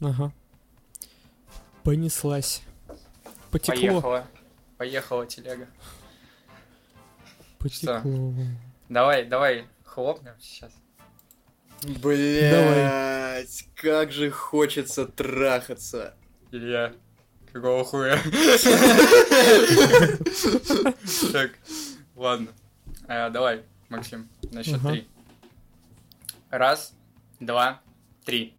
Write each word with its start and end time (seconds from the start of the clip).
Ага. 0.00 0.32
Понеслась. 1.82 2.62
Потекло. 3.50 3.80
Поехала. 3.80 4.26
Поехала 4.76 5.26
телега. 5.26 5.68
Потекло. 7.58 8.34
Давай, 8.88 9.24
давай, 9.24 9.66
хлопнем 9.84 10.34
сейчас. 10.40 10.72
Блять, 11.82 13.68
как 13.74 14.12
же 14.12 14.30
хочется 14.30 15.06
трахаться. 15.06 16.14
Илья, 16.50 16.92
какого 17.52 17.84
хуя? 17.84 18.18
Так, 21.32 21.50
ладно. 22.16 22.48
А, 23.06 23.30
Давай, 23.30 23.62
Максим, 23.88 24.28
на 24.50 24.62
счет 24.62 24.80
три. 24.82 25.08
Раз, 26.50 26.94
два, 27.40 27.80
три. 28.24 28.57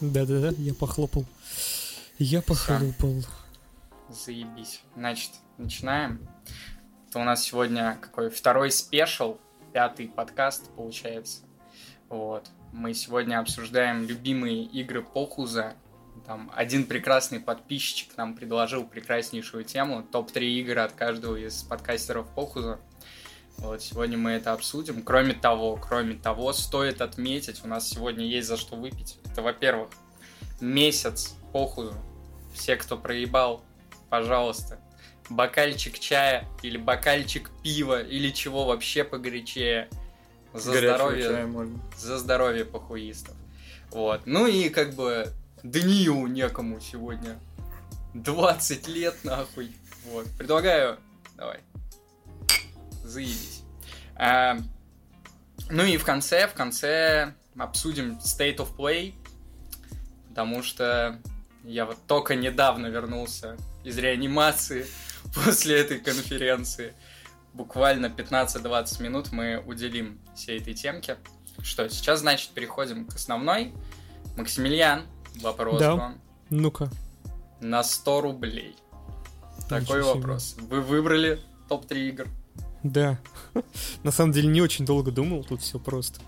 Да-да-да, 0.00 0.52
я 0.58 0.74
похлопал. 0.74 1.24
Я 2.18 2.42
похлопал. 2.42 3.22
Заебись. 4.10 4.82
Значит, 4.94 5.30
начинаем. 5.56 6.28
Это 7.08 7.18
у 7.18 7.24
нас 7.24 7.42
сегодня 7.42 7.96
какой 8.00 8.28
второй 8.28 8.70
спешл, 8.70 9.38
пятый 9.72 10.08
подкаст 10.08 10.68
получается. 10.76 11.42
Вот. 12.10 12.46
Мы 12.72 12.92
сегодня 12.92 13.40
обсуждаем 13.40 14.06
любимые 14.06 14.64
игры 14.64 15.02
Похуза. 15.02 15.74
Там 16.26 16.50
один 16.54 16.84
прекрасный 16.84 17.40
подписчик 17.40 18.16
нам 18.18 18.34
предложил 18.34 18.84
прекраснейшую 18.84 19.64
тему. 19.64 20.02
Топ-3 20.02 20.40
игры 20.60 20.80
от 20.80 20.92
каждого 20.92 21.36
из 21.36 21.62
подкастеров 21.62 22.28
Похуза. 22.34 22.78
Вот, 23.58 23.82
сегодня 23.82 24.18
мы 24.18 24.32
это 24.32 24.52
обсудим. 24.52 25.02
Кроме 25.02 25.32
того, 25.32 25.76
кроме 25.76 26.16
того, 26.16 26.52
стоит 26.52 27.00
отметить, 27.00 27.64
у 27.64 27.68
нас 27.68 27.88
сегодня 27.88 28.26
есть 28.26 28.48
за 28.48 28.58
что 28.58 28.76
выпить. 28.76 29.18
Это, 29.36 29.42
во-первых, 29.42 29.90
месяц 30.62 31.34
Похузу. 31.52 31.94
Все, 32.54 32.74
кто 32.76 32.96
проебал, 32.96 33.62
пожалуйста, 34.08 34.80
бокальчик 35.28 35.98
чая 35.98 36.48
или 36.62 36.78
бокальчик 36.78 37.50
пива 37.62 38.02
или 38.02 38.30
чего 38.30 38.64
вообще 38.64 39.04
погорячее. 39.04 39.90
За 40.54 40.72
здоровье, 40.72 41.50
за 41.98 42.16
здоровье 42.16 42.64
похуистов. 42.64 43.34
Вот. 43.90 44.22
Ну 44.24 44.46
и 44.46 44.70
как 44.70 44.94
бы 44.94 45.30
Даниилу 45.62 46.26
некому 46.28 46.80
сегодня. 46.80 47.38
20 48.14 48.88
лет 48.88 49.16
нахуй. 49.22 49.76
Вот. 50.06 50.26
Предлагаю. 50.38 50.98
Давай. 51.36 51.60
Заебись. 53.04 53.64
А, 54.14 54.56
ну 55.68 55.84
и 55.84 55.98
в 55.98 56.06
конце, 56.06 56.48
в 56.48 56.54
конце 56.54 57.34
обсудим 57.58 58.18
State 58.18 58.56
of 58.56 58.74
Play. 58.76 59.14
Потому 60.36 60.62
что 60.62 61.18
я 61.64 61.86
вот 61.86 61.96
только 62.06 62.34
недавно 62.34 62.88
вернулся 62.88 63.56
из 63.84 63.96
реанимации 63.96 64.84
после 65.34 65.80
этой 65.80 65.98
конференции. 65.98 66.92
Буквально 67.54 68.08
15-20 68.08 69.02
минут 69.02 69.32
мы 69.32 69.62
уделим 69.64 70.20
всей 70.34 70.60
этой 70.60 70.74
темке. 70.74 71.16
Что, 71.62 71.88
сейчас, 71.88 72.20
значит, 72.20 72.50
переходим 72.50 73.06
к 73.06 73.14
основной. 73.14 73.72
Максимилиан, 74.36 75.04
вопрос 75.40 75.80
Да. 75.80 75.94
вам. 75.94 76.20
Ну-ка. 76.50 76.90
На 77.62 77.82
100 77.82 78.20
рублей. 78.20 78.76
Такой 79.70 79.80
Ничего 79.80 80.02
себе. 80.02 80.20
вопрос. 80.20 80.56
Вы 80.58 80.82
выбрали 80.82 81.40
топ-3 81.70 82.08
игр? 82.10 82.28
Да. 82.92 83.18
На 84.02 84.10
самом 84.10 84.32
деле 84.32 84.48
не 84.48 84.60
очень 84.60 84.84
долго 84.84 85.10
думал, 85.10 85.44
тут 85.44 85.62
все 85.62 85.78
просто. 85.78 86.20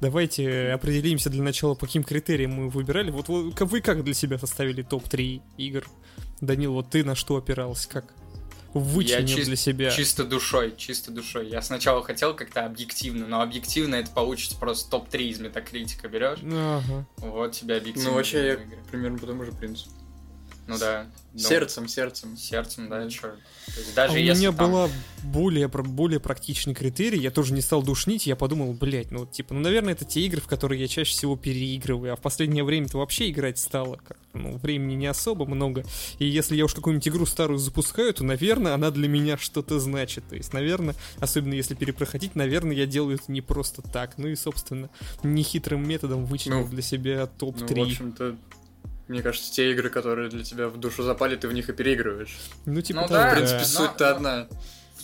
Давайте 0.00 0.72
определимся 0.72 1.30
для 1.30 1.42
начала, 1.42 1.74
по 1.74 1.86
каким 1.86 2.04
критериям 2.04 2.52
мы 2.52 2.68
выбирали. 2.68 3.10
Вот, 3.10 3.28
вы 3.28 3.80
как 3.80 4.04
для 4.04 4.14
себя 4.14 4.38
составили 4.38 4.82
топ-3 4.82 5.40
игр? 5.56 5.86
Данил, 6.40 6.74
вот 6.74 6.90
ты 6.90 7.04
на 7.04 7.14
что 7.14 7.36
опирался? 7.36 7.88
Как 7.88 8.12
вычленил 8.74 9.38
чис- 9.38 9.44
для 9.44 9.56
себя? 9.56 9.90
Чисто 9.90 10.24
душой, 10.24 10.74
чисто 10.76 11.10
душой. 11.10 11.48
Я 11.48 11.62
сначала 11.62 12.02
хотел 12.02 12.34
как-то 12.34 12.66
объективно, 12.66 13.26
но 13.26 13.40
объективно 13.40 13.94
это 13.94 14.10
получится 14.10 14.56
просто 14.58 14.90
топ-3 14.90 15.22
из 15.22 15.40
метакритика 15.40 16.08
берешь. 16.08 16.40
Ага. 16.42 17.06
Вот 17.18 17.52
тебе 17.52 17.76
объективно. 17.76 18.10
Ну, 18.10 18.16
вообще, 18.16 18.46
я 18.46 18.52
игры. 18.54 18.78
примерно 18.90 19.18
по 19.18 19.26
тому 19.26 19.44
же 19.44 19.52
принципу. 19.52 19.90
Ну 20.66 20.78
да. 20.78 21.06
Ну, 21.34 21.38
Сердцем, 21.40 21.88
сердцем. 21.88 22.36
Сердцем, 22.36 22.88
да, 22.88 23.02
есть 23.02 23.20
даже 23.94 24.12
а 24.12 24.16
у 24.16 24.18
меня 24.20 24.52
там- 24.52 24.70
была 24.70 24.88
более, 25.24 25.68
более 25.68 26.20
практичный 26.20 26.74
критерий, 26.74 27.18
я 27.18 27.30
тоже 27.30 27.52
не 27.54 27.60
стал 27.60 27.82
душнить, 27.82 28.26
я 28.26 28.36
подумал, 28.36 28.72
блять, 28.72 29.10
ну, 29.10 29.26
типа, 29.26 29.52
ну, 29.52 29.60
наверное, 29.60 29.94
это 29.94 30.04
те 30.04 30.20
игры, 30.20 30.40
в 30.40 30.46
которые 30.46 30.80
я 30.80 30.86
чаще 30.86 31.10
всего 31.10 31.36
переигрываю, 31.36 32.12
а 32.12 32.16
в 32.16 32.20
последнее 32.20 32.62
время-то 32.62 32.98
вообще 32.98 33.30
играть 33.30 33.58
стало, 33.58 33.96
как, 33.96 34.16
ну, 34.32 34.56
времени 34.58 34.94
не 34.94 35.06
особо 35.06 35.44
много, 35.44 35.84
и 36.18 36.26
если 36.26 36.56
я 36.56 36.66
уж 36.66 36.74
какую-нибудь 36.74 37.08
игру 37.08 37.26
старую 37.26 37.58
запускаю, 37.58 38.14
то, 38.14 38.22
наверное, 38.24 38.74
она 38.74 38.90
для 38.90 39.08
меня 39.08 39.36
что-то 39.36 39.80
значит, 39.80 40.24
то 40.28 40.36
есть, 40.36 40.52
наверное, 40.52 40.94
особенно 41.18 41.54
если 41.54 41.74
перепроходить, 41.74 42.36
наверное, 42.36 42.76
я 42.76 42.86
делаю 42.86 43.16
это 43.16 43.32
не 43.32 43.40
просто 43.40 43.82
так, 43.82 44.18
ну 44.18 44.28
и, 44.28 44.36
собственно, 44.36 44.88
нехитрым 45.24 45.86
методом 45.86 46.26
вычленил 46.26 46.60
Ну, 46.60 46.68
для 46.68 46.82
себя 46.82 47.28
Ну, 47.40 47.52
топ-3. 47.52 47.80
в 47.80 47.82
общем-то, 47.82 48.36
мне 49.08 49.22
кажется, 49.22 49.52
те 49.52 49.70
игры, 49.72 49.90
которые 49.90 50.30
для 50.30 50.44
тебя 50.44 50.68
в 50.68 50.76
душу 50.78 51.02
запали, 51.02 51.36
ты 51.36 51.48
в 51.48 51.52
них 51.52 51.68
и 51.68 51.72
переигрываешь. 51.72 52.36
Ну, 52.64 52.80
типа, 52.80 53.02
Ну 53.02 53.08
да, 53.08 53.30
В 53.30 53.34
принципе, 53.34 53.58
но- 53.58 53.64
суть-то 53.64 54.04
но- 54.10 54.16
одна. 54.16 54.46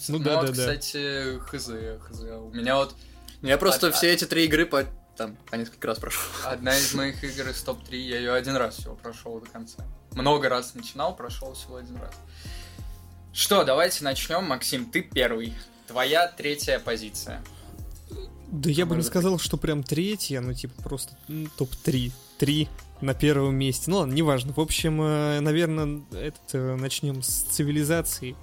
Ну 0.08 0.18
Ну, 0.18 0.24
да, 0.24 0.36
вот, 0.36 0.46
да, 0.46 0.52
да. 0.52 0.52
кстати, 0.52 1.38
хз, 1.40 1.64
хз. 2.02 2.20
У 2.20 2.50
меня 2.54 2.76
вот 2.76 2.94
Я 3.42 3.56
просто 3.58 3.88
А- 3.88 3.90
все 3.92 4.12
эти 4.12 4.24
три 4.26 4.44
игры 4.46 4.66
по, 4.66 4.84
там, 5.16 5.36
по 5.50 5.56
несколько 5.56 5.86
раз 5.88 5.98
прошел. 5.98 6.22
одна 6.44 6.76
из 6.76 6.92
моих 6.94 7.22
игр 7.24 7.48
из 7.48 7.62
топ-3, 7.62 7.96
я 7.96 8.18
ее 8.18 8.32
один 8.32 8.56
раз 8.56 8.76
всего 8.76 8.94
прошел 8.96 9.40
до 9.40 9.46
конца. 9.48 9.84
Много 10.12 10.48
раз 10.48 10.74
начинал, 10.74 11.14
прошел 11.16 11.54
всего 11.54 11.76
один 11.76 11.96
раз. 11.96 12.12
Что, 13.32 13.64
давайте 13.64 14.02
начнем. 14.04 14.44
Максим, 14.44 14.90
ты 14.90 15.02
первый. 15.02 15.54
Твоя 15.86 16.26
третья 16.28 16.78
позиция. 16.80 17.42
Да 18.50 18.68
я 18.68 18.84
бы 18.84 18.90
не 18.90 18.96
Может 18.96 19.10
сказал, 19.12 19.38
что 19.38 19.56
прям 19.56 19.82
третья, 19.84 20.40
ну 20.40 20.52
типа 20.52 20.82
просто 20.82 21.16
м, 21.28 21.50
топ-3. 21.56 22.10
Три 22.40 22.68
на 23.02 23.12
первом 23.12 23.54
месте. 23.54 23.90
Ну 23.90 23.98
ладно, 23.98 24.14
неважно. 24.14 24.54
В 24.54 24.60
общем, 24.60 24.96
наверное, 24.96 26.00
этот 26.12 26.40
э, 26.54 26.76
начнем 26.76 27.22
с 27.22 27.42
цивилизации. 27.42 28.34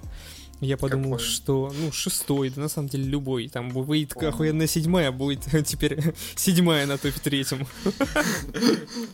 Я 0.60 0.76
подумал, 0.76 1.12
Какой? 1.12 1.24
что, 1.24 1.72
ну, 1.76 1.90
шестой, 1.90 2.50
да 2.50 2.62
на 2.62 2.68
самом 2.68 2.88
деле 2.88 3.04
любой. 3.04 3.48
Там 3.48 3.70
выйдет 3.70 4.14
Понял. 4.14 4.28
охуенная 4.28 4.68
седьмая, 4.68 5.10
будет 5.10 5.40
теперь 5.66 5.98
седьмая 6.36 6.86
на 6.86 6.96
топе 6.96 7.18
третьем. 7.20 7.66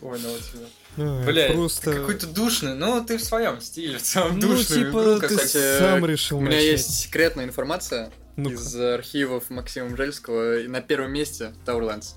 Понял 0.00 0.36
тебя. 0.36 0.66
А, 0.98 1.24
Бля, 1.24 1.52
просто... 1.52 1.92
какой-то 1.94 2.26
душный. 2.26 2.74
Ну, 2.74 3.02
ты 3.04 3.16
в 3.16 3.24
своем 3.24 3.62
стиле, 3.62 3.98
в 3.98 4.14
Ну, 4.14 4.38
душную 4.38 4.86
типа, 4.86 5.02
игру 5.02 5.20
ты 5.20 5.28
кстати, 5.28 5.78
сам 5.78 6.04
решил 6.04 6.38
У 6.38 6.40
меня 6.40 6.56
начать. 6.56 6.70
есть 6.72 6.94
секретная 7.00 7.46
информация 7.46 8.12
Ну-ка. 8.36 8.54
из 8.54 8.76
архивов 8.76 9.48
Максима 9.48 9.96
Жельского. 9.96 10.60
И 10.60 10.68
на 10.68 10.82
первом 10.82 11.12
месте 11.12 11.54
Towerlands. 11.64 12.14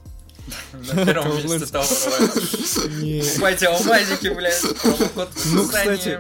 На 0.74 1.06
первом 1.06 1.36
месте. 1.44 1.74
Не. 3.02 3.22
Покупайте 3.22 3.68
алмазики, 3.68 4.28
блядь, 4.30 4.62
промокод 4.82 5.30
в 5.34 5.54
Ну, 5.54 5.68
кстати, 5.68 6.20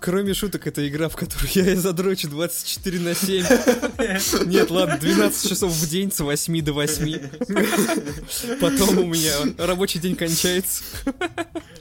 Кроме 0.00 0.32
шуток, 0.32 0.66
это 0.68 0.86
игра, 0.88 1.08
в 1.08 1.16
которую 1.16 1.50
я 1.54 1.72
и 1.72 1.74
задрочу 1.74 2.28
24 2.28 3.00
на 3.00 3.14
7. 3.16 3.46
Нет, 4.46 4.70
ладно, 4.70 4.96
12 4.96 5.48
часов 5.48 5.72
в 5.72 5.88
день 5.88 6.12
с 6.12 6.20
8 6.20 6.62
до 6.62 6.72
8. 6.72 7.18
Потом 8.60 8.98
у 8.98 9.06
меня 9.06 9.32
рабочий 9.58 9.98
день 9.98 10.14
кончается. 10.14 10.84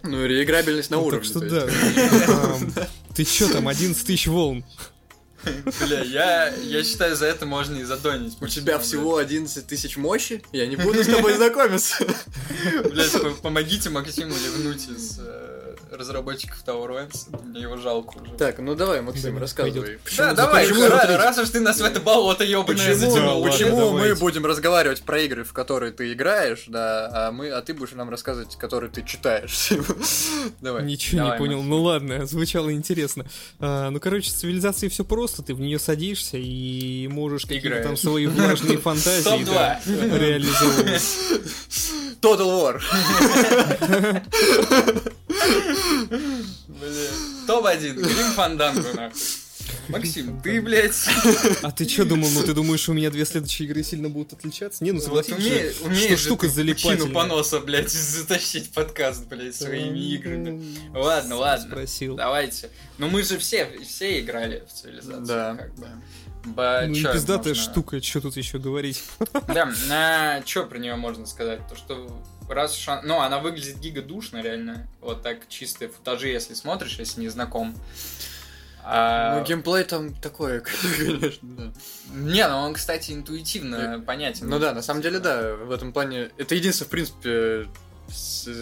Ну, 0.01 0.25
реиграбельность 0.25 0.89
на 0.89 0.97
Ну, 0.97 1.05
уровне. 1.05 1.19
Так 1.19 1.29
что 1.29 1.39
то 1.41 1.67
да. 1.67 2.87
Ты 3.13 3.23
чё 3.23 3.49
там, 3.49 3.67
11 3.67 4.05
тысяч 4.05 4.25
волн? 4.27 4.65
Бля, 5.81 6.03
я, 6.03 6.47
я 6.49 6.83
считаю, 6.83 7.15
за 7.15 7.25
это 7.25 7.45
можно 7.45 7.77
и 7.77 7.83
задонить. 7.83 8.37
У 8.41 8.47
тебя 8.47 8.79
всего 8.79 9.17
11 9.17 9.65
тысяч 9.67 9.97
мощи? 9.97 10.41
Я 10.51 10.67
не 10.67 10.75
буду 10.77 11.03
с 11.03 11.07
тобой 11.07 11.33
знакомиться. 11.35 12.05
Блять, 12.89 13.13
помогите 13.41 13.89
Максиму 13.89 14.33
ливнуть 14.35 14.87
из 14.87 15.19
разработчиков 15.91 16.63
Towerlands. 16.65 17.27
Мне 17.45 17.61
его 17.61 17.77
жалко 17.77 18.17
уже. 18.19 18.31
Так, 18.33 18.59
ну 18.59 18.75
давай, 18.75 19.01
Максим, 19.01 19.37
рассказывай. 19.37 19.99
Почему- 20.03 20.27
да, 20.27 20.33
давай, 20.33 20.67
почему- 20.67 20.85
ра- 20.87 21.17
раз 21.17 21.37
уж 21.37 21.49
ты 21.49 21.59
нас 21.59 21.79
в 21.79 21.83
это 21.83 21.99
болото 21.99 22.43
ебаное 22.43 22.65
Почему, 22.95 22.95
затянул. 23.11 23.39
ладно, 23.41 23.51
почему 23.51 23.75
мы 23.91 23.97
давайте. 23.99 24.19
будем 24.19 24.45
разговаривать 24.45 25.01
про 25.03 25.21
игры, 25.21 25.43
в 25.43 25.53
которые 25.53 25.91
ты 25.91 26.11
играешь, 26.13 26.65
да, 26.67 27.09
а 27.27 27.31
мы, 27.31 27.49
а 27.49 27.61
ты 27.61 27.73
будешь 27.73 27.91
нам 27.93 28.09
рассказывать, 28.09 28.55
которые 28.57 28.89
ты 28.91 29.03
читаешь. 29.03 29.69
Давай. 30.61 30.83
Ничего 30.83 31.19
Давай, 31.19 31.33
не 31.33 31.37
понял. 31.45 31.57
Макс. 31.57 31.67
Ну 31.69 31.81
ладно, 31.83 32.25
звучало 32.25 32.73
интересно. 32.73 33.25
А, 33.59 33.89
ну, 33.89 33.99
короче, 33.99 34.29
с 34.29 34.33
цивилизацией 34.33 34.89
все 34.89 35.03
просто. 35.05 35.41
Ты 35.43 35.53
в 35.53 35.59
нее 35.59 35.79
садишься 35.79 36.37
и 36.37 37.07
можешь 37.07 37.43
какие-то 37.45 37.83
там 37.83 37.97
свои 37.97 38.25
влажные 38.27 38.77
фантазии 38.79 39.43
да, 39.45 39.79
Топ-2. 39.85 40.19
реализовывать. 40.19 41.03
Total 42.21 42.47
War. 42.47 42.81
Бля. 46.09 47.09
Топ-1. 47.47 47.93
Грим 47.93 48.31
Фанданго, 48.35 48.93
нахуй. 48.93 49.19
Максим, 49.89 50.39
ты, 50.41 50.61
блядь... 50.61 50.95
А 51.61 51.71
ты 51.71 51.87
что 51.87 52.05
думал? 52.05 52.29
Ну 52.29 52.41
ты 52.43 52.53
думаешь, 52.53 52.87
у 52.87 52.93
меня 52.93 53.09
две 53.09 53.25
следующие 53.25 53.67
игры 53.67 53.83
сильно 53.83 54.07
будут 54.09 54.31
отличаться? 54.33 54.81
Не, 54.83 54.91
ну 54.91 54.99
Вот 54.99 55.25
согласись, 55.25 55.33
умеешь, 55.33 55.75
что 55.75 55.85
умеешь 55.87 56.19
штука 56.19 56.47
ты 56.47 56.53
пучину 56.53 56.55
залипательная. 56.55 57.13
поноса, 57.13 57.59
блядь, 57.59 57.89
затащить 57.91 58.71
подкаст, 58.71 59.25
блядь, 59.27 59.55
своими 59.55 59.99
играми. 60.13 60.63
Ладно, 60.93 61.35
ладно. 61.35 61.67
Спросил. 61.67 62.15
Давайте. 62.15 62.69
Ну 62.97 63.09
мы 63.09 63.23
же 63.23 63.37
все, 63.37 63.69
все 63.85 64.19
играли 64.21 64.63
в 64.69 64.73
цивилизацию. 64.73 65.25
Да. 65.25 65.55
как 65.55 65.75
бы. 65.75 65.87
Ба- 66.45 66.83
Ну 66.87 66.95
чё 66.95 67.11
пиздатая 67.11 67.53
можно- 67.53 67.71
штука, 67.71 68.01
что 68.01 68.21
тут 68.21 68.37
еще 68.37 68.59
говорить? 68.59 69.03
Да, 69.53 69.69
на 69.89 70.41
что 70.45 70.63
про 70.63 70.77
нее 70.79 70.95
можно 70.95 71.25
сказать? 71.25 71.59
То, 71.67 71.75
что 71.75 72.23
раз 72.49 72.77
уж 72.77 72.87
она... 72.87 73.01
Ну, 73.03 73.19
она 73.21 73.39
выглядит 73.39 73.79
гига-душно, 73.79 74.41
реально. 74.41 74.87
Вот 75.01 75.21
так 75.23 75.47
чистые 75.49 75.89
футажи, 75.89 76.27
если 76.29 76.53
смотришь, 76.53 76.97
если 76.99 77.21
не 77.21 77.29
знаком. 77.29 77.75
А, 78.89 79.37
Ну, 79.39 79.45
геймплей 79.45 79.83
там 79.83 80.13
такой, 80.15 80.61
конечно, 80.97 81.39
да. 81.57 81.73
Не, 82.13 82.47
ну 82.47 82.57
он, 82.59 82.73
кстати, 82.73 83.11
интуитивно 83.11 84.01
понятен. 84.05 84.47
Ну 84.47 84.59
да, 84.59 84.73
на 84.73 84.81
самом 84.81 85.01
деле, 85.01 85.19
да, 85.19 85.55
в 85.55 85.71
этом 85.71 85.91
плане. 85.91 86.29
Это 86.37 86.55
единственная, 86.55 86.87
в 86.87 86.91
принципе, 86.91 87.67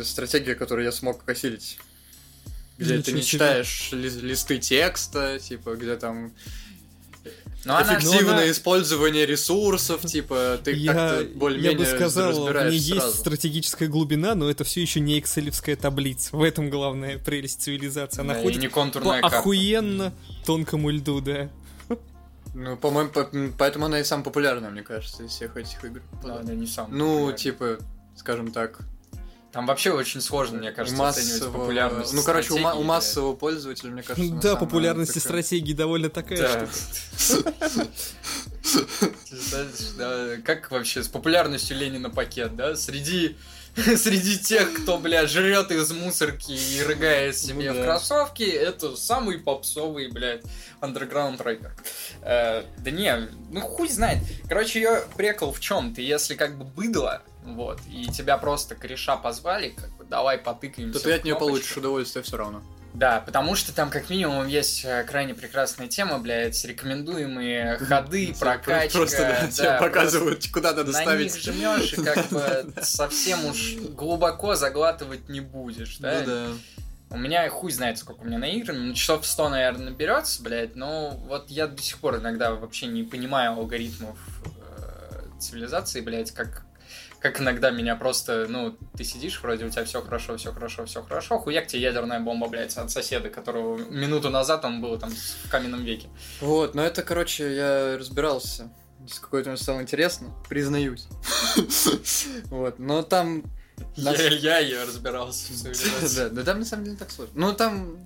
стратегия, 0.03 0.55
которую 0.55 0.85
я 0.85 0.91
смог 0.91 1.27
осилить. 1.29 1.77
Где 2.77 2.95
ты 2.95 3.11
Ничего 3.11 3.17
не 3.17 3.21
себе. 3.23 3.31
читаешь 3.31 3.89
ли- 3.93 4.09
листы 4.09 4.57
текста, 4.57 5.39
типа, 5.39 5.75
где 5.75 5.95
там 5.95 6.33
Но 7.65 7.77
она... 7.77 7.97
эффективное 7.97 8.33
она- 8.35 8.51
использование 8.51 9.25
ресурсов, 9.25 10.01
типа, 10.05 10.59
ты 10.63 10.71
Я, 10.73 10.93
как-то 10.93 11.21
я 11.23 11.27
более-менее 11.37 11.77
бы 11.77 11.85
сказал, 11.85 12.45
в 12.45 12.53
ней 12.69 12.77
есть 12.77 12.99
сразу. 13.01 13.17
стратегическая 13.17 13.87
глубина, 13.87 14.35
но 14.35 14.49
это 14.49 14.63
все 14.63 14.81
еще 14.81 14.99
не 14.99 15.17
экселевская 15.19 15.75
таблица. 15.75 16.35
В 16.35 16.43
этом 16.43 16.69
главная 16.69 17.17
прелесть 17.17 17.61
цивилизации. 17.61 18.21
Она 18.21 18.35
Да, 18.35 18.41
ходит 18.41 18.61
не 18.61 18.67
по 18.67 18.75
контурная 18.75 19.21
карта. 19.21 19.39
охуенно 19.39 20.13
тонкому 20.45 20.89
льду, 20.91 21.21
да. 21.21 21.49
Ну, 22.53 22.77
по-моему, 22.77 23.09
по- 23.09 23.29
поэтому 23.57 23.87
она 23.87 23.99
и 23.99 24.03
самая 24.05 24.23
популярная, 24.23 24.69
мне 24.69 24.81
кажется, 24.81 25.23
из 25.23 25.31
всех 25.31 25.57
этих 25.57 25.83
игр. 25.83 26.01
Да, 26.23 26.39
да, 26.41 26.53
не 26.53 26.67
сам. 26.67 26.87
Ну, 26.89 27.31
типа, 27.33 27.79
скажем 28.15 28.51
так, 28.53 28.79
Там 29.55 29.67
вообще 29.67 29.91
очень 29.91 30.19
сложно, 30.19 30.57
мне 30.57 30.73
кажется, 30.73 31.07
оценивать 31.07 31.31
массового... 31.43 31.59
популярность. 31.61 32.11
Ну, 32.13 32.23
короче, 32.23 32.51
у, 32.51 32.57
ма- 32.57 32.73
у 32.75 32.83
массового 32.83 33.35
пользователя, 33.37 33.89
мне 33.89 34.03
кажется, 34.03 34.33
Да, 34.35 34.57
популярность 34.57 35.13
такая- 35.13 35.23
стратегии 35.29 35.71
довольно 35.71 36.09
такая 36.09 36.37
Да. 36.41 36.67
штука. 37.17 37.53
Как 40.43 40.69
вообще 40.71 41.03
с 41.03 41.07
популярностью 41.07 41.77
Ленина 41.77 42.09
пакет, 42.09 42.57
да? 42.57 42.75
Среди 42.75 43.37
Среди 43.75 44.37
тех, 44.39 44.73
кто, 44.73 44.97
бля, 44.97 45.25
жрет 45.27 45.69
из 45.71 45.91
мусорки 45.91 46.51
и 46.51 46.81
рыгает 46.83 47.37
себе 47.37 47.71
Ну 47.71 47.75
в 47.75 47.77
да. 47.81 47.83
кроссовки, 47.85 48.43
это 48.43 48.95
самый 48.95 49.37
попсовый, 49.39 50.09
блядь, 50.09 50.43
андерграунд 50.79 51.41
рэпер. 51.41 51.73
Э, 52.21 52.63
да 52.77 52.91
не, 52.91 53.27
ну 53.51 53.59
хуй 53.61 53.89
знает. 53.89 54.19
Короче, 54.47 54.79
ее 54.81 55.03
прикол 55.17 55.51
в 55.51 55.59
чем? 55.59 55.93
Ты 55.93 56.01
если 56.03 56.35
как 56.35 56.57
бы 56.57 56.63
быдло, 56.63 57.21
вот, 57.45 57.79
и 57.89 58.07
тебя 58.07 58.37
просто 58.37 58.75
кореша 58.75 59.17
позвали, 59.17 59.69
как 59.69 59.95
бы 59.97 60.05
давай 60.05 60.37
потыкаемся. 60.37 60.99
То 60.99 61.05
ты 61.05 61.13
от 61.13 61.23
нее 61.23 61.35
получишь 61.35 61.77
удовольствие 61.77 62.23
все 62.23 62.37
равно. 62.37 62.63
Да, 62.95 63.19
потому 63.19 63.55
что 63.55 63.75
там 63.75 63.89
как 63.89 64.09
минимум 64.09 64.47
есть 64.47 64.85
э, 64.85 65.03
крайне 65.03 65.33
прекрасная 65.33 65.89
тема, 65.89 66.17
блядь, 66.17 66.63
рекомендуемые 66.63 67.77
ходы, 67.77 68.33
прокачка. 68.39 68.97
Просто 68.97 69.17
да, 69.17 69.47
тебе 69.51 69.67
да, 69.67 69.79
показывают, 69.79 70.47
куда 70.51 70.69
надо 70.71 70.85
просто 70.85 71.05
На 71.05 71.17
них 71.17 71.29
ставить. 71.29 71.57
жмешь 71.57 71.93
и 71.93 72.03
как 72.03 72.29
бы 72.29 72.73
совсем 72.81 73.45
уж 73.45 73.75
глубоко 73.91 74.55
заглатывать 74.55 75.27
не 75.27 75.41
будешь, 75.41 75.97
да? 75.97 76.21
Ну 76.21 76.25
да. 76.25 76.47
У 77.09 77.17
меня 77.17 77.47
хуй 77.49 77.71
знает, 77.71 77.97
сколько 77.97 78.21
у 78.21 78.25
меня 78.25 78.39
на 78.39 78.45
игры, 78.45 78.73
ну, 78.73 78.93
часов 78.93 79.27
100, 79.27 79.49
наверное, 79.49 79.89
наберется, 79.89 80.41
блядь, 80.41 80.75
но 80.75 81.11
вот 81.27 81.49
я 81.49 81.67
до 81.67 81.81
сих 81.81 81.97
пор 81.99 82.17
иногда 82.17 82.53
вообще 82.53 82.87
не 82.87 83.03
понимаю 83.03 83.53
алгоритмов 83.53 84.17
э, 84.45 85.39
цивилизации, 85.39 85.99
блядь, 85.99 86.31
как, 86.31 86.65
как 87.25 87.41
иногда 87.41 87.71
меня 87.71 87.95
просто, 87.95 88.45
ну, 88.47 88.77
ты 88.95 89.03
сидишь, 89.03 89.41
вроде 89.41 89.65
у 89.65 89.69
тебя 89.71 89.83
все 89.83 89.99
хорошо, 90.03 90.37
все 90.37 90.53
хорошо, 90.53 90.85
все 90.85 91.01
хорошо, 91.01 91.39
хуяк 91.39 91.65
тебе 91.65 91.81
ядерная 91.81 92.19
бомба, 92.19 92.47
блядь, 92.47 92.77
от 92.77 92.91
соседа, 92.91 93.29
которого 93.29 93.77
минуту 93.77 94.29
назад 94.29 94.63
он 94.63 94.79
был 94.79 94.99
там 94.99 95.09
в 95.09 95.49
каменном 95.49 95.83
веке. 95.83 96.07
Вот, 96.39 96.75
но 96.75 96.83
это, 96.83 97.01
короче, 97.01 97.55
я 97.55 97.97
разбирался. 97.97 98.71
Здесь 99.03 99.17
какое-то 99.17 99.49
мне 99.49 99.57
стало 99.57 99.81
интересно, 99.81 100.35
признаюсь. 100.47 101.07
Вот, 102.51 102.77
но 102.77 103.01
там... 103.01 103.43
Я, 103.95 104.59
я 104.59 104.85
разбирался. 104.85 105.51
Да, 106.15 106.29
да 106.29 106.43
там 106.43 106.59
на 106.59 106.65
самом 106.65 106.85
деле 106.85 106.97
так 106.97 107.09
сложно. 107.09 107.33
Ну 107.35 107.53
там... 107.53 107.97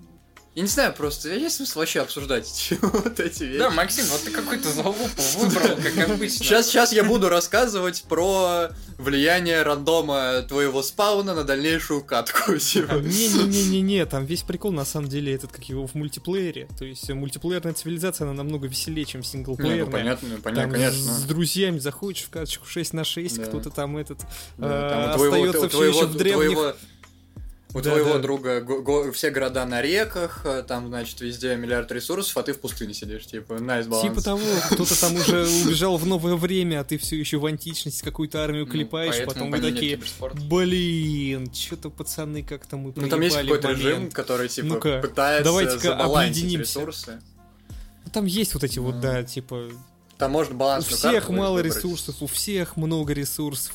Я 0.56 0.64
не 0.64 0.68
знаю, 0.68 0.94
просто 0.94 1.30
есть 1.30 1.58
смысл 1.58 1.80
вообще 1.80 2.02
обсуждать 2.02 2.74
вот 2.82 3.20
эти 3.20 3.44
вещи. 3.44 3.60
Да, 3.60 3.70
Максим, 3.70 4.06
вот 4.08 4.22
ты 4.24 4.32
какую-то 4.32 4.70
залупу 4.72 5.22
выбрал, 5.38 5.78
как 5.78 6.10
обычно. 6.10 6.44
Сейчас, 6.44 6.68
сейчас 6.68 6.92
я 6.92 7.04
буду 7.04 7.30
рассказывать 7.30 8.04
про 8.10 8.70
влияние 8.98 9.62
рандома 9.62 10.42
твоего 10.42 10.82
спауна 10.84 11.34
на 11.34 11.44
дальнейшую 11.44 12.04
катку. 12.04 12.54
Не-не-не-не-не, 12.54 14.06
там 14.06 14.26
весь 14.26 14.42
прикол 14.42 14.72
на 14.72 14.86
самом 14.86 15.08
деле 15.08 15.34
этот, 15.36 15.52
как 15.52 15.64
его 15.66 15.88
в 15.88 15.94
мультиплеере. 15.94 16.68
То 16.78 16.84
есть 16.84 17.10
мультиплеерная 17.10 17.74
цивилизация, 17.74 18.26
она 18.26 18.34
намного 18.34 18.68
веселее, 18.68 19.06
чем 19.06 19.22
Не, 19.22 19.28
синглплеерная. 19.28 19.86
ну 19.86 19.92
понятно, 19.92 20.30
понятно, 20.44 20.74
конечно. 20.74 21.14
С 21.14 21.24
друзьями 21.24 21.80
заходишь 21.80 22.24
в 22.24 22.30
карточку 22.32 22.66
6 22.66 22.94
на 22.94 23.04
6, 23.04 23.38
Да. 23.38 23.46
кто-то 23.46 23.70
там 23.70 23.98
этот 23.98 24.20
остается 24.60 25.70
все 25.70 25.84
еще 25.86 26.06
в 26.06 26.16
древних. 26.16 26.76
У 27.72 27.82
Да, 27.82 27.92
твоего 27.92 28.14
да. 28.14 28.20
друга 28.20 28.62
го- 28.62 28.82
го- 28.82 29.12
все 29.12 29.30
города 29.30 29.64
на 29.64 29.80
реках, 29.80 30.42
э, 30.44 30.64
там, 30.68 30.88
значит, 30.88 31.22
везде 31.22 31.56
миллиард 31.56 31.92
ресурсов, 31.92 32.36
а 32.38 32.42
ты 32.42 32.54
в 32.54 32.60
пустыне 32.60 32.96
сидишь, 32.96 33.28
типа, 33.28 33.60
найс 33.60 33.86
баланс. 33.86 34.10
Типа 34.10 34.24
того, 34.24 34.42
кто-то 34.72 35.00
там 35.00 35.16
уже 35.16 35.46
убежал 35.68 35.98
в 35.98 36.06
новое 36.08 36.36
время, 36.36 36.80
а 36.80 36.84
ты 36.84 36.98
все 36.98 37.16
еще 37.20 37.38
в 37.38 37.46
античность 37.46 38.02
какую-то 38.02 38.44
армию 38.44 38.66
Ну, 38.66 38.72
клепаешь, 38.72 39.18
поэтому 39.18 39.34
потом 39.34 39.52
по 39.52 39.58
вы 39.58 39.72
такие, 39.72 40.00
блин, 40.50 41.54
что-то 41.54 41.92
пацаны 41.92 42.42
как-то 42.42 42.76
мы 42.78 42.92
Ну, 42.96 43.08
там 43.08 43.22
есть 43.22 43.36
какой-то 43.38 43.68
момент». 43.68 43.86
режим, 43.86 44.12
который, 44.12 44.50
типа, 44.50 44.68
Ну-ка, 44.68 45.00
пытается 45.02 45.44
давайте-ка 45.44 45.96
объединимся. 45.96 46.80
ресурсы. 46.80 47.22
Ну, 48.06 48.12
Там 48.12 48.26
есть 48.26 48.56
вот 48.56 48.64
эти 48.64 48.80
вот, 48.80 48.96
Ну. 48.96 49.02
да, 49.02 49.24
типа, 49.24 49.70
Там 50.18 50.32
можно 50.32 50.56
у 50.56 50.58
балансную 50.58 50.98
всех 50.98 51.12
карту 51.14 51.34
мало 51.34 51.58
выбрать. 51.58 51.76
ресурсов, 51.76 52.16
у 52.22 52.26
всех 52.26 52.78
много 52.78 53.14
ресурсов. 53.14 53.74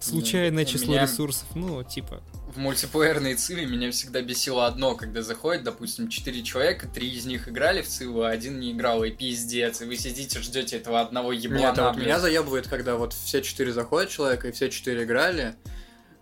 Случайное 0.00 0.64
у 0.64 0.66
число 0.66 0.92
меня- 0.92 1.02
ресурсов, 1.04 1.46
ну, 1.54 1.82
типа. 1.82 2.22
В 2.54 2.58
мультиплеерной 2.58 3.34
циви 3.34 3.64
меня 3.64 3.92
всегда 3.92 4.22
бесило 4.22 4.66
одно, 4.66 4.96
когда 4.96 5.22
заходит, 5.22 5.62
допустим, 5.62 6.08
четыре 6.08 6.42
человека, 6.42 6.88
три 6.88 7.08
из 7.08 7.24
них 7.24 7.48
играли 7.48 7.80
в 7.80 7.86
циву, 7.86 8.22
а 8.22 8.30
один 8.30 8.58
не 8.58 8.72
играл, 8.72 9.04
и 9.04 9.12
пиздец, 9.12 9.82
и 9.82 9.84
вы 9.84 9.96
сидите, 9.96 10.40
ждете 10.40 10.78
этого 10.78 11.00
одного 11.00 11.32
еблана, 11.32 11.60
Нет, 11.60 11.78
а 11.78 11.86
вот 11.86 11.94
блин. 11.94 12.06
меня 12.06 12.18
заебывает, 12.18 12.66
когда 12.66 12.96
вот 12.96 13.12
все 13.12 13.40
четыре 13.40 13.72
заходят 13.72 14.10
человека, 14.10 14.48
и 14.48 14.52
все 14.52 14.68
четыре 14.68 15.04
играли, 15.04 15.54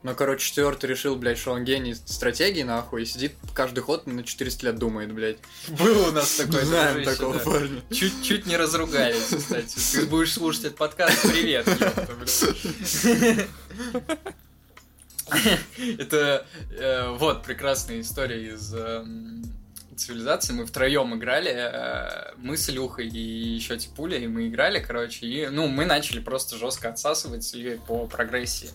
но, 0.03 0.15
короче, 0.15 0.47
четвертый 0.47 0.91
решил, 0.91 1.17
блядь, 1.17 1.39
что 1.39 1.53
он 1.53 1.65
гений 1.65 1.95
стратегии, 1.95 2.63
нахуй, 2.63 3.03
и 3.03 3.07
сидит 3.07 3.33
каждый 3.55 3.81
ход 3.81 4.07
на 4.07 4.23
400 4.23 4.67
лет 4.67 4.79
думает, 4.79 5.15
блядь. 5.15 5.39
Был 5.69 6.09
у 6.09 6.13
нас 6.13 6.35
такой 6.35 6.63
Знаем 6.63 7.05
такого 7.05 7.39
да. 7.39 7.41
парня. 7.41 7.83
Чуть-чуть 7.91 8.45
не 8.45 8.59
разругались, 8.59 9.29
кстати. 9.35 9.79
Ты 9.93 10.07
будешь 10.07 10.35
слушать 10.35 10.67
этот 10.67 10.77
подкаст, 10.77 11.23
привет. 11.23 11.67
Это 15.99 16.47
э, 16.71 17.11
вот 17.17 17.43
прекрасная 17.43 18.01
история 18.01 18.53
из 18.53 18.75
эм, 18.75 19.43
цивилизации. 19.97 20.53
Мы 20.53 20.67
втроем 20.67 21.15
играли, 21.15 21.51
э, 21.51 22.33
мы 22.37 22.57
с 22.57 22.71
Илюхой 22.71 23.09
и 23.09 23.55
еще 23.55 23.77
Типуля, 23.77 24.19
и 24.19 24.27
мы 24.27 24.49
играли, 24.49 24.81
короче, 24.81 25.27
и 25.27 25.49
ну 25.49 25.69
мы 25.69 25.85
начали 25.85 26.21
просто 26.21 26.57
жестко 26.57 26.89
отсасывать 26.89 27.53
Ильей 27.55 27.79
по 27.79 28.07
прогрессии. 28.07 28.71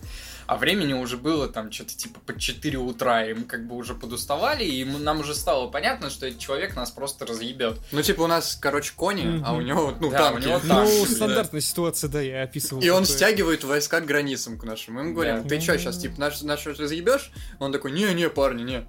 А 0.46 0.56
времени 0.56 0.92
уже 0.92 1.16
было 1.16 1.48
там 1.48 1.72
что-то 1.72 1.96
типа 1.96 2.20
по 2.20 2.38
4 2.38 2.78
утра, 2.78 3.24
и 3.26 3.34
мы 3.34 3.44
как 3.44 3.66
бы 3.66 3.76
уже 3.76 3.94
подуставали, 3.94 4.64
и 4.64 4.84
мы- 4.84 4.98
нам 4.98 5.20
уже 5.20 5.34
стало 5.34 5.68
понятно, 5.68 6.10
что 6.10 6.26
этот 6.26 6.38
человек 6.38 6.76
нас 6.76 6.90
просто 6.90 7.24
разъебет. 7.26 7.78
Ну, 7.92 8.02
типа, 8.02 8.22
у 8.22 8.26
нас, 8.26 8.56
короче, 8.60 8.92
кони, 8.94 9.42
а 9.44 9.52
у 9.52 9.56
Мгм. 9.56 9.66
него, 9.66 9.94
ну, 10.00 10.10
Да, 10.10 10.18
танки. 10.30 10.36
у 10.46 10.48
него 10.48 10.60
Ну, 10.62 10.68
танки, 10.68 11.08
да. 11.08 11.14
стандартная 11.14 11.60
ситуация, 11.60 12.10
да, 12.10 12.20
я 12.20 12.42
описывал. 12.42 12.82
И 12.82 12.88
он 12.90 13.04
стягивает 13.06 13.64
войска 13.64 14.00
к 14.00 14.06
границам 14.06 14.58
к 14.58 14.64
нашим. 14.64 14.94
Мы 14.94 15.00
ему 15.02 15.14
говорим, 15.14 15.42
Да. 15.42 15.48
ты 15.48 15.60
чё, 15.60 15.76
сейчас, 15.78 15.98
типа, 15.98 16.20
наш, 16.20 16.42
наш 16.42 16.66
разъебешь? 16.66 17.30
Он 17.58 17.72
такой, 17.72 17.92
не-не, 17.92 18.28
парни, 18.28 18.62
не. 18.62 18.86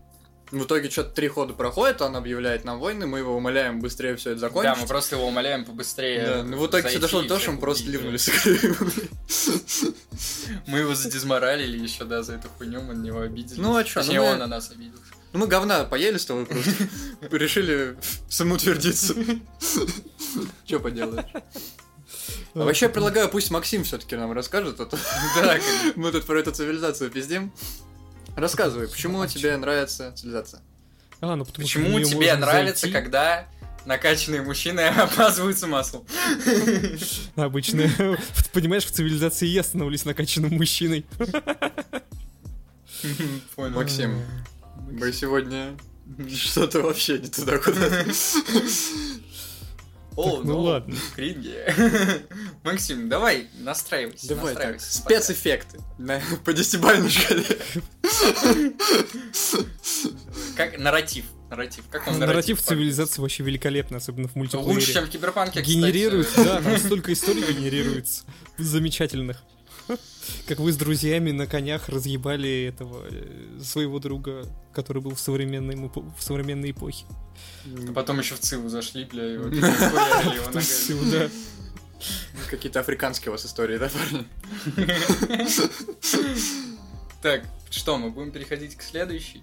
В 0.52 0.64
итоге 0.64 0.90
что-то 0.90 1.10
три 1.10 1.28
хода 1.28 1.54
проходит, 1.54 2.02
он 2.02 2.16
объявляет 2.16 2.66
нам 2.66 2.80
войны, 2.80 3.08
мы 3.08 3.20
его 3.20 3.36
умоляем 3.36 3.80
быстрее 3.80 4.16
все 4.16 4.32
это 4.32 4.42
закончить. 4.42 4.74
Да, 4.74 4.80
мы 4.80 4.88
просто 4.88 5.16
его 5.16 5.28
умоляем 5.28 5.66
побыстрее. 5.66 6.26
Да, 6.26 6.44
ну 6.44 6.58
в 6.58 6.68
итоге 6.68 6.88
все 6.88 7.00
дошло 7.00 7.24
до 7.24 7.30
того, 7.30 7.40
что 7.40 7.52
мы 7.52 7.60
просто 7.60 7.84
убить, 7.84 7.94
ливнули 7.96 8.18
да. 8.18 8.24
с 8.24 8.28
игры. 8.28 8.76
Мы 10.68 10.80
его 10.80 10.94
задизморалили 10.94 11.78
еще, 11.78 12.06
да, 12.06 12.22
за 12.22 12.36
эту 12.36 12.48
хуйню, 12.50 12.82
мы 12.82 12.94
на 12.94 13.02
него 13.02 13.22
обиделись. 13.22 13.58
Ну, 13.58 13.76
а 13.76 13.84
чё, 13.84 14.02
Точнее, 14.02 14.20
ну 14.20 14.26
мы- 14.26 14.32
он 14.34 14.40
на 14.40 14.48
нас 14.48 14.70
обиделся. 14.70 15.04
Ну 15.34 15.40
мы 15.40 15.48
говна 15.48 15.84
поели 15.84 16.18
с 16.18 16.26
тобой 16.26 16.46
просто. 16.46 16.72
Решили 17.32 17.98
самоутвердиться. 18.30 19.16
Че 20.66 20.80
поделаешь? 20.80 21.26
А 22.54 22.60
вообще 22.60 22.86
я 22.86 22.90
предлагаю, 22.90 23.28
пусть 23.28 23.52
Максим 23.52 23.84
все-таки 23.84 24.16
нам 24.16 24.32
расскажет, 24.32 24.80
а 24.80 24.86
то 24.86 24.98
мы 25.98 26.12
тут 26.12 26.26
про 26.26 26.40
эту 26.40 26.52
цивилизацию 26.52 27.12
пиздим. 27.12 27.52
Рассказывай, 28.36 28.88
почему 28.88 29.26
тебе 29.28 29.56
нравится 29.58 30.12
цивилизация? 30.16 30.62
А, 31.22 31.36
ну, 31.36 31.46
Почему 31.46 32.00
тебе 32.02 32.36
нравится, 32.36 32.82
зайти. 32.82 32.94
когда 32.94 33.48
накачанные 33.86 34.42
мужчины 34.42 34.82
обмазываются 34.82 35.68
маслом. 35.68 36.06
Обычно, 37.36 37.90
понимаешь, 38.54 38.86
в 38.86 38.92
цивилизации 38.92 39.48
я 39.48 39.64
становлюсь 39.64 40.06
накачанным 40.06 40.54
мужчиной. 40.56 41.06
Понял. 43.56 43.76
Максим, 43.76 44.22
мы 44.92 45.14
сегодня 45.14 45.78
что-то 46.34 46.82
вообще 46.82 47.20
не 47.20 47.28
туда 47.28 47.58
куда. 47.58 48.04
О, 50.16 50.38
Так, 50.38 50.46
ну 50.46 50.60
ладно. 50.62 50.96
Кринги. 51.16 51.56
Максим, 52.64 53.10
давай, 53.10 53.48
настраивайся. 53.60 54.28
Давай 54.30 54.54
так, 54.56 54.74
настраивайся. 54.74 54.98
спецэффекты 54.98 55.80
на- 55.98 56.22
по 56.44 56.54
десятибалльной 56.54 57.10
шкале. 57.10 57.44
Как 60.56 60.78
нарратив. 60.80 61.26
Нарратив. 61.50 61.84
Как 61.92 62.08
вам 62.08 62.18
Нарратив 62.20 62.58
нарратив? 62.58 62.62
цивилизации 62.62 63.22
вообще 63.22 63.44
великолепный, 63.44 63.98
особенно 63.98 64.28
в 64.28 64.36
мультиплеере. 64.36 64.74
Лучше, 64.74 64.94
чем 64.94 65.06
в 65.06 65.10
Киберпанке. 65.10 65.62
Генерируется, 65.62 66.44
да, 66.44 66.62
там 66.62 66.78
столько 66.80 67.14
историй 67.14 67.44
генерируется. 67.54 68.24
Замечательных. 68.58 69.44
Как 70.48 70.60
вы 70.60 70.72
с 70.72 70.78
друзьями 70.78 71.32
на 71.32 71.48
конях 71.48 71.90
разъебали 71.90 72.66
этого 72.66 73.06
э, 73.10 73.60
своего 73.64 74.00
друга, 74.00 74.48
который 74.74 75.02
был 75.02 75.16
в 75.16 75.20
современной, 75.20 75.76
в 75.76 76.22
современной 76.22 76.72
эпохе. 76.72 77.06
А 77.90 77.94
Потом 77.94 78.20
еще 78.20 78.36
в 78.36 78.40
Циву 78.40 78.70
зашли, 78.70 79.06
бля, 79.06 79.34
и 79.34 79.38
вот 79.38 79.50
хуярили 79.54 80.90
его 80.90 81.12
да. 81.12 81.30
Какие-то 82.50 82.82
африканские 82.82 83.30
у 83.30 83.32
вас 83.34 83.46
истории, 83.46 83.78
да, 83.78 83.90
парни? 83.90 84.28
Так, 87.22 87.44
что, 87.72 87.98
мы 87.98 88.12
будем 88.12 88.32
переходить 88.32 88.76
к 88.76 88.84
следующей? 88.84 89.42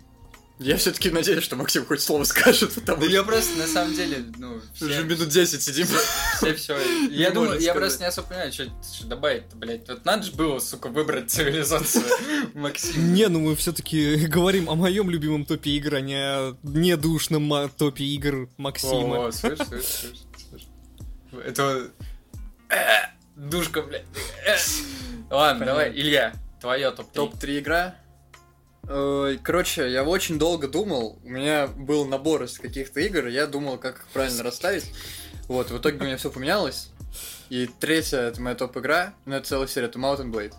Я 0.58 0.76
все-таки 0.76 1.10
надеюсь, 1.10 1.42
что 1.42 1.56
Максим 1.56 1.84
хоть 1.86 2.00
слово 2.00 2.22
скажет, 2.24 2.72
потому 2.74 3.00
Да 3.00 3.06
что 3.06 3.12
я 3.14 3.22
просто, 3.24 3.58
на 3.58 3.66
самом 3.66 3.94
деле, 3.94 4.24
ну, 4.38 4.54
уже 4.56 4.92
все, 4.92 5.02
минут 5.02 5.28
10 5.28 5.60
сидим. 5.62 5.86
все, 6.36 6.54
все. 6.54 6.78
Я 7.10 7.28
Не 7.30 7.34
думаю, 7.34 7.54
я 7.54 7.60
сказать. 7.60 7.74
просто 7.74 8.00
не 8.00 8.06
особо 8.06 8.28
понимаю, 8.28 8.52
что 8.52 8.70
добавить-то, 9.06 9.56
блядь. 9.56 9.88
Вот 9.88 10.04
надо 10.04 10.22
же 10.22 10.32
было, 10.32 10.58
сука, 10.60 10.88
выбрать 10.88 11.30
цивилизацию, 11.30 12.04
Максим. 12.54 13.12
Не, 13.12 13.26
ну 13.28 13.40
мы 13.40 13.56
все-таки 13.56 14.14
говорим 14.28 14.68
о 14.70 14.76
моем 14.76 15.10
любимом 15.10 15.44
топе 15.44 15.70
игр, 15.70 15.96
а 15.96 16.00
не 16.00 16.14
о 16.16 16.56
недушном 16.62 17.68
топе 17.70 18.04
игр 18.04 18.48
Максима. 18.56 19.26
О, 19.26 19.32
слышь, 19.32 19.58
слышь, 19.66 19.84
слышь, 19.84 20.22
слышь. 20.48 20.66
Это... 21.44 21.90
Душка, 23.36 23.82
блядь. 23.82 24.04
Ладно, 25.30 25.66
давай, 25.66 25.90
Илья, 25.90 26.34
твое 26.60 26.90
топ-3. 26.90 27.12
Топ-3 27.14 27.58
игра. 27.58 27.96
Короче, 28.86 29.90
я 29.90 30.04
очень 30.04 30.38
долго 30.38 30.68
думал. 30.68 31.18
У 31.24 31.28
меня 31.28 31.66
был 31.66 32.04
набор 32.04 32.42
из 32.44 32.58
каких-то 32.58 33.00
игр, 33.00 33.26
я 33.28 33.46
думал, 33.46 33.78
как 33.78 34.00
их 34.00 34.06
правильно 34.12 34.42
расставить. 34.42 34.92
Вот, 35.48 35.70
в 35.70 35.78
итоге 35.78 35.98
у 35.98 36.04
меня 36.04 36.16
все 36.16 36.30
поменялось. 36.30 36.90
И 37.48 37.68
третья, 37.80 38.20
это 38.20 38.40
моя 38.40 38.56
топ-игра, 38.56 39.14
ну 39.26 39.36
это 39.36 39.48
целая 39.48 39.68
серия, 39.68 39.86
это 39.86 39.98
Mountain 39.98 40.32
Blade. 40.32 40.54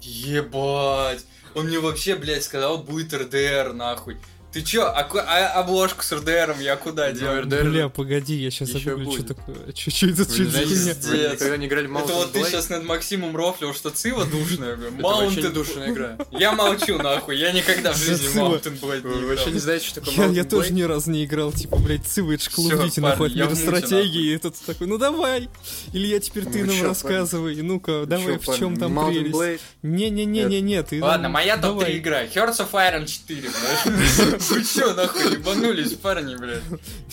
Ебать. 0.00 1.24
Он 1.54 1.66
мне 1.66 1.78
вообще, 1.80 2.16
блядь, 2.16 2.44
сказал, 2.44 2.78
будет 2.78 3.12
РДР, 3.12 3.72
нахуй. 3.72 4.16
Ты 4.58 4.64
чё, 4.64 4.86
а, 4.92 5.04
ку- 5.04 5.18
а 5.18 5.52
обложку 5.60 6.02
с 6.02 6.10
РДРом 6.10 6.58
я 6.58 6.74
куда 6.74 7.10
Ну, 7.10 7.14
делаю? 7.14 7.46
RDR 7.46 7.70
Бля, 7.70 7.88
погоди, 7.88 8.34
я 8.34 8.50
сейчас 8.50 8.70
загуглю, 8.70 9.12
что 9.12 9.22
такое. 9.22 9.54
Что 9.76 10.06
это 10.06 10.24
Вы 10.24 10.34
что 10.34 10.42
не 10.44 10.50
за 10.74 11.30
никогда 11.30 11.56
не 11.56 11.66
играли 11.66 11.84
Это 12.02 12.12
вот 12.14 12.32
ты 12.32 12.42
сейчас 12.44 12.68
над 12.68 12.82
Максимом 12.82 13.36
рофлил, 13.36 13.72
что 13.72 13.90
Цива 13.90 14.24
душная. 14.24 14.74
Это 14.74 14.86
Mountain- 15.00 15.50
душная 15.52 15.92
игра. 15.92 16.18
Я 16.32 16.50
молчу, 16.52 16.98
нахуй, 16.98 17.36
я 17.38 17.52
никогда 17.52 17.92
в 17.92 17.98
жизни 17.98 18.26
Blade 18.34 19.02
Вы 19.02 19.20
не 19.20 19.26
вообще 19.26 19.52
не 19.52 19.60
знаете, 19.60 19.86
что 19.86 20.00
такое 20.00 20.14
Я, 20.16 20.24
Mountain 20.24 20.34
я 20.34 20.44
тоже 20.44 20.72
ни 20.72 20.82
разу 20.82 21.10
не 21.12 21.24
играл, 21.24 21.52
типа, 21.52 21.76
блядь, 21.76 22.04
Цива, 22.04 22.32
это 22.32 23.00
находит 23.00 23.36
я 23.36 23.44
мир 23.46 23.54
стратегии, 23.54 24.32
и 24.32 24.34
этот 24.34 24.56
такой, 24.66 24.88
ну 24.88 24.98
давай, 24.98 25.48
Илья, 25.92 26.18
теперь 26.18 26.46
ты 26.46 26.64
Ну 26.64 26.66
нам 26.66 26.76
чё, 26.76 26.88
рассказывай, 26.88 27.62
ну-ка, 27.62 28.06
давай, 28.06 28.40
Чё, 28.40 28.52
в 28.52 28.58
чем 28.58 28.76
там 28.76 29.06
прелесть? 29.06 29.62
Не-не-не-не-не, 29.82 30.82
ты 30.82 31.00
Ладно, 31.00 31.24
нам- 31.24 31.32
моя 31.32 31.56
давай. 31.56 31.92
топ-3 31.92 31.98
игра. 31.98 32.24
Hearts 32.24 32.58
of 32.58 32.72
Iron 32.72 33.06
4, 33.06 33.40
блядь. 33.40 34.42
Вы 34.48 34.64
чё, 34.64 34.94
нахуй, 34.94 35.32
ебанулись, 35.32 35.94
парни, 35.94 36.36
блядь? 36.36 36.62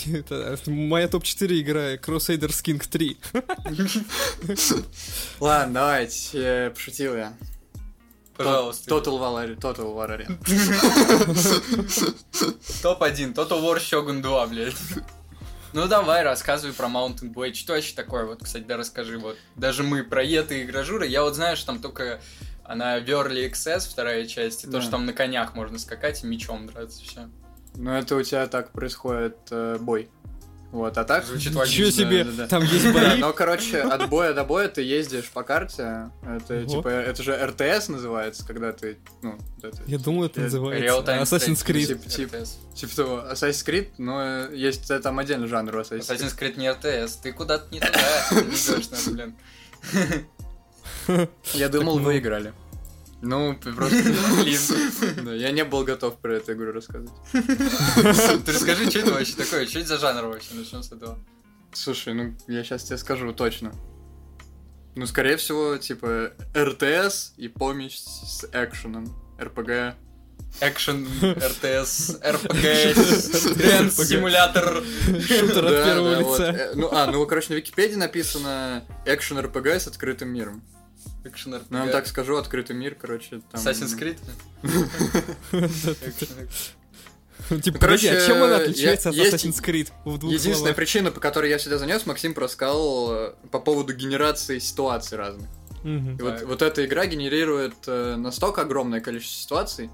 Это, 0.08 0.36
это 0.36 0.72
моя 0.72 1.08
топ-4 1.08 1.62
игра 1.62 1.96
Crusaders 1.96 2.64
King 2.64 2.84
3. 2.88 3.18
Ладно, 5.40 5.74
давайте, 5.74 6.30
э, 6.34 6.70
пошутил 6.72 7.16
я. 7.16 7.34
Пожалуйста. 8.38 8.90
Total 8.90 9.20
War, 9.20 9.56
Total 9.58 9.96
War 9.96 10.10
Arena. 10.18 10.38
Топ-1, 12.82 13.34
Total 13.34 13.62
War 13.62 13.78
Shogun 13.78 14.22
2, 14.22 14.48
блядь. 14.48 14.76
Ну 15.74 15.88
давай, 15.88 16.24
рассказывай 16.24 16.74
про 16.74 16.88
Mountain 16.88 17.34
Blade. 17.34 17.54
Что 17.54 17.74
вообще 17.74 17.94
такое? 17.96 18.26
Вот, 18.26 18.42
кстати, 18.44 18.64
да 18.64 18.78
расскажи. 18.78 19.18
Вот 19.18 19.38
даже 19.56 19.84
мы 19.84 20.04
про 20.04 20.24
еты 20.24 20.62
и 20.62 20.66
гражуры. 20.66 21.06
Я 21.08 21.24
вот 21.24 21.36
знаю, 21.36 21.58
что 21.58 21.68
там 21.68 21.82
только 21.82 22.22
она 22.66 23.00
в 23.00 23.04
Early 23.04 23.50
Access, 23.52 23.90
вторая 23.90 24.26
часть, 24.26 24.64
и 24.64 24.68
то, 24.68 24.74
Да. 24.74 24.82
что 24.82 24.92
там 24.92 25.06
на 25.06 25.14
конях 25.14 25.54
можно 25.56 25.78
скакать 25.80 26.24
и 26.24 26.28
мечом 26.28 26.68
драться, 26.68 27.02
все. 27.04 27.30
Ну, 27.76 27.92
это 27.92 28.16
у 28.16 28.24
тебя 28.24 28.48
так 28.48 28.72
происходит 28.72 29.38
э, 29.52 29.78
бой. 29.80 30.10
Вот, 30.72 30.98
а 30.98 31.06
так... 31.06 31.24
Звучит 31.26 31.54
Ничего 31.54 31.90
себе, 31.90 32.24
да-да-да. 32.26 32.48
там 32.48 32.64
есть 32.64 32.84
Да, 32.92 32.92
бои. 32.94 33.20
но, 33.20 33.32
короче, 33.32 33.82
от 33.82 34.10
боя 34.10 34.34
до 34.34 34.44
боя 34.44 34.68
ты 34.68 34.82
ездишь 34.82 35.30
по 35.30 35.42
карте. 35.44 36.10
Это, 36.26 36.56
Ого. 36.58 36.66
типа, 36.66 36.88
это 36.90 37.24
же 37.24 37.34
РТС 37.46 37.88
называется, 37.88 38.46
когда 38.46 38.74
ты, 38.74 38.98
ну, 39.22 39.38
это, 39.62 39.78
Я 39.88 40.00
думал, 40.00 40.24
это 40.26 40.40
Я- 40.42 40.46
называется 40.46 41.36
Assassin's 41.38 41.66
Creed. 41.66 42.08
Тип- 42.08 42.46
типа 42.74 42.96
того, 42.96 43.24
Assassin's 43.32 43.66
Creed, 43.66 43.90
но 44.00 44.22
э, 44.22 44.56
есть 44.56 44.92
э, 44.92 45.00
там 45.00 45.18
отдельный 45.20 45.48
жанр 45.48 45.78
Assassin's 45.78 46.00
Creed. 46.00 46.18
Assassin's 46.18 46.38
Creed 46.38 46.58
не 46.60 46.66
RTS. 46.66 47.20
Ты 47.24 47.32
куда-то 47.32 47.74
не 47.74 47.80
туда 47.80 48.00
нас, 48.32 49.08
блин. 49.08 49.36
Я 51.54 51.70
думал, 51.70 51.96
Так, 51.96 52.02
ну. 52.02 52.08
вы 52.10 52.18
играли. 52.18 52.54
Ну, 53.22 53.56
просто... 53.56 54.04
Блин. 54.44 54.60
Да, 55.24 55.34
Я 55.34 55.52
не 55.52 55.64
был 55.64 55.84
готов 55.84 56.20
про 56.20 56.36
эту 56.36 56.54
игру 56.54 56.72
рассказывать. 56.72 57.14
Ты 57.34 58.52
расскажи, 58.52 58.90
что 58.90 59.00
это 59.00 59.14
вообще 59.14 59.36
такое? 59.36 59.66
Что 59.66 59.80
это 59.80 59.88
за 59.88 59.98
жанр 59.98 60.26
вообще? 60.26 60.54
Начнем 60.54 60.84
с 60.84 60.92
этого. 60.92 61.18
Слушай, 61.74 62.14
ну, 62.14 62.36
я 62.48 62.64
сейчас 62.64 62.84
тебе 62.84 62.98
скажу 62.98 63.34
точно. 63.34 63.74
Ну, 64.96 65.06
скорее 65.08 65.36
всего, 65.38 65.78
типа, 65.78 66.32
РТС 66.56 67.34
и 67.38 67.48
помощь 67.48 67.98
с 67.98 68.48
экшеном. 68.54 69.14
РПГ. 69.42 69.96
Экшен, 70.62 71.06
РТС, 71.22 72.18
РПГ, 72.24 73.58
Дэнс, 73.58 73.96
симулятор. 74.08 74.84
Шутер 75.06 75.66
от 75.66 75.86
первого 75.86 76.20
лица. 76.20 76.72
Ну, 76.76 76.90
а, 76.94 77.08
ну, 77.08 77.26
короче, 77.26 77.52
на 77.52 77.58
Википедии 77.58 77.96
написано 77.96 78.86
экшен 79.06 79.38
РПГ 79.40 79.68
с 79.68 79.88
открытым 79.88 80.30
миром. 80.30 80.64
Экшен, 81.26 81.60
Ну, 81.70 81.78
я 81.78 81.84
вам 81.84 81.92
так 81.92 82.08
скажу, 82.08 82.38
открытый 82.38 82.76
мир, 82.76 82.96
короче, 82.96 83.42
там... 83.52 83.60
Assassin's 83.62 83.98
Creed? 84.00 84.18
Типа, 87.62 87.74
Ну, 87.74 87.80
подожди, 87.80 88.08
а 88.08 88.12
короче, 88.12 88.28
чем 88.28 88.44
она 88.44 88.56
я- 88.58 88.62
отличается 88.64 89.10
от 89.10 89.16
Assassin's 89.16 89.62
Creed? 89.64 89.92
В 90.06 90.18
двух 90.18 90.32
Единственная 90.32 90.56
словах. 90.58 90.76
причина, 90.76 91.12
по 91.12 91.20
которой 91.20 91.50
я 91.50 91.60
сюда 91.60 91.78
занес, 91.78 92.06
Максим 92.06 92.34
рассказал 92.36 93.12
э, 93.14 93.34
по 93.52 93.60
поводу 93.60 93.94
генерации 93.94 94.60
ситуаций 94.60 95.18
разных. 95.18 95.48
И 95.84 96.22
вот, 96.22 96.42
вот 96.44 96.62
эта 96.64 96.84
игра 96.86 97.06
генерирует 97.06 97.76
э, 97.86 98.16
настолько 98.16 98.62
огромное 98.62 99.02
количество 99.02 99.42
ситуаций. 99.44 99.90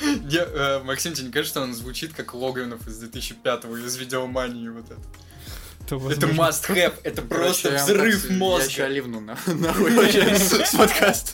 Э, 0.00 0.80
Максим, 0.82 1.12
тебе 1.12 1.26
не 1.26 1.32
кажется, 1.32 1.58
что 1.58 1.62
он 1.62 1.74
звучит 1.74 2.14
как 2.14 2.32
Логвинов 2.32 2.86
из 2.88 3.02
2005-го, 3.02 3.76
из 3.76 3.96
видеомании 3.96 4.68
вот 4.68 4.86
это? 4.86 5.00
Это 5.96 6.10
Это 6.12 6.26
возможно. 6.26 6.42
must 6.42 6.68
have, 6.76 6.94
это 7.02 7.22
просто 7.22 7.68
Короче, 7.70 7.84
взрыв 7.84 8.22
так- 8.22 8.30
Я 8.30 8.36
мозга. 8.36 8.70
ща 8.70 8.88
ливну 8.88 9.20
на- 9.20 9.38
нахуй 9.46 9.90
с 9.92 10.74
подкаста. 10.76 11.32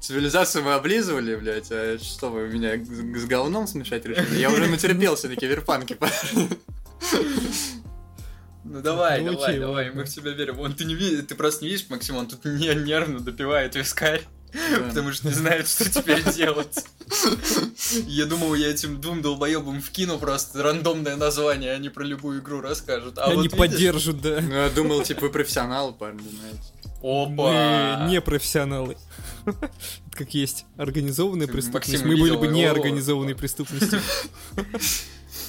Цивилизацию 0.00 0.64
мы 0.64 0.74
облизывали, 0.74 1.36
блядь, 1.36 1.68
а 1.70 1.98
что 1.98 2.30
вы 2.30 2.48
меня 2.48 2.76
с 2.76 2.88
с 3.22 3.24
говном 3.26 3.66
смешать 3.66 4.04
решили? 4.06 4.38
Я 4.38 4.50
уже 4.50 4.66
натерпелся 4.66 5.28
на 5.28 5.36
киберпанке. 5.36 5.96
Ну 8.68 8.80
давай, 8.82 9.20
Ну, 9.22 9.30
давай, 9.32 9.48
окей, 9.50 9.60
давай, 9.60 9.84
ладно. 9.86 10.00
мы 10.00 10.04
в 10.04 10.12
тебя 10.12 10.32
верим. 10.32 10.58
Он 10.58 10.74
ты 10.74 10.84
не 10.84 10.96
видишь, 10.96 11.24
ты 11.28 11.36
просто 11.36 11.62
не 11.64 11.70
видишь, 11.70 11.86
Максим, 11.88 12.16
он 12.16 12.26
тут 12.26 12.44
не 12.44 12.74
нервно 12.74 13.20
допивает 13.20 13.76
вискарь, 13.76 14.22
потому 14.88 15.12
что 15.12 15.28
не 15.28 15.34
знает, 15.34 15.68
что 15.68 15.88
теперь 15.90 16.22
делать. 16.34 16.84
Я 18.06 18.26
думал, 18.26 18.54
я 18.54 18.70
этим 18.70 19.00
двум 19.00 19.22
долбоебам 19.22 19.80
вкину 19.80 20.18
просто 20.18 20.62
рандомное 20.62 21.16
название, 21.16 21.72
они 21.72 21.88
про 21.88 22.04
любую 22.04 22.40
игру 22.40 22.60
расскажут. 22.60 23.18
А 23.18 23.26
Они 23.26 23.36
вот 23.36 23.42
видишь- 23.44 23.58
поддержат, 23.58 24.20
да. 24.20 24.40
Ну, 24.40 24.54
я 24.54 24.70
думал, 24.70 25.02
типа, 25.02 25.22
вы 25.22 25.30
профессионалы, 25.30 25.92
парни, 25.92 26.22
знаете. 26.38 26.60
Опа! 27.02 27.98
Мы 28.04 28.10
не 28.10 28.20
профессионалы. 28.20 28.96
Как 30.12 30.32
есть 30.34 30.64
организованная 30.76 31.46
преступность, 31.46 32.04
мы 32.04 32.16
были 32.16 32.36
бы 32.36 32.48
неорганизованной 32.48 33.34
преступностью. 33.34 34.00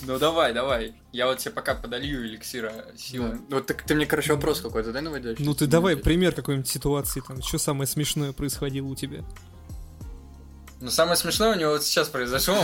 Ну 0.06 0.20
давай, 0.20 0.54
давай. 0.54 0.94
Я 1.12 1.28
вот 1.28 1.40
тебе 1.40 1.52
пока 1.52 1.76
подолью 1.76 2.26
эликсира 2.26 2.72
Да. 2.72 2.98
силы. 2.98 3.40
Вот 3.50 3.66
так 3.66 3.84
ты 3.84 3.96
мне, 3.96 4.06
короче, 4.06 4.34
вопрос 4.34 4.62
какой-то 4.62 4.92
дай 4.92 5.02
наводящий. 5.02 5.44
Ну 5.44 5.54
ты 5.54 5.68
давай 5.68 5.98
пример 5.98 6.34
какой-нибудь 6.34 6.68
ситуации, 6.68 7.22
там, 7.28 7.42
что 7.42 7.58
самое 7.58 7.88
смешное 7.88 8.34
происходило 8.34 8.88
у 8.88 8.96
тебя. 8.96 9.24
Ну, 10.80 10.92
самое 10.92 11.18
смешное 11.18 11.56
у 11.56 11.60
него 11.60 11.72
вот 11.72 11.84
сейчас 11.84 12.08
произошло. 12.08 12.56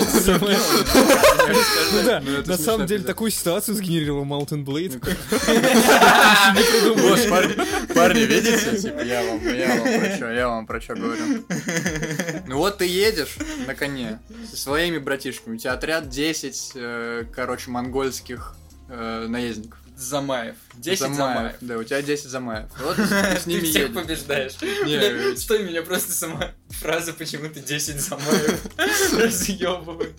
Ну 2.23 2.43
на 2.45 2.57
самом 2.57 2.87
деле 2.87 3.03
такую 3.03 3.31
ситуацию 3.31 3.75
сгенерировал 3.75 4.23
Mountain 4.23 4.63
Blade. 4.63 4.99
Парни, 7.93 8.21
видите? 8.21 8.77
Типа, 8.77 9.01
я 9.01 9.23
вам, 9.23 9.53
я 9.53 9.75
вам 9.75 9.99
про 9.99 10.15
что, 10.15 10.31
я 10.31 10.47
вам 10.47 10.65
про 10.67 10.81
что 10.81 10.95
говорю. 10.95 11.43
Ну 12.47 12.57
вот 12.57 12.77
ты 12.77 12.85
едешь 12.85 13.37
на 13.67 13.75
коне 13.75 14.19
со 14.49 14.57
своими 14.57 14.99
братишками, 14.99 15.55
у 15.55 15.57
тебя 15.57 15.73
отряд 15.73 16.09
10, 16.09 16.71
э, 16.75 17.25
короче, 17.33 17.71
монгольских 17.71 18.55
э, 18.89 19.25
наездников. 19.27 19.79
Замаев. 19.95 20.55
10 20.75 21.15
Замаев. 21.15 21.55
Да, 21.61 21.77
у 21.77 21.83
тебя 21.83 22.01
10 22.01 22.25
замаев. 22.25 22.69
Вот 22.79 22.95
ты 22.95 23.03
с 23.39 23.45
ними 23.45 23.61
Ты 23.61 23.65
всех 23.67 23.93
побеждаешь. 23.93 24.61
Не, 24.61 25.35
Стой, 25.37 25.63
меня 25.63 25.83
просто 25.83 26.11
сама 26.11 26.51
фраза 26.69 27.13
почему-то 27.13 27.59
10 27.59 27.99
Замаев 27.99 28.65
разъебывает. 29.13 30.15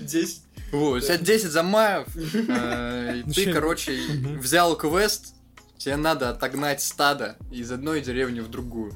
10. 0.00 0.42
Вот, 0.72 0.96
у 0.98 1.00
тебя 1.00 1.18
10 1.18 1.50
замаев, 1.50 2.06
э, 2.16 3.22
ты, 3.34 3.52
короче, 3.52 3.98
взял 4.38 4.76
квест, 4.76 5.34
тебе 5.76 5.96
надо 5.96 6.30
отогнать 6.30 6.80
стадо 6.80 7.36
из 7.50 7.72
одной 7.72 8.00
деревни 8.00 8.38
в 8.38 8.48
другую. 8.48 8.92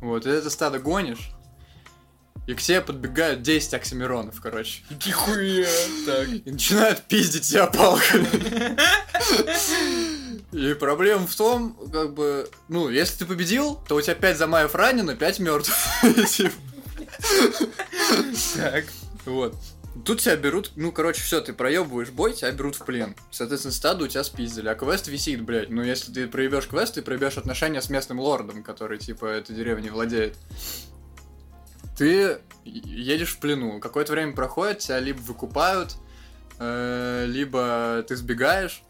Вот, 0.00 0.26
и 0.26 0.30
это 0.30 0.48
стадо 0.48 0.78
гонишь, 0.78 1.32
и 2.46 2.54
к 2.54 2.60
тебе 2.60 2.80
подбегают 2.80 3.42
10 3.42 3.74
оксимиронов, 3.74 4.40
короче. 4.40 4.82
Нихуя. 5.06 5.68
Так. 6.06 6.28
И 6.28 6.50
начинают 6.50 7.02
пиздить 7.02 7.42
тебя 7.42 7.66
палками. 7.66 8.28
И 10.52 10.74
проблема 10.74 11.26
в 11.26 11.34
том, 11.34 11.74
как 11.92 12.12
бы, 12.14 12.48
ну, 12.68 12.88
если 12.90 13.18
ты 13.18 13.26
победил, 13.26 13.80
то 13.88 13.94
у 13.94 14.00
тебя 14.00 14.14
5 14.14 14.38
замаев 14.38 14.74
ранено, 14.74 15.14
5 15.14 15.38
мертв. 15.38 15.72
Так. 18.56 18.84
Вот. 19.24 19.54
Тут 20.04 20.20
тебя 20.20 20.36
берут, 20.36 20.72
ну, 20.74 20.90
короче, 20.90 21.22
все, 21.22 21.40
ты 21.40 21.52
проебываешь 21.52 22.08
бой, 22.10 22.32
тебя 22.32 22.50
берут 22.50 22.76
в 22.76 22.84
плен. 22.84 23.14
Соответственно, 23.30 23.72
стаду 23.72 24.06
у 24.06 24.08
тебя 24.08 24.24
спиздили, 24.24 24.68
а 24.68 24.74
квест 24.74 25.06
висит, 25.06 25.42
блядь. 25.42 25.68
Ну, 25.70 25.82
если 25.82 26.12
ты 26.12 26.26
проебешь 26.26 26.66
квест, 26.66 26.94
ты 26.94 27.02
проебешь 27.02 27.36
отношения 27.36 27.80
с 27.80 27.90
местным 27.90 28.18
лордом, 28.18 28.62
который, 28.62 28.98
типа, 28.98 29.26
этой 29.26 29.54
деревней 29.54 29.90
владеет. 29.90 30.36
Ты 31.96 32.40
едешь 32.64 33.34
в 33.34 33.38
плену. 33.38 33.80
Какое-то 33.80 34.12
время 34.12 34.34
проходит, 34.34 34.78
тебя 34.78 35.00
либо 35.00 35.20
выкупают, 35.20 35.96
э, 36.58 37.24
либо 37.26 38.04
ты 38.06 38.16
сбегаешь. 38.16 38.82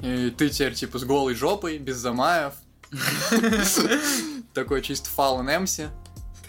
И 0.00 0.30
ты 0.30 0.48
теперь, 0.50 0.74
типа, 0.74 0.98
с 0.98 1.04
голой 1.04 1.34
жопой, 1.34 1.78
без 1.78 1.96
замаев. 1.96 2.54
Такой 4.54 4.82
чисто 4.82 5.08
фаун 5.10 5.48
Эмси. 5.50 5.88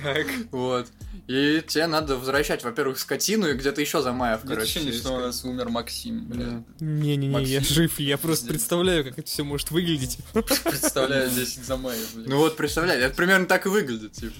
Так. 0.01 0.27
Вот. 0.51 0.87
И 1.27 1.61
тебе 1.67 1.87
надо 1.87 2.15
возвращать, 2.17 2.63
во-первых, 2.63 2.97
скотину 2.97 3.49
и 3.49 3.53
где-то 3.53 3.81
еще 3.81 4.01
замаев, 4.01 4.43
Нет 4.43 4.49
короче. 4.53 4.79
ощущения, 4.79 4.93
что 4.93 5.13
у 5.13 5.19
нас 5.19 5.43
умер 5.43 5.69
Максим, 5.69 6.25
бля. 6.25 6.63
Не-не-не, 6.79 7.43
я 7.43 7.61
жив, 7.61 7.99
я 7.99 8.17
просто 8.17 8.47
представляю, 8.47 9.03
как 9.03 9.19
это 9.19 9.27
все 9.27 9.43
может 9.43 9.71
выглядеть. 9.71 10.17
Представляю 10.33 11.29
10 11.29 11.65
Замаев, 11.65 12.15
бля. 12.15 12.23
Ну 12.27 12.37
вот, 12.37 12.57
представляй, 12.57 12.99
это 12.99 13.13
примерно 13.15 13.45
так 13.45 13.65
и 13.65 13.69
выглядит, 13.69 14.13
типа. 14.13 14.33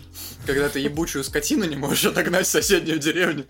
Когда 0.45 0.69
ты 0.69 0.79
ебучую 0.79 1.23
скотину 1.23 1.65
не 1.65 1.75
можешь 1.75 2.05
отогнать 2.05 2.47
в 2.47 2.49
соседнюю 2.49 2.97
деревню. 2.99 3.45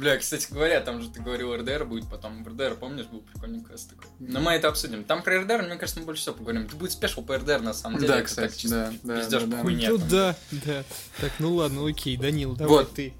Бля, 0.00 0.16
кстати 0.16 0.50
говоря, 0.50 0.80
там 0.80 1.02
же 1.02 1.10
ты 1.10 1.20
говорил, 1.20 1.54
РДР 1.54 1.84
будет 1.84 2.08
потом. 2.08 2.42
В 2.42 2.48
РДР, 2.48 2.76
помнишь, 2.76 3.04
был 3.04 3.20
прикольный 3.20 3.62
квест 3.62 3.90
такой. 3.90 4.06
Но 4.18 4.40
мы 4.40 4.52
это 4.52 4.68
обсудим. 4.68 5.04
Там 5.04 5.22
про 5.22 5.42
РДР, 5.42 5.62
мне 5.62 5.76
кажется, 5.76 6.00
мы 6.00 6.06
больше 6.06 6.22
всего 6.22 6.36
поговорим. 6.36 6.62
Это 6.62 6.74
будет 6.74 6.92
спешл 6.92 7.22
по 7.22 7.36
РДР, 7.36 7.60
на 7.60 7.74
самом 7.74 8.00
деле. 8.00 8.14
Да, 8.14 8.22
кстати, 8.22 8.50
так 8.50 8.56
чисто 8.56 8.94
да, 9.02 9.14
да, 9.14 9.20
пиздёж 9.20 9.42
да, 9.42 9.48
по 9.48 9.56
да. 9.56 9.62
хуйне 9.62 9.88
Ну 9.90 9.98
там. 9.98 10.08
да, 10.08 10.36
да. 10.52 10.84
Так, 11.20 11.32
ну 11.38 11.54
ладно, 11.54 11.86
окей, 11.86 12.16
Данил, 12.16 12.56
давай 12.56 12.78
Вот. 12.78 12.94
ты. 12.94 13.12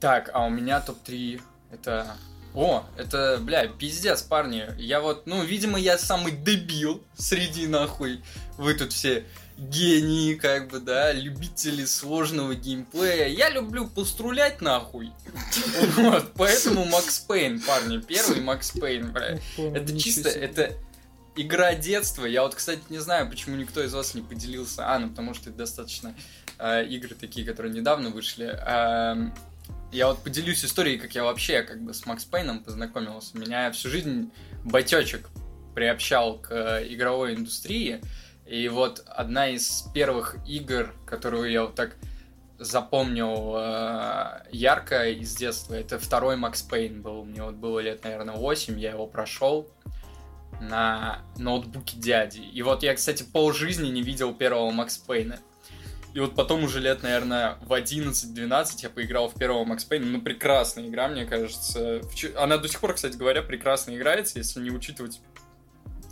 Так, 0.00 0.30
а 0.32 0.46
у 0.46 0.48
меня 0.48 0.80
топ-3 0.80 1.42
это... 1.70 2.16
О, 2.54 2.86
это, 2.96 3.38
бля, 3.38 3.68
пиздец, 3.68 4.22
парни. 4.22 4.64
Я 4.78 5.02
вот, 5.02 5.26
ну, 5.26 5.44
видимо, 5.44 5.78
я 5.78 5.98
самый 5.98 6.32
дебил 6.32 7.04
среди, 7.14 7.66
нахуй. 7.66 8.22
Вы 8.56 8.72
тут 8.72 8.94
все 8.94 9.26
гении, 9.56 10.34
как 10.34 10.68
бы, 10.68 10.80
да, 10.80 11.12
любители 11.12 11.84
сложного 11.84 12.54
геймплея. 12.54 13.28
Я 13.28 13.50
люблю 13.50 13.88
пострулять, 13.88 14.60
нахуй. 14.60 15.12
Вот, 15.96 16.32
поэтому 16.36 16.84
Макс 16.84 17.20
Пейн, 17.20 17.60
парни. 17.60 17.98
Первый 17.98 18.40
Макс 18.40 18.70
Пейн, 18.70 19.12
бля. 19.12 19.38
Это 19.56 19.98
чисто, 19.98 20.28
это 20.28 20.76
игра 21.36 21.74
детства. 21.74 22.24
Я 22.24 22.42
вот, 22.42 22.54
кстати, 22.54 22.82
не 22.90 22.98
знаю, 22.98 23.28
почему 23.28 23.56
никто 23.56 23.82
из 23.82 23.94
вас 23.94 24.14
не 24.14 24.22
поделился. 24.22 24.92
А, 24.92 24.98
ну 24.98 25.08
потому 25.10 25.34
что 25.34 25.50
это 25.50 25.58
достаточно 25.58 26.14
э, 26.58 26.86
игры 26.86 27.14
такие, 27.14 27.46
которые 27.46 27.72
недавно 27.72 28.10
вышли. 28.10 28.46
Эм, 28.46 29.34
я 29.92 30.08
вот 30.08 30.22
поделюсь 30.22 30.64
историей, 30.64 30.98
как 30.98 31.14
я 31.14 31.24
вообще 31.24 31.62
как 31.62 31.82
бы 31.82 31.94
с 31.94 32.04
Макс 32.06 32.24
Пейном 32.24 32.60
познакомился. 32.60 33.38
Меня 33.38 33.70
всю 33.72 33.88
жизнь 33.88 34.30
батечек 34.64 35.28
приобщал 35.74 36.38
к 36.38 36.50
э, 36.50 36.86
игровой 36.88 37.34
индустрии. 37.34 38.00
И 38.46 38.68
вот 38.68 39.02
одна 39.06 39.48
из 39.48 39.88
первых 39.92 40.36
игр, 40.46 40.94
которую 41.04 41.50
я 41.50 41.62
вот 41.62 41.74
так 41.74 41.96
запомнил 42.58 43.54
э, 43.56 44.42
ярко 44.50 45.10
из 45.10 45.34
детства, 45.34 45.74
это 45.74 45.98
второй 45.98 46.36
Макс 46.36 46.62
Пейн 46.62 47.02
был. 47.02 47.24
Мне 47.24 47.42
вот 47.42 47.54
было 47.54 47.80
лет, 47.80 48.04
наверное, 48.04 48.36
8, 48.36 48.78
я 48.78 48.92
его 48.92 49.06
прошел 49.06 49.68
на 50.60 51.22
ноутбуке 51.36 51.98
дяди. 51.98 52.40
И 52.40 52.62
вот 52.62 52.82
я, 52.82 52.94
кстати, 52.94 53.24
полжизни 53.24 53.88
не 53.88 54.02
видел 54.02 54.32
первого 54.32 54.70
Макс 54.70 54.96
Пейна. 54.96 55.38
И 56.14 56.20
вот 56.20 56.34
потом 56.34 56.64
уже 56.64 56.80
лет, 56.80 57.02
наверное, 57.02 57.58
в 57.60 57.72
11-12 57.72 58.66
я 58.82 58.88
поиграл 58.88 59.28
в 59.28 59.34
первого 59.34 59.64
Макс 59.64 59.84
Пейна. 59.84 60.06
Ну, 60.06 60.22
прекрасная 60.22 60.86
игра, 60.88 61.08
мне 61.08 61.26
кажется. 61.26 62.00
Она 62.36 62.56
до 62.56 62.68
сих 62.68 62.80
пор, 62.80 62.94
кстати 62.94 63.16
говоря, 63.16 63.42
прекрасно 63.42 63.94
играется, 63.94 64.38
если 64.38 64.60
не 64.60 64.70
учитывать 64.70 65.20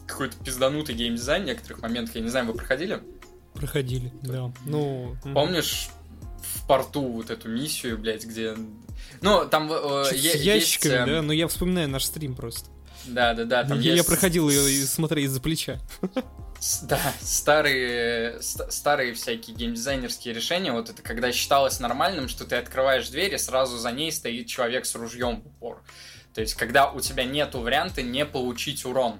какой-то 0.07 0.37
пизданутый 0.45 0.95
геймдизайн 0.95 1.43
в 1.43 1.47
некоторых 1.47 1.83
моментах. 1.83 2.15
Я 2.17 2.21
не 2.23 2.29
знаю, 2.29 2.47
вы 2.47 2.55
проходили? 2.55 3.03
Проходили, 3.55 4.13
да. 4.23 4.53
Ну. 4.67 5.17
Помнишь 5.35 5.89
в 6.43 6.67
порту 6.67 7.03
вот 7.03 7.31
эту 7.31 7.49
миссию, 7.49 7.99
блядь, 7.99 8.25
где... 8.25 8.57
Ну, 9.21 9.47
там 9.47 9.71
э, 9.73 10.05
е- 10.13 10.33
с 10.33 10.41
ящиками, 10.41 10.93
есть, 10.93 11.03
э, 11.03 11.07
да? 11.07 11.23
Но 11.23 11.33
я 11.33 11.49
вспоминаю 11.49 11.89
наш 11.89 12.05
стрим 12.05 12.35
просто. 12.35 12.69
Да, 13.07 13.35
да, 13.35 13.45
да, 13.45 13.65
там 13.65 13.79
я, 13.81 13.91
я 13.91 13.97
есть 13.97 14.07
проходил 14.07 14.49
ее, 14.49 14.87
смотря 14.87 15.23
из-за 15.23 15.41
плеча. 15.41 15.79
Да, 16.83 16.99
старые, 17.21 18.41
ст- 18.41 18.73
старые 18.73 19.13
всякие 19.13 19.55
геймдизайнерские 19.55 20.33
решения, 20.33 20.73
вот 20.73 20.89
это 20.89 21.03
когда 21.03 21.31
считалось 21.31 21.79
нормальным, 21.81 22.29
что 22.29 22.47
ты 22.47 22.57
открываешь 22.57 23.09
дверь, 23.09 23.35
и 23.35 23.39
сразу 23.39 23.77
за 23.77 23.93
ней 23.93 24.11
стоит 24.11 24.47
человек 24.47 24.87
с 24.87 24.95
ружьем 24.95 25.43
в 25.43 25.47
упор. 25.47 25.83
То 26.33 26.41
есть, 26.41 26.55
когда 26.55 26.91
у 26.91 27.01
тебя 27.01 27.25
нету 27.25 27.61
варианта 27.61 28.03
не 28.03 28.25
получить 28.25 28.85
урон. 28.87 29.19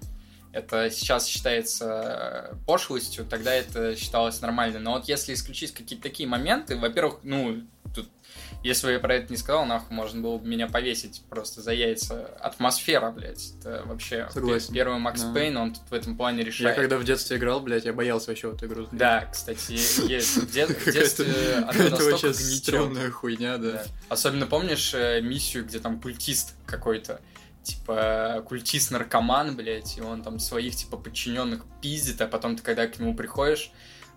Это 0.55 0.89
сейчас 0.91 1.27
считается 1.27 2.53
э, 2.53 2.57
пошлостью, 2.67 3.25
тогда 3.25 3.53
это 3.53 3.97
считалось 3.97 4.41
нормально. 4.41 4.79
Но 4.79 4.93
вот 4.93 5.09
если 5.09 5.35
исключить 5.35 5.73
какие-то 5.73 6.03
такие 6.05 6.29
моменты, 6.29 6.77
во-первых, 6.77 7.19
ну, 7.25 7.63
тут, 7.93 8.09
если 8.63 8.87
бы 8.87 8.93
я 8.93 9.01
про 9.01 9.17
это 9.17 9.33
не 9.33 9.37
сказал, 9.37 9.67
нахуй 9.67 9.95
можно 9.97 10.21
было 10.23 10.39
бы 10.39 10.47
меня 10.47 10.69
повесить 10.69 11.23
просто 11.29 11.61
за 11.61 11.73
яйца. 11.73 12.27
Атмосфера, 12.41 13.11
блядь, 13.11 13.53
это 13.59 13.83
вообще 13.85 14.29
Согласен. 14.33 14.73
первый 14.73 14.99
Макс 15.01 15.23
Да. 15.23 15.33
Пейн, 15.35 15.57
он 15.57 15.75
тут 15.75 15.83
в 15.91 15.93
этом 15.93 16.17
плане 16.17 16.39
Я 16.39 16.45
решает. 16.45 16.77
когда 16.77 16.99
в 16.99 17.05
детстве 17.05 17.37
играл, 17.37 17.59
блядь, 17.61 17.85
я 17.85 17.93
боялся 17.93 18.29
вообще 18.31 18.49
в 18.51 18.55
эту 18.55 18.67
игру. 18.67 18.89
Да, 18.93 19.29
кстати, 19.33 19.73
есть. 19.73 20.37
В 20.37 20.53
детстве 20.53 21.27
настолько 21.67 22.05
вообще 22.13 22.33
стрёмная 22.33 23.11
хуйня, 23.11 23.59
да. 23.59 23.83
Особенно 24.09 24.47
помнишь 24.47 24.95
э, 24.95 25.21
миссию, 25.21 25.65
где 25.65 25.81
там 25.81 26.01
культист 26.01 26.55
какой-то, 26.65 27.21
типа 27.65 28.45
культист-наркоман, 28.47 29.57
блядь, 29.57 29.99
и 29.99 30.01
он 30.01 30.23
там 30.23 30.39
своих, 30.39 30.77
типа, 30.77 30.97
подчиненных 30.97 31.65
пиздит, 31.81 32.21
а 32.21 32.27
потом 32.29 32.57
ты, 32.57 32.63
когда 32.63 32.87
к 32.87 32.99
нему 32.99 33.17
приходишь, 33.17 33.73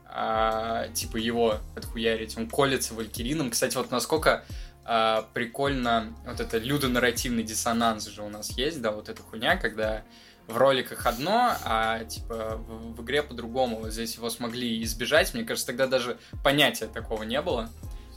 а, 0.05 0.87
типа, 0.89 1.17
его 1.17 1.57
отхуярить, 1.75 2.37
он 2.37 2.47
колется 2.49 2.93
валькирином. 2.93 3.51
Кстати, 3.51 3.75
вот 3.75 3.89
насколько 3.91 4.45
а, 4.85 5.27
прикольно 5.33 6.15
вот 6.25 6.39
это 6.39 6.57
людонарративный 6.59 7.43
диссонанс 7.43 8.05
же 8.07 8.21
у 8.21 8.29
нас 8.29 8.51
есть, 8.51 8.81
да, 8.81 8.91
вот 8.91 9.09
эта 9.09 9.21
хуйня, 9.21 9.57
когда 9.57 10.03
в 10.47 10.55
роликах 10.55 11.05
одно, 11.05 11.57
а 11.65 12.05
типа 12.05 12.55
в, 12.55 12.95
в 12.95 13.03
игре 13.03 13.21
по-другому. 13.21 13.79
Вот 13.79 13.91
здесь 13.91 14.15
его 14.15 14.29
смогли 14.29 14.81
избежать. 14.83 15.33
Мне 15.33 15.43
кажется, 15.43 15.67
тогда 15.67 15.87
даже 15.87 16.17
понятия 16.41 16.87
такого 16.87 17.23
не 17.23 17.41
было. 17.41 17.69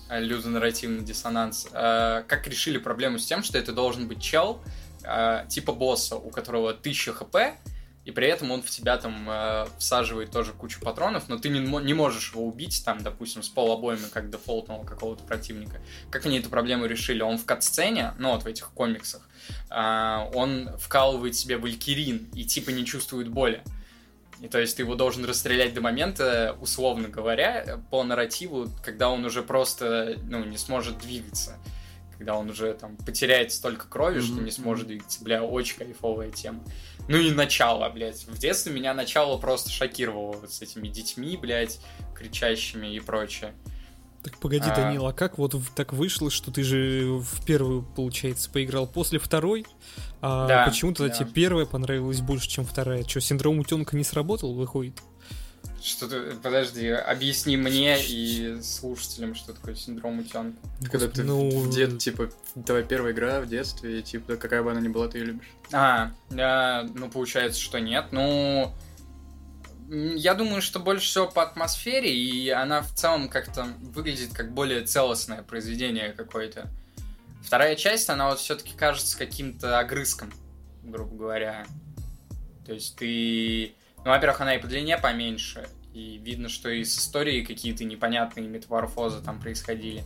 э, 0.08 0.20
Людонарративный 0.20 1.02
диссонанс. 1.02 1.66
Э, 1.72 2.22
Как 2.28 2.46
решили 2.46 2.78
проблему 2.78 3.18
с 3.18 3.26
тем, 3.26 3.42
что 3.42 3.58
это 3.58 3.72
должен 3.72 4.06
быть 4.06 4.22
чел, 4.22 4.60
э, 5.04 5.46
типа 5.48 5.72
босса, 5.72 6.16
у 6.16 6.30
которого 6.30 6.70
1000 6.70 7.12
хп, 7.12 7.36
и 8.06 8.12
при 8.12 8.28
этом 8.28 8.50
он 8.50 8.62
в 8.62 8.70
тебя 8.70 8.96
там 8.96 9.26
э, 9.28 9.66
всаживает 9.78 10.30
тоже 10.30 10.52
кучу 10.52 10.80
патронов, 10.80 11.28
но 11.28 11.38
ты 11.38 11.50
не, 11.50 11.60
не 11.60 11.92
можешь 11.92 12.32
его 12.32 12.46
убить, 12.46 12.82
там, 12.84 13.02
допустим, 13.02 13.42
с 13.42 13.48
полобоями, 13.48 14.06
как 14.10 14.30
дефолтного 14.30 14.84
какого-то 14.84 15.22
противника. 15.24 15.80
Как 16.10 16.24
они 16.24 16.38
эту 16.38 16.48
проблему 16.48 16.86
решили? 16.86 17.20
Он 17.22 17.36
в 17.36 17.44
кат-сцене, 17.44 18.14
ну 18.18 18.32
вот 18.32 18.44
в 18.44 18.46
этих 18.46 18.70
комиксах, 18.70 19.28
а, 19.68 20.30
он 20.34 20.70
вкалывает 20.78 21.36
себе 21.36 21.58
валькирин 21.58 22.30
и 22.34 22.44
типа 22.44 22.70
не 22.70 22.86
чувствует 22.86 23.28
боли. 23.28 23.62
И 24.40 24.48
то 24.48 24.58
есть 24.58 24.76
ты 24.76 24.82
его 24.82 24.94
должен 24.94 25.26
расстрелять 25.26 25.74
до 25.74 25.82
момента, 25.82 26.56
условно 26.60 27.08
говоря, 27.08 27.78
по 27.90 28.02
нарративу, 28.02 28.70
когда 28.82 29.10
он 29.10 29.24
уже 29.26 29.42
просто, 29.42 30.16
ну, 30.24 30.42
не 30.44 30.56
сможет 30.56 30.98
двигаться. 30.98 31.58
Когда 32.20 32.36
он 32.36 32.50
уже 32.50 32.74
там 32.74 32.98
потеряет 32.98 33.50
столько 33.50 33.88
крови, 33.88 34.20
что 34.20 34.42
не 34.42 34.50
сможет 34.50 34.88
двигаться. 34.88 35.24
Бля, 35.24 35.42
очень 35.42 35.78
кайфовая 35.78 36.30
тема. 36.30 36.62
Ну 37.08 37.16
и 37.16 37.30
начало, 37.30 37.88
блядь. 37.88 38.26
В 38.26 38.36
детстве 38.38 38.74
меня 38.74 38.92
начало 38.92 39.38
просто 39.38 39.70
шокировало 39.70 40.32
вот 40.36 40.52
с 40.52 40.60
этими 40.60 40.88
детьми, 40.88 41.38
блядь, 41.38 41.80
кричащими 42.14 42.94
и 42.94 43.00
прочее. 43.00 43.54
Так 44.22 44.36
погоди, 44.36 44.68
А. 44.68 44.76
Данил, 44.76 45.06
а 45.06 45.14
как 45.14 45.38
вот 45.38 45.54
так 45.74 45.94
вышло, 45.94 46.30
что 46.30 46.50
ты 46.50 46.62
же 46.62 47.06
в 47.22 47.42
первую, 47.46 47.84
получается, 47.84 48.50
поиграл 48.50 48.86
после 48.86 49.18
второй? 49.18 49.64
А 50.20 50.46
Да, 50.46 50.66
почему 50.66 50.92
тогда 50.92 51.10
да. 51.10 51.20
тебе 51.20 51.30
первая 51.30 51.64
понравилась 51.64 52.20
больше, 52.20 52.50
чем 52.50 52.66
вторая? 52.66 53.02
Что, 53.04 53.22
синдром 53.22 53.58
утенка 53.60 53.96
не 53.96 54.04
сработал, 54.04 54.52
выходит? 54.52 55.00
Что 55.82 56.08
ты, 56.08 56.36
подожди, 56.42 56.88
объясни 56.88 57.56
мне 57.56 57.98
и 58.04 58.60
слушателям, 58.62 59.34
что 59.34 59.54
такое 59.54 59.74
синдром 59.74 60.18
утенка. 60.18 60.58
Когда 60.90 61.08
ты 61.08 61.22
Ну, 61.22 61.48
в 61.48 61.70
дет, 61.70 61.98
типа, 61.98 62.30
твоя 62.66 62.82
первая 62.82 63.12
игра 63.12 63.40
в 63.40 63.48
детстве, 63.48 64.00
и, 64.00 64.02
типа, 64.02 64.36
какая 64.36 64.62
бы 64.62 64.70
она 64.70 64.80
ни 64.80 64.88
была, 64.88 65.08
ты 65.08 65.18
ее 65.18 65.24
любишь. 65.26 65.48
А, 65.72 66.12
а, 66.32 66.82
ну 66.94 67.08
получается, 67.08 67.60
что 67.60 67.80
нет. 67.80 68.06
Ну, 68.10 68.74
я 69.88 70.34
думаю, 70.34 70.62
что 70.62 70.78
больше 70.78 71.06
всего 71.06 71.26
по 71.26 71.42
атмосфере, 71.42 72.14
и 72.14 72.50
она 72.50 72.82
в 72.82 72.94
целом 72.94 73.28
как-то 73.28 73.66
выглядит 73.80 74.32
как 74.32 74.52
более 74.52 74.82
целостное 74.82 75.42
произведение 75.42 76.12
какое-то. 76.12 76.68
Вторая 77.42 77.74
часть, 77.74 78.08
она 78.10 78.28
вот 78.28 78.38
все-таки 78.38 78.74
кажется 78.76 79.18
каким-то 79.18 79.78
огрызком, 79.78 80.30
грубо 80.84 81.16
говоря. 81.16 81.66
То 82.66 82.74
есть 82.74 82.96
ты... 82.96 83.74
Ну, 84.04 84.10
во-первых, 84.10 84.40
она 84.40 84.54
и 84.54 84.58
по 84.58 84.66
длине 84.66 84.96
поменьше, 84.98 85.68
и 85.92 86.18
видно, 86.18 86.48
что 86.48 86.70
и 86.70 86.84
с 86.84 86.98
историей 86.98 87.44
какие-то 87.44 87.84
непонятные 87.84 88.48
метаморфозы 88.48 89.22
там 89.22 89.40
происходили. 89.40 90.04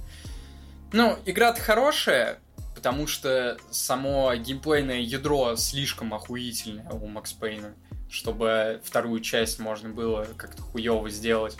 Ну, 0.93 1.19
игра-то 1.27 1.61
хорошая, 1.61 2.41
потому 2.75 3.07
что 3.07 3.57
само 3.71 4.35
геймплейное 4.35 5.01
ядро 5.01 5.57
слишком 5.57 6.15
охуительное 6.15 6.89
у 6.91 7.07
Макс 7.07 7.33
Пейна, 7.33 7.75
чтобы 8.11 8.81
вторую 8.85 9.21
часть 9.21 9.59
можно 9.59 9.89
было 9.89 10.27
как-то 10.37 10.63
хуево 10.63 11.09
сделать. 11.11 11.57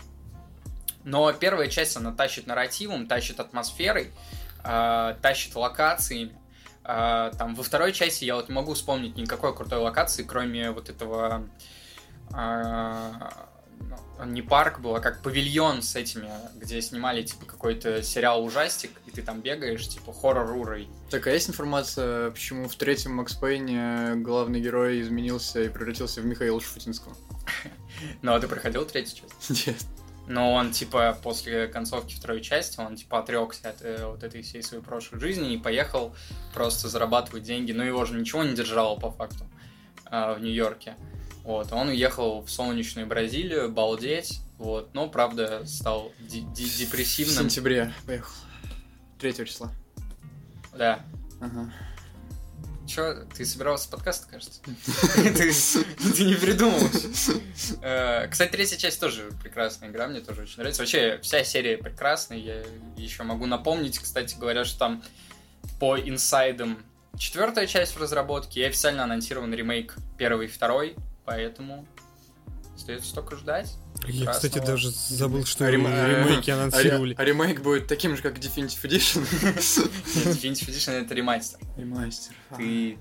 Но 1.03 1.31
первая 1.33 1.67
часть, 1.67 1.95
она 1.97 2.11
тащит 2.11 2.47
нарративом, 2.47 3.07
тащит 3.07 3.39
атмосферой, 3.39 4.11
а, 4.63 5.13
тащит 5.21 5.55
локациями. 5.55 6.35
А, 6.83 7.31
там 7.31 7.55
во 7.55 7.63
второй 7.63 7.93
части 7.93 8.25
я 8.25 8.35
вот 8.35 8.49
не 8.49 8.55
могу 8.55 8.73
вспомнить 8.73 9.15
никакой 9.15 9.55
крутой 9.55 9.79
локации, 9.79 10.23
кроме 10.23 10.71
вот 10.71 10.89
этого 10.89 11.47
не 14.25 14.41
парк 14.41 14.79
был, 14.79 14.95
а 14.95 14.99
как 14.99 15.21
павильон 15.21 15.81
с 15.81 15.95
этими, 15.95 16.29
где 16.55 16.81
снимали 16.81 17.21
типа 17.23 17.45
какой-то 17.45 18.01
сериал 18.01 18.43
ужастик, 18.43 18.91
и 19.05 19.11
ты 19.11 19.21
там 19.21 19.41
бегаешь, 19.41 19.87
типа 19.87 20.13
хоррор 20.13 20.51
урой. 20.55 20.87
Так, 21.09 21.27
а 21.27 21.31
есть 21.31 21.49
информация, 21.49 22.31
почему 22.31 22.67
в 22.67 22.75
третьем 22.75 23.13
Макс 23.15 23.33
Пейне 23.33 24.15
главный 24.15 24.61
герой 24.61 25.01
изменился 25.01 25.63
и 25.63 25.69
превратился 25.69 26.21
в 26.21 26.25
Михаила 26.25 26.59
Шуфутинского? 26.61 27.15
Ну 28.21 28.33
а 28.33 28.39
ты 28.41 28.47
проходил 28.49 28.85
третью 28.85 29.23
часть? 29.23 29.67
Нет. 29.67 29.77
Но 30.27 30.53
он, 30.53 30.71
типа, 30.71 31.17
после 31.21 31.67
концовки 31.67 32.15
второй 32.15 32.41
части, 32.41 32.79
он, 32.79 32.95
типа, 32.95 33.19
отрекся 33.19 33.69
от 33.69 33.81
э, 33.81 34.05
вот 34.05 34.23
этой 34.23 34.41
всей 34.41 34.63
своей 34.63 34.83
прошлой 34.83 35.19
жизни 35.19 35.53
и 35.53 35.57
поехал 35.57 36.15
просто 36.53 36.89
зарабатывать 36.89 37.43
деньги. 37.43 37.71
Но 37.71 37.83
его 37.83 38.03
же 38.05 38.19
ничего 38.19 38.43
не 38.43 38.55
держало, 38.55 38.99
по 38.99 39.11
факту, 39.11 39.45
а, 40.05 40.33
в 40.33 40.41
Нью-Йорке. 40.41 40.95
Вот, 41.45 41.71
он 41.71 41.89
уехал 41.89 42.41
в 42.41 42.49
солнечную 42.49 43.07
Бразилию, 43.07 43.69
балдеть, 43.71 44.41
вот, 44.57 44.93
но, 44.93 45.07
правда, 45.07 45.63
стал 45.65 46.11
ди- 46.19 46.41
В 46.41 46.53
депрессивным. 46.77 47.35
сентябре 47.45 47.93
поехал. 48.07 48.33
Третьего 49.19 49.45
числа. 49.47 49.71
Да. 50.75 51.05
Ага. 51.39 51.71
Чё, 52.87 53.25
ты 53.35 53.45
собирался 53.45 53.89
подкаст, 53.89 54.25
кажется? 54.29 54.59
Ты 55.15 55.51
ты 56.13 56.23
не 56.23 56.35
придумал. 56.35 56.79
Э, 57.81 58.27
Кстати, 58.27 58.51
третья 58.51 58.77
часть 58.77 58.99
тоже 58.99 59.31
прекрасная 59.41 59.89
игра, 59.89 60.07
мне 60.07 60.19
тоже 60.21 60.43
очень 60.43 60.57
нравится. 60.57 60.83
Вообще, 60.83 61.19
вся 61.23 61.43
серия 61.43 61.77
прекрасная. 61.79 62.37
Я 62.37 62.63
еще 62.95 63.23
могу 63.23 63.47
напомнить, 63.47 63.97
кстати 63.97 64.35
говоря, 64.35 64.65
что 64.65 64.77
там 64.77 65.03
по 65.79 65.97
инсайдам 65.99 66.77
четвертая 67.17 67.65
часть 67.65 67.93
в 67.95 68.01
разработке 68.01 68.61
и 68.61 68.63
официально 68.65 69.03
анонсирован 69.03 69.51
ремейк 69.53 69.95
первый 70.19 70.45
и 70.45 70.49
второй, 70.49 70.95
поэтому 71.25 71.85
остается 72.75 73.13
только 73.15 73.35
ждать. 73.37 73.75
Я, 74.05 74.31
кстати, 74.31 74.59
даже 74.59 74.89
забыл, 74.91 75.45
что 75.45 75.65
А 75.65 75.71
рем- 75.71 75.87
ремейки 75.87 76.51
А, 76.51 76.55
анонсировали. 76.55 77.15
а 77.17 77.23
ремейк 77.23 77.61
будет 77.61 77.87
таким 77.87 78.15
же, 78.15 78.21
как 78.21 78.37
Definitive 78.37 78.81
Edition? 78.83 79.23
Definitive 80.15 80.67
Edition 80.69 80.91
это 81.03 81.13
ремастер. 81.15 81.59
Ремастер. 81.77 82.35
Ты... 82.57 82.97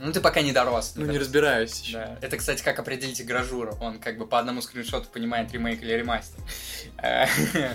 Ну, 0.00 0.12
ты 0.12 0.20
пока 0.20 0.42
не 0.42 0.52
дорос. 0.52 0.92
Ну, 0.96 1.06
да. 1.06 1.12
не 1.12 1.18
разбираюсь 1.18 1.80
еще. 1.80 1.94
Да. 1.94 2.18
Это, 2.20 2.36
кстати, 2.36 2.62
как 2.62 2.78
определить 2.78 3.20
игражура. 3.20 3.72
Он 3.80 3.98
как 3.98 4.18
бы 4.18 4.26
по 4.26 4.38
одному 4.38 4.62
скриншоту 4.62 5.08
понимает 5.08 5.52
ремейк 5.52 5.82
или 5.82 5.92
ремастер. 5.92 6.40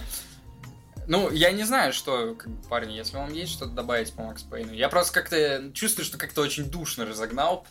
Ну, 1.06 1.30
я 1.32 1.52
не 1.52 1.64
знаю, 1.66 1.92
что, 1.92 2.34
как 2.36 2.48
бы, 2.50 2.64
парни, 2.70 2.94
если 2.94 3.18
вам 3.18 3.34
есть 3.34 3.52
что-то 3.52 3.72
добавить 3.72 4.14
по 4.14 4.24
Макс 4.24 4.42
Пейну. 4.44 4.72
Я 4.72 4.88
просто 4.88 5.14
как-то 5.14 5.70
чувствую, 5.74 6.06
что 6.06 6.18
как-то 6.18 6.42
очень 6.42 6.70
душно 6.70 7.06
разогнал. 7.06 7.68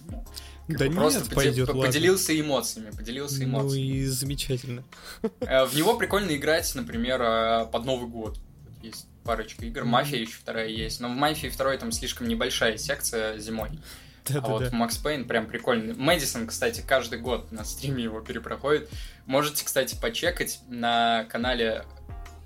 Ну, 0.69 0.79
Да 0.79 0.91
просто 0.91 1.21
нет, 1.21 1.29
поде- 1.31 1.35
пойдет, 1.49 1.67
по- 1.67 1.73
ладно. 1.73 1.87
поделился 1.87 2.41
эмоциями, 2.41 2.91
поделился 2.91 3.39
Ну 3.43 3.45
эмоциями. 3.45 3.87
и 3.97 4.07
замечательно. 4.07 4.85
Э, 5.41 5.65
В 5.65 5.75
него 5.77 5.97
прикольно 5.97 6.35
играть, 6.37 6.73
например, 6.75 7.21
э, 7.23 7.67
под 7.73 7.85
Новый 7.85 8.09
год. 8.09 8.39
Есть 8.83 9.07
парочка 9.25 9.65
игр. 9.65 9.85
Мафия 9.85 10.21
еще 10.21 10.33
вторая 10.35 10.69
есть. 10.69 11.01
Но 11.01 11.09
в 11.09 11.13
Мафии 11.13 11.49
второй 11.49 11.79
там 11.79 11.93
слишком 11.93 12.27
небольшая 12.29 12.77
секция 12.79 13.39
зимой. 13.39 13.69
А 14.29 14.35
вот 14.41 14.61
Да-да-да. 14.63 14.77
Макс 14.77 14.97
Пейн 14.99 15.25
прям 15.27 15.47
прикольный. 15.47 15.95
Мэдисон, 15.95 16.47
кстати, 16.47 16.83
каждый 16.87 17.19
год 17.19 17.51
на 17.51 17.65
стриме 17.65 18.05
его 18.05 18.21
перепроходит. 18.21 18.89
Можете, 19.27 19.65
кстати, 19.65 19.97
почекать 20.01 20.61
на 20.69 21.25
канале 21.31 21.85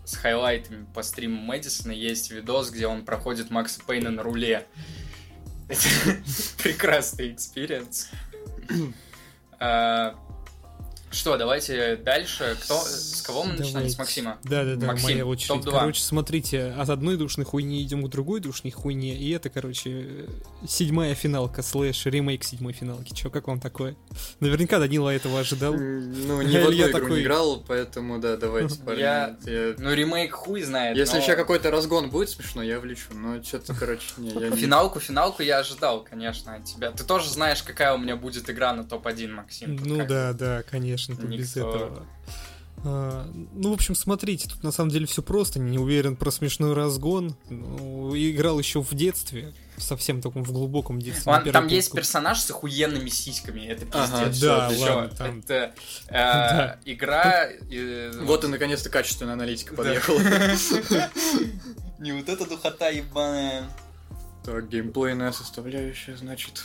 с 0.07 0.15
хайлайтами 0.17 0.87
по 0.95 1.03
стриму 1.03 1.41
Мэдисона 1.43 1.93
есть 1.93 2.31
видос, 2.31 2.71
где 2.71 2.87
он 2.87 3.05
проходит 3.05 3.51
Макса 3.51 3.81
Пейна 3.87 4.11
на 4.11 4.23
руле. 4.23 4.67
Прекрасный 6.59 7.33
experience. 7.33 8.11
А, 9.59 10.15
Что, 11.11 11.37
давайте 11.39 11.97
дальше. 11.97 12.57
Кто, 12.63 12.81
с 12.81 13.23
кого 13.23 13.45
мы 13.45 13.53
начинаем? 13.53 13.89
С 13.89 13.95
Давайте. 13.95 13.99
Максима. 13.99 14.39
Да-да-да, 14.43 14.87
Максим, 14.89 15.05
моя 15.05 15.25
очередь. 15.27 15.49
топ-два. 15.49 15.81
Короче, 15.81 16.03
смотрите, 16.03 16.75
от 16.77 16.91
одной 16.91 17.17
душной 17.17 17.47
хуйни 17.47 17.81
идем 17.83 18.05
к 18.05 18.11
другой 18.11 18.41
душной 18.41 18.73
хуйне, 18.73 19.15
и 19.17 19.31
это, 19.31 19.49
короче, 19.49 20.27
седьмая 20.69 21.15
финалка, 21.15 21.63
слэш, 21.63 22.07
ремейк 22.07 22.43
седьмой 22.43 22.73
финалки. 22.73 23.15
Чё, 23.15 23.31
как 23.31 23.47
вам 23.47 23.61
такое? 23.61 23.97
Наверняка 24.41 24.79
Данила 24.81 25.11
этого 25.11 25.41
ожидал. 25.41 25.75
Ну, 25.75 26.41
Я 26.43 26.67
в 26.67 26.75
игру 26.75 26.93
такой- 26.93 27.19
не 27.19 27.23
играл, 27.23 27.63
поэтому, 27.67 28.19
да, 28.19 28.37
давайте, 28.37 28.79
парни. 28.85 29.01
Я- 29.01 29.37
Я- 29.47 29.75
Ну, 29.79 29.95
ремейк 29.95 30.33
хуй 30.35 30.63
знает. 30.63 30.97
Если 30.97 31.17
но- 31.19 31.23
еще 31.23 31.37
какой-то 31.37 31.71
разгон 31.71 32.11
будет 32.11 32.31
смешно, 32.31 32.63
я 32.63 32.81
влечу. 32.81 33.15
Но 33.15 33.41
что-то, 33.43 33.75
короче, 33.75 34.03
не, 34.19 34.31
я 34.31 34.49
не... 34.51 34.57
Финалку, 34.67 34.99
финалку 34.99 35.43
я 35.43 35.59
ожидал, 35.61 36.03
конечно, 36.03 36.57
от 36.57 36.65
тебя. 36.65 36.91
Ты 36.91 37.05
тоже 37.05 37.31
знаешь, 37.31 37.63
какая 37.63 37.95
у 37.95 37.99
меня 37.99 38.17
будет 38.17 38.51
игра 38.51 38.75
на 38.75 38.83
топ-1, 38.85 39.29
Максим. 39.29 39.77
Ну 39.77 39.99
как 39.99 40.09
да, 40.09 40.33
да, 40.33 40.63
конечно, 40.69 40.96
тут 41.05 41.21
без 41.25 41.55
Никто. 41.57 41.69
этого. 41.71 42.07
А, 42.85 43.29
ну, 43.55 43.71
в 43.71 43.73
общем, 43.73 43.95
смотрите, 43.95 44.49
тут 44.49 44.63
на 44.63 44.71
самом 44.71 44.91
деле 44.91 45.07
все 45.07 45.23
просто. 45.23 45.59
Не 45.59 45.79
уверен 45.79 46.15
про 46.15 46.31
смешной 46.31 46.75
разгон. 46.75 47.35
Ну, 47.49 48.15
играл 48.15 48.59
еще 48.59 48.83
в 48.83 48.93
детстве, 48.95 49.55
совсем 49.79 50.21
таком 50.21 50.45
в 50.45 50.53
глубоком 50.53 51.01
детстве. 51.01 51.33
первой 51.33 51.53
там 51.53 51.67
есть 51.69 51.93
персонаж 51.93 52.39
с 52.41 52.51
охуенными 52.51 53.09
сиськами, 53.09 53.67
это 53.67 53.87
пиздец. 53.87 54.43
Ага, 54.43 54.69
да, 54.71 54.75
чё? 54.77 54.95
ладно, 54.97 55.17
там- 55.17 55.39
Это 55.41 55.55
э, 55.55 55.73
Да. 56.11 56.79
игра... 56.85 57.47
э, 57.47 58.13
Вот 58.23 58.45
и 58.45 58.47
наконец-то 58.49 58.91
качественная 58.91 59.33
аналитика 59.35 59.75
подъехала. 59.75 60.21
Не 61.99 62.13
вот 62.13 62.29
эта 62.29 62.47
духота 62.49 62.89
ебаная. 62.91 63.65
Так, 64.45 64.69
геймплейная 64.69 65.33
составляющая, 65.33 66.17
значит... 66.17 66.63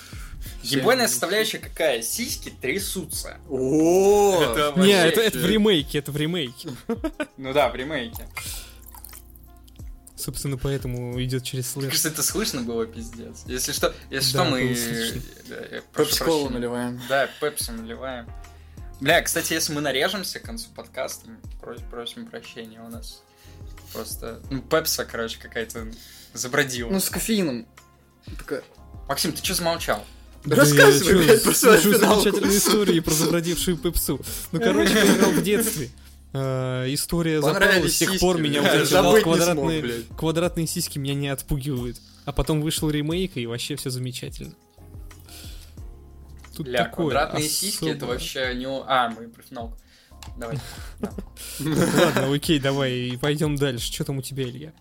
Геймплейная 0.64 1.08
Семь- 1.08 1.12
составляющая 1.12 1.58
какая? 1.60 2.02
Сиськи 2.02 2.50
трясутся. 2.62 3.38
О, 3.50 4.42
Это 4.42 4.74
Не, 4.80 4.92
это, 5.08 5.22
это 5.22 5.40
в 5.40 5.46
ремейке, 5.46 5.98
это 6.00 6.12
в 6.12 6.18
ремейке. 6.18 6.70
Ну 7.38 7.54
да, 7.54 7.70
в 7.70 7.76
ремейке. 7.76 8.28
Собственно, 10.16 10.56
поэтому 10.58 11.20
идет 11.24 11.44
через 11.44 11.72
слэш. 11.72 11.88
Кажется, 11.88 12.10
это 12.10 12.22
слышно 12.22 12.62
было, 12.62 12.86
пиздец. 12.86 13.44
Если 13.48 13.72
что, 13.72 13.94
если 14.12 14.38
Да, 14.38 14.44
что, 14.46 14.52
мы... 14.52 14.78
Да, 15.50 15.56
я 15.78 15.82
прошу 15.94 16.10
Пепси-колу 16.12 16.40
прощения. 16.42 16.60
наливаем. 16.60 17.02
Да, 17.10 17.28
пепси 17.40 17.72
наливаем. 17.72 18.28
Бля, 19.00 19.20
кстати, 19.24 19.54
если 19.54 19.74
мы 19.74 19.82
нарежемся 19.82 20.40
к 20.40 20.44
концу 20.44 20.70
подкаста, 20.76 21.28
мы 21.28 21.38
прос- 21.60 21.82
просим 21.90 22.28
прощения, 22.28 22.82
у 22.82 22.90
нас 22.90 23.24
просто... 23.94 24.42
Ну, 24.52 24.62
пепса, 24.62 25.06
короче, 25.06 25.40
какая-то 25.40 25.88
забродила. 26.34 26.92
Ну, 26.92 27.00
с 27.00 27.10
кофеином. 27.10 27.66
Такая... 28.38 28.62
Максим, 29.10 29.34
ты 29.34 29.44
что 29.44 29.56
замолчал? 29.56 30.06
Да 30.46 30.56
Рассказывай, 30.56 31.20
я 31.20 31.24
блядь, 31.24 31.44
про 31.44 31.54
свою 31.54 31.98
замечательные 31.98 32.58
истории 32.58 33.00
про 33.00 33.12
забродившую 33.12 33.78
пепсу. 33.78 34.20
Ну, 34.52 34.60
короче, 34.60 34.94
я 34.94 35.06
играл 35.06 35.32
в 35.32 35.44
детстве. 35.44 35.90
А, 36.34 36.86
История 36.92 37.42
запала, 37.42 37.88
с 37.88 37.98
тех 37.98 38.20
пор 38.20 38.40
меня 38.40 38.86
смог, 38.86 39.22
квадратные, 40.18 40.68
сиськи 40.68 40.98
меня 40.98 41.14
не 41.14 41.28
отпугивают. 41.28 41.98
А 42.26 42.32
потом 42.32 42.62
вышел 42.62 42.90
ремейк, 42.90 43.38
и 43.38 43.46
вообще 43.46 43.76
все 43.76 43.90
замечательно. 43.90 44.54
Тут 46.56 46.68
Бля, 46.68 46.86
такое 46.86 47.12
квадратные 47.12 47.48
сиськи 47.48 47.90
это 47.90 48.06
вообще 48.06 48.54
не... 48.56 48.66
А, 48.66 49.10
мы 49.10 49.28
про 49.28 49.42
финалку. 49.42 49.78
Давай. 50.38 50.60
Ладно, 51.60 52.34
окей, 52.34 52.60
давай, 52.60 52.94
и 52.94 53.18
пойдем 53.18 53.56
дальше. 53.56 53.92
Что 53.92 54.06
там 54.06 54.18
у 54.20 54.22
тебя, 54.22 54.44
Илья? 54.44 54.74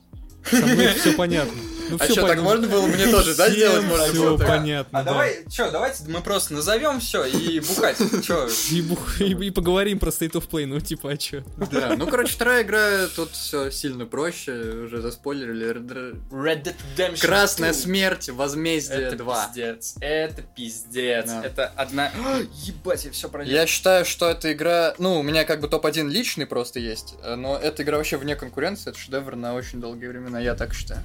Со 0.50 0.66
мной 0.66 0.94
все 0.94 1.12
понятно. 1.14 1.52
Ну, 1.90 1.96
А 1.98 2.04
что, 2.04 2.24
так 2.24 2.40
можно 2.40 2.68
было 2.68 2.86
мне 2.86 3.04
тоже, 3.08 3.34
да, 3.34 3.50
сделать? 3.50 3.82
можно 3.84 4.06
Все 4.06 4.38
понятно, 4.38 5.00
А 5.00 5.02
да. 5.02 5.10
давай, 5.10 5.38
чё, 5.50 5.72
давайте 5.72 6.04
мы 6.06 6.20
просто 6.20 6.54
назовем 6.54 7.00
все 7.00 7.24
и 7.24 7.58
бухать. 7.58 7.96
Чё? 8.24 8.48
И, 8.70 8.80
бух- 8.80 9.20
и- 9.20 9.46
и 9.46 9.50
поговорим 9.50 9.98
про 9.98 10.10
State 10.10 10.34
of 10.34 10.48
Play, 10.48 10.66
ну 10.66 10.78
типа, 10.78 11.10
а 11.10 11.16
чё? 11.16 11.42
Да, 11.72 11.96
ну, 11.98 12.06
короче, 12.06 12.32
вторая 12.34 12.62
игра, 12.62 13.08
тут 13.16 13.32
все 13.32 13.72
сильно 13.72 14.06
проще, 14.06 14.52
уже 14.84 15.00
заспойлерили. 15.00 15.70
Red 15.74 16.62
Dead 16.62 16.74
Redemption 16.96 17.20
Красная 17.22 17.72
2. 17.72 17.80
смерть, 17.80 18.28
возмездие 18.28 19.00
Это 19.00 19.16
2. 19.16 19.46
пиздец. 19.48 19.94
Это 20.00 20.42
пиздец. 20.42 21.28
Это 21.42 21.66
одна... 21.74 22.12
Ебать, 22.62 23.04
я 23.04 23.10
все 23.10 23.28
проделал. 23.28 23.60
Я 23.62 23.66
считаю, 23.66 24.04
что 24.04 24.30
эта 24.30 24.52
игра, 24.52 24.94
ну, 24.98 25.18
у 25.18 25.22
меня 25.24 25.44
как 25.44 25.60
бы 25.60 25.66
топ-1 25.66 26.08
личный 26.08 26.46
просто 26.46 26.78
есть, 26.78 27.14
э, 27.24 27.34
но 27.34 27.58
эта 27.58 27.82
игра 27.82 27.96
вообще 27.96 28.16
вне 28.16 28.36
конкуренции, 28.36 28.90
это 28.90 28.98
шедевр 29.00 29.34
на 29.34 29.54
очень 29.54 29.80
долгие 29.80 30.06
времена, 30.06 30.38
я 30.40 30.55
так 30.55 30.74
считаю. 30.74 31.00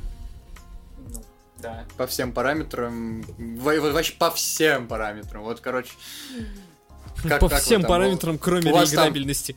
Ну, 0.98 1.24
да. 1.60 1.86
По 1.98 2.08
всем 2.08 2.32
параметрам, 2.32 3.21
во- 3.38 3.80
вообще 3.91 4.13
по 4.13 4.32
всем 4.32 4.88
параметрам, 4.88 5.43
вот, 5.43 5.60
короче. 5.62 5.91
как- 7.24 7.39
По 7.39 7.48
как 7.50 7.60
вы 7.60 7.63
всем 7.65 7.82
там, 7.82 7.89
параметрам, 7.89 8.38
кроме 8.38 8.71
вас 8.74 8.89
там- 8.91 9.04
реиграбельности. 9.06 9.56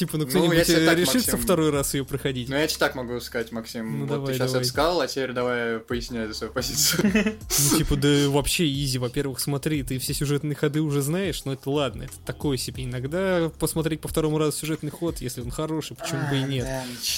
Типа, 0.00 0.16
ну 0.16 0.24
Ну, 0.24 0.30
кто-нибудь 0.30 0.66
так, 0.66 0.96
решится 0.96 1.32
Максим. 1.32 1.38
второй 1.38 1.68
раз 1.70 1.92
ее 1.92 2.06
проходить? 2.06 2.48
Ну, 2.48 2.56
я 2.56 2.66
тебе 2.66 2.78
так 2.78 2.94
могу 2.94 3.20
сказать, 3.20 3.52
Максим. 3.52 3.92
Ну, 3.92 4.06
вот 4.06 4.08
давай, 4.08 4.26
ты 4.28 4.32
сейчас 4.38 4.50
давай. 4.52 4.62
это 4.62 4.68
сказал, 4.70 5.00
а 5.02 5.06
теперь 5.08 5.32
давай 5.32 5.78
поясняй 5.80 6.26
за 6.26 6.32
свою 6.32 6.52
позицию. 6.54 7.12
Ну, 7.72 7.78
типа, 7.78 7.96
да 7.96 8.08
вообще 8.30 8.66
изи. 8.66 8.96
Во-первых, 8.96 9.40
смотри, 9.40 9.82
ты 9.82 9.98
все 9.98 10.14
сюжетные 10.14 10.54
ходы 10.54 10.80
уже 10.80 11.02
знаешь, 11.02 11.44
но 11.44 11.52
это 11.52 11.68
ладно, 11.68 12.04
это 12.04 12.14
такое 12.24 12.56
себе. 12.56 12.84
Иногда 12.84 13.50
посмотреть 13.58 14.00
по 14.00 14.08
второму 14.08 14.38
разу 14.38 14.52
сюжетный 14.56 14.90
ход, 14.90 15.20
если 15.20 15.42
он 15.42 15.50
хороший, 15.50 15.96
почему 15.96 16.26
бы 16.30 16.38
и 16.38 16.42
нет. 16.44 16.66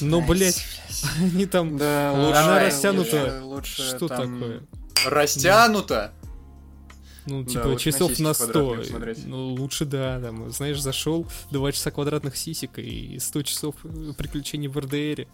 Но, 0.00 0.20
блядь, 0.20 0.60
они 1.20 1.46
там... 1.46 1.78
Да, 1.78 2.10
А, 2.16 2.26
лучше. 2.26 2.38
она 2.40 2.58
растянута. 2.64 3.40
Лучше 3.44 3.82
Что 3.82 4.08
там- 4.08 4.40
такое? 4.40 4.62
Растянута? 5.06 6.12
Ну, 7.26 7.42
Да, 7.44 7.50
типа, 7.50 7.68
на 7.68 7.76
часов 7.78 8.18
на 8.18 8.34
100. 8.34 8.46
квадратные 8.46 8.78
посмотреть. 8.84 9.26
Ну, 9.26 9.48
лучше 9.54 9.84
да, 9.84 10.20
там, 10.20 10.50
знаешь, 10.50 10.80
зашел, 10.80 11.26
2 11.50 11.72
часа 11.72 11.90
квадратных 11.90 12.36
сисек 12.36 12.78
и 12.78 13.18
100 13.20 13.42
часов 13.42 13.74
приключений 14.16 14.68
в 14.68 14.78
РДРе. 14.78 15.28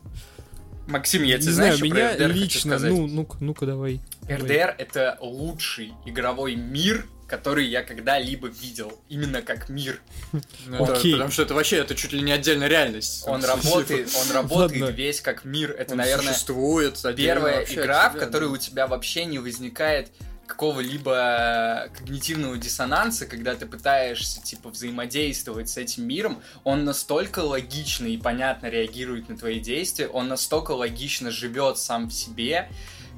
Максим, 0.86 1.22
я 1.22 1.38
тебе 1.38 1.52
знаю, 1.52 1.76
знаешь, 1.76 1.92
меня 1.92 2.08
хочу 2.10 2.28
лично, 2.32 2.78
сказать? 2.78 2.90
ну, 2.92 3.06
ну-ка, 3.06 3.36
ну-ка, 3.40 3.66
давай. 3.66 4.00
давай. 4.22 4.42
RDR 4.42 4.74
это 4.78 5.18
лучший 5.20 5.92
игровой 6.06 6.56
мир, 6.56 7.06
который 7.26 7.66
я 7.66 7.82
когда-либо 7.82 8.48
видел. 8.48 8.92
Именно 9.10 9.42
как 9.42 9.68
мир. 9.68 10.00
Ну, 10.66 10.82
это- 10.84 10.94
Окей. 10.94 11.12
Потому 11.12 11.30
что 11.30 11.42
это 11.42 11.54
вообще, 11.54 11.76
это 11.76 11.94
чуть 11.94 12.12
ли 12.14 12.22
не 12.22 12.32
отдельная 12.32 12.68
реальность. 12.68 13.24
Он 13.26 13.44
работает, 13.44 14.08
он 14.18 14.30
работает 14.34 14.80
Ладно. 14.82 14.94
весь 14.94 15.20
как 15.20 15.44
мир. 15.44 15.72
Это, 15.72 15.92
он 15.92 15.98
наверное, 15.98 16.32
существует 16.32 16.98
первая 17.16 17.64
игра, 17.64 18.08
в 18.08 18.16
которой 18.16 18.46
да. 18.48 18.52
у 18.52 18.56
тебя 18.56 18.86
вообще 18.86 19.26
не 19.26 19.38
возникает 19.38 20.10
какого-либо 20.48 21.88
когнитивного 21.96 22.56
диссонанса, 22.56 23.26
когда 23.26 23.54
ты 23.54 23.66
пытаешься, 23.66 24.42
типа, 24.42 24.70
взаимодействовать 24.70 25.68
с 25.68 25.76
этим 25.76 26.08
миром, 26.08 26.42
он 26.64 26.84
настолько 26.84 27.40
логично 27.40 28.06
и 28.06 28.16
понятно 28.16 28.66
реагирует 28.66 29.28
на 29.28 29.36
твои 29.36 29.60
действия, 29.60 30.08
он 30.08 30.26
настолько 30.28 30.72
логично 30.72 31.30
живет 31.30 31.78
сам 31.78 32.08
в 32.08 32.12
себе, 32.12 32.68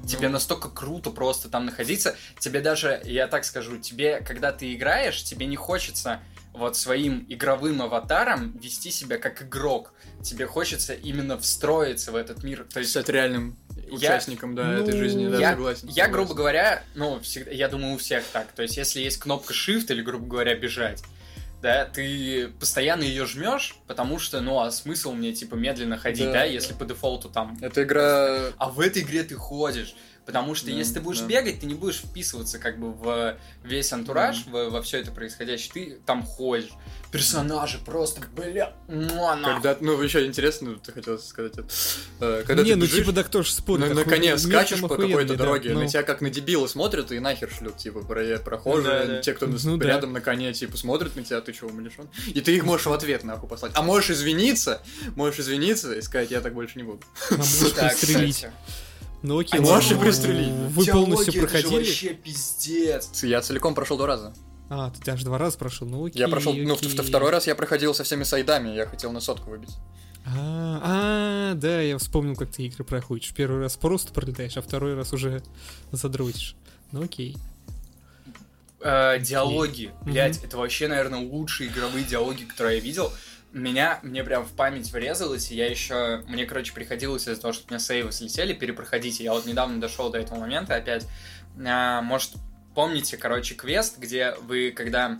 тебе 0.07 0.27
Ну. 0.27 0.33
настолько 0.33 0.69
круто 0.69 1.09
просто 1.09 1.49
там 1.49 1.65
находиться, 1.65 2.15
тебе 2.39 2.59
даже, 2.59 3.01
я 3.05 3.27
так 3.27 3.45
скажу, 3.45 3.77
тебе, 3.77 4.21
когда 4.21 4.51
ты 4.51 4.73
играешь, 4.73 5.23
тебе 5.23 5.45
не 5.45 5.55
хочется 5.55 6.19
вот 6.53 6.75
своим 6.77 7.25
игровым 7.29 7.81
аватаром 7.81 8.51
вести 8.57 8.91
себя 8.91 9.17
как 9.17 9.41
игрок. 9.43 9.93
Тебе 10.23 10.45
хочется 10.45 10.93
именно 10.93 11.37
встроиться 11.37 12.11
в 12.11 12.15
этот 12.15 12.43
мир. 12.43 12.65
То 12.71 12.79
есть 12.79 12.91
Стать 12.91 13.09
реальным 13.09 13.57
Я- 13.87 13.95
участником, 13.95 14.53
да, 14.55 14.65
Ну, 14.65 14.83
этой 14.83 14.97
жизни, 14.97 15.27
да, 15.29 15.37
я, 15.39 15.51
согласен. 15.51 15.87
я, 15.87 15.93
согласен. 15.93 16.11
грубо 16.13 16.33
говоря, 16.33 16.83
ну, 16.95 17.19
всегда, 17.21 17.51
я 17.51 17.67
думаю, 17.69 17.95
у 17.95 17.97
всех 17.97 18.23
так. 18.33 18.51
То 18.51 18.61
есть, 18.63 18.77
если 18.77 18.99
есть 19.01 19.17
кнопка 19.17 19.53
Shift 19.53 19.85
или, 19.89 20.01
грубо 20.01 20.25
говоря, 20.27 20.55
бежать, 20.55 21.03
да, 21.61 21.85
ты 21.85 22.49
постоянно 22.59 23.03
ее 23.03 23.25
жмешь, 23.25 23.75
потому 23.87 24.17
что, 24.19 24.41
ну, 24.41 24.59
а 24.59 24.71
смысл 24.71 25.13
мне, 25.13 25.31
типа, 25.31 25.55
медленно 25.55 25.97
ходить, 25.97 26.25
Да, 26.25 26.33
да, 26.33 26.39
да. 26.39 26.45
если 26.45 26.73
по 26.73 26.85
дефолту 26.85 27.29
там... 27.29 27.57
Эта 27.61 27.83
игра... 27.83 28.51
А 28.57 28.69
в 28.69 28.79
этой 28.79 29.03
игре 29.03 29.23
ты 29.23 29.35
ходишь. 29.35 29.95
Потому 30.31 30.55
что 30.55 30.67
Да, 30.67 30.71
если 30.73 30.93
ты 30.95 31.01
будешь 31.01 31.19
да. 31.19 31.27
бегать, 31.27 31.59
ты 31.59 31.65
не 31.65 31.73
будешь 31.73 31.97
вписываться 31.97 32.57
как 32.59 32.79
бы 32.79 32.91
в 32.91 33.35
весь 33.63 33.91
антураж, 33.93 34.45
в- 34.45 34.69
во 34.69 34.81
все 34.81 34.99
это 34.99 35.11
происходящее. 35.11 35.71
Ты 35.73 35.97
там 36.05 36.23
ходишь. 36.23 36.69
Персонажи 37.11 37.77
просто, 37.85 38.21
бля, 38.35 38.73
муа. 38.87 39.37
Когда, 39.43 39.75
ну, 39.81 40.01
еще 40.01 40.25
интересно, 40.25 40.75
ты 40.79 40.93
хотел 40.93 41.19
сказать 41.19 41.53
это. 41.57 41.67
э, 42.21 42.43
Когда 42.47 42.63
не, 42.63 42.69
ты 42.71 42.75
ну 42.77 42.85
бежишь, 42.85 42.99
типа, 42.99 43.11
да 43.11 43.23
кто 43.23 43.43
ж 43.43 43.49
спорит. 43.51 43.81
на, 43.81 43.89
на 43.89 43.95
такой 43.95 44.13
коне 44.13 44.37
скачешь 44.37 44.79
по 44.79 44.87
какой-то 44.87 45.33
да, 45.33 45.35
дороге, 45.35 45.73
ну. 45.73 45.81
на 45.81 45.87
тебя 45.89 46.03
как 46.03 46.21
на 46.21 46.29
дебила 46.29 46.67
смотрят 46.67 47.11
и 47.11 47.19
нахер 47.19 47.51
шлют, 47.51 47.75
типа, 47.77 47.99
про 48.01 48.37
прохожие, 48.37 48.99
Ну 49.01 49.07
да, 49.07 49.13
да. 49.15 49.21
те, 49.21 49.33
кто 49.33 49.47
Ну 49.47 49.77
да. 49.77 49.87
рядом 49.87 50.13
на 50.13 50.21
коне, 50.21 50.53
типа, 50.53 50.77
смотрят 50.77 51.13
на 51.17 51.23
тебя, 51.23 51.41
ты 51.41 51.51
чего, 51.51 51.69
умалишен? 51.69 52.07
И 52.27 52.39
ты 52.39 52.55
их 52.55 52.63
можешь 52.63 52.85
в 52.85 52.93
ответ, 52.93 53.25
нахуй, 53.25 53.49
послать. 53.49 53.73
А 53.75 53.81
можешь 53.81 54.11
извиниться, 54.11 54.81
можешь 55.17 55.41
извиниться 55.41 55.93
и 55.93 56.01
сказать, 56.01 56.31
я 56.31 56.39
так 56.39 56.53
больше 56.53 56.77
не 56.77 56.83
буду. 56.83 57.01
А 57.29 57.35
можешь 57.35 57.73
пристрелить. 57.73 58.45
Ну 59.23 59.39
окей, 59.39 59.59
А 59.59 59.63
ладно. 59.63 59.97
пристрелить. 59.99 60.49
Вы 60.49 60.85
Диалоги, 60.85 61.05
полностью 61.05 61.33
это 61.33 61.41
же 61.41 61.47
проходили? 61.61 61.75
вообще 61.87 62.13
пиздец. 62.13 63.23
Я 63.23 63.41
целиком 63.41 63.75
прошел 63.75 63.97
два 63.97 64.07
раза. 64.07 64.33
А, 64.69 64.89
ты 64.89 65.03
даже 65.03 65.25
два 65.25 65.37
раза 65.37 65.57
прошел, 65.57 65.87
ну 65.87 66.05
окей. 66.05 66.19
Я 66.19 66.27
прошел, 66.27 66.53
ну, 66.53 66.75
в- 66.75 66.79
в- 66.81 66.83
окей. 66.83 67.05
второй 67.05 67.29
раз 67.29 67.45
я 67.45 67.55
проходил 67.55 67.93
со 67.93 68.03
всеми 68.03 68.23
сайдами, 68.23 68.69
я 68.69 68.85
хотел 68.87 69.11
на 69.11 69.19
сотку 69.19 69.49
выбить. 69.51 69.71
А, 70.25 71.51
а, 71.51 71.53
да, 71.55 71.81
я 71.81 71.97
вспомнил, 71.97 72.35
как 72.35 72.51
ты 72.51 72.63
игры 72.63 72.83
проходишь. 72.83 73.33
Первый 73.35 73.59
раз 73.61 73.75
просто 73.75 74.13
пролетаешь, 74.13 74.55
а 74.57 74.61
второй 74.61 74.95
раз 74.95 75.13
уже 75.13 75.43
задротишь. 75.91 76.55
Ну 76.91 77.03
окей. 77.03 77.35
Э, 78.83 79.19
диалоги, 79.19 79.91
блять, 80.03 80.43
это 80.43 80.57
вообще, 80.57 80.87
наверное, 80.87 81.19
лучшие 81.19 81.69
игровые 81.69 82.03
диалоги, 82.03 82.43
которые 82.45 82.77
я 82.77 82.83
видел. 82.83 83.11
Меня, 83.53 83.99
мне 84.01 84.23
прям 84.23 84.45
в 84.45 84.51
память 84.53 84.91
врезалось, 84.93 85.51
и 85.51 85.55
я 85.55 85.69
еще, 85.69 86.23
мне, 86.27 86.45
короче, 86.45 86.71
приходилось 86.73 87.23
из-за 87.27 87.41
того, 87.41 87.51
что 87.53 87.65
у 87.67 87.69
меня 87.71 87.79
сейвы 87.79 88.11
слетели, 88.13 88.53
перепроходить. 88.53 89.19
И 89.19 89.23
Я 89.25 89.33
вот 89.33 89.45
недавно 89.45 89.81
дошел 89.81 90.09
до 90.09 90.19
этого 90.19 90.39
момента 90.39 90.75
опять. 90.75 91.05
А, 91.65 92.01
может, 92.01 92.31
помните, 92.75 93.17
короче, 93.17 93.55
квест, 93.55 93.97
где 93.97 94.33
вы, 94.43 94.71
когда 94.71 95.19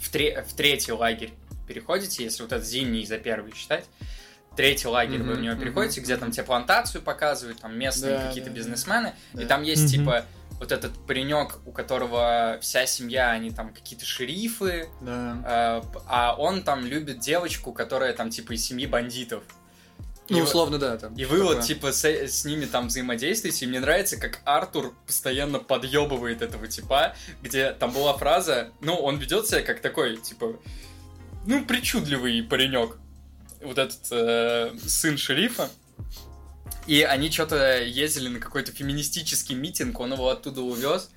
в, 0.00 0.10
тре- 0.12 0.42
в 0.48 0.52
третий 0.54 0.92
лагерь 0.92 1.32
переходите, 1.66 2.22
если 2.22 2.42
вот 2.42 2.52
этот 2.52 2.66
зимний 2.66 3.04
за 3.04 3.18
первый 3.18 3.52
считать, 3.52 3.86
третий 4.56 4.86
лагерь 4.86 5.22
вы 5.22 5.34
в 5.34 5.40
него 5.40 5.56
переходите, 5.56 6.00
где 6.02 6.16
там 6.16 6.30
тебе 6.30 6.44
плантацию 6.44 7.02
показывают, 7.02 7.58
там 7.60 7.76
местные 7.76 8.16
Да, 8.16 8.26
какие-то 8.28 8.50
да, 8.50 8.54
да. 8.54 8.60
бизнесмены, 8.60 9.12
и 9.32 9.38
Да. 9.38 9.46
там 9.46 9.62
есть 9.64 9.82
Мгм. 9.82 9.90
типа 9.90 10.24
вот 10.58 10.72
этот 10.72 10.92
паренек, 11.06 11.58
у 11.66 11.72
которого 11.72 12.58
вся 12.60 12.86
семья, 12.86 13.30
они 13.30 13.50
там 13.50 13.72
какие-то 13.72 14.04
шерифы, 14.06 14.88
Да. 15.00 15.82
э, 15.84 15.98
а 16.06 16.34
он 16.38 16.62
там 16.62 16.86
любит 16.86 17.18
девочку, 17.18 17.72
которая 17.72 18.12
там 18.12 18.30
типа 18.30 18.52
из 18.52 18.64
семьи 18.64 18.86
бандитов. 18.86 19.42
Ну, 20.30 20.38
условно, 20.40 20.78
да, 20.78 20.96
там. 20.96 21.14
И 21.16 21.26
вы 21.26 21.42
вот 21.42 21.48
такое. 21.56 21.62
типа 21.66 21.92
с, 21.92 22.02
с 22.04 22.44
ними 22.46 22.64
там 22.64 22.88
взаимодействуете, 22.88 23.66
и 23.66 23.68
мне 23.68 23.78
нравится, 23.80 24.16
как 24.16 24.40
Артур 24.46 24.94
постоянно 25.06 25.58
подъебывает 25.58 26.40
этого 26.40 26.66
типа, 26.66 27.14
где 27.42 27.72
там 27.72 27.92
была 27.92 28.16
фраза, 28.16 28.70
ну, 28.80 28.94
он 28.94 29.18
ведет 29.18 29.46
себя 29.46 29.60
как 29.60 29.80
такой, 29.80 30.16
типа, 30.16 30.56
ну, 31.46 31.64
причудливый 31.66 32.42
паренек. 32.42 32.96
Вот 33.62 33.76
этот 33.76 34.00
э, 34.12 34.72
сын 34.86 35.18
шерифа. 35.18 35.68
И 36.86 37.02
они 37.02 37.30
что-то 37.30 37.82
ездили 37.82 38.28
на 38.28 38.40
какой-то 38.40 38.72
феминистический 38.72 39.54
митинг, 39.54 39.98
он 40.00 40.12
его 40.12 40.28
оттуда 40.28 40.60
увез. 40.60 41.10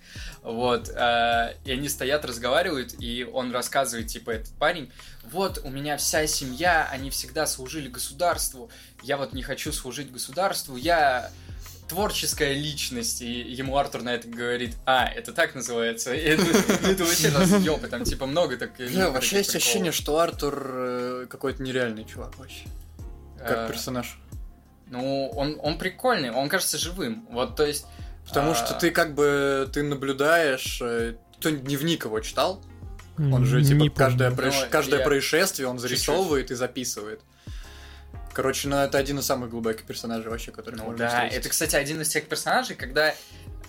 Вот, 0.44 0.90
э, 0.90 1.56
и 1.66 1.72
они 1.72 1.90
стоят, 1.90 2.24
разговаривают, 2.24 2.96
и 3.00 3.26
он 3.26 3.52
рассказывает, 3.52 4.08
типа, 4.08 4.32
этот 4.32 4.54
парень, 4.54 4.90
вот, 5.30 5.60
у 5.66 5.70
меня 5.70 5.98
вся 5.98 6.26
семья, 6.26 6.88
они 6.90 7.10
всегда 7.10 7.46
служили 7.46 7.90
государству, 7.90 8.72
я 9.04 9.18
вот 9.18 9.34
не 9.34 9.44
хочу 9.44 9.74
служить 9.74 10.10
государству, 10.10 10.78
я 10.78 11.32
творческая 11.90 12.54
личность, 12.54 13.22
и 13.22 13.42
ему 13.42 13.78
Артур 13.78 14.04
на 14.04 14.14
это 14.14 14.28
говорит, 14.28 14.76
а, 14.86 15.06
это 15.06 15.34
так 15.34 15.54
называется, 15.54 16.14
И 16.14 16.20
это, 16.24 16.44
ну, 16.44 16.88
это 16.92 17.04
вообще 17.04 17.30
разъёб, 17.30 17.84
и 17.84 17.88
там, 17.88 18.06
типа, 18.06 18.26
много 18.26 18.56
так... 18.56 18.78
Бля, 18.78 19.10
вообще 19.10 19.40
есть 19.40 19.56
ощущение, 19.56 19.92
что 19.92 20.20
Артур 20.20 20.66
э, 20.66 21.28
какой-то 21.30 21.62
нереальный 21.62 22.06
чувак 22.06 22.38
вообще. 22.38 22.64
Как 23.38 23.58
Э, 23.58 23.68
персонаж. 23.68 24.18
Ну, 24.90 25.30
он, 25.30 25.58
он 25.62 25.78
прикольный, 25.78 26.32
он 26.32 26.50
кажется 26.50 26.78
живым. 26.78 27.28
Вот, 27.32 27.56
то 27.56 27.66
есть, 27.66 27.86
Потому 28.28 28.52
А. 28.52 28.56
что 28.56 28.74
ты 28.74 28.92
как 28.92 29.16
бы, 29.16 29.70
ты 29.72 29.84
наблюдаешь, 29.84 30.80
э, 30.82 31.16
кто 31.40 31.50
дневник 31.50 32.04
его 32.04 32.20
читал? 32.20 32.62
Он 33.18 33.46
же, 33.46 33.64
типа, 33.64 33.84
Не 33.84 33.90
каждое, 33.90 34.32
проис- 34.32 34.64
Ну, 34.66 34.70
каждое 34.70 35.00
я- 35.00 35.06
происшествие 35.06 35.68
он 35.70 35.78
Чуть-чуть. 35.78 35.92
зарисовывает 35.92 36.52
и 36.52 36.56
записывает. 36.56 37.22
Короче, 38.34 38.68
ну 38.68 38.76
это 38.78 38.98
один 38.98 39.20
из 39.20 39.26
самых 39.26 39.50
глубоких 39.50 39.84
персонажей 39.86 40.30
вообще, 40.30 40.52
которых 40.52 40.80
Ну 40.80 40.86
можно 40.88 41.00
да, 41.00 41.08
встретить. 41.10 41.38
это, 41.38 41.50
кстати, 41.50 41.76
один 41.78 42.02
из 42.02 42.10
тех 42.10 42.28
персонажей, 42.28 42.76
когда 42.76 43.16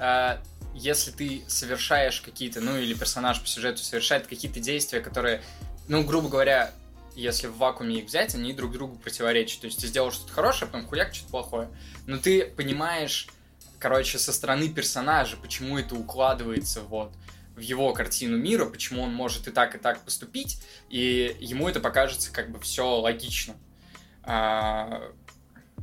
э, 0.01 0.37
если 0.75 1.11
ты 1.13 1.43
совершаешь 1.49 2.21
какие-то, 2.21 2.61
ну 2.61 2.77
или 2.77 2.95
персонаж 2.95 3.41
по 3.41 3.47
сюжету 3.47 3.79
совершает 3.79 4.27
какие-то 4.27 4.61
действия, 4.61 5.01
которые, 5.01 5.41
ну, 5.89 6.03
грубо 6.05 6.29
говоря, 6.29 6.73
если 7.19 7.49
в 7.49 7.57
вакууме 7.57 7.99
их 7.99 8.07
взять, 8.07 8.37
они 8.37 8.53
друг 8.53 8.73
другу 8.73 8.97
противоречат. 8.97 9.63
То 9.63 9.67
есть 9.67 9.81
ты 9.81 9.89
сделал 9.89 10.13
что-то 10.13 10.33
хорошее, 10.33 10.69
а 10.69 10.73
потом 10.73 10.87
хуяк 10.87 11.13
что-то 11.13 11.31
плохое. 11.31 11.69
Но 12.07 12.17
ты 12.19 12.47
понимаешь, 12.47 13.27
короче, 13.81 14.19
со 14.19 14.33
стороны 14.33 14.69
персонажа, 14.69 15.37
почему 15.37 15.79
это 15.79 15.97
укладывается 15.97 16.81
вот 16.81 17.13
в 17.57 17.61
его 17.61 17.93
картину 17.93 18.37
мира, 18.37 18.67
почему 18.67 19.03
он 19.03 19.13
может 19.13 19.49
и 19.49 19.51
так, 19.51 19.75
и 19.75 19.79
так 19.79 20.05
поступить, 20.05 20.63
и 20.91 21.37
ему 21.41 21.69
это 21.69 21.81
покажется 21.81 22.33
как 22.33 22.51
бы 22.51 22.61
все 22.61 23.01
логично. 23.01 23.57
А, 24.23 25.03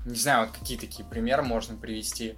не 0.06 0.16
знаю, 0.16 0.48
вот 0.48 0.58
какие 0.58 0.78
такие 0.78 1.04
примеры 1.04 1.44
можно 1.44 1.76
привести. 1.76 2.36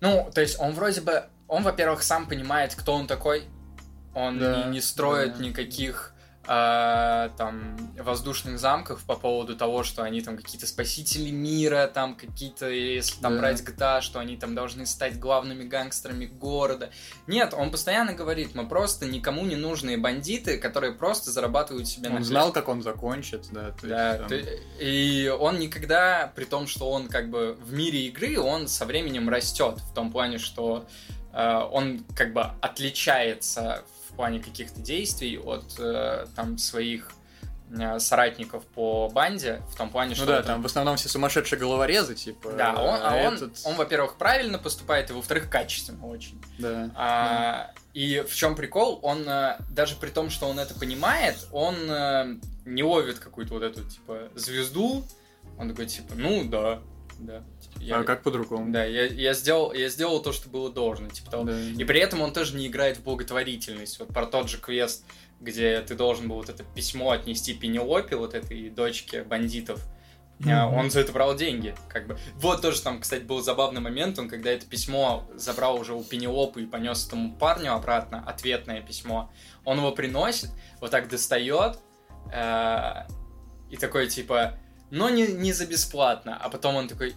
Ну, 0.00 0.30
то 0.34 0.40
есть 0.40 0.58
он 0.58 0.72
вроде 0.72 1.02
бы, 1.02 1.24
он, 1.48 1.64
во-первых, 1.64 2.02
сам 2.02 2.26
понимает, 2.26 2.74
кто 2.74 2.94
он 2.94 3.06
такой. 3.06 3.44
Он 4.14 4.38
Да, 4.38 4.64
не, 4.64 4.70
не 4.70 4.80
строит 4.80 5.36
да. 5.36 5.44
никаких 5.44 6.14
а, 6.50 7.28
там 7.36 7.76
воздушных 7.98 8.58
замков 8.58 9.04
по 9.04 9.16
поводу 9.16 9.54
того, 9.54 9.84
что 9.84 10.02
они 10.02 10.22
там 10.22 10.36
какие-то 10.38 10.66
спасители 10.66 11.30
мира, 11.30 11.90
там 11.92 12.14
какие-то, 12.14 12.70
если 12.70 13.20
там 13.20 13.34
Да. 13.34 13.40
брать 13.40 13.60
GTA, 13.60 14.00
что 14.00 14.18
они 14.18 14.38
там 14.38 14.54
должны 14.54 14.86
стать 14.86 15.18
главными 15.18 15.64
гангстерами 15.64 16.24
города. 16.24 16.88
Нет, 17.26 17.52
он 17.52 17.70
постоянно 17.70 18.14
говорит, 18.14 18.54
мы 18.54 18.66
просто 18.66 19.04
никому 19.04 19.44
не 19.44 19.56
нужные 19.56 19.98
бандиты, 19.98 20.56
которые 20.56 20.92
просто 20.94 21.30
зарабатывают 21.30 21.86
себе 21.86 22.08
на 22.08 22.16
Он 22.16 22.22
хлеб». 22.22 22.28
знал, 22.28 22.52
как 22.52 22.68
он 22.68 22.82
закончит, 22.82 23.46
да. 23.52 23.72
то 23.72 23.86
Да, 23.86 24.08
есть, 24.08 24.18
там, 24.20 24.28
ты- 24.28 24.62
и 24.80 25.28
он 25.28 25.58
никогда, 25.58 26.32
при 26.34 26.46
том, 26.46 26.66
что 26.66 26.90
он 26.90 27.08
как 27.08 27.28
бы 27.28 27.58
в 27.60 27.74
мире 27.74 28.06
игры, 28.06 28.40
он 28.40 28.68
со 28.68 28.86
временем 28.86 29.28
растет 29.28 29.80
в 29.80 29.92
том 29.92 30.10
плане, 30.10 30.38
что 30.38 30.86
э, 31.34 31.58
он 31.72 32.04
как 32.16 32.32
бы 32.32 32.40
отличается 32.62 33.84
в 33.97 33.97
плане 34.18 34.40
каких-то 34.40 34.80
действий 34.80 35.38
от 35.38 35.64
э, 35.78 36.26
там 36.36 36.58
своих 36.58 37.10
э, 37.70 37.98
соратников 37.98 38.64
по 38.66 39.08
банде, 39.08 39.62
в 39.70 39.76
том 39.76 39.90
плане, 39.90 40.10
Ну 40.10 40.16
что 40.16 40.26
да, 40.26 40.38
это- 40.38 40.46
там 40.48 40.62
в 40.62 40.66
основном 40.66 40.96
все 40.96 41.08
сумасшедшие 41.08 41.58
головорезы, 41.58 42.14
типа. 42.14 42.52
да, 42.52 42.74
он, 42.74 42.98
а 43.02 43.14
он, 43.28 43.34
этот- 43.34 43.60
он, 43.64 43.74
во-первых, 43.76 44.16
правильно 44.16 44.58
поступает, 44.58 45.10
и 45.10 45.12
во-вторых, 45.12 45.48
качественно 45.48 46.06
очень. 46.06 46.40
Да. 46.58 46.90
А, 46.94 47.70
И 47.94 48.20
в 48.28 48.34
чем 48.34 48.54
прикол? 48.54 48.98
Он 49.02 49.26
э, 49.28 49.56
даже 49.70 49.96
при 49.96 50.10
том, 50.10 50.30
что 50.30 50.46
он 50.48 50.58
это 50.58 50.74
понимает, 50.74 51.36
он 51.52 51.74
э, 51.90 52.36
не 52.64 52.82
ловит 52.82 53.18
какую-то 53.18 53.54
вот 53.54 53.62
эту 53.62 53.82
типа 53.84 54.28
звезду. 54.34 55.04
Он 55.58 55.68
такой 55.68 55.86
типа, 55.86 56.14
ну 56.14 56.44
да, 56.44 56.78
да. 57.18 57.42
Типа, 57.60 57.82
я- 57.82 57.98
А 57.98 58.04
как 58.04 58.22
по-другому? 58.22 58.72
Да, 58.72 58.84
я, 58.84 59.06
я 59.06 59.34
сделал, 59.34 59.72
я 59.72 59.88
сделал 59.88 60.20
то, 60.22 60.32
что 60.32 60.48
было 60.48 60.70
должно, 60.72 61.08
типа 61.08 61.30
того. 61.30 61.44
Да. 61.44 61.58
И 61.60 61.84
при 61.84 62.00
этом 62.00 62.20
он 62.20 62.32
тоже 62.32 62.56
не 62.56 62.66
играет 62.68 62.96
в 62.98 63.02
благотворительность. 63.02 63.98
Вот 63.98 64.08
про 64.08 64.26
тот 64.26 64.48
же 64.48 64.58
квест, 64.58 65.04
где 65.40 65.80
ты 65.80 65.94
должен 65.94 66.28
был 66.28 66.36
вот 66.36 66.48
это 66.48 66.64
письмо 66.64 67.10
отнести 67.12 67.54
Пенелопе, 67.54 68.16
вот 68.16 68.34
этой 68.34 68.70
дочке 68.70 69.22
бандитов. 69.22 69.84
А, 70.46 70.66
Мгм. 70.68 70.74
Он 70.78 70.90
за 70.92 71.00
это 71.00 71.12
брал 71.12 71.34
деньги, 71.34 71.74
как 71.88 72.06
бы. 72.06 72.16
Вот 72.36 72.62
тоже 72.62 72.80
там, 72.80 73.00
кстати, 73.00 73.22
был 73.24 73.42
забавный 73.42 73.80
момент, 73.80 74.20
он 74.20 74.28
когда 74.28 74.50
это 74.50 74.66
письмо 74.66 75.28
забрал 75.34 75.80
уже 75.80 75.94
у 75.94 76.04
Пенелопы 76.04 76.62
и 76.62 76.66
понес 76.66 77.06
этому 77.08 77.34
парню 77.34 77.74
обратно, 77.74 78.22
ответное 78.24 78.80
письмо, 78.80 79.32
он 79.64 79.78
его 79.78 79.90
приносит, 79.90 80.50
вот 80.80 80.92
так 80.92 81.08
достает, 81.08 81.80
э, 82.32 82.92
и 83.70 83.76
такой 83.76 84.06
типа, 84.08 84.54
но 84.90 85.10
не, 85.10 85.26
не 85.26 85.52
за 85.52 85.66
бесплатно, 85.66 86.36
а 86.40 86.48
потом 86.48 86.76
он 86.76 86.88
такой, 86.88 87.14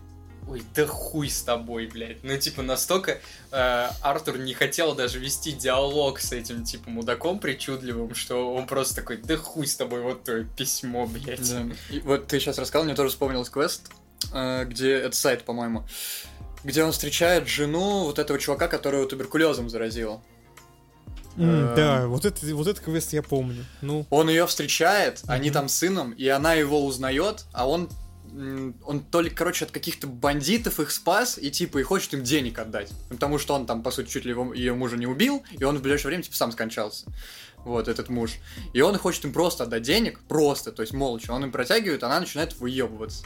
ой, 0.48 0.64
да 0.76 0.86
хуй 0.86 1.30
с 1.30 1.42
тобой, 1.44 1.88
блядь. 1.88 2.24
Ну, 2.24 2.38
типа, 2.38 2.62
настолько 2.62 3.20
э, 3.52 3.90
Артур 4.02 4.38
не 4.38 4.54
хотел 4.54 4.96
даже 4.96 5.20
вести 5.20 5.52
диалог 5.52 6.20
с 6.20 6.32
этим, 6.32 6.64
типа, 6.64 6.90
мудаком 6.90 7.40
причудливым, 7.40 8.16
что 8.16 8.54
он 8.54 8.68
просто 8.68 8.96
такой, 8.96 9.18
да 9.18 9.38
хуй 9.38 9.68
с 9.68 9.76
тобой, 9.76 10.02
вот 10.02 10.24
твое 10.24 10.46
письмо, 10.58 11.08
блядь. 11.08 11.50
Да. 11.50 11.66
И 11.90 12.00
вот 12.00 12.28
ты 12.28 12.40
сейчас 12.40 12.58
рассказал, 12.58 12.86
мне 12.86 12.96
тоже 12.96 13.10
вспомнилось 13.10 13.50
квест, 13.50 13.92
э, 14.34 14.66
где 14.66 14.94
это 14.94 15.16
сайт, 15.16 15.44
по-моему, 15.44 15.86
где 16.64 16.84
он 16.84 16.92
встречает 16.92 17.48
жену 17.48 18.06
вот 18.06 18.20
этого 18.20 18.40
чувака, 18.40 18.68
которого 18.68 19.08
туберкулезом 19.08 19.70
заразил. 19.70 20.22
М, 21.38 21.44
Э, 21.72 21.74
Да, 21.76 22.08
вот 22.08 22.26
это, 22.26 22.46
вот 22.56 22.68
этот 22.68 22.84
квест 22.84 23.14
я 23.14 23.22
помню. 23.24 23.66
Ну, 23.82 24.06
Он 24.10 24.30
ее 24.30 24.46
встречает, 24.48 25.22
они 25.28 25.50
Мгм. 25.50 25.54
там 25.54 25.70
с 25.70 25.76
сыном, 25.76 26.12
и 26.12 26.28
она 26.28 26.54
его 26.54 26.86
узнает, 26.86 27.46
а 27.54 27.68
он 27.68 27.90
он 28.86 29.04
то 29.12 29.20
ли, 29.20 29.30
короче, 29.30 29.66
от 29.66 29.72
каких-то 29.72 30.08
бандитов 30.08 30.80
их 30.80 30.92
спас, 30.92 31.38
и 31.38 31.52
типа 31.52 31.80
и 31.80 31.84
хочет 31.84 32.14
им 32.14 32.24
денег 32.24 32.60
отдать. 32.60 32.90
Потому 33.10 33.38
что 33.38 33.54
он 33.56 33.66
там, 33.66 33.84
по 33.84 33.92
сути, 33.92 34.10
чуть 34.10 34.24
ли 34.24 34.30
его, 34.32 34.54
ее 34.54 34.74
мужа 34.74 34.96
не 34.96 35.06
убил, 35.06 35.44
и 35.52 35.62
он 35.66 35.78
в 35.78 35.82
ближайшее 35.82 36.10
время, 36.12 36.24
типа, 36.24 36.38
сам 36.38 36.54
скончался. 36.54 37.08
Вот, 37.66 37.90
этот 37.90 38.08
муж. 38.08 38.36
И 38.72 38.80
он 38.80 38.98
хочет 38.98 39.26
им 39.26 39.34
просто 39.34 39.66
отдать 39.66 39.82
денег, 39.84 40.20
просто, 40.30 40.72
то 40.72 40.82
есть 40.82 40.94
молча. 40.94 41.32
Он 41.32 41.44
им 41.44 41.52
протягивает, 41.52 42.04
она 42.04 42.22
начинает 42.22 42.58
выебываться. 42.58 43.26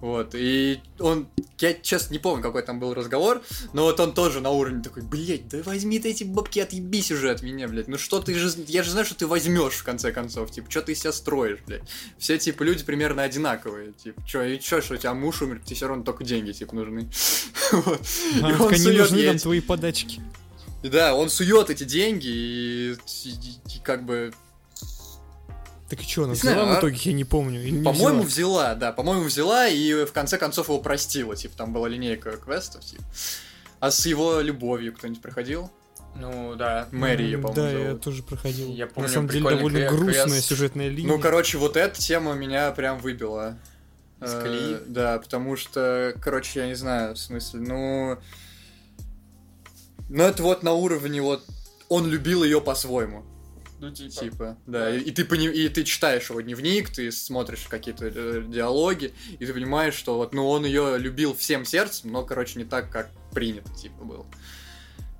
Вот, 0.00 0.34
и 0.36 0.80
он, 1.00 1.26
я 1.58 1.74
честно 1.74 2.12
не 2.12 2.20
помню, 2.20 2.40
какой 2.40 2.62
там 2.62 2.78
был 2.78 2.94
разговор, 2.94 3.42
но 3.72 3.82
вот 3.82 3.98
он 3.98 4.14
тоже 4.14 4.40
на 4.40 4.50
уровне 4.50 4.80
такой, 4.80 5.02
блядь, 5.02 5.48
да 5.48 5.58
возьми 5.64 5.98
ты 5.98 6.10
эти 6.10 6.22
бабки, 6.22 6.60
отъебись 6.60 7.10
уже 7.10 7.30
от 7.32 7.42
меня, 7.42 7.66
блядь, 7.66 7.88
ну 7.88 7.98
что 7.98 8.20
ты 8.20 8.32
же, 8.34 8.48
я 8.68 8.84
же 8.84 8.92
знаю, 8.92 9.06
что 9.06 9.16
ты 9.16 9.26
возьмешь 9.26 9.74
в 9.74 9.82
конце 9.82 10.12
концов, 10.12 10.52
типа, 10.52 10.70
что 10.70 10.82
ты 10.82 10.92
из 10.92 11.00
себя 11.00 11.10
строишь, 11.12 11.58
блядь. 11.66 11.82
Все, 12.16 12.38
типа, 12.38 12.62
люди 12.62 12.84
примерно 12.84 13.22
одинаковые, 13.24 13.92
типа, 13.92 14.22
что, 14.24 14.44
и 14.44 14.60
что, 14.60 14.80
что 14.82 14.94
у 14.94 14.96
тебя 14.98 15.14
муж 15.14 15.42
умер, 15.42 15.60
тебе 15.64 15.74
все 15.74 15.88
равно 15.88 16.04
только 16.04 16.22
деньги, 16.22 16.52
типа, 16.52 16.76
нужны. 16.76 17.08
Вот. 17.72 18.00
И 18.36 18.42
он 18.42 18.74
сует 18.76 18.98
нужны 19.00 19.26
нам 19.26 19.38
твои 19.38 19.60
подачки. 19.60 20.20
Да, 20.84 21.14
он 21.16 21.28
сует 21.28 21.70
эти 21.70 21.82
деньги 21.84 22.28
и, 22.28 22.92
и- 23.24 23.76
и 23.76 23.80
как 23.82 24.06
бы 24.06 24.32
Так 25.88 26.02
и 26.02 26.04
что, 26.04 26.24
она 26.24 26.34
знаю, 26.34 26.56
взяла 26.56 26.72
в 26.72 26.76
а- 26.76 26.80
итоге, 26.80 26.98
я 27.02 27.12
не 27.14 27.24
помню. 27.24 27.62
Или 27.62 27.82
По-моему, 27.82 28.22
взяла? 28.22 28.72
взяла, 28.72 28.74
да, 28.74 28.92
по-моему, 28.92 29.24
взяла 29.24 29.68
и 29.68 30.04
в 30.04 30.12
конце 30.12 30.36
концов 30.36 30.68
его 30.68 30.78
простила. 30.80 31.34
Типа, 31.34 31.56
там 31.56 31.72
была 31.72 31.88
линейка 31.88 32.36
квестов, 32.36 32.84
типа. 32.84 33.02
А 33.80 33.90
с 33.90 34.04
его 34.04 34.40
любовью 34.40 34.92
кто-нибудь 34.92 35.22
проходил? 35.22 35.70
Ну, 36.16 36.56
да. 36.56 36.88
Мэри 36.90 37.22
ее, 37.22 37.36
М, 37.36 37.42
по-моему, 37.42 37.78
Да, 37.78 37.90
я 37.90 37.94
тоже 37.94 38.22
проходил. 38.22 38.68
Я 38.72 38.86
помню 38.86 39.08
На 39.08 39.14
самом 39.14 39.28
деле 39.28 39.48
довольно 39.48 39.88
грустная 39.88 40.40
сюжетная 40.40 40.88
линия. 40.88 41.08
Ну, 41.08 41.18
короче, 41.18 41.58
вот 41.58 41.76
эта 41.76 41.98
тема 41.98 42.34
меня 42.34 42.70
прям 42.72 42.98
выбила. 42.98 43.56
Из 44.20 44.34
Э? 44.34 44.80
Да, 44.86 45.18
потому 45.18 45.56
что, 45.56 46.12
короче, 46.20 46.60
я 46.60 46.66
не 46.66 46.74
знаю, 46.74 47.14
в 47.14 47.18
смысле, 47.18 47.60
ну... 47.60 48.18
Ну, 50.08 50.24
это 50.24 50.42
вот 50.42 50.62
на 50.62 50.72
уровне 50.72 51.22
вот... 51.22 51.44
Он 51.88 52.06
любил 52.08 52.42
ее 52.42 52.60
по-своему. 52.60 53.24
Ну, 53.80 53.92
типа. 53.92 54.10
Типа, 54.12 54.58
да, 54.66 54.90
и, 54.94 54.98
и 55.00 55.10
ты 55.12 55.24
пони- 55.24 55.52
и 55.54 55.68
ты 55.68 55.84
читаешь 55.84 56.30
его 56.30 56.40
дневник, 56.40 56.90
ты 56.90 57.12
смотришь 57.12 57.66
какие-то 57.68 58.06
э, 58.06 58.44
диалоги, 58.48 59.14
и 59.38 59.46
ты 59.46 59.52
понимаешь, 59.54 59.94
что 59.94 60.16
вот, 60.16 60.34
ну, 60.34 60.48
он 60.48 60.64
ее 60.64 60.98
любил 60.98 61.34
всем 61.36 61.64
сердцем, 61.64 62.10
но, 62.10 62.24
короче, 62.24 62.58
не 62.58 62.64
так, 62.64 62.90
как 62.90 63.08
принято, 63.32 63.72
типа, 63.74 64.04
было. 64.04 64.26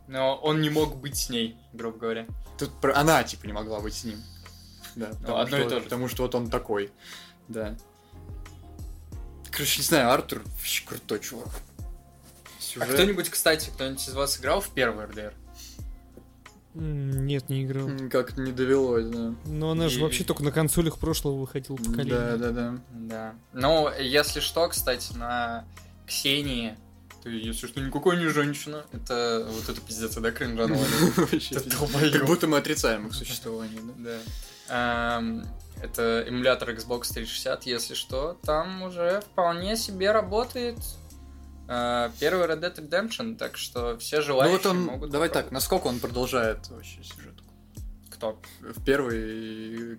Но 0.09 0.37
он 0.37 0.61
не 0.61 0.71
мог 0.71 0.97
быть 0.97 1.17
с 1.17 1.29
ней, 1.31 1.57
грубо 1.73 1.99
говоря. 1.99 2.27
Тут 2.59 2.73
про- 2.81 2.97
она, 2.97 3.23
типа, 3.23 3.47
не 3.47 3.53
могла 3.53 3.79
быть 3.79 3.95
с 3.95 4.03
ним. 4.05 4.21
Да, 4.97 5.07
потому, 5.11 5.27
Ну, 5.29 5.37
одно 5.37 5.57
что, 5.59 5.67
и 5.67 5.69
то 5.71 5.77
же. 5.77 5.83
потому 5.85 6.09
что 6.09 6.23
вот 6.25 6.35
он 6.35 6.51
такой, 6.51 6.91
да. 7.47 7.77
Короче, 9.53 9.79
не 9.79 9.85
знаю, 9.85 10.11
Артур 10.11 10.43
вообще 10.45 10.85
крутой 10.85 11.21
чувак. 11.21 11.49
А 11.49 12.61
Сюжет... 12.61 12.89
кто-нибудь, 12.95 13.29
кстати, 13.31 13.71
кто-нибудь 13.71 14.07
из 14.09 14.15
вас 14.15 14.39
играл 14.41 14.61
в 14.61 14.71
первый 14.71 15.07
РДР? 15.07 15.33
Нет, 16.75 17.49
не 17.49 17.65
играл. 17.65 17.89
М, 17.89 18.11
Как-то 18.11 18.41
не 18.41 18.53
довелось, 18.53 19.07
да. 19.07 19.35
Но 19.47 19.71
она 19.71 19.89
же 19.89 19.99
И- 19.99 20.03
вообще 20.03 20.25
только 20.25 20.43
на 20.45 20.53
консолях 20.53 20.99
прошлого 20.99 21.41
выходила 21.41 21.77
поколения. 21.77 22.11
Да, 22.11 22.37
да, 22.37 22.51
да. 22.51 22.75
Да. 22.93 23.35
Ну, 23.53 23.91
если 23.99 24.41
что, 24.41 24.69
кстати, 24.69 25.13
на 25.17 25.65
Ксении, 26.07 26.77
ты, 27.23 27.31
если 27.31 27.67
что, 27.67 27.81
никакой 27.81 28.17
не 28.19 28.29
женщина. 28.29 28.85
Это 28.93 29.47
вот 29.51 29.69
это 29.69 29.81
пиздец, 29.81 30.15
да, 30.15 30.29
Это 30.29 32.19
Как 32.19 32.27
будто 32.27 32.47
мы 32.47 32.59
отрицаем 32.59 33.07
их 33.09 33.15
существование, 33.15 33.81
да? 33.97 34.19
Да. 34.69 35.19
Эм, 35.19 35.45
Это 35.83 36.25
эмулятор 36.27 36.71
Xbox 36.71 37.13
360, 37.15 37.65
если 37.67 37.95
что. 37.95 38.37
Там 38.43 38.83
уже 38.83 39.21
вполне 39.33 39.77
себе 39.77 40.11
работает 40.11 40.77
первый 42.19 42.47
Red 42.47 42.61
Dead 42.61 42.75
Redemption, 42.77 43.37
так 43.37 43.57
что 43.57 43.99
все 43.99 44.17
Ну 44.19 44.23
желающие 44.23 44.57
вот 44.57 44.67
он, 44.67 44.81
могут 44.85 45.11
давай 45.11 45.29
так, 45.29 45.51
насколько 45.51 45.87
он 45.87 46.01
продолжает 46.01 46.69
вообще 46.69 47.03
сюжет? 47.03 47.35
Кто? 48.11 48.41
В 48.61 48.83
первый... 48.85 49.95
э, 49.95 49.97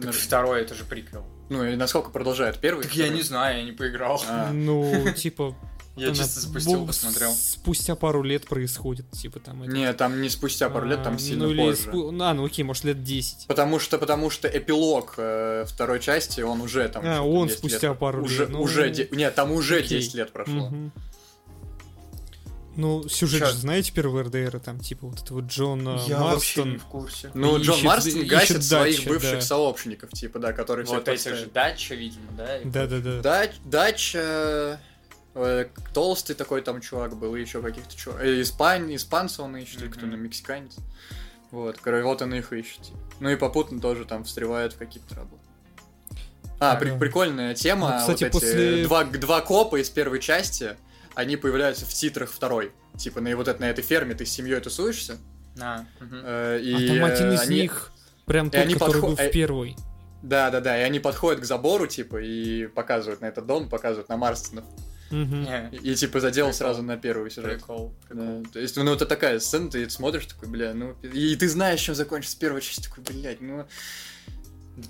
Так 0.00 0.04
на- 0.06 0.12
второй, 0.12 0.62
это 0.62 0.74
же 0.74 0.84
приквел. 0.84 1.24
Ну 1.50 1.62
и 1.64 1.76
насколько 1.76 2.10
продолжает 2.10 2.58
первый? 2.58 2.82
Так 2.84 2.94
я 2.94 3.08
не 3.10 3.22
знаю, 3.22 3.58
я 3.58 3.64
не 3.64 3.72
поиграл. 3.72 4.20
А. 4.28 4.50
Ну, 4.52 5.12
типа, 5.12 5.54
Я 5.96 6.08
Она 6.08 6.16
чисто 6.16 6.40
спустил, 6.40 6.82
бу- 6.82 6.86
посмотрел. 6.88 7.32
Спустя 7.32 7.94
пару 7.94 8.22
лет 8.24 8.46
происходит, 8.48 9.08
типа 9.12 9.38
там. 9.38 9.62
это. 9.62 9.70
Не, 9.72 9.92
там 9.92 10.20
не 10.20 10.28
спустя 10.28 10.68
пару 10.68 10.86
лет, 10.88 11.02
там 11.04 11.14
А, 11.14 11.18
сильно 11.18 11.44
ну, 11.46 11.52
или 11.52 11.58
позже. 11.60 11.88
спу- 11.88 12.10
ну, 12.10 12.24
А, 12.24 12.34
ну 12.34 12.44
окей, 12.44 12.64
может 12.64 12.82
лет 12.84 13.04
10. 13.04 13.46
Потому 13.46 13.78
что, 13.78 13.98
потому 13.98 14.28
что 14.28 14.48
эпилог 14.48 15.14
э, 15.18 15.64
второй 15.68 16.00
части, 16.00 16.40
он 16.40 16.60
уже 16.60 16.88
там... 16.88 17.04
А, 17.06 17.22
он 17.22 17.46
10 17.46 17.58
спустя 17.58 17.90
лет. 17.90 17.98
пару 17.98 18.24
уже, 18.24 18.40
лет, 18.42 18.50
ну, 18.50 18.60
Уже, 18.62 18.90
де- 18.90 19.08
нет, 19.12 19.34
там 19.36 19.52
уже 19.52 19.76
окей. 19.78 19.98
10 20.00 20.14
лет 20.14 20.32
прошло. 20.32 20.68
Мгм. 20.68 20.92
Ну, 22.76 23.08
сюжет 23.08 23.38
Чё? 23.42 23.46
же 23.46 23.52
знаете 23.58 23.92
первого 23.92 24.24
РДР, 24.24 24.58
там, 24.58 24.80
типа, 24.80 25.06
вот 25.06 25.22
этого 25.22 25.38
Джона 25.42 26.00
Я 26.08 26.18
вообще 26.18 26.64
не 26.64 26.70
Марстон. 26.72 26.78
в 26.80 26.84
курсе. 26.90 27.30
Ну, 27.32 27.60
Джон 27.60 27.76
Ищет- 27.76 27.84
Марстон 27.84 28.12
ищет 28.22 28.28
гасит 28.28 28.64
своих 28.64 28.96
дачи, 28.96 29.08
бывших 29.08 29.34
да. 29.34 29.40
сообщников, 29.42 30.10
типа, 30.10 30.40
да, 30.40 30.52
которые 30.52 30.84
Вот 30.86 31.02
всех 31.04 31.14
эти 31.14 31.22
же 31.22 31.44
подставили. 31.46 31.50
дача, 31.54 31.94
видимо, 31.94 32.26
да? 32.36 32.58
Да-да-да. 32.64 33.20
Дач, 33.22 33.50
Дача, 33.64 34.18
э, 34.20 34.76
толстый 35.92 36.34
такой 36.34 36.62
там 36.62 36.80
чувак 36.80 37.16
был, 37.16 37.34
и 37.36 37.40
еще 37.40 37.60
каких-то 37.60 37.94
чувак. 37.96 38.22
э, 38.22 38.40
Испань, 38.40 38.94
испанца 38.94 39.42
он 39.42 39.56
ищет, 39.56 39.82
или 39.82 39.88
кто 39.88 40.02
Мгм. 40.06 40.10
то 40.12 40.16
мексиканец. 40.16 40.76
Вот, 41.50 41.78
короче, 41.80 42.04
вот 42.04 42.22
он 42.22 42.34
их 42.34 42.52
ищет. 42.52 42.82
типа. 42.82 42.98
Ну 43.20 43.28
и 43.30 43.36
попутно 43.36 43.80
тоже 43.80 44.04
там 44.04 44.24
встревает 44.24 44.72
в 44.72 44.78
какие-то 44.78 45.08
траблы. 45.14 45.38
А, 46.60 46.76
при- 46.76 46.96
прикольная 46.96 47.54
тема. 47.54 47.90
Ну, 47.92 47.98
кстати, 47.98 48.24
вот 48.24 48.28
эти 48.28 48.32
после- 48.32 48.84
два, 48.84 49.04
два 49.04 49.40
копа 49.40 49.80
из 49.80 49.90
первой 49.90 50.20
части, 50.20 50.76
они 51.14 51.36
появляются 51.36 51.84
в 51.84 51.90
титрах 51.92 52.30
второй. 52.30 52.72
Типа 52.96 53.20
на, 53.20 53.36
вот 53.36 53.48
это, 53.48 53.60
на 53.60 53.66
этой 53.70 53.82
ферме 53.82 54.14
ты 54.14 54.24
с 54.24 54.30
семьей 54.30 54.60
тусуешься. 54.60 55.18
А, 55.60 55.84
э, 56.00 56.60
и, 56.62 56.74
а 56.74 56.88
там 56.94 57.04
один 57.04 57.30
э, 57.30 57.34
из 57.34 57.40
они- 57.42 57.60
них 57.62 57.92
прям 58.26 58.48
и 58.48 58.50
тот, 58.50 58.60
они 58.60 58.74
который 58.74 58.92
подход- 58.92 59.10
был 59.10 59.16
в 59.16 59.20
э, 59.20 59.30
первой. 59.30 59.76
Да, 60.22 60.50
да, 60.50 60.60
да. 60.60 60.78
И 60.80 60.82
они 60.82 61.00
подходят 61.00 61.40
к 61.40 61.44
забору, 61.44 61.86
типа, 61.86 62.16
и 62.22 62.66
показывают 62.66 63.20
на 63.20 63.26
этот 63.26 63.46
дом, 63.46 63.68
показывают 63.68 64.08
на 64.08 64.16
Марстонов. 64.16 64.64
И, 65.72 65.92
и, 65.92 65.94
типа 65.94 66.20
задел 66.20 66.46
Прикол. 66.46 66.58
сразу 66.58 66.82
на 66.82 66.96
первый 66.96 67.30
сюжет. 67.30 67.54
Прикол. 67.54 67.94
Да, 68.10 68.42
то 68.52 68.58
есть, 68.58 68.76
ну, 68.76 68.92
это 68.94 69.06
такая 69.06 69.38
сцена, 69.40 69.70
ты 69.70 69.88
смотришь, 69.90 70.26
такой, 70.26 70.48
бля, 70.48 70.74
ну, 70.74 70.96
и 71.02 71.36
ты 71.36 71.48
знаешь, 71.48 71.80
чем 71.80 71.94
закончится 71.94 72.38
первая 72.38 72.60
часть, 72.60 72.88
такой, 72.88 73.04
блядь, 73.04 73.40
ну, 73.40 73.66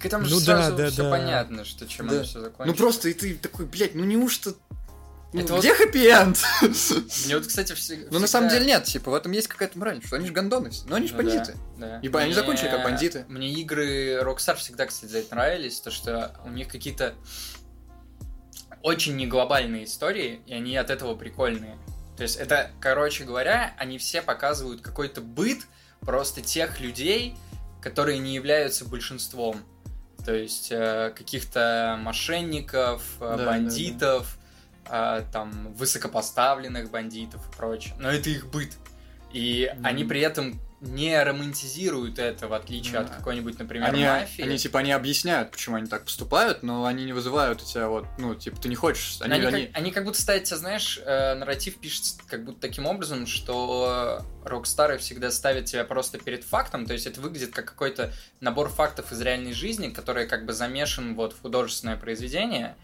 Так 0.01 0.11
там 0.11 0.25
же 0.25 0.35
Ну 0.35 0.41
да, 0.41 0.45
сразу 0.47 0.77
да, 0.77 0.91
все 0.91 1.03
да. 1.03 1.11
понятно, 1.11 1.65
что 1.65 1.87
чем 1.87 2.09
Да. 2.09 2.15
оно 2.17 2.25
все 2.25 2.41
закончится. 2.41 2.65
ну 2.67 2.75
просто, 2.75 3.09
и 3.09 3.13
ты 3.15 3.35
такой, 3.35 3.67
блядь, 3.67 3.95
ну 3.95 4.05
неужто, 4.05 4.55
ну, 5.35 5.41
Это 5.41 5.55
вот- 5.55 5.63
где 5.65 5.75
хэппи-энд? 5.75 6.39
Мне 7.27 7.37
вот, 7.37 7.47
кстати, 7.49 7.73
все, 7.75 8.07
Ну, 8.11 8.21
на 8.21 8.29
самом 8.29 8.49
деле 8.51 8.67
нет, 8.67 8.85
типа, 8.85 9.11
в 9.11 9.15
этом 9.15 9.33
есть 9.33 9.49
какая-то 9.49 9.77
мораль, 9.77 10.01
что 10.05 10.15
они 10.15 10.27
же 10.29 10.33
гондоны 10.33 10.71
все, 10.71 10.85
но 10.87 10.95
они 10.95 11.09
же 11.09 11.15
Ну 11.15 11.23
бандиты. 11.25 11.57
Да. 11.77 11.99
Ибо 12.03 12.21
они 12.21 12.33
закончили 12.33 12.69
как 12.69 12.85
бандиты. 12.85 13.25
Мне 13.29 13.53
игры 13.53 14.21
Rockstar 14.23 14.55
всегда, 14.55 14.87
кстати, 14.87 15.27
нравились, 15.33 15.81
то 15.81 15.91
что 15.91 16.35
у 16.45 16.51
них 16.51 16.69
какие-то 16.69 17.15
очень 18.85 19.17
не 19.17 19.27
глобальные 19.27 19.85
истории, 19.85 20.41
и 20.47 20.53
они 20.53 20.77
от 20.77 20.91
этого 20.91 21.15
прикольные. 21.17 21.79
То 22.19 22.23
есть 22.23 22.37
это, 22.37 22.71
короче 22.81 23.25
говоря, 23.25 23.75
они 23.79 23.97
все 23.97 24.21
показывают 24.21 24.83
какой-то 24.83 25.23
быт 25.23 25.67
просто 26.01 26.43
тех 26.43 26.81
людей, 26.81 27.35
которые 27.81 28.19
не 28.19 28.35
являются 28.35 28.85
большинством. 28.85 29.57
То 30.27 30.35
есть 30.35 30.69
э, 30.71 31.15
каких-то 31.17 31.99
мошенников, 32.03 33.03
э, 33.21 33.31
Да, 33.31 33.37
да, 33.39 33.45
бандитов, 33.47 34.39
э, 34.87 35.23
там 35.33 35.73
высокопоставленных 35.73 36.91
бандитов 36.91 37.41
и 37.51 37.57
прочее. 37.57 37.95
Но 37.99 38.11
это 38.11 38.29
их 38.29 38.51
быт. 38.51 38.71
И 39.33 39.73
Мгм. 39.75 39.87
они 39.87 40.05
при 40.05 40.21
этом 40.21 40.61
не 40.85 41.23
романтизируют 41.23 42.19
это, 42.19 42.47
в 42.49 42.53
отличие 42.53 42.99
от 42.99 43.09
Да. 43.09 43.15
какой-нибудь, 43.15 43.59
например, 43.59 43.89
Они, 43.89 44.05
мафии. 44.05 44.43
они, 44.43 44.59
типа, 44.59 44.81
они 44.81 44.93
объясняют, 44.93 45.51
почему 45.51 45.77
они 45.77 45.87
так 45.87 46.05
поступают, 46.05 46.63
но 46.63 46.85
они 46.87 47.05
не 47.05 47.13
вызывают 47.13 47.63
у 47.63 47.65
тебя 47.65 47.89
вот, 47.89 48.07
ну, 48.19 48.35
типа, 48.35 48.61
ты 48.61 48.69
не 48.69 48.75
хочешь, 48.75 49.19
Они, 49.21 49.35
они, 49.35 49.45
как, 49.45 49.55
они- 49.55 49.71
они 49.73 49.91
как 49.93 50.05
будто 50.05 50.21
ставят, 50.21 50.45
тебя, 50.45 50.57
знаешь, 50.59 51.01
э, 51.05 51.35
нарратив 51.35 51.79
пишется 51.79 52.19
как 52.29 52.45
будто 52.45 52.61
таким 52.61 52.87
образом, 52.87 53.27
что 53.27 54.21
Рокстары 54.45 54.99
всегда 54.99 55.31
ставят 55.31 55.65
тебя 55.67 55.85
просто 55.85 56.19
перед 56.19 56.45
фактом, 56.45 56.87
то 56.87 56.93
есть 56.93 57.07
это 57.07 57.21
выглядит 57.21 57.53
как 57.55 57.65
какой-то 57.65 58.13
набор 58.41 58.69
фактов 58.69 59.11
из 59.13 59.21
реальной 59.21 59.53
жизни, 59.53 59.89
который 59.89 60.27
как 60.27 60.45
бы 60.45 60.53
замешан 60.53 61.15
вот 61.15 61.33
в 61.33 61.41
художественное 61.41 61.97
произведение, 61.97 62.77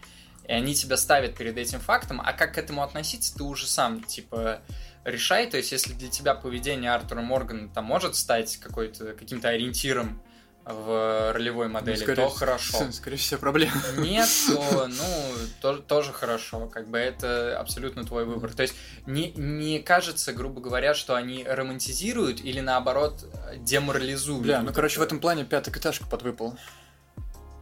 и 0.47 0.53
они 0.53 0.73
тебя 0.73 0.97
ставят 0.97 1.35
перед 1.37 1.57
этим 1.57 1.79
фактом, 1.79 2.19
а 2.23 2.33
как 2.33 2.55
к 2.55 2.57
этому 2.57 2.81
относиться, 2.83 3.35
ты 3.35 3.43
уже 3.43 3.67
сам, 3.67 4.03
типа, 4.03 4.61
решай, 5.03 5.49
то 5.49 5.57
есть 5.57 5.71
если 5.71 5.93
для 5.93 6.09
тебя 6.09 6.35
поведение 6.35 6.93
Артура 6.93 7.21
Моргана 7.21 7.69
там 7.69 7.85
может 7.85 8.15
стать 8.15 8.57
какой-то, 8.57 9.13
каким-то 9.13 9.49
ориентиром 9.49 10.21
в 10.63 11.31
ролевой 11.33 11.67
ну, 11.67 11.73
модели, 11.73 11.95
скорее, 11.95 12.23
то 12.23 12.29
хорошо. 12.29 12.87
Скорее 12.91 13.17
всего, 13.17 13.39
проблема. 13.39 13.73
Нет, 13.97 14.29
то, 14.47 14.87
ну, 14.89 15.33
то- 15.59 15.77
тоже 15.77 16.13
хорошо. 16.13 16.67
Как 16.67 16.87
бы 16.87 16.99
это 16.99 17.59
абсолютно 17.59 18.03
твой 18.03 18.25
выбор. 18.25 18.53
То 18.53 18.61
есть 18.61 18.75
не, 19.07 19.31
не 19.31 19.79
кажется, 19.79 20.33
грубо 20.33 20.61
говоря, 20.61 20.93
что 20.93 21.15
они 21.15 21.43
романтизируют 21.43 22.41
или 22.41 22.59
наоборот 22.59 23.25
деморализуют. 23.57 24.43
Бля, 24.43 24.61
ну, 24.61 24.71
короче, 24.71 24.99
в 24.99 25.01
это. 25.01 25.07
этом 25.07 25.19
плане 25.19 25.45
пятая 25.45 25.73
этажка 25.73 26.05
подвыпала. 26.05 26.55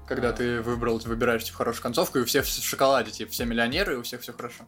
Когда 0.06 0.30
А. 0.30 0.34
ты 0.34 0.62
выбрал, 0.62 0.98
выбираешь 0.98 1.44
типа, 1.44 1.60
хорошую 1.60 1.84
концовку, 1.84 2.18
и 2.18 2.22
у 2.24 2.26
всех 2.26 2.46
в 2.46 2.50
шоколаде, 2.50 3.12
типа, 3.12 3.32
все 3.32 3.46
миллионеры, 3.46 3.94
и 3.94 3.98
у 3.98 4.04
всех 4.04 4.22
все 4.22 4.34
хорошо. 4.34 4.66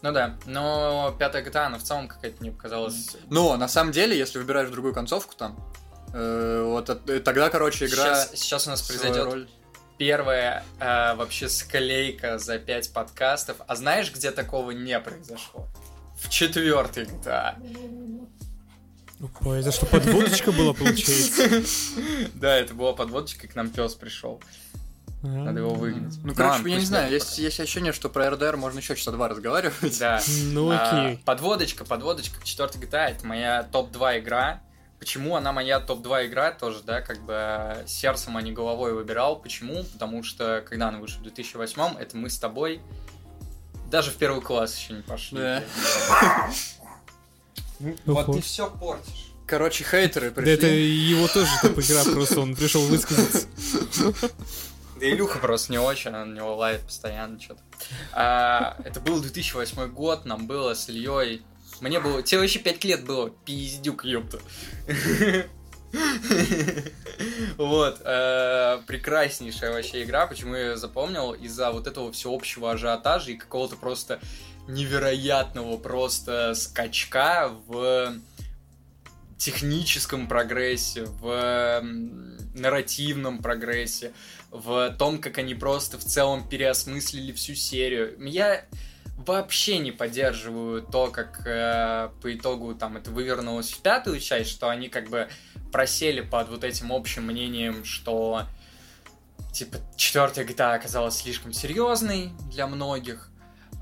Ну 0.00 0.12
да, 0.12 0.36
но 0.46 1.14
пятая 1.18 1.44
GTA, 1.44 1.66
она 1.66 1.78
в 1.78 1.82
целом 1.82 2.06
какая-то 2.08 2.40
мне 2.40 2.52
показалась... 2.52 3.16
Но, 3.30 3.56
на 3.56 3.66
самом 3.68 3.92
деле, 3.92 4.16
если 4.16 4.38
выбираешь 4.38 4.70
другую 4.70 4.94
концовку 4.94 5.34
там, 5.34 5.58
э, 6.14 6.62
вот 6.64 6.88
от- 6.88 7.10
э, 7.10 7.18
тогда, 7.20 7.50
короче, 7.50 7.86
игра... 7.86 8.04
Сейчас, 8.24 8.30
сейчас 8.34 8.66
у 8.68 8.70
нас 8.70 8.80
свою 8.86 9.00
произойдет 9.00 9.24
роль- 9.32 9.48
первая 9.98 10.64
э, 10.78 11.14
вообще 11.16 11.48
склейка 11.48 12.38
за 12.38 12.58
пять 12.60 12.92
подкастов. 12.92 13.56
А 13.66 13.74
знаешь, 13.74 14.12
где 14.14 14.30
такого 14.30 14.70
не 14.70 14.98
произошло? 15.00 15.66
В 16.16 16.28
четвертой 16.28 17.04
GTA. 17.04 17.56
Опа, 19.20 19.56
это 19.56 19.72
что, 19.72 19.86
подводочка 19.86 20.52
была, 20.52 20.72
получается? 20.74 21.62
Да, 22.34 22.56
это 22.56 22.72
была 22.74 22.92
подводочка, 22.92 23.46
и 23.46 23.50
к 23.50 23.56
нам 23.56 23.68
пес 23.70 23.94
пришел. 23.94 24.40
Надо 25.22 25.60
его 25.60 25.74
выгнать. 25.74 26.14
Ну, 26.22 26.32
короче, 26.34 26.52
ладно, 26.58 26.68
я 26.68 26.76
не 26.78 26.84
знаю, 26.84 27.12
есть, 27.12 27.38
есть 27.38 27.58
ощущение, 27.58 27.92
что 27.92 28.08
про 28.08 28.30
РДР 28.30 28.56
можно 28.56 28.78
еще 28.78 28.94
часа 28.94 29.10
два 29.10 29.28
разговаривать. 29.28 29.98
Да. 29.98 30.20
Ну 30.52 30.70
А, 30.70 31.06
окей. 31.06 31.22
подводочка, 31.24 31.84
подводочка 31.84 32.40
к 32.40 32.44
четвертой 32.44 32.80
GTA. 32.80 33.08
Это 33.10 33.26
моя 33.26 33.64
топ-2 33.64 34.20
игра. 34.20 34.60
Почему 35.00 35.36
она 35.36 35.52
моя 35.52 35.80
топ-2 35.80 36.26
игра 36.26 36.50
тоже, 36.52 36.82
да, 36.84 37.00
как 37.00 37.20
бы 37.24 37.32
э, 37.34 37.84
сердцем, 37.86 38.36
а 38.36 38.42
не 38.42 38.52
головой 38.52 38.94
выбирал. 38.94 39.36
Почему? 39.40 39.84
Потому 39.92 40.22
что, 40.22 40.64
когда 40.68 40.88
она 40.88 40.98
вышла 40.98 41.18
в 41.20 41.22
2008 41.22 41.96
это 41.98 42.16
мы 42.16 42.30
с 42.30 42.38
тобой 42.38 42.80
даже 43.90 44.10
в 44.10 44.16
первый 44.16 44.40
класс 44.42 44.76
еще 44.76 44.94
не 44.94 45.02
пошли. 45.02 45.38
Да. 45.38 45.62
Ну, 47.80 47.94
Вот 48.06 48.24
Ого. 48.28 48.34
ты 48.34 48.40
все 48.42 48.68
портишь. 48.70 49.32
Короче, 49.46 49.82
хейтеры 49.84 50.30
Да 50.30 50.42
это 50.42 50.62
пришли. 50.62 50.86
его 50.90 51.26
тоже 51.28 51.50
топ-игра, 51.62 52.04
просто 52.12 52.40
он 52.40 52.54
пришел 52.54 52.82
высказаться. 52.86 53.46
Да 54.98 55.08
Илюха 55.08 55.38
просто 55.38 55.72
не 55.72 55.78
очень, 55.78 56.14
он 56.14 56.34
на 56.34 56.36
него 56.38 56.56
лает 56.56 56.82
постоянно 56.82 57.40
что-то. 57.40 57.60
А, 58.12 58.76
это 58.84 59.00
был 59.00 59.20
2008 59.20 59.88
год, 59.88 60.24
нам 60.24 60.46
было 60.46 60.74
с 60.74 60.88
Ильей. 60.88 61.42
Мне 61.80 62.00
было... 62.00 62.22
Тебе 62.22 62.40
вообще 62.40 62.58
5 62.58 62.84
лет 62.84 63.04
было, 63.04 63.30
пиздюк, 63.30 64.04
ёпта. 64.04 64.38
Вот, 67.56 68.02
э, 68.04 68.78
прекраснейшая 68.86 69.72
вообще 69.72 70.04
игра, 70.04 70.26
почему 70.26 70.54
я 70.54 70.70
ее 70.70 70.76
запомнил, 70.76 71.32
из-за 71.32 71.70
вот 71.70 71.86
этого 71.86 72.12
всеобщего 72.12 72.72
ажиотажа 72.72 73.32
и 73.32 73.36
какого-то 73.36 73.76
просто 73.76 74.20
невероятного 74.68 75.78
просто 75.78 76.54
скачка 76.54 77.50
в 77.66 78.14
техническом 79.38 80.28
прогрессе, 80.28 81.04
в 81.04 81.82
нарративном 82.54 83.40
прогрессе, 83.40 84.12
в 84.50 84.94
том, 84.98 85.18
как 85.18 85.38
они 85.38 85.54
просто 85.54 85.98
в 85.98 86.04
целом 86.04 86.48
переосмыслили 86.48 87.32
всю 87.32 87.54
серию. 87.54 88.16
Я 88.26 88.64
вообще 89.16 89.78
не 89.78 89.92
поддерживаю 89.92 90.82
то, 90.82 91.08
как 91.08 91.46
э, 91.46 92.10
по 92.22 92.34
итогу 92.34 92.74
там 92.74 92.96
это 92.96 93.10
вывернулось 93.10 93.70
в 93.70 93.80
пятую 93.80 94.20
часть, 94.20 94.50
что 94.50 94.68
они 94.68 94.88
как 94.88 95.08
бы 95.10 95.28
просели 95.72 96.20
под 96.20 96.48
вот 96.48 96.64
этим 96.64 96.92
общим 96.92 97.24
мнением, 97.24 97.84
что 97.84 98.44
типа 99.52 99.78
четвертая 99.96 100.46
GTA 100.46 100.74
оказалась 100.76 101.18
слишком 101.18 101.52
серьезной 101.52 102.30
для 102.50 102.66
многих. 102.66 103.30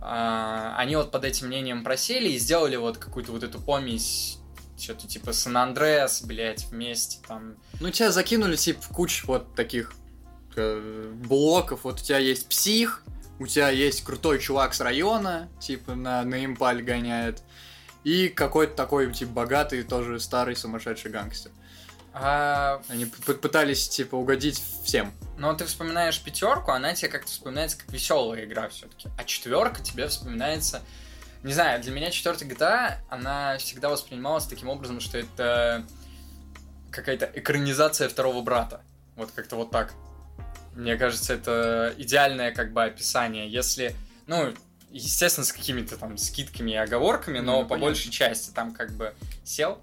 А, 0.01 0.75
они 0.79 0.97
вот 0.97 1.11
под 1.11 1.25
этим 1.25 1.49
мнением 1.49 1.85
просели 1.85 2.29
и 2.31 2.39
сделали 2.39 2.77
вот 2.77 2.99
какую-то 2.99 3.33
вот 3.33 3.43
эту 3.43 3.61
помесь 3.61 4.39
что-то 4.79 5.07
типа 5.07 5.33
Сан-Андреас, 5.33 6.23
блядь, 6.23 6.67
вместе 6.67 7.19
там. 7.27 7.57
Ну, 7.81 7.91
тебя 7.91 8.11
закинули, 8.11 8.57
типа, 8.57 8.83
в 8.83 8.89
кучу 8.89 9.27
вот 9.27 9.55
таких 9.55 9.93
э, 10.57 11.13
блоков. 11.15 11.85
Вот 11.85 12.01
у 12.01 12.05
тебя 12.05 12.19
есть 12.19 12.49
псих, 12.49 13.03
у 13.39 13.47
тебя 13.47 13.71
есть 13.71 14.03
крутой 14.05 14.39
чувак 14.39 14.75
с 14.75 14.81
района, 14.81 15.49
типа, 15.61 15.95
на, 15.95 16.23
на 16.25 16.45
импаль 16.45 16.83
гоняет. 16.83 17.43
И 18.05 18.29
какой-то 18.29 18.75
такой, 18.75 19.13
типа, 19.13 19.33
богатый, 19.33 19.83
тоже 19.83 20.21
старый 20.21 20.57
сумасшедший 20.57 21.11
гангстер. 21.11 21.51
А, 22.19 22.81
Они 22.89 23.05
пытались, 23.05 23.89
типа, 23.89 24.15
угодить 24.15 24.63
всем. 24.85 25.13
но 25.37 25.53
ты 25.53 25.67
вспоминаешь 25.67 26.19
пятерку, 26.23 26.71
она 26.71 26.95
тебе 26.95 27.11
как-то 27.11 27.29
вспоминается 27.29 27.77
как 27.77 27.93
веселая 27.93 28.45
игра 28.47 28.69
все-таки. 28.71 29.11
А 29.19 29.25
четверка 29.25 29.83
тебе 29.83 30.09
вспоминается 30.09 30.81
Не 31.43 31.53
знаю, 31.53 31.83
для 31.83 31.93
меня 31.93 32.11
четвертая 32.11 32.49
GTA, 32.49 32.95
она 33.11 33.59
всегда 33.59 33.91
воспринималась 33.91 34.47
таким 34.47 34.69
образом, 34.69 34.99
что 35.01 35.19
это 35.19 35.85
какая-то 36.91 37.31
экранизация 37.35 38.09
второго 38.09 38.41
брата. 38.41 38.81
Вот 39.17 39.31
как-то 39.33 39.57
вот 39.57 39.71
так. 39.71 39.93
Мне 40.77 40.97
кажется, 40.97 41.35
это 41.35 41.95
идеальное 41.99 42.53
как 42.53 42.73
бы 42.73 42.85
описание. 42.85 43.49
Если, 43.49 43.95
ну, 44.27 44.53
естественно, 44.91 45.45
с 45.45 45.53
какими-то 45.53 45.97
там 45.97 46.17
скидками 46.19 46.73
и 46.73 46.77
оговорками, 46.77 47.39
но 47.41 47.59
Ну, 47.59 47.63
по 47.63 47.71
понятно. 47.71 47.87
большей 47.87 48.11
части 48.11 48.51
там 48.53 48.73
как 48.73 48.93
бы 48.93 49.15
сел 49.45 49.79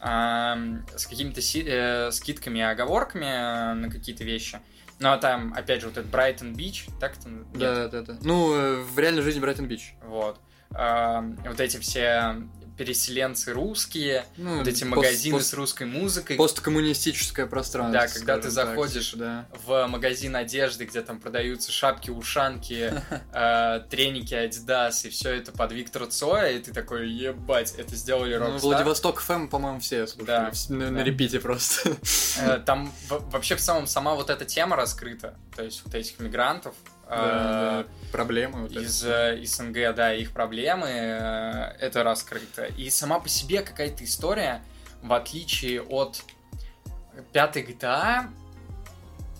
ам, 0.00 0.84
с 0.96 1.06
какими-то 1.06 1.40
си- 1.40 1.64
э, 1.66 2.10
скидками 2.10 2.58
и 2.58 2.62
оговорками 2.62 3.24
э, 3.24 3.74
на 3.74 3.90
какие-то 3.90 4.24
вещи. 4.24 4.60
Ну, 4.98 5.10
а 5.12 5.16
там, 5.18 5.52
опять 5.54 5.80
же, 5.80 5.88
вот 5.88 5.96
этот 5.96 6.10
Брайтон 6.10 6.54
Бич, 6.54 6.86
так? 7.00 7.14
Нет. 7.24 7.46
Да, 7.54 7.88
да, 7.88 8.02
да. 8.02 8.18
Ну, 8.22 8.54
э, 8.54 8.80
в 8.82 8.98
реальной 8.98 9.22
жизни 9.22 9.40
Брайтон 9.40 9.66
Бич. 9.66 9.94
Вот. 10.02 10.38
Ам, 10.74 11.36
вот 11.44 11.60
эти 11.60 11.76
все 11.78 12.36
переселенцы 12.76 13.52
русские, 13.52 14.24
Ну, 14.36 14.58
вот 14.58 14.66
эти 14.68 14.84
пост- 14.84 14.96
магазины 14.96 15.38
пост- 15.38 15.50
с 15.50 15.54
русской 15.54 15.86
музыкой. 15.86 16.36
Посткоммунистическое 16.36 17.46
пространство. 17.46 18.00
Да, 18.00 18.08
когда 18.08 18.36
ты 18.36 18.42
так, 18.44 18.50
заходишь 18.52 19.10
типа, 19.12 19.18
да. 19.22 19.46
в 19.66 19.86
магазин 19.86 20.34
одежды, 20.36 20.84
где 20.84 21.02
там 21.02 21.20
продаются 21.20 21.70
шапки, 21.70 22.10
ушанки, 22.10 22.92
э, 23.32 23.80
треники 23.90 24.34
Adidas 24.34 25.06
и 25.06 25.10
все 25.10 25.30
это 25.34 25.52
под 25.52 25.72
Виктора 25.72 26.06
Цоя, 26.06 26.50
и 26.50 26.58
ты 26.58 26.72
такой, 26.72 27.10
ебать, 27.10 27.74
это 27.76 27.94
сделали 27.96 28.36
Ну, 28.36 28.46
Rockstar. 28.46 28.60
Владивосток 28.60 29.20
ФМ, 29.20 29.48
по-моему, 29.48 29.80
все 29.80 30.06
слушали. 30.06 30.26
Да, 30.26 30.52
на, 30.70 30.90
на 30.90 30.98
да. 30.98 31.04
репите 31.04 31.40
просто. 31.40 31.96
Э, 32.38 32.58
Там 32.64 32.92
вообще 33.08 33.56
в 33.56 33.60
целом 33.60 33.86
сама 33.86 34.14
вот 34.14 34.30
эта 34.30 34.44
тема 34.44 34.76
раскрыта, 34.76 35.34
то 35.54 35.62
есть 35.62 35.82
вот 35.84 35.94
этих 35.94 36.18
мигрантов 36.20 36.74
Да, 37.16 37.82
да. 37.82 37.86
Проблемы 38.10 38.62
вот 38.62 38.72
из 38.72 39.04
это. 39.04 39.40
э, 39.40 39.44
СНГ, 39.44 39.94
да, 39.94 40.14
их 40.14 40.32
проблемы, 40.32 40.88
э, 40.88 41.76
это 41.80 42.02
раскрыто. 42.02 42.64
И 42.64 42.90
сама 42.90 43.20
по 43.20 43.28
себе 43.28 43.62
какая-то 43.62 44.04
история, 44.04 44.62
в 45.02 45.12
отличие 45.12 45.82
от 45.82 46.22
пятой 47.32 47.62
GTA, 47.62 48.28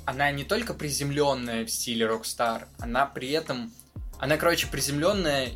она 0.04 0.30
не 0.30 0.44
только 0.44 0.74
приземленная 0.74 1.64
в 1.64 1.70
стиле 1.70 2.06
Rockstar, 2.06 2.66
она 2.78 3.06
при 3.06 3.30
этом, 3.30 3.72
она, 4.18 4.36
короче, 4.36 4.66
приземленная 4.66 5.50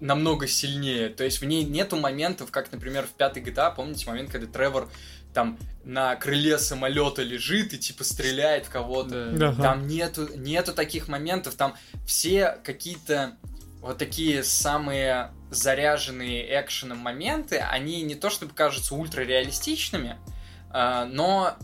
намного 0.00 0.46
сильнее. 0.46 1.10
То 1.10 1.24
есть 1.24 1.40
в 1.40 1.44
ней 1.44 1.64
нету 1.64 1.96
моментов, 1.96 2.50
как, 2.50 2.72
например, 2.72 3.06
в 3.06 3.10
пятой 3.10 3.42
GTA, 3.42 3.74
помните 3.74 4.06
момент, 4.06 4.30
когда 4.30 4.46
Тревор 4.46 4.88
там 5.34 5.58
на 5.84 6.14
крыле 6.16 6.58
самолета 6.58 7.22
лежит 7.22 7.72
и 7.72 7.78
типа 7.78 8.04
стреляет 8.04 8.66
в 8.66 8.70
кого-то. 8.70 9.30
Да. 9.32 9.54
Там 9.54 9.86
нету, 9.86 10.28
нету 10.36 10.74
таких 10.74 11.08
моментов, 11.08 11.54
там 11.54 11.74
все 12.06 12.58
какие-то 12.64 13.36
вот 13.80 13.96
такие 13.96 14.44
самые 14.44 15.32
заряженные 15.50 16.60
экшеном 16.60 16.98
моменты, 16.98 17.58
они 17.58 18.02
не 18.02 18.14
то 18.14 18.28
чтобы 18.28 18.52
кажутся 18.54 18.94
ультрареалистичными, 18.94 20.18
а, 20.70 21.06
но 21.06 21.56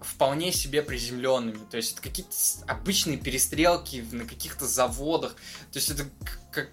вполне 0.00 0.52
себе 0.52 0.82
приземленными. 0.82 1.58
То 1.70 1.76
есть 1.76 1.94
это 1.94 2.02
какие-то 2.02 2.32
обычные 2.68 3.16
перестрелки 3.16 4.06
на 4.12 4.24
каких-то 4.24 4.66
заводах. 4.66 5.34
То 5.72 5.78
есть 5.78 5.90
это 5.90 6.04
как, 6.52 6.70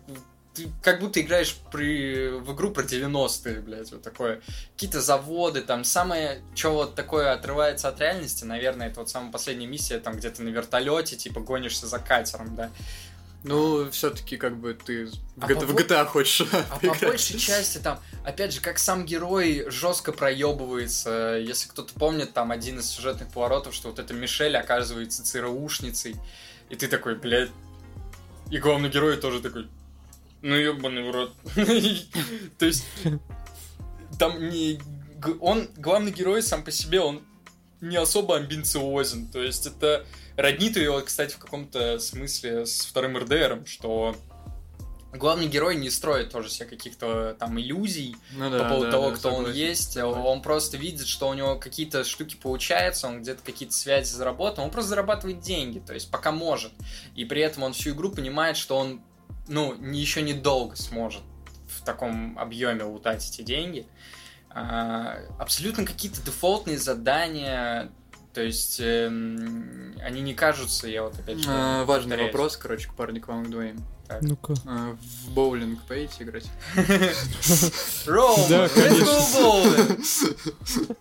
ты 0.62 0.72
как 0.82 0.99
будто 0.99 1.22
играешь 1.22 1.57
при, 1.72 2.30
в 2.30 2.53
игру 2.53 2.72
про 2.72 2.84
90-е, 2.84 3.62
блядь, 3.62 3.91
вот 3.91 4.01
такое. 4.01 4.41
Какие-то 4.74 5.01
заводы, 5.01 5.62
там 5.62 5.84
самое, 5.84 6.41
что 6.55 6.74
вот 6.74 6.95
такое 6.95 7.34
отрывается 7.34 7.88
от 7.88 7.99
реальности, 7.99 8.43
наверное, 8.43 8.89
это 8.89 9.01
вот 9.01 9.09
самая 9.09 9.32
последняя 9.32 9.68
миссия, 9.68 9.99
там 9.99 10.16
где 10.18 10.30
ты 10.30 10.43
на 10.43 10.49
вертолете, 10.49 11.16
типа 11.16 11.39
гонишься 11.39 11.88
за 11.88 11.99
катером, 11.99 12.55
да. 12.55 12.72
Ну, 13.43 13.89
все-таки, 13.89 14.38
как 14.38 14.57
бы 14.57 14.76
ты 14.76 15.07
в 15.07 15.43
А 15.43 15.47
GTA, 15.47 15.66
в 15.66 15.76
по- 15.76 15.82
GTA 15.82 16.05
хочешь 16.05 16.47
А 16.51 16.78
по 16.80 17.05
большей 17.07 17.39
части 17.39 17.80
там, 17.80 17.99
опять 18.24 18.53
же, 18.53 18.62
как 18.62 18.78
сам 18.78 19.03
герой 19.03 19.66
жестко 19.68 20.12
проебывается. 20.12 21.39
Если 21.41 21.68
кто-то 21.68 21.91
помнит, 21.95 22.34
там 22.34 22.51
один 22.51 22.80
из 22.80 22.88
сюжетных 22.91 23.30
поворотов, 23.30 23.74
что 23.74 23.89
вот 23.89 23.97
эта 23.97 24.14
Мишель 24.14 24.55
оказывается 24.55 25.24
ЦРУшницей. 25.26 26.18
И 26.70 26.76
ты 26.76 26.88
такой, 26.88 27.16
блядь. 27.16 27.49
И 28.51 28.59
главный 28.59 28.89
герой 28.89 29.18
тоже 29.18 29.41
такой, 29.41 29.68
ну 30.42 30.56
ебаный 30.56 31.04
в 31.04 31.12
рот. 31.12 31.34
То 32.58 32.66
есть, 32.66 32.86
там 34.20 34.50
не... 34.50 34.80
Он, 35.39 35.70
главный 35.78 36.12
герой 36.12 36.42
сам 36.42 36.64
по 36.64 36.72
себе, 36.72 37.00
он 37.00 37.22
не 37.80 37.98
особо 37.98 38.38
амбициозен. 38.38 39.28
То 39.28 39.42
есть 39.42 39.66
это 39.66 40.06
роднит 40.38 40.78
ее, 40.78 41.02
кстати, 41.06 41.34
в 41.34 41.38
каком-то 41.38 42.00
смысле 42.00 42.66
с 42.66 42.86
вторым 42.86 43.18
РДРом, 43.18 43.66
что 43.66 44.16
главный 45.14 45.48
герой 45.48 45.76
не 45.76 45.89
строит 45.89 46.32
тоже 46.32 46.50
себе 46.50 46.68
каких-то 46.68 47.36
там 47.39 47.60
иллюзий 47.60 48.16
Ну 48.34 48.50
по 48.50 48.58
да, 48.58 48.70
поводу 48.70 48.86
да, 48.86 48.92
того, 48.92 49.10
да, 49.10 49.16
кто 49.18 49.30
он 49.30 49.36
согласен, 49.38 49.60
есть. 49.60 49.92
согласен. 49.94 50.22
Он 50.26 50.42
просто 50.42 50.78
видит, 50.78 51.08
что 51.08 51.30
у 51.30 51.34
него 51.34 51.58
какие-то 51.58 52.04
штуки 52.04 52.36
получаются, 52.36 53.08
он 53.08 53.22
где-то 53.22 53.42
какие-то 53.44 53.76
связи 53.76 54.14
заработал, 54.14 54.64
он 54.64 54.72
просто 54.72 54.89
зарабатывает 54.89 55.42
деньги, 55.42 55.80
то 55.80 55.94
есть 55.94 56.10
пока 56.10 56.32
может. 56.32 56.72
И 57.16 57.26
при 57.26 57.42
этом 57.42 57.64
он 57.64 57.74
всю 57.74 57.92
игру 57.92 58.12
понимает, 58.12 58.58
что 58.58 58.78
он, 58.78 59.02
ну, 59.48 59.76
не- 59.76 60.00
еще 60.00 60.22
недолго 60.22 60.76
сможет 60.76 61.22
в 61.68 61.84
таком 61.84 62.38
объеме 62.38 62.84
лутать 62.84 63.28
эти 63.30 63.42
деньги. 63.42 63.86
А, 64.50 65.18
абсолютно 65.40 65.86
какие-то 65.86 66.22
дефолтные 66.22 66.78
задания, 66.78 67.90
то 68.34 68.42
есть 68.42 68.80
эм, 68.82 69.96
они 70.04 70.22
не 70.22 70.34
кажутся, 70.34 70.88
я 70.88 71.04
вот 71.04 71.18
опять 71.18 71.40
же 71.40 71.46
А, 71.50 71.86
Важный 71.86 72.10
повторяюсь. 72.12 72.34
вопрос, 72.34 72.58
короче, 72.58 72.88
к 72.90 72.94
парню 72.96 73.22
к 73.22 73.28
вам 73.30 73.50
двоим. 73.50 73.84
Ну-ка. 74.22 74.54
А, 74.66 74.98
В 75.26 75.30
боулинг 75.32 75.82
поедете 75.84 76.26
играть? 76.26 76.44
Рома, 78.06 78.46
Да, 78.50 78.66
let's. 78.66 80.36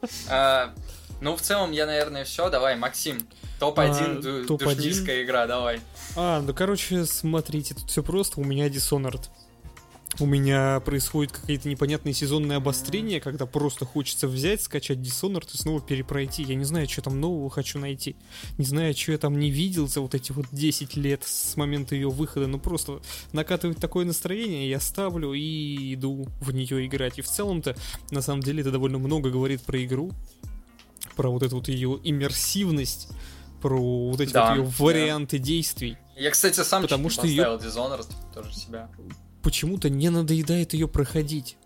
А, 0.29 0.73
Ну, 1.21 1.37
в 1.37 1.41
целом, 1.43 1.73
я, 1.73 1.87
наверное, 1.87 2.25
все. 2.25 2.49
Давай, 2.51 2.77
Максим. 2.77 3.19
Топ-1 3.59 4.19
А, 4.19 4.23
ду- 4.23 4.45
топ-1? 4.47 4.75
душнистская 4.77 5.23
игра, 5.25 5.47
давай. 5.47 5.81
А, 6.17 6.41
ну 6.41 6.53
короче, 6.53 7.07
смотрите, 7.07 7.75
тут 7.75 7.91
все 7.91 8.03
просто. 8.03 8.41
У 8.41 8.45
меня 8.45 8.69
Dishonored. 8.69 9.29
У 10.19 10.27
меня 10.27 10.81
происходит 10.81 11.33
какие-то 11.33 11.69
непонятные 11.69 12.13
сезонные 12.13 12.57
обострения, 12.57 13.21
когда 13.21 13.47
просто 13.47 13.85
хочется 13.85 14.27
взять, 14.27 14.61
скачать 14.61 14.99
Dishonored 14.99 15.49
и 15.55 15.57
снова 15.57 15.81
перепройти. 15.81 16.43
Я 16.43 16.57
не 16.57 16.65
знаю, 16.65 16.89
что 16.89 17.03
там 17.03 17.21
нового 17.21 17.49
хочу 17.49 17.79
найти. 17.79 18.17
Не 18.59 18.65
знаю, 18.65 18.93
что 18.95 19.13
я 19.13 19.19
там 19.19 19.39
не 19.39 19.51
видел 19.51 19.87
за 19.87 20.01
вот 20.01 20.15
эти 20.17 20.33
вот 20.33 20.47
10 20.51 20.97
лет 20.97 21.23
с 21.25 21.57
момента 21.57 21.95
ее 21.95 22.11
выхода. 22.11 22.49
Ну 22.49 22.59
просто 22.59 23.01
накатывает 23.33 23.79
такое 23.79 24.05
настроение, 24.05 24.69
я 24.69 24.81
ставлю 24.81 25.33
и 25.33 25.95
иду 25.95 26.27
в 26.41 26.53
нее 26.53 26.87
играть. 26.87 27.19
И 27.19 27.23
в 27.23 27.29
целом-то, 27.29 27.77
на 28.11 28.21
самом 28.21 28.43
деле, 28.43 28.63
это 28.63 28.73
довольно 28.73 28.99
много 28.99 29.31
говорит 29.31 29.63
про 29.63 29.83
игру, 29.85 30.11
про 31.15 31.31
вот 31.31 31.45
эту 31.45 31.57
вот 31.57 31.69
ее 31.69 32.01
иммерсивность, 32.03 33.09
про 33.61 34.11
вот 34.11 34.21
эти 34.21 34.33
Да, 34.33 34.51
вот 34.51 34.57
ее 34.59 34.65
да. 34.65 34.71
варианты 34.85 35.39
действий 35.39 35.97
Я, 36.17 36.31
кстати, 36.31 36.61
сам 36.63 36.83
Потому 36.83 37.11
что 37.11 37.23
поставил 37.23 37.57
Dishonored, 37.57 38.09
тоже 38.35 38.53
себя. 38.55 38.89
почему-то 39.43 39.89
не 39.91 40.09
надоедает 40.11 40.73
ее 40.73 40.89
проходить. 40.89 41.57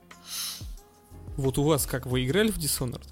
Вот 1.37 1.59
у 1.59 1.65
вас 1.65 1.87
как, 1.87 2.07
вы 2.07 2.25
играли 2.25 2.51
в 2.51 2.59
Dishonored? 2.59 3.07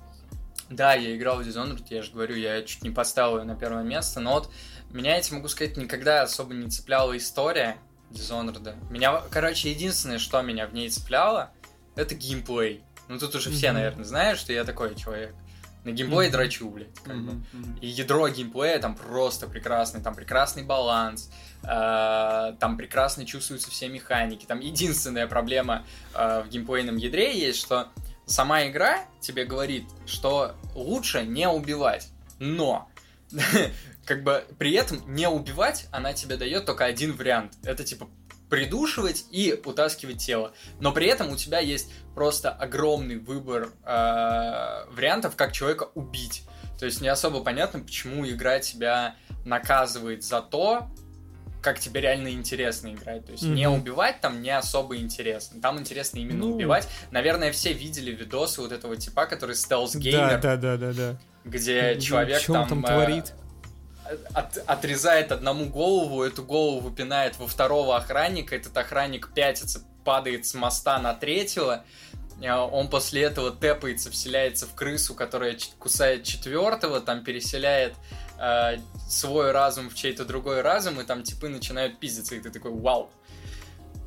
Да, 0.70 0.94
я 0.94 1.16
играл 1.16 1.42
в 1.42 1.46
Dishonored, 1.46 1.84
я 1.90 2.02
же 2.02 2.12
говорю, 2.12 2.36
я 2.36 2.62
чуть 2.62 2.82
не 2.82 2.90
поставил 2.90 3.38
ее 3.38 3.44
на 3.44 3.56
первое 3.56 3.82
место, 3.82 4.20
но 4.20 4.34
вот 4.34 4.50
меня, 4.90 5.16
я 5.16 5.20
тебе 5.22 5.36
могу 5.36 5.48
сказать, 5.48 5.76
никогда 5.76 6.22
особо 6.22 6.54
не 6.54 6.70
цепляла 6.70 7.16
история 7.16 7.76
Dishonored. 8.10 8.74
Меня, 8.90 9.22
короче, 9.30 9.70
единственное, 9.70 10.18
что 10.18 10.40
меня 10.42 10.66
в 10.66 10.72
ней 10.74 10.88
цепляло, 10.88 11.50
это 11.96 12.14
геймплей. 12.14 12.82
Ну 13.08 13.18
тут 13.18 13.34
уже 13.34 13.50
все, 13.50 13.68
Мгм. 13.68 13.74
наверное, 13.76 14.04
знают, 14.04 14.38
что 14.38 14.52
я 14.52 14.64
такой 14.64 14.94
человек. 14.94 15.34
На 15.84 15.90
геймплей 15.90 16.28
Мгм. 16.28 16.32
драчу, 16.32 16.70
блядь. 16.70 16.94
как 17.02 17.16
бы. 17.16 17.32
Мгм, 17.32 17.46
мгм. 17.52 17.78
И 17.80 17.86
ядро 17.88 18.28
геймплея 18.28 18.78
там 18.78 18.94
просто 18.94 19.48
прекрасный, 19.48 20.00
там 20.00 20.14
прекрасный 20.14 20.62
баланс, 20.62 21.30
э, 21.64 22.54
там 22.60 22.76
прекрасно 22.76 23.24
чувствуются 23.26 23.70
все 23.70 23.88
механики. 23.88 24.46
Там 24.46 24.60
единственная 24.60 25.26
проблема 25.26 25.84
э, 26.14 26.42
в 26.44 26.48
геймплейном 26.48 26.96
ядре 26.96 27.36
есть, 27.38 27.58
что 27.58 27.88
сама 28.26 28.66
игра 28.68 29.04
тебе 29.20 29.44
говорит, 29.44 29.84
что 30.06 30.54
лучше 30.74 31.24
не 31.24 31.48
убивать, 31.48 32.08
но 32.38 32.88
как 34.04 34.22
бы 34.22 34.44
при 34.58 34.72
этом 34.74 35.02
не 35.12 35.28
убивать 35.28 35.86
она 35.90 36.12
тебе 36.12 36.36
дает 36.36 36.64
только 36.66 36.84
один 36.84 37.12
вариант. 37.16 37.54
Это 37.64 37.82
типа 37.84 38.08
придушивать 38.52 39.24
и 39.30 39.58
утаскивать 39.64 40.18
тело. 40.18 40.52
Но 40.78 40.92
при 40.92 41.06
этом 41.06 41.30
у 41.30 41.36
тебя 41.36 41.58
есть 41.58 41.90
просто 42.14 42.50
огромный 42.50 43.16
выбор 43.16 43.70
э, 43.82 44.84
вариантов, 44.90 45.36
как 45.36 45.52
человека 45.52 45.88
убить. 45.94 46.42
То 46.78 46.84
есть 46.84 47.00
не 47.00 47.08
особо 47.08 47.42
понятно, 47.42 47.80
почему 47.80 48.28
игра 48.28 48.58
тебя 48.58 49.14
наказывает 49.46 50.22
за 50.22 50.42
то, 50.42 50.86
как 51.62 51.78
тебе 51.78 52.02
реально 52.02 52.28
интересно 52.28 52.92
играть. 52.92 53.24
То 53.24 53.32
есть 53.32 53.44
не 53.44 53.66
Мгм. 53.66 53.78
убивать 53.80 54.20
там 54.20 54.42
не 54.42 54.50
особо 54.50 54.98
интересно. 54.98 55.58
Там 55.62 55.78
интересно 55.78 56.18
именно 56.18 56.44
Ну. 56.44 56.54
убивать. 56.54 56.86
Наверное, 57.10 57.52
все 57.52 57.72
видели 57.72 58.10
видосы 58.10 58.60
вот 58.60 58.70
этого 58.72 58.98
типа, 58.98 59.24
который 59.24 59.52
Да, 59.52 59.60
стелс-геймер, 59.62 60.40
да, 60.42 60.56
да, 60.58 60.76
да, 60.76 60.92
да. 60.92 61.16
где 61.46 61.92
Ну, 61.94 62.00
человек 62.02 62.44
там, 62.44 62.68
там 62.68 62.84
э, 62.84 62.86
творит? 62.86 63.32
От- 64.34 64.62
отрезает 64.66 65.32
одному 65.32 65.66
голову, 65.66 66.22
эту 66.22 66.42
голову 66.42 66.80
выпинает 66.80 67.38
во 67.38 67.46
второго 67.46 67.96
охранника, 67.96 68.56
этот 68.56 68.76
охранник 68.76 69.32
пятится 69.34 69.84
падает 70.04 70.46
с 70.46 70.54
моста 70.54 70.98
на 70.98 71.14
третьего, 71.14 71.84
а, 72.44 72.66
он 72.66 72.88
после 72.88 73.22
этого 73.22 73.50
тэпается, 73.50 74.10
вселяется 74.10 74.66
в 74.66 74.74
крысу, 74.74 75.14
которая 75.14 75.56
кусает 75.78 76.24
четвертого, 76.24 77.00
там 77.00 77.22
переселяет 77.24 77.94
э, 78.38 78.78
свой 79.08 79.52
разум 79.52 79.88
в 79.88 79.94
чей-то 79.94 80.24
другой 80.24 80.62
разум, 80.62 81.00
и 81.00 81.04
там 81.04 81.22
типы 81.22 81.48
начинают 81.48 82.00
пиздиться, 82.00 82.34
и 82.34 82.40
ты 82.40 82.50
такой, 82.50 82.72
вау. 82.72 83.10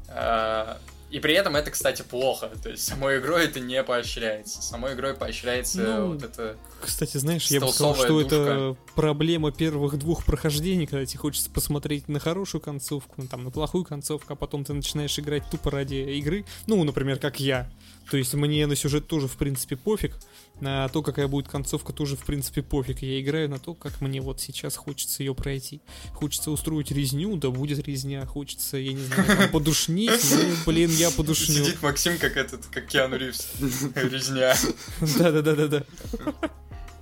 Э, 0.09 0.75
и 1.11 1.19
при 1.19 1.33
этом 1.33 1.55
это, 1.55 1.71
кстати, 1.71 2.01
плохо. 2.01 2.51
То 2.61 2.69
есть 2.69 2.83
самой 2.83 3.19
игрой 3.19 3.45
это 3.45 3.59
не 3.59 3.81
поощряется. 3.83 4.61
Самой 4.61 4.95
игрой 4.95 5.13
поощряется 5.13 5.81
ну, 5.81 6.07
вот 6.13 6.23
это. 6.23 6.57
Кстати, 6.81 7.17
знаешь, 7.17 7.47
я 7.47 7.61
бы 7.61 7.67
сказал, 7.69 7.95
что 7.95 8.21
душка. 8.21 8.35
это 8.35 8.77
проблема 8.95 9.51
первых 9.51 9.97
двух 9.97 10.25
прохождений, 10.25 10.87
когда 10.87 11.05
тебе 11.05 11.19
хочется 11.19 11.49
посмотреть 11.49 12.07
на 12.07 12.19
хорошую 12.19 12.61
концовку, 12.61 13.13
ну, 13.17 13.27
там, 13.27 13.43
на 13.43 13.51
плохую 13.51 13.85
концовку, 13.85 14.33
а 14.33 14.35
потом 14.35 14.65
ты 14.65 14.73
начинаешь 14.73 15.17
играть 15.19 15.43
тупо 15.49 15.71
ради 15.71 15.95
игры. 15.95 16.45
Ну, 16.65 16.83
например, 16.83 17.19
как 17.19 17.39
я. 17.39 17.69
То 18.09 18.17
есть 18.17 18.33
мне 18.33 18.65
на 18.67 18.75
сюжет 18.75 19.07
тоже, 19.07 19.27
в 19.27 19.37
принципе, 19.37 19.75
пофиг. 19.75 20.15
На 20.61 20.87
то, 20.87 21.01
какая 21.01 21.27
будет 21.27 21.47
концовка, 21.47 21.91
тоже, 21.91 22.15
в 22.15 22.25
принципе, 22.25 22.61
пофиг. 22.61 23.01
Я 23.01 23.19
играю 23.19 23.49
на 23.49 23.59
то, 23.59 23.73
как 23.73 23.99
мне 24.01 24.21
вот 24.21 24.39
сейчас 24.39 24.75
хочется 24.75 25.21
ее 25.21 25.35
пройти. 25.35 25.81
Хочется 26.13 26.51
устроить 26.51 26.91
резню, 26.91 27.35
да 27.35 27.49
будет 27.49 27.85
резня. 27.85 28.25
Хочется, 28.25 28.77
я 28.77 28.93
не 28.93 29.03
знаю, 29.03 29.49
подушнить, 29.51 30.11
ну, 30.31 30.55
блин, 30.65 30.89
я 30.91 31.11
подушню. 31.11 31.65
Сидит 31.65 31.81
Максим, 31.81 32.17
как 32.17 32.37
этот, 32.37 32.65
как 32.67 32.87
Киану 32.87 33.17
Ривз. 33.17 33.47
Резня. 33.95 34.55
Да-да-да-да-да. 35.01 35.83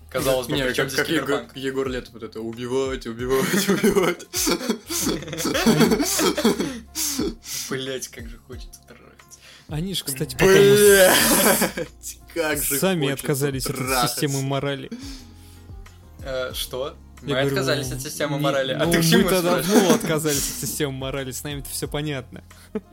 Казалось 0.10 0.48
бы, 0.48 0.60
как, 0.76 0.94
как 0.94 1.10
Егор, 1.10 1.44
Егор 1.56 1.90
Лето 1.90 2.12
вот 2.14 2.22
это 2.22 2.40
убивать, 2.40 3.08
убивать, 3.08 3.68
убивать. 3.68 4.28
Блять, 7.70 8.08
как 8.10 8.30
же 8.30 8.38
хочется 8.48 8.80
они 9.74 9.96
же, 9.96 10.04
кстати, 10.04 10.36
потом 10.36 10.54
как 12.34 12.62
же 12.62 12.78
сами 12.78 13.10
отказались 13.10 13.66
от 13.66 14.10
системы 14.10 14.44
морали. 14.44 14.92
Э, 16.24 16.52
что? 16.54 16.96
Мы 17.24 17.32
я 17.32 17.42
отказались 17.42 17.88
говорю, 17.88 17.98
от 17.98 18.04
системы 18.04 18.36
не, 18.38 18.44
морали. 18.44 18.74
А 18.74 18.86
ну, 18.86 18.92
ты 18.92 19.00
к 19.00 19.04
чему 19.04 19.24
мы 19.24 19.30
тогда 19.30 19.62
давно 19.64 19.96
отказались 19.96 20.52
от 20.52 20.68
системы 20.70 20.92
морали, 20.92 21.32
с 21.32 21.44
нами 21.44 21.62
это 21.62 21.70
все 21.70 21.88
понятно. 21.88 22.44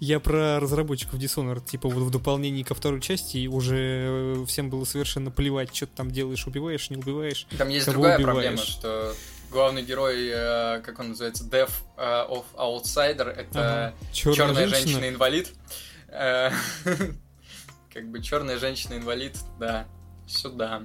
я 0.00 0.18
про 0.18 0.60
разработчиков 0.60 1.18
Dishonored, 1.18 1.66
типа 1.66 1.90
вот 1.90 2.04
в 2.04 2.10
дополнении 2.10 2.62
ко 2.62 2.74
второй 2.74 3.02
части 3.02 3.46
уже 3.46 4.44
всем 4.46 4.70
было 4.70 4.84
совершенно 4.84 5.30
плевать, 5.30 5.74
что 5.76 5.86
ты 5.88 5.92
там 5.94 6.10
делаешь, 6.10 6.46
убиваешь, 6.46 6.88
не 6.88 6.96
убиваешь. 6.96 7.46
Там 7.58 7.68
есть 7.68 7.86
другая 7.86 8.16
убиваешь. 8.16 8.34
проблема, 8.34 8.58
что 8.58 9.14
главный 9.50 9.82
герой, 9.82 10.28
э, 10.32 10.80
как 10.80 11.00
он 11.00 11.08
называется, 11.10 11.44
Death 11.44 11.72
э, 11.98 12.26
of 12.30 12.44
Outsider, 12.54 13.28
это 13.28 13.88
ага. 13.88 13.94
черная 14.12 14.68
женщина-инвалид. 14.68 15.46
Женщина 15.46 15.54
Э, 15.56 15.93
как 17.92 18.10
бы 18.10 18.22
черная 18.22 18.58
женщина-инвалид, 18.58 19.36
да, 19.58 19.86
сюда. 20.26 20.82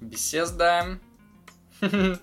Беседа. 0.00 0.98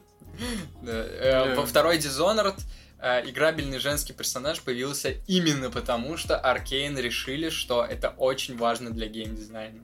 Э, 0.83 1.55
во 1.55 1.65
второй 1.65 1.97
Dishonored 1.97 2.59
э, 2.99 3.27
играбельный 3.27 3.79
женский 3.79 4.13
персонаж 4.13 4.61
появился 4.61 5.15
именно 5.25 5.71
потому, 5.71 6.15
что 6.15 6.37
Аркейн 6.37 6.95
решили, 6.99 7.49
что 7.49 7.83
это 7.83 8.09
очень 8.17 8.55
важно 8.55 8.91
для 8.91 9.07
геймдизайна. 9.07 9.83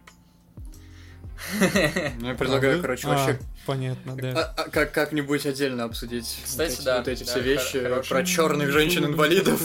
Ну, 2.19 2.27
я 2.27 2.35
предлагаю, 2.35 2.81
короче, 2.81 3.07
вообще... 3.07 3.31
А, 3.31 3.39
понятно, 3.65 4.15
да. 4.15 4.53
А, 4.55 4.61
а, 4.61 4.69
как, 4.69 4.91
как-нибудь 4.91 5.45
отдельно 5.45 5.85
обсудить 5.85 6.41
Кстати, 6.43 6.81
да, 6.83 6.99
вот 6.99 7.07
эти 7.07 7.23
все 7.23 7.39
вещи 7.39 7.81
хороший. 7.81 8.09
про 8.09 8.23
черных 8.23 8.71
женщин-инвалидов. 8.71 9.59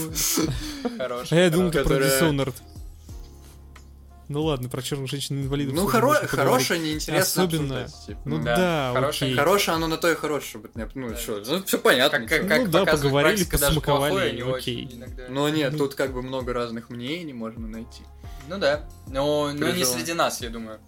Хорош. 0.96 1.30
А 1.30 1.36
я 1.36 1.50
думал, 1.50 1.70
ты 1.70 1.84
про 1.84 1.96
Dishonored. 1.96 2.54
Ну 4.28 4.42
ладно, 4.44 4.68
про 4.68 4.82
черных 4.82 5.08
женщин 5.10 5.40
инвалидов. 5.42 5.74
Ну, 5.74 5.88
хоро- 5.88 6.26
хорошее, 6.26 6.80
неинтересно. 6.80 7.44
Особенно. 7.44 7.88
Типа. 8.06 8.20
Ну 8.26 8.38
да, 8.42 8.56
да 8.56 8.90
хорошее. 8.94 9.34
Хорошее, 9.34 9.76
оно 9.76 9.86
на 9.86 9.96
то 9.96 10.10
и 10.10 10.14
хорошее, 10.14 10.48
чтобы 10.50 10.70
Ну, 10.94 11.08
да. 11.08 11.16
что, 11.16 11.42
ну, 11.46 11.62
все 11.64 11.78
понятно. 11.78 12.26
Как, 12.26 12.46
как, 12.46 12.58
ну 12.64 12.68
да, 12.68 12.84
поговорили, 12.84 13.44
посмаковали, 13.44 14.40
окей. 14.40 14.88
Иногда. 14.92 15.24
Но 15.28 15.48
нет, 15.48 15.76
тут 15.78 15.94
как 15.94 16.12
бы 16.12 16.22
много 16.22 16.52
разных 16.52 16.90
мнений 16.90 17.32
можно 17.32 17.66
найти. 17.66 18.02
Ну 18.48 18.58
да, 18.58 18.88
но, 19.08 19.52
но 19.52 19.70
не 19.70 19.84
среди 19.84 20.12
нас, 20.12 20.40
я 20.40 20.50
думаю. 20.50 20.78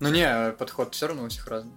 Ну 0.00 0.10
не, 0.10 0.52
подход 0.58 0.94
все 0.94 1.08
равно 1.08 1.24
у 1.24 1.28
всех 1.28 1.46
разный. 1.48 1.72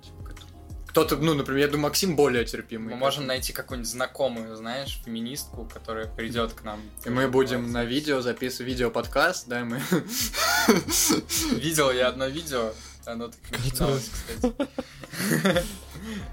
Кто-то, 0.91 1.15
ну, 1.15 1.33
например, 1.33 1.61
я 1.61 1.67
думаю, 1.67 1.83
Максим 1.83 2.17
более 2.17 2.43
терпимый. 2.43 2.93
Мы 2.93 2.99
можем 2.99 3.25
найти 3.25 3.53
какую-нибудь 3.53 3.89
знакомую, 3.89 4.55
знаешь, 4.57 5.01
феминистку, 5.05 5.65
которая 5.73 6.07
придет 6.07 6.51
к 6.51 6.63
нам. 6.63 6.81
И 7.05 7.09
мы 7.09 7.29
будем 7.29 7.71
на 7.71 7.85
видео 7.85 8.19
записывать 8.19 8.67
видео-подкаст, 8.71 9.47
да, 9.47 9.63
мы... 9.63 9.81
Видел 11.51 11.91
я 11.91 12.09
одно 12.09 12.27
видео, 12.27 12.73
оно 13.05 13.29
так 13.29 13.39
начиналось, 13.63 14.09
кстати. 14.09 14.53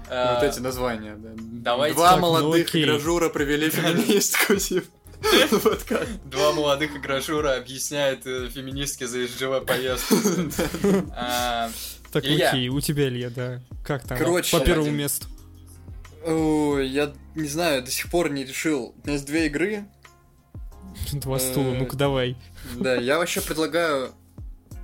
Вот 0.09 0.43
эти 0.43 0.59
названия, 0.59 1.15
да. 1.17 1.29
Давайте. 1.35 1.95
Два 1.95 2.17
молодых 2.17 2.71
гражура 2.71 3.29
провели 3.29 3.69
феминистку, 3.69 4.55
типа. 4.55 4.87
Два 6.25 6.53
молодых 6.53 6.95
игражура 6.95 7.55
объясняют 7.55 8.25
э, 8.25 8.49
феминистки 8.49 9.03
за 9.03 9.27
СЖВ 9.27 9.65
поездку. 9.65 10.15
Так, 12.11 12.25
Илья. 12.25 12.49
окей, 12.49 12.69
у 12.69 12.79
тебя, 12.81 13.07
Илья, 13.07 13.29
да. 13.29 13.61
Как 13.83 14.03
там? 14.03 14.17
Короче, 14.17 14.57
по 14.57 14.63
первому 14.63 14.91
месту. 14.91 15.27
Ой, 16.25 16.87
я 16.87 17.13
не 17.35 17.47
знаю, 17.47 17.83
до 17.83 17.91
сих 17.91 18.09
пор 18.09 18.29
не 18.29 18.43
решил. 18.43 18.95
У 19.03 19.09
есть 19.09 19.25
две 19.25 19.47
игры. 19.47 19.85
Два 21.13 21.39
стула, 21.39 21.73
ну-ка 21.73 21.95
давай. 21.95 22.35
Да, 22.75 22.95
я 22.95 23.17
вообще 23.17 23.41
предлагаю 23.41 24.13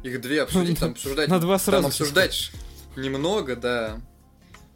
их 0.03 0.21
две 0.21 0.43
обсудить, 0.43 0.80
там 0.80 0.91
обсуждать. 0.91 1.28
На 1.30 1.39
два 1.39 1.59
сразу. 1.59 1.84
Там 1.84 1.89
обсуждать 1.89 2.51
немного, 2.95 3.55
да. 3.55 4.01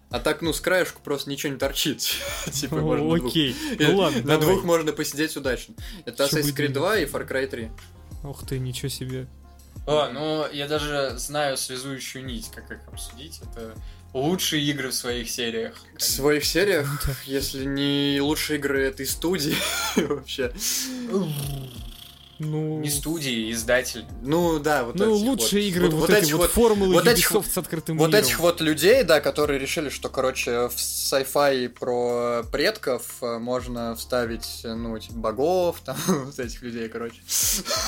А 0.10 0.20
так, 0.20 0.42
ну, 0.42 0.54
с 0.54 0.60
краешку 0.60 1.02
просто 1.04 1.30
ничего 1.30 1.54
не 1.54 1.60
торчит. 1.60 2.00
типа, 2.52 2.78
можно 2.78 3.28
Окей, 3.28 3.56
ну 3.78 3.98
ладно, 3.98 4.24
На 4.24 4.38
двух 4.40 4.64
можно 4.64 4.92
посидеть 4.92 5.38
удачно. 5.38 5.76
Это 6.06 6.24
Assassin's 6.24 6.56
Creed 6.56 6.74
2 6.74 6.98
и 7.00 7.06
Far 7.06 7.30
Cry 7.30 7.48
3. 7.48 7.70
Ух 8.24 8.46
ты, 8.48 8.60
ничего 8.60 8.90
себе. 8.90 9.28
О, 9.86 10.10
ну, 10.12 10.48
я 10.52 10.68
даже 10.68 11.14
знаю 11.18 11.58
связующую 11.58 12.26
нить, 12.26 12.52
как 12.54 12.72
их 12.72 12.80
обсудить. 12.88 13.40
Это 13.42 13.74
лучшие 14.14 14.64
игры 14.64 14.90
в 14.90 14.94
своих 14.94 15.30
сериях. 15.30 15.76
В 15.98 16.04
своих 16.04 16.46
сериях? 16.46 16.88
Если 17.26 17.66
не 17.66 18.20
лучшие 18.22 18.60
игры 18.60 18.84
этой 18.84 19.06
студии 19.06 19.56
вообще. 19.96 20.52
Ну... 22.40 22.80
Не 22.80 22.90
студии, 22.90 23.52
издатель. 23.52 24.06
Ну 24.22 24.60
да, 24.60 24.86
вот 24.86 24.96
Ну 24.96 25.14
лучшие 25.14 25.64
вот, 25.64 25.70
игры, 25.70 25.86
вот, 25.90 25.94
вот, 25.94 26.10
вот 26.10 26.18
эти 26.18 26.32
вот 26.32 26.52
формулы 26.52 26.94
вот 26.94 27.08
этих, 27.08 27.32
с 27.32 27.58
открытым 27.58 27.98
Вот 27.98 28.12
миром. 28.12 28.24
этих 28.24 28.40
вот 28.40 28.62
людей, 28.62 29.04
да, 29.04 29.20
которые 29.20 29.60
решили, 29.60 29.90
что, 29.90 30.08
короче, 30.08 30.70
в 30.70 30.76
sci-fi 30.76 31.68
про 31.68 32.44
предков 32.50 33.18
э, 33.22 33.40
можно 33.40 33.94
вставить, 33.96 34.62
ну, 34.64 34.98
типа, 34.98 35.18
богов, 35.18 35.82
там, 35.86 35.98
вот 36.08 36.40
этих 36.40 36.62
людей, 36.62 36.88
короче. 36.88 37.22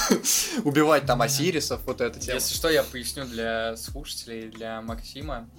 Убивать 0.66 1.06
там 1.06 1.22
осирисов, 1.22 1.82
вот 1.86 2.02
это 2.02 2.20
тема. 2.20 2.36
Если 2.36 2.54
что, 2.54 2.70
я 2.70 2.84
поясню 2.84 3.26
для 3.26 3.78
слушателей, 3.78 4.50
для 4.50 4.82
Максима. 4.82 5.50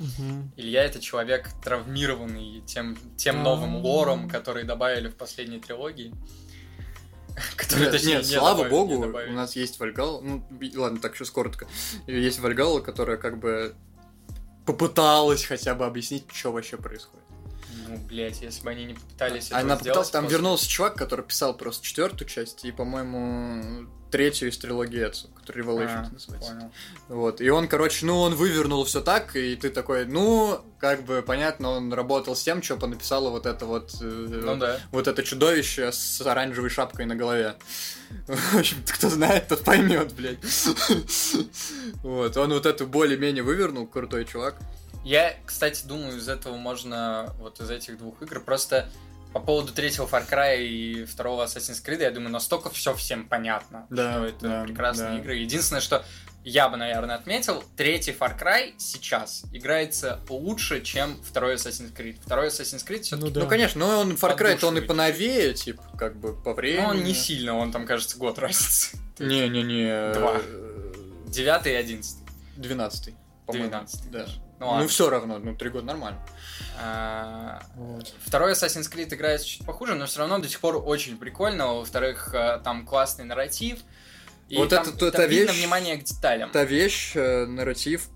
Илья 0.56 0.84
это 0.84 1.00
человек 1.00 1.48
травмированный 1.64 2.62
тем, 2.66 2.98
тем 3.16 3.42
новым 3.42 3.76
лором, 3.76 4.28
который 4.28 4.64
добавили 4.64 5.08
в 5.08 5.16
последней 5.16 5.60
трилогии. 5.60 6.12
Который, 7.56 7.80
нет, 7.82 7.92
точнее, 7.92 8.14
нет, 8.14 8.26
не 8.26 8.36
слава 8.36 8.64
добавили, 8.64 8.96
богу, 8.96 9.18
у 9.18 9.32
нас 9.32 9.56
есть 9.56 9.78
Вальгал. 9.80 10.20
Ну, 10.22 10.44
ладно, 10.76 10.98
так 11.00 11.16
сейчас 11.16 11.30
коротко. 11.30 11.66
Есть 12.06 12.40
Вальгала, 12.40 12.80
которая 12.80 13.16
как 13.16 13.38
бы 13.38 13.74
попыталась 14.66 15.44
хотя 15.44 15.74
бы 15.74 15.84
объяснить, 15.86 16.24
что 16.32 16.52
вообще 16.52 16.76
происходит. 16.76 17.21
Ну, 17.88 17.96
блять, 18.08 18.42
если 18.42 18.62
бы 18.62 18.70
они 18.70 18.84
не 18.84 18.94
попытались 18.94 19.46
этого 19.46 19.60
Она 19.60 19.76
сделать... 19.76 20.10
Там 20.10 20.24
после... 20.24 20.36
вернулся 20.36 20.68
чувак, 20.68 20.94
который 20.94 21.24
писал 21.24 21.56
просто 21.56 21.84
четвертую 21.84 22.28
часть, 22.28 22.64
и, 22.64 22.72
по-моему, 22.72 23.88
третью 24.10 24.50
из 24.50 24.58
трилогии 24.58 25.08
Эцу, 25.08 25.28
который 25.34 25.64
Revelation 25.64 26.06
а, 26.06 26.10
называется. 26.12 26.52
Понял. 26.52 26.72
Вот. 27.08 27.40
И 27.40 27.48
он, 27.50 27.66
короче, 27.66 28.06
ну, 28.06 28.20
он 28.20 28.34
вывернул 28.34 28.84
все 28.84 29.00
так, 29.00 29.34
и 29.34 29.56
ты 29.56 29.70
такой, 29.70 30.04
ну, 30.04 30.60
как 30.78 31.04
бы, 31.04 31.22
понятно, 31.22 31.70
он 31.70 31.92
работал 31.92 32.36
с 32.36 32.42
тем, 32.42 32.62
что 32.62 32.76
понаписало 32.76 33.30
вот 33.30 33.46
это 33.46 33.66
вот... 33.66 33.94
Э, 34.00 34.04
ну, 34.04 34.56
да. 34.56 34.78
Вот 34.92 35.08
это 35.08 35.22
чудовище 35.22 35.90
с 35.90 36.20
оранжевой 36.20 36.70
шапкой 36.70 37.06
на 37.06 37.16
голове. 37.16 37.56
В 38.26 38.58
общем, 38.58 38.76
кто 38.86 39.08
знает, 39.08 39.48
тот 39.48 39.64
поймет, 39.64 40.12
блядь. 40.12 40.38
Вот. 42.02 42.36
Он 42.36 42.52
вот 42.52 42.66
эту 42.66 42.86
более-менее 42.86 43.42
вывернул, 43.42 43.86
крутой 43.86 44.24
чувак. 44.24 44.56
Я, 45.04 45.34
кстати, 45.44 45.84
думаю, 45.84 46.18
из 46.18 46.28
этого 46.28 46.56
можно, 46.56 47.34
вот 47.38 47.60
из 47.60 47.70
этих 47.70 47.98
двух 47.98 48.22
игр, 48.22 48.40
просто 48.40 48.88
по 49.32 49.40
поводу 49.40 49.72
третьего 49.72 50.06
Far 50.06 50.28
Cry 50.28 50.62
и 50.62 51.04
второго 51.04 51.44
Assassin's 51.44 51.84
Creed, 51.84 52.02
я 52.02 52.10
думаю, 52.10 52.30
настолько 52.30 52.70
все 52.70 52.94
всем 52.94 53.26
понятно, 53.26 53.86
да, 53.90 54.12
что 54.12 54.24
это 54.24 54.48
да, 54.48 54.64
прекрасные 54.64 55.10
да. 55.10 55.18
игры. 55.18 55.36
Единственное, 55.36 55.80
что 55.80 56.04
я 56.44 56.68
бы, 56.68 56.76
наверное, 56.76 57.16
отметил, 57.16 57.64
третий 57.76 58.12
Far 58.12 58.38
Cry 58.38 58.74
сейчас 58.76 59.44
играется 59.52 60.20
лучше, 60.28 60.82
чем 60.82 61.16
второй 61.22 61.54
Assassin's 61.54 61.94
Creed. 61.94 62.18
Второй 62.20 62.48
Assassin's 62.48 62.86
Creed 62.86 63.02
все-таки... 63.02 63.28
Ну 63.28 63.30
да. 63.30 63.40
Ну, 63.40 63.48
конечно, 63.48 63.80
но 63.80 64.00
он 64.00 64.12
Far 64.12 64.36
Cry-то 64.36 64.66
он 64.66 64.78
и 64.78 64.80
поновее, 64.80 65.54
типа, 65.54 65.82
как 65.98 66.16
бы 66.16 66.34
по 66.34 66.52
времени. 66.52 66.82
Ну, 66.82 66.88
он 66.90 67.04
не 67.04 67.14
сильно, 67.14 67.56
он 67.56 67.72
там, 67.72 67.86
кажется, 67.86 68.18
год 68.18 68.38
разница. 68.38 68.96
Не-не-не. 69.18 70.12
Два. 70.14 70.40
Девятый 71.26 71.72
и 71.72 71.76
одиннадцатый. 71.76 72.26
12 72.56 73.14
по-моему. 73.46 73.70
12 73.70 74.10
Да. 74.10 74.18
даже. 74.20 74.40
Ну, 74.62 74.80
Ну, 74.82 74.88
все 74.88 75.10
равно, 75.10 75.38
ну, 75.38 75.54
три 75.56 75.70
года 75.70 75.86
нормально. 75.86 76.18
А, 76.80 77.62
Второй 78.24 78.52
Assassin's 78.52 78.90
Creed 78.92 79.12
играется 79.14 79.46
чуть 79.46 79.66
похуже, 79.66 79.94
но 79.94 80.06
все 80.06 80.20
равно 80.20 80.38
до 80.38 80.48
сих 80.48 80.60
пор 80.60 80.82
очень 80.84 81.16
прикольно. 81.16 81.74
Во-вторых, 81.74 82.30
э, 82.34 82.60
там 82.64 82.86
классный 82.86 83.24
нарратив. 83.24 83.78
И 84.48 84.56
Вот 84.56 84.68
там, 84.70 84.82
это- 84.82 84.92
то- 84.92 85.10
там 85.10 85.22
эта 85.22 85.30
видно 85.30 85.50
вещь- 85.52 85.58
внимание 85.58 85.96
к 85.96 86.04
деталям. 86.04 86.50
Та 86.50 86.64
вещь, 86.64 87.12
э, 87.16 87.46
нарратив. 87.46 88.08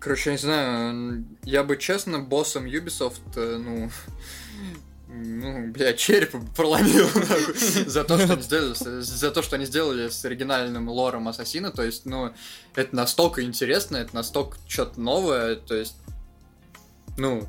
Короче, 0.00 0.30
я 0.30 0.36
не 0.36 0.38
знаю, 0.42 1.24
я 1.44 1.62
бы 1.64 1.76
честно 1.76 2.20
боссом 2.20 2.66
Ubisoft, 2.66 3.20
э, 3.36 3.56
ну, 3.58 3.90
ну, 5.22 5.72
бля, 5.72 5.92
череп 5.92 6.34
проломил 6.56 7.08
за 7.86 8.04
то, 8.04 8.18
что 8.18 8.32
они 8.34 8.42
сделали, 8.42 8.74
с- 8.74 9.06
за 9.06 9.30
то, 9.30 9.42
что 9.42 9.56
они 9.56 9.66
сделали 9.66 10.08
с 10.08 10.24
оригинальным 10.24 10.88
лором 10.88 11.28
Ассасина, 11.28 11.70
то 11.70 11.82
есть, 11.82 12.06
ну, 12.06 12.32
это 12.74 12.94
настолько 12.94 13.42
интересно, 13.42 13.96
это 13.98 14.14
настолько 14.14 14.56
что-то 14.66 15.00
новое, 15.00 15.56
то 15.56 15.74
есть, 15.74 15.96
ну, 17.16 17.46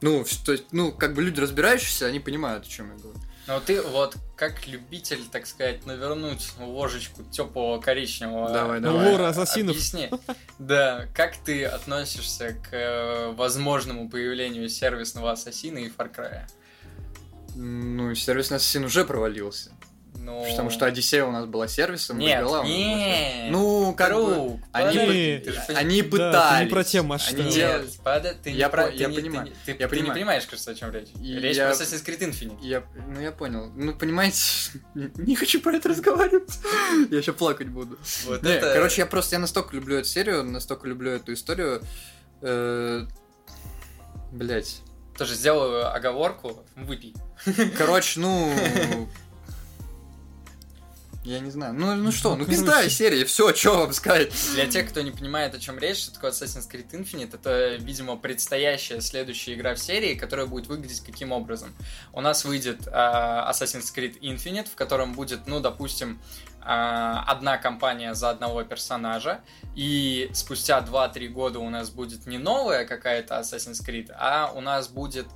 ну, 0.00 0.24
то 0.44 0.52
есть, 0.52 0.64
ну, 0.72 0.92
как 0.92 1.14
бы 1.14 1.22
люди 1.22 1.40
разбирающиеся, 1.40 2.06
они 2.06 2.20
понимают, 2.20 2.66
о 2.66 2.68
чем 2.68 2.90
я 2.92 2.98
говорю. 3.02 3.18
Но 3.48 3.58
ты 3.58 3.82
вот 3.82 4.16
как 4.36 4.68
любитель, 4.68 5.24
так 5.30 5.46
сказать, 5.48 5.84
навернуть 5.84 6.52
ложечку 6.60 7.24
теплого 7.24 7.80
коричневого. 7.80 8.50
Давай, 8.50 8.80
давай. 8.80 9.10
Лора 9.10 9.28
ассасинов. 9.28 9.74
Объясни. 9.74 10.10
Да, 10.60 11.06
как 11.12 11.36
ты 11.38 11.64
относишься 11.64 12.52
к 12.54 12.68
э, 12.72 13.32
возможному 13.32 14.08
появлению 14.08 14.68
сервисного 14.68 15.32
ассасина 15.32 15.78
и 15.78 15.88
Far 15.88 16.14
Cry? 16.14 16.42
Ну, 17.54 18.14
сервисный 18.14 18.56
Ассасин 18.56 18.84
уже 18.84 19.04
провалился, 19.04 19.72
Ну... 20.14 20.44
потому 20.50 20.70
что 20.70 20.86
Одиссея 20.86 21.24
у 21.24 21.30
нас 21.32 21.44
была 21.46 21.68
сервисом, 21.68 22.18
Нет, 22.18 22.42
была 22.44 22.64
нет. 22.64 23.50
Ну, 23.50 23.94
как 23.94 24.14
бы... 24.14 24.58
Они 24.72 25.40
ты 25.44 25.52
же 25.52 25.60
Они 25.68 26.00
Да, 26.02 26.08
пытались. 26.08 26.58
ты 26.58 26.64
не 26.64 26.70
про 26.70 26.84
те 26.84 27.02
масштабы. 27.02 27.40
Они 27.42 27.50
Нет, 27.50 27.54
делали- 27.54 27.88
пода- 28.02 28.34
ты 28.42 28.50
Я 28.50 28.66
не 28.66 28.70
про- 28.70 28.90
я 28.90 29.08
не- 29.08 29.14
ты 29.16 29.20
понимаю. 29.22 29.46
не- 29.48 29.52
Ты 29.66 29.72
Я 29.72 29.74
ты 29.76 29.82
не 29.82 29.88
понимаю. 29.88 30.14
понимаешь, 30.14 30.46
кажется, 30.46 30.70
о 30.70 30.74
чем 30.74 30.92
речь. 30.92 31.08
И 31.20 31.34
Речь 31.34 31.56
я- 31.56 31.66
про 31.66 31.74
Assassin's 31.74 32.04
Creed 32.06 32.20
Infinite. 32.30 32.58
Я, 32.62 32.82
ну, 33.08 33.20
я 33.20 33.32
понял. 33.32 33.70
Ну, 33.76 33.94
понимаете, 33.94 34.38
не, 34.94 35.10
не 35.16 35.36
хочу 35.36 35.60
про 35.60 35.76
это 35.76 35.88
разговаривать. 35.90 36.50
Я 37.10 37.18
еще 37.18 37.32
плакать 37.34 37.68
буду. 37.68 37.98
Вот 38.26 38.42
Не, 38.42 38.50
это- 38.52 38.72
Короче, 38.72 39.02
я 39.02 39.06
просто, 39.06 39.36
я 39.36 39.40
настолько 39.40 39.74
люблю 39.76 39.96
эту 39.98 40.08
серию, 40.08 40.42
настолько 40.44 40.88
люблю 40.88 41.10
эту 41.10 41.32
историю. 41.34 41.82
Блять. 44.32 44.80
Тоже 45.22 45.36
сделаю 45.36 45.94
оговорку, 45.94 46.64
выпей. 46.74 47.14
Короче, 47.78 48.18
ну... 48.18 48.52
Я 51.24 51.38
не 51.38 51.50
знаю. 51.50 51.74
Ну, 51.74 51.94
ну 51.94 52.10
что, 52.10 52.34
ну 52.34 52.44
пизда 52.44 52.88
серии, 52.88 53.22
все, 53.22 53.54
что 53.54 53.78
вам 53.78 53.92
сказать. 53.92 54.32
Для 54.54 54.66
тех, 54.66 54.88
кто 54.88 55.02
не 55.02 55.12
понимает, 55.12 55.54
о 55.54 55.60
чем 55.60 55.78
речь, 55.78 55.98
что 55.98 56.14
такое 56.14 56.32
Assassin's 56.32 56.68
Creed 56.68 56.90
Infinite, 56.90 57.34
это, 57.34 57.76
видимо, 57.76 58.16
предстоящая 58.16 59.00
следующая 59.00 59.54
игра 59.54 59.74
в 59.74 59.78
серии, 59.78 60.14
которая 60.14 60.46
будет 60.46 60.66
выглядеть 60.66 61.00
каким 61.00 61.30
образом. 61.30 61.74
У 62.12 62.20
нас 62.20 62.44
выйдет 62.44 62.88
а, 62.90 63.48
Assassin's 63.52 63.94
Creed 63.94 64.18
Infinite, 64.18 64.68
в 64.68 64.74
котором 64.74 65.12
будет, 65.12 65.46
ну, 65.46 65.60
допустим, 65.60 66.20
а, 66.60 67.22
одна 67.28 67.56
компания 67.56 68.14
за 68.14 68.30
одного 68.30 68.64
персонажа, 68.64 69.42
и 69.76 70.28
спустя 70.34 70.80
2-3 70.80 71.28
года 71.28 71.60
у 71.60 71.70
нас 71.70 71.90
будет 71.90 72.26
не 72.26 72.38
новая 72.38 72.84
какая-то 72.84 73.36
Assassin's 73.36 73.84
Creed, 73.86 74.10
а 74.18 74.50
у 74.52 74.60
нас 74.60 74.88
будет 74.88 75.26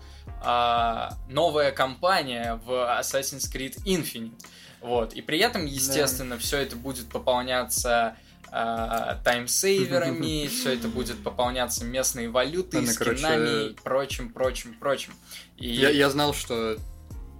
а, 0.42 1.16
новая 1.28 1.70
компания 1.70 2.60
в 2.64 2.72
Assassin's 3.00 3.48
Creed 3.52 3.76
Infinite. 3.84 4.44
Вот. 4.80 5.14
И 5.14 5.22
при 5.22 5.38
этом, 5.38 5.66
естественно, 5.66 6.38
все 6.38 6.58
это 6.58 6.76
будет 6.76 7.08
пополняться 7.08 8.16
а, 8.50 9.20
таймсейверами, 9.24 10.46
все 10.48 10.74
это 10.74 10.88
будет 10.88 11.22
пополняться 11.22 11.84
местной 11.84 12.28
валютой, 12.28 12.80
Ладно, 12.80 12.94
короче, 12.96 13.18
скинами 13.18 13.68
и 13.70 13.74
прочим, 13.74 14.32
прочим, 14.32 14.74
прочим. 14.74 15.12
И 15.56 15.68
Я, 15.68 15.90
я 15.90 16.10
знал, 16.10 16.32
что 16.34 16.76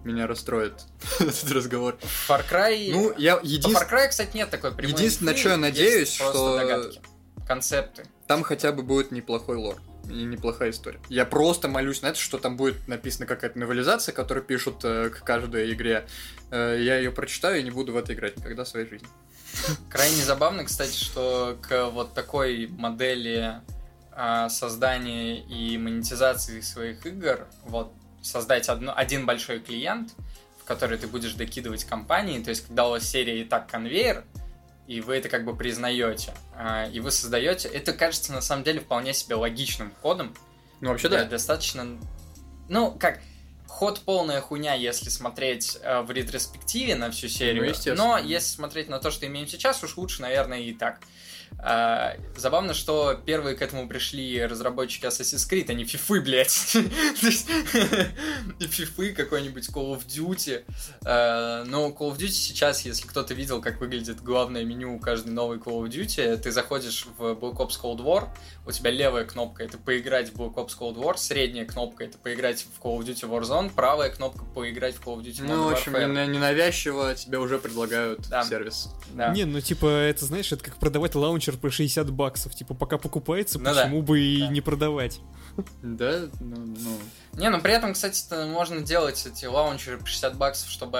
меня 0.05 0.27
расстроит 0.27 0.85
этот 1.21 1.51
разговор. 1.53 1.99
Far 2.29 2.45
Cry... 2.51 2.91
Ну, 2.91 3.15
я 3.19 3.37
По 3.37 3.45
единственное... 3.45 3.83
Far 3.83 3.91
Cry, 3.93 4.09
кстати, 4.09 4.37
нет 4.37 4.51
такой 4.51 4.73
прямой 4.73 4.93
единственное, 4.93 5.33
на 5.33 5.39
чё 5.39 5.51
я 5.51 5.57
надеюсь, 5.57 6.15
что- 6.15 6.57
догадки, 6.57 7.01
концепты. 7.47 8.07
Там 8.27 8.43
хотя 8.43 8.73
бы 8.73 8.83
будет 8.83 9.13
неплохой 9.13 9.57
лор. 9.57 9.81
И 10.09 10.25
неплохая 10.25 10.71
история. 10.71 11.01
Я 11.09 11.25
просто 11.25 11.69
молюсь 11.69 12.03
на 12.03 12.09
это, 12.09 12.19
что 12.19 12.39
там 12.39 12.57
будет 12.57 12.87
написана 12.89 13.27
какая-то 13.27 13.59
новелизация, 13.59 14.13
которую 14.13 14.45
пишут 14.45 14.85
э, 14.85 15.11
к 15.11 15.25
каждой 15.25 15.73
игре. 15.73 16.07
Э, 16.51 16.77
я 16.81 16.99
ее 16.99 17.11
прочитаю 17.11 17.61
и 17.61 17.63
не 17.63 17.71
буду 17.71 17.93
в 17.93 17.97
это 17.97 18.15
играть 18.15 18.37
никогда 18.37 18.65
в 18.65 18.69
своей 18.69 18.89
жизни. 18.89 19.09
Крайне 19.91 20.23
забавно, 20.23 20.65
кстати, 20.65 20.97
что 20.97 21.59
к 21.61 21.91
вот 21.91 22.15
такой 22.15 22.69
модели 22.69 23.61
а, 24.19 24.49
создания 24.49 25.41
и 25.41 25.77
монетизации 25.77 26.61
своих 26.61 27.05
игр, 27.05 27.47
вот 27.65 27.93
создать 28.23 28.69
одно, 28.71 28.95
один 28.97 29.27
большой 29.27 29.61
клиент, 29.61 30.15
в 30.59 30.65
который 30.65 30.97
ты 30.97 31.07
будешь 31.07 31.35
докидывать 31.35 31.85
компании, 31.85 32.43
то 32.43 32.49
есть 32.49 32.67
когда 32.67 32.87
у 32.87 32.91
вас 32.91 33.05
серия 33.05 33.43
и 33.43 33.45
так 33.45 33.71
конвейер, 33.71 34.25
и 34.87 35.01
вы 35.01 35.17
это 35.17 35.29
как 35.29 35.45
бы 35.45 35.57
признаете, 35.57 36.35
а, 36.55 36.89
и 36.89 37.01
вы 37.01 37.11
создаете, 37.11 37.69
это 37.69 37.93
кажется 37.93 38.33
на 38.33 38.41
самом 38.41 38.65
деле 38.65 38.81
вполне 38.81 39.13
себе 39.15 39.35
логичным 39.35 39.93
ходом, 40.03 40.35
Ну, 40.81 40.91
вообще, 40.91 41.09
Да, 41.09 41.25
достаточно. 41.25 41.87
Ну, 42.69 42.93
как 42.93 43.21
ход 43.67 44.01
полная 44.01 44.41
хуйня, 44.41 44.75
если 44.75 45.09
смотреть 45.11 45.79
э, 45.83 46.01
в 46.01 46.11
ретроспективе 46.11 46.95
на 46.95 47.11
всю 47.11 47.29
серию. 47.29 47.65
Ну. 47.95 47.95
Но 47.95 48.19
если 48.19 48.55
смотреть 48.55 48.89
на 48.89 48.99
то, 48.99 49.11
что 49.11 49.27
имеем 49.27 49.47
сейчас, 49.47 49.83
уж 49.83 49.97
лучше, 49.97 50.23
наверное, 50.23 50.61
и 50.61 50.73
так. 50.73 51.01
А, 51.59 52.15
забавно, 52.37 52.75
что 52.75 53.15
первые 53.25 53.57
к 53.57 53.63
этому 53.63 53.89
пришли 53.89 54.45
разработчики 54.45 55.07
Assassin's 55.07 55.51
Creed, 55.51 55.67
а 55.69 55.75
не 55.75 55.85
фифы, 55.85 56.21
блядь. 56.21 56.77
И 58.61 58.67
фифы 58.67 59.13
какой-нибудь 59.13 59.69
Call 59.71 59.97
of 59.97 60.07
Duty. 60.07 60.65
А, 61.05 61.65
Но 61.65 61.89
Call 61.89 62.13
of 62.13 62.19
Duty 62.19 62.29
сейчас, 62.29 62.85
если 62.85 63.07
кто-то 63.07 63.35
видел, 63.35 63.61
как 63.61 63.81
выглядит 63.81 64.23
главное 64.23 64.65
меню 64.65 64.97
у 64.97 64.99
каждой 64.99 65.33
новой 65.33 65.57
Call 65.57 65.83
of 65.83 65.89
Duty, 65.89 66.37
ты 66.37 66.53
заходишь 66.53 67.07
в 67.17 67.33
Black 67.33 67.57
Ops 67.57 67.81
Cold 67.83 67.99
War, 67.99 68.29
у 68.67 68.73
тебя 68.73 68.91
левая 68.91 69.25
кнопка 69.25 69.65
это 69.65 69.79
поиграть 69.79 70.31
в 70.31 70.37
Black 70.37 70.55
Ops 70.55 70.73
Cold 70.79 70.97
War, 70.97 71.17
средняя 71.17 71.65
кнопка 71.65 72.05
это 72.05 72.19
поиграть 72.19 72.65
в 72.65 72.83
Call 72.85 72.99
of 72.99 73.05
Duty 73.07 73.29
Warzone, 73.29 73.73
правая 73.75 74.11
кнопка 74.11 74.45
поиграть 74.45 74.97
в 74.97 75.01
Call 75.01 75.17
of 75.17 75.23
Duty 75.23 75.43
Modern 75.43 75.47
Ну, 75.47 75.65
в 75.65 75.73
общем, 75.73 75.93
ненавязчиво 76.33 77.15
тебе 77.15 77.39
уже 77.39 77.59
предлагают 77.59 78.27
сервис. 78.49 78.91
Не, 79.15 79.45
ну 79.45 79.61
типа, 79.61 79.87
это 79.87 80.25
знаешь, 80.27 80.53
это 80.53 80.65
как 80.65 80.77
продавать 80.77 81.15
лаунчер 81.47 81.57
по 81.61 81.71
60 81.71 82.11
баксов. 82.11 82.55
Типа, 82.55 82.75
пока 82.75 82.99
покупается, 82.99 83.59
Ну 83.59 83.65
да. 83.65 83.83
почему 83.83 84.03
бы 84.03 84.21
и 84.21 84.41
Да. 84.41 84.49
не 84.49 84.61
продавать? 84.61 85.21
Да, 85.83 86.21
ну, 86.41 86.57
ну. 86.67 86.99
Не, 87.41 87.49
ну 87.51 87.61
при 87.61 87.73
этом, 87.73 87.95
кстати, 87.95 88.23
можно 88.51 88.81
делать 88.81 89.25
эти 89.27 89.47
лаунчеры 89.47 89.99
по 89.99 90.07
60 90.07 90.37
баксов, 90.37 90.71
чтобы 90.71 90.99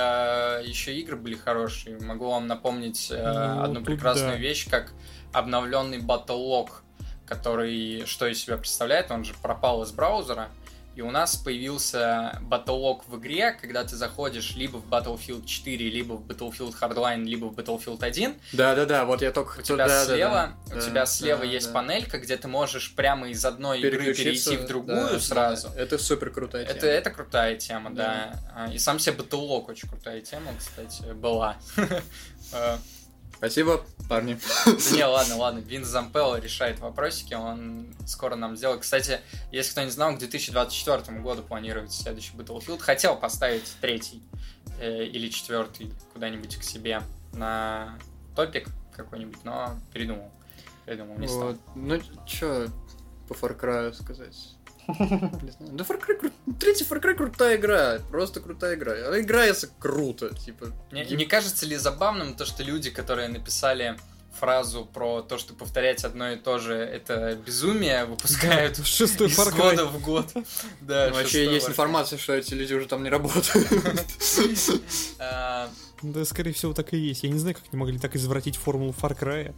еще 0.65 0.97
игры 0.99 1.17
были 1.17 1.35
хорошие. 1.35 1.99
Могу 2.01 2.31
вам 2.31 2.47
напомнить 2.47 3.09
э, 3.11 3.23
Ну, 3.23 3.63
одну 3.63 3.83
прекрасную 3.83 4.33
да. 4.33 4.39
вещь, 4.39 4.69
как 4.71 4.93
обновленный 5.33 5.99
Battle 5.99 6.39
Log, 6.39 6.69
который 7.27 8.05
что 8.07 8.27
из 8.27 8.41
себя 8.41 8.57
представляет, 8.57 9.11
он 9.11 9.25
же 9.25 9.35
пропал 9.43 9.83
из 9.83 9.91
браузера. 9.93 10.49
И 10.97 11.03
у 11.03 11.11
нас 11.11 11.37
появился 11.37 12.41
Log 12.51 13.03
в 13.07 13.19
игре, 13.19 13.53
когда 13.53 13.85
ты 13.85 13.97
заходишь 13.97 14.57
либо 14.57 14.79
в 14.79 14.89
Battlefield 14.89 15.45
4, 15.45 15.91
либо 15.91 16.15
в 16.15 16.27
Battlefield 16.27 16.75
Hardline, 16.81 17.23
либо 17.25 17.45
в 17.47 17.55
Battlefield 17.55 18.03
1, 18.03 18.35
Да-да-да, 18.55 19.05
вот 19.05 19.21
я 19.21 19.31
только 19.31 19.51
у 19.51 19.53
хотел... 19.57 19.77
тебя 19.77 19.89
да, 19.89 20.05
слева, 20.07 20.55
да, 20.69 20.75
у 20.75 20.79
да, 20.79 20.87
тебя 20.87 21.05
слева 21.05 21.41
да, 21.41 21.45
есть 21.45 21.67
да. 21.67 21.73
панелька, 21.75 22.19
где 22.19 22.39
ты 22.39 22.49
можешь 22.49 22.95
прямо 22.95 23.29
из 23.29 23.45
одной 23.45 23.81
игры 23.81 24.15
перейти 24.15 24.57
в 24.57 24.67
другую 24.67 25.11
да, 25.11 25.21
сразу. 25.21 25.69
да. 25.69 25.83
Это 25.83 25.99
супер 25.99 26.31
крутая 26.31 26.65
Это, 26.65 26.81
тема. 26.81 26.93
это 26.93 27.11
крутая 27.11 27.57
тема, 27.57 27.91
Да. 27.91 28.03
да. 28.33 28.41
А, 28.55 28.73
И 28.73 28.79
сам 28.79 28.99
себе 28.99 29.17
Battlelog 29.17 29.67
очень 29.67 29.91
крутая 29.91 30.23
тема, 30.23 30.53
кстати, 30.59 31.13
была. 31.13 31.57
Спасибо, 33.37 33.85
парни. 34.09 34.39
Не, 34.93 35.05
ладно, 35.05 35.37
ладно, 35.39 35.59
Вин 35.59 35.85
Зампелло 35.85 36.41
решает 36.41 36.81
вопросики, 36.81 37.35
он 37.35 37.95
скоро 38.07 38.35
нам 38.35 38.57
сделает. 38.57 38.81
Кстати, 38.81 39.21
если 39.53 39.73
кто 39.73 39.83
не 39.83 39.91
знал, 39.91 40.15
к 40.15 40.19
2024 40.19 41.21
году 41.21 41.43
планируется 41.43 42.03
следующий 42.03 42.35
Battlefield. 42.35 42.79
Хотел 42.79 43.17
поставить 43.17 43.71
третий 43.81 44.23
э, 44.81 45.05
или 45.05 45.29
четвертый 45.29 45.93
куда-нибудь 46.13 46.57
к 46.57 46.63
себе 46.63 47.03
на 47.33 47.99
топик 48.35 48.69
какой-нибудь, 48.95 49.45
но 49.45 49.79
передумал. 49.93 50.33
Передумал, 50.87 51.19
не 51.19 51.27
стал. 51.27 51.49
Вот. 51.49 51.61
Ну, 51.75 52.01
чё 52.27 52.69
по 53.29 53.35
Far 53.35 53.59
Cry 53.59 53.93
сказать? 53.93 54.56
Да 54.89 55.85
Far 55.85 56.01
Cry 56.01 56.33
Третий 56.59 56.85
Far 56.85 57.03
Cry 57.03 57.15
крутая 57.15 57.57
игра, 57.57 57.99
просто 58.11 58.41
крутая 58.41 58.77
игра. 58.77 58.93
Она 59.09 59.21
играется 59.21 59.69
круто, 59.79 60.35
типа. 60.35 60.73
Не, 60.93 61.25
кажется 61.25 61.67
ли 61.67 61.77
забавным 61.77 62.35
то, 62.35 62.45
что 62.45 62.63
люди, 62.63 62.91
которые 62.91 63.29
написали 63.29 63.97
фразу 64.39 64.85
про 64.85 65.23
то, 65.23 65.39
что 65.39 65.55
повторять 65.55 66.05
одно 66.05 66.33
и 66.33 66.37
то 66.37 66.59
же 66.59 66.75
это 66.75 67.37
безумие, 67.37 68.05
выпускают 68.05 68.77
Шестой 68.87 69.29
из 69.29 69.55
года 69.55 69.87
в 69.87 70.01
год. 70.01 70.31
Да, 70.81 71.09
Ну, 71.09 71.15
Вообще 71.15 71.39
шестой 71.39 71.55
есть 71.55 71.69
информация, 71.69 72.19
что 72.19 72.35
эти 72.35 72.55
люди 72.55 72.75
уже 72.75 72.87
там 72.87 73.03
не 73.03 73.11
работают. 73.11 73.67
А, 75.19 75.69
Да, 76.03 76.25
скорее 76.25 76.53
всего, 76.53 76.73
так 76.73 76.93
и 76.93 76.99
есть. 76.99 77.23
Я 77.23 77.31
не 77.31 77.39
знаю, 77.39 77.55
как 77.55 77.65
они 77.73 77.81
могли 77.81 77.99
так 77.99 78.15
извратить 78.15 78.57
формулу 78.57 78.93
Far 78.93 79.19
Cry. 79.19 79.55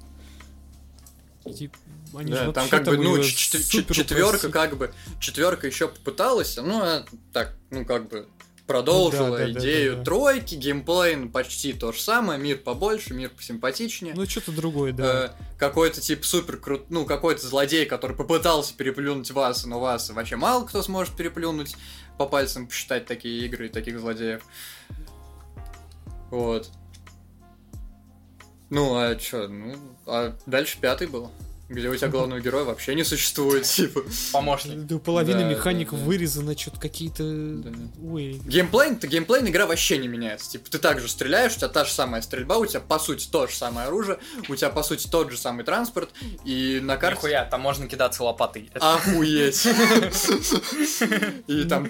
Типа, 1.52 1.76
они 2.14 2.32
Да, 2.32 2.52
там 2.52 2.68
как 2.68 2.84
бы, 2.84 2.96
ну, 2.96 3.22
четверка, 3.22 4.48
как 4.48 4.76
бы, 4.76 4.92
четверка 5.20 5.66
еще 5.66 5.88
попыталась, 5.88 6.56
ну, 6.56 6.80
а, 6.82 7.04
так, 7.32 7.54
ну, 7.70 7.84
как 7.84 8.08
бы, 8.08 8.28
продолжила 8.68 9.28
Ну 9.28 9.32
да, 9.32 9.46
да, 9.46 9.52
да, 9.52 9.60
идею 9.60 9.92
да, 9.92 9.98
да. 9.98 10.04
тройки, 10.04 10.54
геймплей 10.54 11.16
ну, 11.16 11.30
почти 11.30 11.72
то 11.72 11.90
же 11.90 12.00
самое, 12.00 12.38
мир 12.38 12.58
побольше, 12.58 13.14
мир 13.14 13.30
посимпатичнее. 13.30 14.14
Ну, 14.14 14.26
что-то 14.26 14.52
другое, 14.52 14.92
да. 14.92 15.26
Э, 15.26 15.30
какой-то 15.58 16.00
тип 16.00 16.24
супер 16.24 16.58
крут, 16.58 16.90
ну, 16.90 17.06
какой-то 17.06 17.44
злодей, 17.46 17.86
который 17.86 18.14
попытался 18.14 18.74
переплюнуть 18.76 19.30
вас, 19.30 19.64
но 19.64 19.80
вас 19.80 20.10
вообще 20.10 20.36
мало 20.36 20.66
кто 20.66 20.82
сможет 20.82 21.16
переплюнуть, 21.16 21.76
по 22.18 22.26
пальцам 22.26 22.66
посчитать 22.66 23.06
такие 23.06 23.46
игры 23.46 23.66
и 23.66 23.70
таких 23.70 23.98
злодеев. 23.98 24.42
Вот. 26.30 26.70
Ну, 28.68 28.96
а 28.96 29.14
чё, 29.14 29.48
ну, 29.48 29.76
а 30.04 30.36
дальше 30.44 30.76
пятый 30.78 31.06
был, 31.06 31.30
где 31.68 31.88
у 31.88 31.96
тебя 31.96 32.08
главного 32.08 32.40
героя 32.40 32.64
вообще 32.64 32.94
не 32.94 33.04
существует, 33.04 33.64
типа. 33.64 34.02
помощник. 34.32 34.86
Да, 34.86 34.98
половина 34.98 35.40
да, 35.40 35.48
механик 35.48 35.90
да, 35.90 35.96
да. 35.96 36.04
вырезана, 36.04 36.56
что-то 36.56 36.80
какие-то... 36.80 37.24
Да. 37.24 37.70
Ой, 38.02 38.40
Геймплей, 38.44 38.96
то 38.96 39.06
геймплей 39.06 39.42
игра 39.42 39.66
вообще 39.66 39.98
не 39.98 40.08
меняется. 40.08 40.50
Типа, 40.50 40.70
ты 40.70 40.78
также 40.78 41.08
стреляешь, 41.08 41.52
у 41.52 41.56
тебя 41.56 41.68
та 41.68 41.84
же 41.84 41.92
самая 41.92 42.22
стрельба, 42.22 42.56
у 42.56 42.66
тебя 42.66 42.80
по 42.80 42.98
сути 42.98 43.28
то 43.30 43.46
же 43.46 43.54
самое 43.54 43.88
оружие, 43.88 44.18
у 44.48 44.56
тебя 44.56 44.70
по 44.70 44.82
сути 44.82 45.06
тот 45.08 45.30
же 45.30 45.36
самый 45.36 45.64
транспорт, 45.64 46.10
и 46.44 46.80
на 46.82 46.96
карте... 46.96 47.18
Нихуя, 47.18 47.44
там 47.44 47.60
можно 47.60 47.86
кидаться 47.86 48.24
лопатой. 48.24 48.70
Охуеть! 48.74 49.66
И 51.46 51.64
там... 51.64 51.88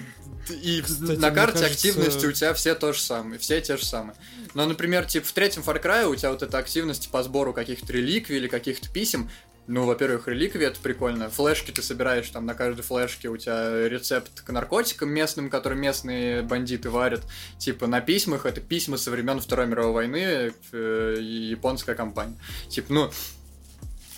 И 0.49 0.81
Кстати, 0.81 1.19
на 1.19 1.31
карте 1.31 1.59
кажется- 1.59 1.65
активности 1.87 2.25
у 2.25 2.31
тебя 2.31 2.53
все 2.53 2.73
то 2.73 2.91
же 2.91 2.99
самое, 2.99 3.39
все 3.39 3.61
те 3.61 3.77
же 3.77 3.85
самые. 3.85 4.15
Но, 4.53 4.65
например, 4.65 5.05
типа 5.05 5.27
в 5.27 5.31
третьем 5.31 5.61
Far 5.61 5.81
Cry 5.81 6.05
у 6.07 6.15
тебя 6.15 6.31
вот 6.31 6.41
эта 6.41 6.57
активность 6.57 7.09
по 7.11 7.21
сбору 7.21 7.53
каких-то 7.53 7.93
реликвий 7.93 8.37
или 8.37 8.47
каких-то 8.47 8.89
писем, 8.89 9.29
ну, 9.69 9.85
во-первых, 9.85 10.27
реликвии 10.27 10.65
это 10.65 10.79
прикольно. 10.79 11.29
Флешки 11.29 11.69
ты 11.69 11.83
собираешь, 11.83 12.27
там 12.29 12.47
на 12.47 12.55
каждой 12.55 12.81
флешке 12.81 13.27
у 13.29 13.37
тебя 13.37 13.87
рецепт 13.87 14.41
к 14.41 14.49
наркотикам 14.49 15.09
местным, 15.09 15.51
которые 15.51 15.79
местные 15.79 16.41
бандиты 16.41 16.89
варят. 16.89 17.21
Типа 17.59 17.85
на 17.85 18.01
письмах 18.01 18.47
это 18.47 18.61
письма 18.61 18.97
со 18.97 19.11
времен 19.11 19.39
Второй 19.39 19.67
мировой 19.67 19.93
войны, 19.93 20.53
э, 20.71 21.15
японская 21.19 21.93
компания. 21.93 22.35
Типа, 22.67 22.91
ну, 22.91 23.11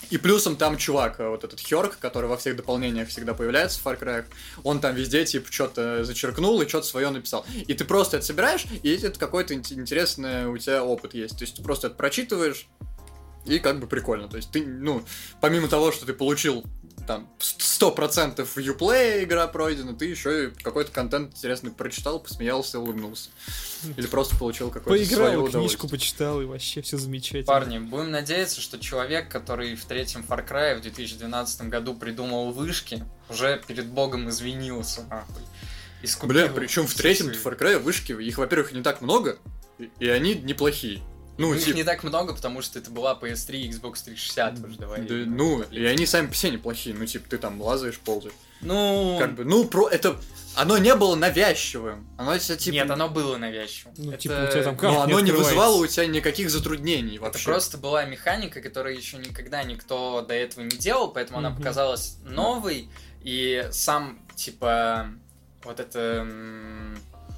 и 0.09 0.17
плюсом 0.17 0.55
там 0.55 0.77
чувак, 0.77 1.19
э, 1.19 1.27
вот 1.27 1.43
этот 1.43 1.59
Хёрк, 1.59 1.97
который 1.99 2.27
во 2.29 2.37
всех 2.37 2.55
дополнениях 2.55 3.09
всегда 3.09 3.33
появляется 3.33 3.79
в 3.79 3.85
Far 3.85 3.99
Cry, 3.99 4.25
он 4.63 4.79
там 4.79 4.95
везде, 4.95 5.25
типа, 5.25 5.51
что-то 5.51 6.05
зачеркнул 6.05 6.61
и 6.61 6.67
что-то 6.67 6.87
свое 6.87 7.09
написал. 7.09 7.45
И 7.67 7.73
ты 7.73 7.83
просто 7.83 8.17
это 8.17 8.25
собираешь, 8.25 8.65
и 8.83 8.93
это 8.93 9.19
какой-то 9.19 9.53
ин- 9.53 9.63
интересный 9.69 10.47
у 10.47 10.57
тебя 10.57 10.83
опыт 10.83 11.13
есть. 11.13 11.37
То 11.37 11.43
есть 11.43 11.57
ты 11.57 11.61
просто 11.63 11.87
это 11.87 11.95
прочитываешь, 11.97 12.67
и 13.45 13.59
как 13.59 13.79
бы 13.79 13.87
прикольно. 13.87 14.27
То 14.27 14.37
есть 14.37 14.51
ты, 14.51 14.65
ну, 14.65 15.03
помимо 15.39 15.67
того, 15.67 15.91
что 15.91 16.05
ты 16.05 16.13
получил 16.13 16.63
там 17.07 17.27
100% 17.39 18.47
Uplay 18.57 19.23
игра 19.23 19.47
пройдена, 19.47 19.95
ты 19.95 20.05
еще 20.05 20.45
и 20.45 20.49
какой-то 20.63 20.91
контент 20.91 21.33
интересный 21.35 21.71
прочитал, 21.71 22.19
посмеялся, 22.19 22.79
улыбнулся. 22.79 23.29
Или 23.97 24.05
просто 24.05 24.35
получил 24.35 24.69
какое-то 24.69 25.03
свое 25.05 25.07
поиграл, 25.07 25.31
книжку 25.41 25.49
удовольствие. 25.49 25.89
почитал, 25.89 26.41
и 26.41 26.45
вообще 26.45 26.81
все 26.81 26.97
замечательно. 26.97 27.45
Парни, 27.45 27.79
будем 27.79 28.11
надеяться, 28.11 28.61
что 28.61 28.79
человек, 28.79 29.29
который 29.29 29.75
в 29.75 29.85
третьем 29.85 30.23
Far 30.27 30.47
Cry 30.47 30.77
в 30.77 30.81
2012 30.81 31.63
году 31.63 31.95
придумал 31.95 32.51
вышки, 32.51 33.03
уже 33.29 33.61
перед 33.67 33.87
богом 33.87 34.29
извинился, 34.29 35.03
нахуй. 35.09 35.41
Искупил 36.03 36.33
Бля, 36.35 36.47
причем 36.49 36.85
в 36.87 36.93
третьем 36.93 37.33
свои- 37.33 37.37
Far 37.55 37.57
Cry 37.59 37.79
вышки, 37.79 38.11
их, 38.11 38.37
во-первых, 38.37 38.73
не 38.73 38.83
так 38.83 39.01
много, 39.01 39.37
и, 39.79 39.89
и 39.99 40.07
они 40.07 40.35
неплохие. 40.35 41.01
Ну, 41.37 41.47
Ну, 41.49 41.53
их 41.55 41.63
типа, 41.63 41.75
не 41.77 41.83
так 41.83 42.03
много, 42.03 42.33
потому 42.35 42.61
что 42.61 42.77
это 42.77 42.91
была 42.91 43.17
PS3 43.19 43.55
и 43.57 43.69
Xbox 43.71 44.03
360 44.05 44.59
уже, 44.65 44.77
давай. 44.77 45.01
да, 45.01 45.13
ну, 45.25 45.61
и 45.63 45.83
они 45.85 46.05
сами 46.05 46.27
по 46.27 46.35
себе 46.35 46.51
неплохие. 46.53 46.95
Ну, 46.95 47.05
типа, 47.05 47.29
ты 47.29 47.37
там 47.37 47.61
лазаешь, 47.61 47.97
ползаешь. 47.99 48.33
Ну, 48.61 49.17
Как 49.19 49.33
бы, 49.35 49.43
ну, 49.43 49.65
про 49.65 49.87
это... 49.89 50.15
Оно 50.55 50.77
не 50.77 50.93
было 50.95 51.15
навязчивым. 51.15 52.05
Оно 52.17 52.37
тебя, 52.37 52.57
типа... 52.57 52.73
нет, 52.73 52.91
оно 52.91 53.07
было 53.09 53.37
навязчивым. 53.37 53.93
Ну, 53.97 54.11
Это- 54.11 54.21
типа, 54.21 54.45
у 54.47 54.51
тебя 54.51 54.63
там 54.63 54.73
но 54.75 54.79
карту 54.81 54.99
оно 55.01 55.07
не 55.07 55.13
открывается. 55.31 55.43
вызывало 55.45 55.75
у 55.77 55.87
тебя 55.87 56.05
никаких 56.07 56.49
затруднений 56.51 57.15
Это 57.15 57.23
вообще. 57.23 57.45
просто 57.45 57.77
была 57.77 58.03
механика, 58.05 58.61
которую 58.61 58.95
еще 58.97 59.17
никогда 59.17 59.63
никто 59.63 60.21
до 60.21 60.33
этого 60.35 60.63
не 60.65 60.77
делал, 60.77 61.11
поэтому 61.11 61.39
она 61.39 61.49
Мгм. 61.51 61.57
показалась 61.59 62.17
новой, 62.25 62.89
и 63.23 63.65
сам, 63.71 64.19
типа, 64.35 65.07
вот 65.63 65.79
это 65.79 66.27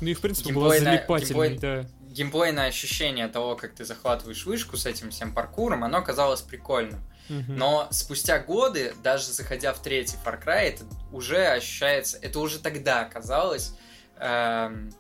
Ну 0.02 0.08
и 0.10 0.14
в 0.16 0.20
принципе 0.20 0.52
была 0.52 0.78
залипательной, 0.78 1.58
да. 1.60 1.86
Геймплейное 2.14 2.68
ощущение 2.68 3.28
того, 3.28 3.56
как 3.56 3.74
ты 3.74 3.86
захватываешь 3.86 4.46
вышку 4.46 4.78
с 4.78 4.86
этим 4.86 5.10
всем 5.10 5.34
паркуром, 5.34 5.84
оно 5.84 6.02
казалось 6.02 6.42
прикольным. 6.42 7.02
Мгм. 7.28 7.56
Но 7.56 7.88
спустя 7.92 8.40
годы, 8.40 8.94
даже 9.02 9.26
заходя 9.32 9.74
в 9.74 9.82
третий 9.82 10.18
Far 10.24 10.44
Cry, 10.44 10.74
это 10.74 10.84
уже 11.12 11.48
ощущается, 11.48 12.18
это 12.22 12.40
уже 12.40 12.60
тогда 12.60 13.06
казалось 13.06 13.76
эм, 14.18 14.94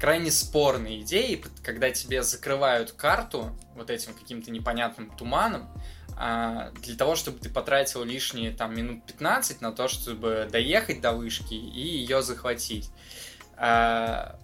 крайне 0.00 0.30
спорной 0.30 1.00
идеей, 1.00 1.44
когда 1.62 1.90
тебе 1.90 2.22
закрывают 2.22 2.92
карту 2.92 3.56
вот 3.74 3.90
этим 3.90 4.14
каким-то 4.14 4.50
непонятным 4.50 5.10
туманом, 5.10 5.68
а, 6.16 6.70
для 6.82 6.96
того, 6.96 7.16
чтобы 7.16 7.38
ты 7.40 7.50
потратил 7.50 8.04
лишние 8.04 8.52
там 8.52 8.74
минут 8.74 9.04
15 9.04 9.60
на 9.60 9.72
то, 9.72 9.88
чтобы 9.88 10.48
доехать 10.50 11.00
до 11.00 11.12
вышки 11.12 11.54
и 11.54 11.80
ее 11.80 12.22
захватить. 12.22 12.90
А, 13.56 14.38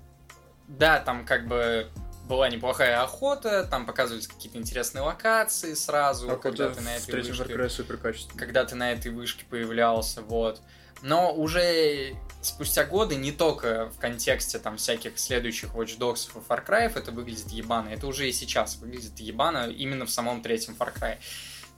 да, 0.67 1.01
там 1.01 1.25
как 1.25 1.47
бы 1.47 1.89
была 2.31 2.49
неплохая 2.49 3.03
охота, 3.03 3.65
там 3.65 3.85
показывались 3.85 4.29
какие-то 4.29 4.57
интересные 4.57 5.03
локации 5.03 5.75
сразу, 5.75 6.31
А 6.31 6.37
когда 6.37 6.69
когда 6.69 6.75
ты 6.77 6.81
на 6.83 6.97
этой 6.97 7.23
вышке 7.23 7.69
супер 7.69 7.97
качественно. 7.99 8.39
когда 8.39 8.65
ты 8.65 8.75
на 8.77 8.93
этой 8.93 9.11
вышке 9.11 9.45
появлялся, 9.51 10.23
вот. 10.23 10.61
Но 11.03 11.35
уже 11.35 12.15
спустя 12.41 12.85
годы, 12.85 13.17
не 13.17 13.33
только 13.33 13.91
в 13.91 13.99
контексте 13.99 14.59
там 14.59 14.77
всяких 14.77 15.19
следующих 15.19 15.75
Watch 15.75 15.99
Dogs 15.99 16.29
и 16.35 16.39
Far 16.49 16.65
Cry, 16.65 16.93
это 16.95 17.11
выглядит 17.11 17.49
ебано. 17.49 17.89
Это 17.89 18.07
уже 18.07 18.29
и 18.29 18.33
сейчас 18.33 18.77
выглядит 18.77 19.19
ебано 19.19 19.69
именно 19.69 20.07
в 20.07 20.11
самом 20.11 20.41
третьем 20.43 20.77
Far 20.79 20.93
Cry. 20.95 21.17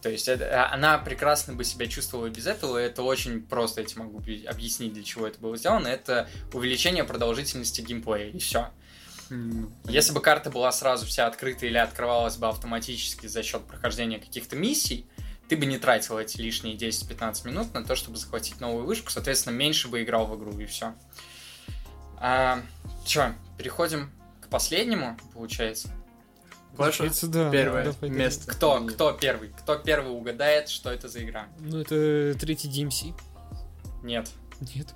То 0.03 0.09
есть 0.11 0.27
это- 0.27 0.69
она 0.73 0.99
прекрасно 0.99 1.53
бы 1.55 1.63
себя 1.65 1.87
чувствовала 1.87 2.29
без 2.29 2.47
этого, 2.49 2.77
и 2.79 2.87
это 2.87 3.05
очень 3.05 3.41
просто, 3.41 3.81
я 3.83 3.87
тебе 3.87 4.03
могу 4.03 4.19
объ- 4.19 4.45
объяснить, 4.47 4.93
для 4.93 5.05
чего 5.05 5.29
это 5.29 5.39
было 5.39 5.57
сделано. 5.57 5.87
Это 5.87 6.29
увеличение 6.53 7.05
продолжительности 7.05 7.81
геймплея, 7.81 8.31
и 8.31 8.39
все. 8.39 8.71
Если 9.85 10.13
бы 10.13 10.21
карта 10.21 10.51
была 10.51 10.71
сразу 10.73 11.07
вся 11.07 11.27
открыта 11.27 11.67
или 11.67 11.79
открывалась 11.79 12.37
бы 12.37 12.49
автоматически 12.49 13.27
за 13.27 13.43
счет 13.43 13.63
прохождения 13.67 14.19
каких-то 14.19 14.57
миссий, 14.57 15.07
ты 15.49 15.57
бы 15.57 15.67
не 15.67 15.79
тратил 15.79 16.19
эти 16.19 16.39
лишние 16.39 16.77
10-15 16.77 17.47
минут 17.47 17.75
на 17.75 17.85
то, 17.85 17.95
чтобы 17.95 18.17
захватить 18.17 18.61
новую 18.61 18.87
вышку, 18.87 19.11
соответственно, 19.11 19.55
меньше 19.55 19.89
бы 19.89 20.03
играл 20.03 20.27
в 20.27 20.39
игру, 20.39 20.59
и 20.59 20.67
все. 20.67 20.95
А, 22.19 22.63
Че, 23.05 23.35
переходим 23.59 24.11
к 24.41 24.49
последнему, 24.49 25.19
получается. 25.35 25.89
Паша, 26.77 26.99
Получается, 26.99 27.27
да. 27.27 27.51
первое 27.51 27.95
да, 28.01 28.09
место. 28.09 28.51
Кто, 28.51 28.81
кто 28.87 29.13
первый? 29.13 29.51
Кто 29.51 29.77
первый 29.77 30.13
угадает, 30.13 30.71
что 30.71 30.91
это 30.91 31.09
за 31.09 31.23
игра? 31.23 31.47
Ну, 31.59 31.81
это 31.81 32.35
третий 32.39 32.69
DMC. 32.69 33.13
Нет. 34.03 34.31
Нет. 34.75 34.95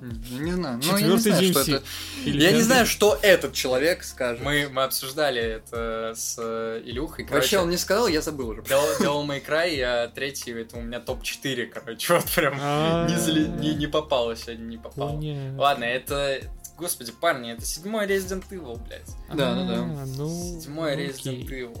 Я 0.00 0.38
Не 0.38 0.52
знаю. 0.52 0.80
Ну, 0.82 0.82
я 0.82 0.92
не 0.92 1.18
Четвертый 1.18 1.32
знаю, 1.32 1.52
что 1.52 1.60
DMC. 1.60 1.76
это. 1.76 1.84
Или 2.24 2.42
Я 2.42 2.52
не 2.52 2.62
знаю, 2.62 2.86
что 2.86 3.18
этот 3.22 3.52
человек 3.52 4.02
скажет. 4.04 4.42
Мы, 4.42 4.68
мы 4.70 4.82
обсуждали 4.84 5.40
это 5.40 6.14
с 6.16 6.36
э, 6.38 6.82
Илюхой. 6.84 7.24
Вообще, 7.24 7.50
короче. 7.50 7.58
он 7.60 7.70
не 7.70 7.76
сказал, 7.76 8.08
я 8.08 8.20
забыл 8.20 8.48
уже. 8.48 8.62
Devil 8.62 8.98
Devil 9.00 9.26
May 9.26 9.44
Cry, 9.46 9.80
а 9.82 10.08
третий, 10.08 10.52
это 10.52 10.76
у 10.76 10.80
меня 10.82 11.00
топ-4, 11.00 11.66
короче, 11.66 12.14
вот 12.14 12.24
прям 12.34 12.58
А, 12.60 13.08
не, 13.08 13.16
зали- 13.16 13.48
не, 13.60 13.74
не 13.74 13.86
попало 13.86 14.36
сегодня, 14.36 14.64
не 14.64 14.78
попало. 14.78 15.20
Ладно, 15.56 15.84
это... 15.84 16.40
Господи, 16.76 17.12
парни, 17.12 17.52
это 17.52 17.64
седьмой 17.64 18.06
Resident 18.06 18.44
Evil, 18.50 18.80
блядь. 18.84 19.06
Да, 19.32 19.54
да, 19.54 19.64
да. 19.64 19.74
А, 19.76 20.04
ну, 20.16 20.60
Седьмой. 20.60 20.96
Resident 20.96 21.46
Evil. 21.48 21.80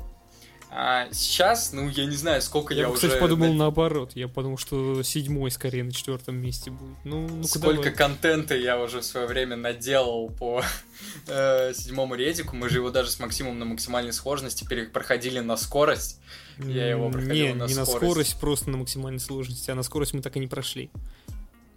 А 0.76 1.06
сейчас, 1.12 1.72
ну, 1.72 1.88
я 1.88 2.04
не 2.04 2.16
знаю, 2.16 2.42
сколько 2.42 2.74
я, 2.74 2.80
Я, 2.80 2.86
бы, 2.88 2.94
уже... 2.94 3.02
кстати, 3.02 3.20
подумал 3.20 3.52
наоборот. 3.52 4.10
Я 4.16 4.26
подумал, 4.26 4.58
что 4.58 5.04
седьмой 5.04 5.52
скорее 5.52 5.84
на 5.84 5.92
четвертом 5.92 6.34
месте 6.34 6.72
будет. 6.72 6.96
Ну, 7.04 7.28
ну 7.28 7.44
Сколько 7.44 7.92
контента 7.92 8.56
я 8.56 8.80
уже 8.80 8.98
в 8.98 9.04
свое 9.04 9.28
время 9.28 9.54
наделал 9.54 10.30
по 10.30 10.64
э, 11.28 11.72
седьмому 11.74 12.16
редику. 12.16 12.56
Мы 12.56 12.68
же 12.68 12.78
его 12.78 12.90
даже 12.90 13.12
с 13.12 13.20
Максимом 13.20 13.56
на 13.60 13.66
максимальной 13.66 14.12
сложности 14.12 14.66
проходили 14.86 15.38
на 15.38 15.56
скорость. 15.56 16.20
я 16.58 16.90
его 16.90 17.08
проходил 17.08 17.46
Не, 17.46 17.54
на 17.54 17.66
не 17.66 17.74
на 17.76 17.84
скорость. 17.84 18.06
скорость, 18.06 18.40
просто 18.40 18.70
на 18.70 18.78
максимальной 18.78 19.20
сложности, 19.20 19.70
а 19.70 19.76
на 19.76 19.84
скорость 19.84 20.12
мы 20.12 20.22
так 20.22 20.34
и 20.34 20.40
не 20.40 20.48
прошли. 20.48 20.90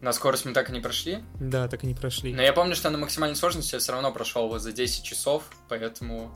На 0.02 0.12
скорость 0.12 0.46
мы 0.46 0.54
так 0.54 0.72
и 0.72 0.74
не 0.74 0.80
прошли. 0.80 1.20
Да, 1.40 1.68
так 1.68 1.84
и 1.84 1.88
не 1.88 1.94
прошли. 1.94 2.34
Но 2.34 2.42
я 2.42 2.52
помню, 2.52 2.76
что 2.76 2.90
на 2.90 2.98
максимальной 2.98 3.36
сложности 3.36 3.76
я 3.76 3.80
все 3.80 3.92
равно 3.92 4.12
прошел 4.12 4.46
его 4.46 4.58
за 4.58 4.72
10 4.72 5.04
часов, 5.04 5.44
поэтому 5.70 6.32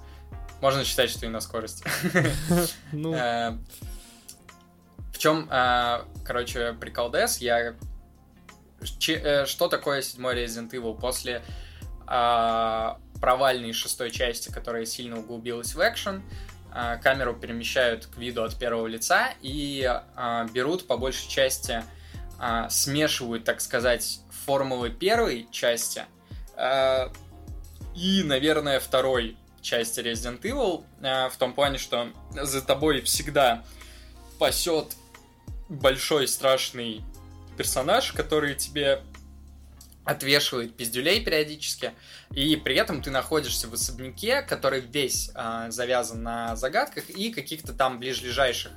Можно 0.61 0.83
считать, 0.85 1.09
что 1.09 1.25
и 1.25 1.29
на 1.29 1.41
скорости. 1.41 1.83
Ну, 2.91 3.13
Э, 3.13 3.57
В 5.11 5.17
чем, 5.17 5.47
э, 5.51 6.01
короче, 6.25 6.73
прикол 6.73 7.11
DS, 7.11 7.37
я... 7.39 7.75
Э, 9.07 9.45
Что 9.45 9.67
такое 9.67 10.01
седьмой 10.01 10.35
Resident 10.35 10.69
Evil? 10.71 10.99
После 10.99 11.41
а, 12.07 12.99
провальной 13.21 13.73
шестой 13.73 14.11
части, 14.11 14.51
которая 14.51 14.85
сильно 14.85 15.19
углубилась 15.19 15.75
в 15.75 15.79
экшен, 15.79 16.23
камеру 17.03 17.33
перемещают 17.35 18.05
к 18.07 18.17
виду 18.17 18.43
от 18.43 18.57
первого 18.57 18.87
лица 18.87 19.29
и 19.41 19.83
а, 20.15 20.45
берут 20.53 20.87
по 20.87 20.97
большей 20.97 21.29
части, 21.29 21.83
а, 22.39 22.69
смешивают, 22.69 23.43
так 23.45 23.61
сказать, 23.61 24.19
формулы 24.45 24.89
первой 24.89 25.47
части 25.51 26.03
и, 27.95 28.23
наверное, 28.23 28.79
второй 28.79 29.37
части 29.61 29.99
Resident 29.99 30.41
Evil, 30.41 30.83
а, 31.01 31.29
в 31.29 31.37
том 31.37 31.53
плане, 31.53 31.77
что 31.77 32.09
за 32.31 32.61
тобой 32.61 33.01
всегда 33.01 33.63
пасет 34.39 34.95
большой 35.69 36.27
страшный 36.27 37.03
персонаж, 37.57 38.11
который 38.13 38.55
тебе 38.55 39.01
отвешивает 40.03 40.75
пиздюлей 40.75 41.23
периодически, 41.23 41.93
и 42.31 42.55
при 42.55 42.75
этом 42.75 43.03
ты 43.03 43.11
находишься 43.11 43.67
в 43.67 43.73
особняке, 43.73 44.41
который 44.41 44.81
весь 44.81 45.31
а, 45.35 45.69
завязан 45.69 46.23
на 46.23 46.55
загадках 46.55 47.09
и 47.09 47.31
каких-то 47.31 47.73
там 47.73 47.99
ближайших 47.99 48.71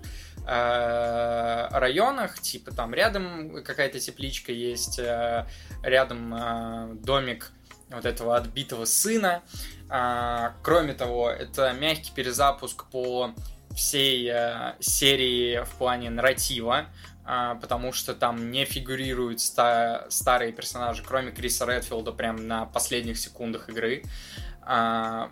э, 0.47 1.68
районах, 1.70 2.39
типа 2.41 2.72
там 2.72 2.95
рядом 2.95 3.62
какая-то 3.64 3.99
тепличка 3.99 4.53
есть, 4.53 4.99
э, 4.99 5.47
рядом 5.82 6.35
э, 6.35 6.95
домик 6.97 7.53
вот 7.91 8.05
этого 8.05 8.37
отбитого 8.37 8.85
сына. 8.85 9.43
А, 9.89 10.55
Кроме 10.62 10.95
того, 10.95 11.30
это 11.30 11.72
мягкий 11.72 12.12
перезапуск 12.14 12.85
по 12.91 13.35
всей 13.74 14.28
э, 14.32 14.74
серии 14.80 15.64
в 15.64 15.70
плане 15.78 16.09
нарратива, 16.11 16.87
а, 17.24 17.57
потому 17.57 17.93
что 17.93 18.14
там 18.14 18.51
не 18.51 18.64
фигурируют 18.64 19.41
ста- 19.41 20.07
старые 20.11 20.53
персонажи, 20.53 21.03
кроме 21.07 21.32
Криса 21.32 21.64
Редфилда, 21.66 22.12
прям 22.12 22.47
на 22.47 22.66
последних 22.66 23.18
секундах 23.18 23.68
игры. 23.68 24.05
А, 24.62 25.30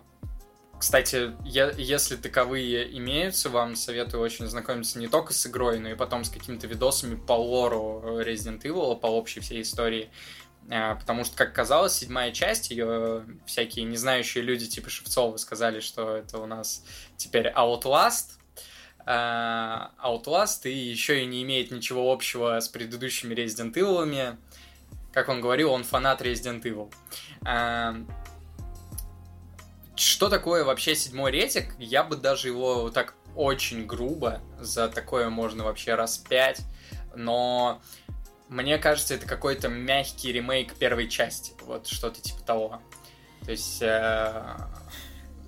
Кстати, 0.79 1.31
если 1.45 2.17
таковые 2.17 2.97
имеются, 2.97 3.49
вам 3.49 3.77
советую 3.77 4.21
очень 4.21 4.47
знакомиться 4.47 4.99
не 4.99 5.07
только 5.07 5.31
с 5.33 5.47
игрой, 5.47 5.79
но 5.79 5.87
и 5.89 5.95
потом 5.95 6.25
с 6.25 6.29
какими-то 6.29 6.67
видосами 6.67 7.15
по 7.15 7.33
лору 7.33 8.01
Resident 8.21 8.61
Evil, 8.63 8.99
по 8.99 9.07
общей 9.07 9.39
всей 9.39 9.61
истории. 9.61 10.09
А, 10.69 10.95
Потому 10.95 11.23
что, 11.23 11.35
как 11.35 11.53
казалось, 11.53 11.93
седьмая 11.93 12.31
часть, 12.31 12.71
ее 12.71 13.25
всякие 13.45 13.85
незнающие 13.85 14.43
люди 14.43 14.67
типа 14.67 14.89
Шевцова 14.89 15.37
сказали, 15.37 15.79
что 15.79 16.15
это 16.15 16.39
у 16.39 16.45
нас 16.45 16.83
теперь 17.17 17.47
Outlast, 17.47 18.37
а, 19.05 19.91
Outlast 20.03 20.69
и 20.69 20.75
еще 20.75 21.23
и 21.23 21.25
не 21.25 21.43
имеет 21.43 21.71
ничего 21.71 22.11
общего 22.11 22.59
с 22.59 22.69
предыдущими 22.69 23.33
Resident 23.33 23.73
Evil. 23.73 24.37
Как 25.11 25.29
он 25.29 25.41
говорил, 25.41 25.71
он 25.71 25.83
фанат 25.83 26.21
Resident 26.21 26.61
Evil. 26.63 26.91
А, 27.45 27.95
Что 29.95 30.29
такое 30.29 30.63
вообще 30.63 30.95
седьмой 30.95 31.31
ретик? 31.31 31.75
Я 31.77 32.03
бы 32.03 32.15
даже 32.15 32.47
его 32.47 32.89
так 32.89 33.15
очень 33.35 33.85
грубо 33.85 34.41
за 34.59 34.89
такое 34.89 35.29
можно 35.29 35.63
вообще 35.63 35.95
распять, 35.95 36.61
но 37.15 37.81
мне 38.53 38.77
кажется, 38.77 39.15
это 39.15 39.25
какой-то 39.25 39.67
мягкий 39.67 40.31
ремейк 40.31 40.75
первой 40.75 41.09
части, 41.09 41.53
вот 41.65 41.87
что-то 41.87 42.21
типа 42.21 42.41
того. 42.41 42.81
То 43.45 43.51
есть 43.51 43.81
э, 43.81 44.55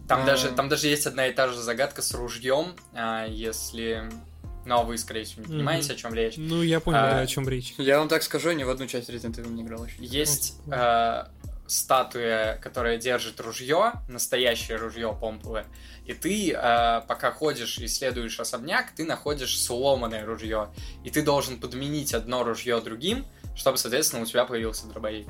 там, 0.08 0.22
А. 0.22 0.26
даже, 0.26 0.50
там 0.52 0.70
даже 0.70 0.88
есть 0.88 1.06
одна 1.06 1.28
и 1.28 1.34
та 1.34 1.48
же 1.48 1.62
загадка 1.62 2.02
с 2.02 2.14
ружьем, 2.14 2.76
а, 2.94 3.26
если... 3.28 4.10
Ну, 4.66 4.80
а 4.80 4.84
вы, 4.84 4.98
скорее 4.98 5.26
всего, 5.26 5.44
не 5.44 5.48
понимаете, 5.48 5.94
о 5.94 5.96
чем 5.96 6.16
речь. 6.16 6.34
ну 6.38 6.64
я 6.64 6.80
понял, 6.80 6.98
А, 6.98 7.12
да, 7.12 7.20
о 7.20 7.28
чем 7.28 7.48
речь. 7.48 7.76
Я 7.78 8.00
вам 8.00 8.08
так 8.08 8.24
скажу, 8.24 8.52
ни 8.52 8.64
в 8.64 8.70
одну 8.72 8.88
часть 8.88 9.10
Resident 9.10 9.36
Evil 9.36 9.52
не 9.52 9.62
играл 9.62 9.86
еще. 9.86 9.98
Есть 10.00 10.60
э, 10.72 11.26
статуя, 11.68 12.58
которая 12.58 12.98
держит 12.98 13.40
ружье, 13.40 13.94
настоящее 14.08 14.78
ружье 14.78 15.18
помповое, 15.20 15.66
и 16.06 16.14
ты, 16.14 16.52
э, 16.52 17.02
пока 17.08 17.32
ходишь 17.32 17.80
и 17.80 17.86
исследуешь 17.86 18.40
особняк, 18.40 18.92
ты 18.96 19.06
находишь 19.06 19.60
сломанное 19.60 20.26
ружье, 20.26 20.70
и 21.04 21.10
ты 21.10 21.24
должен 21.24 21.60
подменить 21.60 22.14
одно 22.14 22.44
ружье 22.44 22.80
другим, 22.82 23.26
чтобы, 23.56 23.78
соответственно, 23.78 24.22
у 24.22 24.26
тебя 24.26 24.46
появился 24.46 24.88
дробовик. 24.88 25.28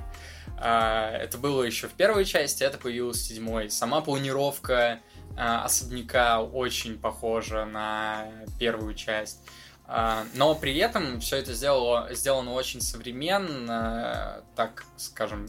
А, 0.58 1.12
Это 1.12 1.38
было 1.38 1.64
еще 1.64 1.88
в 1.88 1.94
первой 1.94 2.26
части, 2.26 2.64
это 2.64 2.78
появилось 2.78 3.18
в 3.18 3.26
седьмой. 3.26 3.70
Сама 3.70 4.02
планировка 4.02 5.00
а, 5.38 5.64
особняка 5.64 6.42
очень 6.42 6.98
похожа 6.98 7.66
на 7.66 8.28
первую 8.60 8.96
часть. 8.96 9.40
А, 9.86 10.26
Но 10.34 10.56
при 10.56 10.76
этом 10.78 11.20
все 11.20 11.38
это 11.38 11.54
сделало, 11.54 12.10
сделано 12.14 12.54
очень 12.54 12.82
современно, 12.82 14.44
так 14.56 14.86
скажем. 14.98 15.48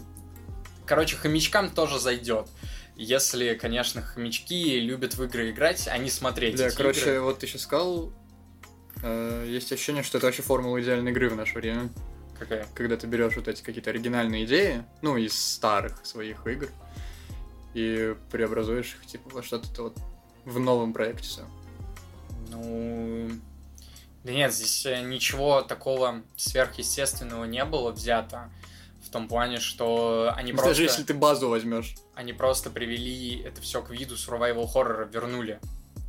Короче, 0.86 1.16
хомячкам 1.16 1.70
тоже 1.70 1.98
зайдет. 1.98 2.48
Если, 2.96 3.54
конечно, 3.54 4.00
хомячки 4.00 4.80
любят 4.80 5.16
в 5.16 5.24
игры 5.24 5.50
играть, 5.50 5.88
а 5.88 5.98
не 5.98 6.08
смотреть 6.08 6.58
эти 6.58 6.74
короче, 6.74 7.00
игры. 7.00 7.20
вот 7.20 7.40
ты 7.40 7.46
сейчас 7.46 7.62
сказал, 7.62 8.12
э, 9.02 9.46
есть 9.48 9.70
ощущение, 9.72 10.02
что 10.02 10.18
это 10.18 10.26
вообще 10.26 10.42
формула 10.42 10.80
идеальной 10.80 11.10
игры 11.10 11.28
в 11.28 11.36
наше 11.36 11.54
время. 11.54 11.90
Какая? 12.38 12.66
Когда 12.74 12.96
ты 12.96 13.06
берешь 13.06 13.36
вот 13.36 13.48
эти 13.48 13.62
какие-то 13.62 13.90
оригинальные 13.90 14.44
идеи, 14.44 14.84
ну, 15.02 15.16
из 15.16 15.38
старых 15.38 16.04
своих 16.06 16.46
игр, 16.46 16.68
и 17.74 18.14
преобразуешь 18.30 18.96
их, 19.00 19.06
типа, 19.06 19.28
во 19.30 19.42
что-то 19.42 19.82
вот 19.82 19.98
в 20.46 20.58
новом 20.58 20.92
проекте 20.94 21.24
всё. 21.24 21.42
Ну, 22.50 23.28
да 24.24 24.32
нет, 24.32 24.52
здесь 24.52 24.86
э, 24.86 25.02
ничего 25.02 25.62
такого 25.62 26.22
сверхъестественного 26.36 27.44
не 27.44 27.64
было 27.64 27.92
взято. 27.92 28.50
Том 29.16 29.28
плане, 29.28 29.60
что 29.60 30.30
они 30.36 30.52
Даже 30.52 30.62
просто, 30.62 30.82
если 30.82 31.02
ты 31.02 31.14
базу 31.14 31.48
возьмешь. 31.48 31.94
они 32.14 32.34
просто 32.34 32.68
привели 32.68 33.40
это 33.40 33.62
все 33.62 33.80
к 33.80 33.88
виду 33.88 34.14
survival 34.14 34.66
хоррора, 34.66 35.06
вернули 35.06 35.58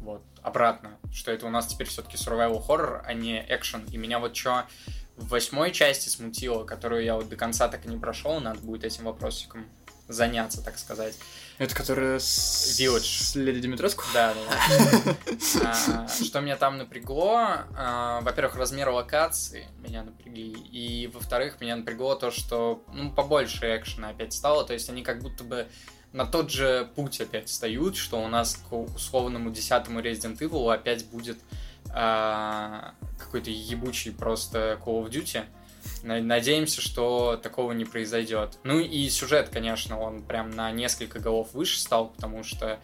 вот 0.02 0.22
обратно, 0.42 0.98
что 1.14 1.32
это 1.32 1.46
у 1.46 1.50
нас 1.50 1.68
теперь 1.68 1.88
все-таки 1.88 2.18
survival 2.18 2.62
хоррор, 2.62 3.04
а 3.06 3.14
не 3.14 3.46
экшен. 3.48 3.86
И 3.94 3.98
меня 3.98 4.20
вот 4.20 4.36
что 4.36 4.66
в 5.16 5.30
восьмой 5.30 5.72
части 5.72 6.10
смутило, 6.10 6.66
которую 6.66 7.06
я 7.06 7.16
вот 7.16 7.30
до 7.30 7.38
конца 7.38 7.70
так 7.70 7.86
и 7.86 7.88
не 7.88 7.98
прошел, 7.98 8.42
надо 8.42 8.60
будет 8.60 8.84
этим 8.84 9.06
вопросиком 9.06 9.66
заняться, 10.08 10.64
так 10.64 10.78
сказать. 10.78 11.16
Это 11.58 11.74
которая 11.74 12.20
с... 12.20 12.80
Village. 12.80 13.24
с 13.24 13.36
Леди 13.36 13.62
Димитреску? 13.62 14.04
Да, 14.14 14.34
да, 14.34 15.16
да. 15.64 15.76
А, 16.04 16.08
Что 16.08 16.40
меня 16.40 16.56
там 16.56 16.78
напрягло, 16.78 17.66
а, 17.76 18.22
во-первых, 18.22 18.56
размер 18.56 18.90
локации 18.90 19.68
меня 19.80 20.04
напрягли, 20.04 20.52
и 20.52 21.08
во-вторых, 21.08 21.60
меня 21.60 21.76
напрягло 21.76 22.16
то, 22.16 22.30
что 22.30 22.84
ну, 22.94 23.12
побольше 23.12 23.76
экшена 23.76 24.10
опять 24.10 24.34
стало, 24.34 24.66
то 24.66 24.74
есть 24.74 24.90
они 24.90 25.02
как 25.02 25.22
будто 25.22 25.44
бы 25.44 25.68
на 26.14 26.26
тот 26.26 26.52
же 26.52 26.90
путь 26.96 27.20
опять 27.22 27.50
встают, 27.50 27.96
что 27.96 28.22
у 28.22 28.28
нас 28.28 28.60
к 28.70 28.74
условному 28.74 29.50
десятому 29.50 30.00
Resident 30.00 30.38
Evil 30.40 30.72
опять 30.74 31.06
будет 31.08 31.38
а, 31.90 32.94
какой-то 33.18 33.50
ебучий 33.50 34.12
просто 34.12 34.80
Call 34.84 35.04
of 35.04 35.10
Duty. 35.10 35.44
На- 36.04 36.22
Надеемся, 36.22 36.82
что 36.82 37.40
такого 37.42 37.72
не 37.72 37.86
произойдет. 37.86 38.58
Ну 38.64 38.80
и 38.80 39.10
сюжет, 39.10 39.50
конечно, 39.50 40.00
он 40.00 40.22
прям 40.24 40.52
на 40.52 40.72
несколько 40.72 41.20
голов 41.20 41.54
выше 41.54 41.80
стал, 41.80 42.10
потому 42.10 42.44
что 42.44 42.80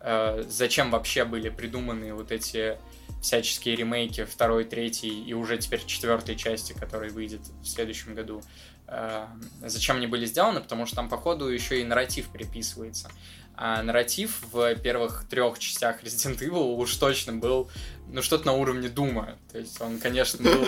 э, 0.00 0.44
зачем 0.48 0.90
вообще 0.90 1.24
были 1.24 1.48
придуманы 1.48 2.14
вот 2.14 2.32
эти 2.32 2.78
всяческие 3.20 3.76
ремейки 3.76 4.24
второй, 4.24 4.64
третьей 4.64 5.24
и 5.24 5.32
уже 5.32 5.56
теперь 5.58 5.84
четвертой 5.84 6.36
части, 6.36 6.72
которая 6.72 7.10
выйдет 7.10 7.40
в 7.62 7.66
следующем 7.66 8.14
году. 8.14 8.42
Э, 8.86 9.26
зачем 9.62 9.96
они 9.96 10.06
были 10.06 10.26
сделаны? 10.26 10.60
Потому 10.60 10.86
что 10.86 10.96
там, 10.96 11.08
походу, 11.08 11.48
еще 11.48 11.80
и 11.80 11.84
нарратив 11.84 12.28
приписывается. 12.28 13.10
А 13.56 13.82
нарратив 13.82 14.42
в 14.52 14.74
первых 14.76 15.26
трех 15.30 15.58
частях 15.60 16.02
Resident 16.02 16.38
Evil 16.40 16.74
уж 16.74 16.94
точно 16.96 17.34
был, 17.34 17.70
ну, 18.08 18.20
что-то 18.20 18.46
на 18.46 18.52
уровне 18.52 18.88
Дума. 18.88 19.36
То 19.52 19.58
есть 19.58 19.80
он, 19.80 19.98
конечно, 19.98 20.42
был 20.42 20.66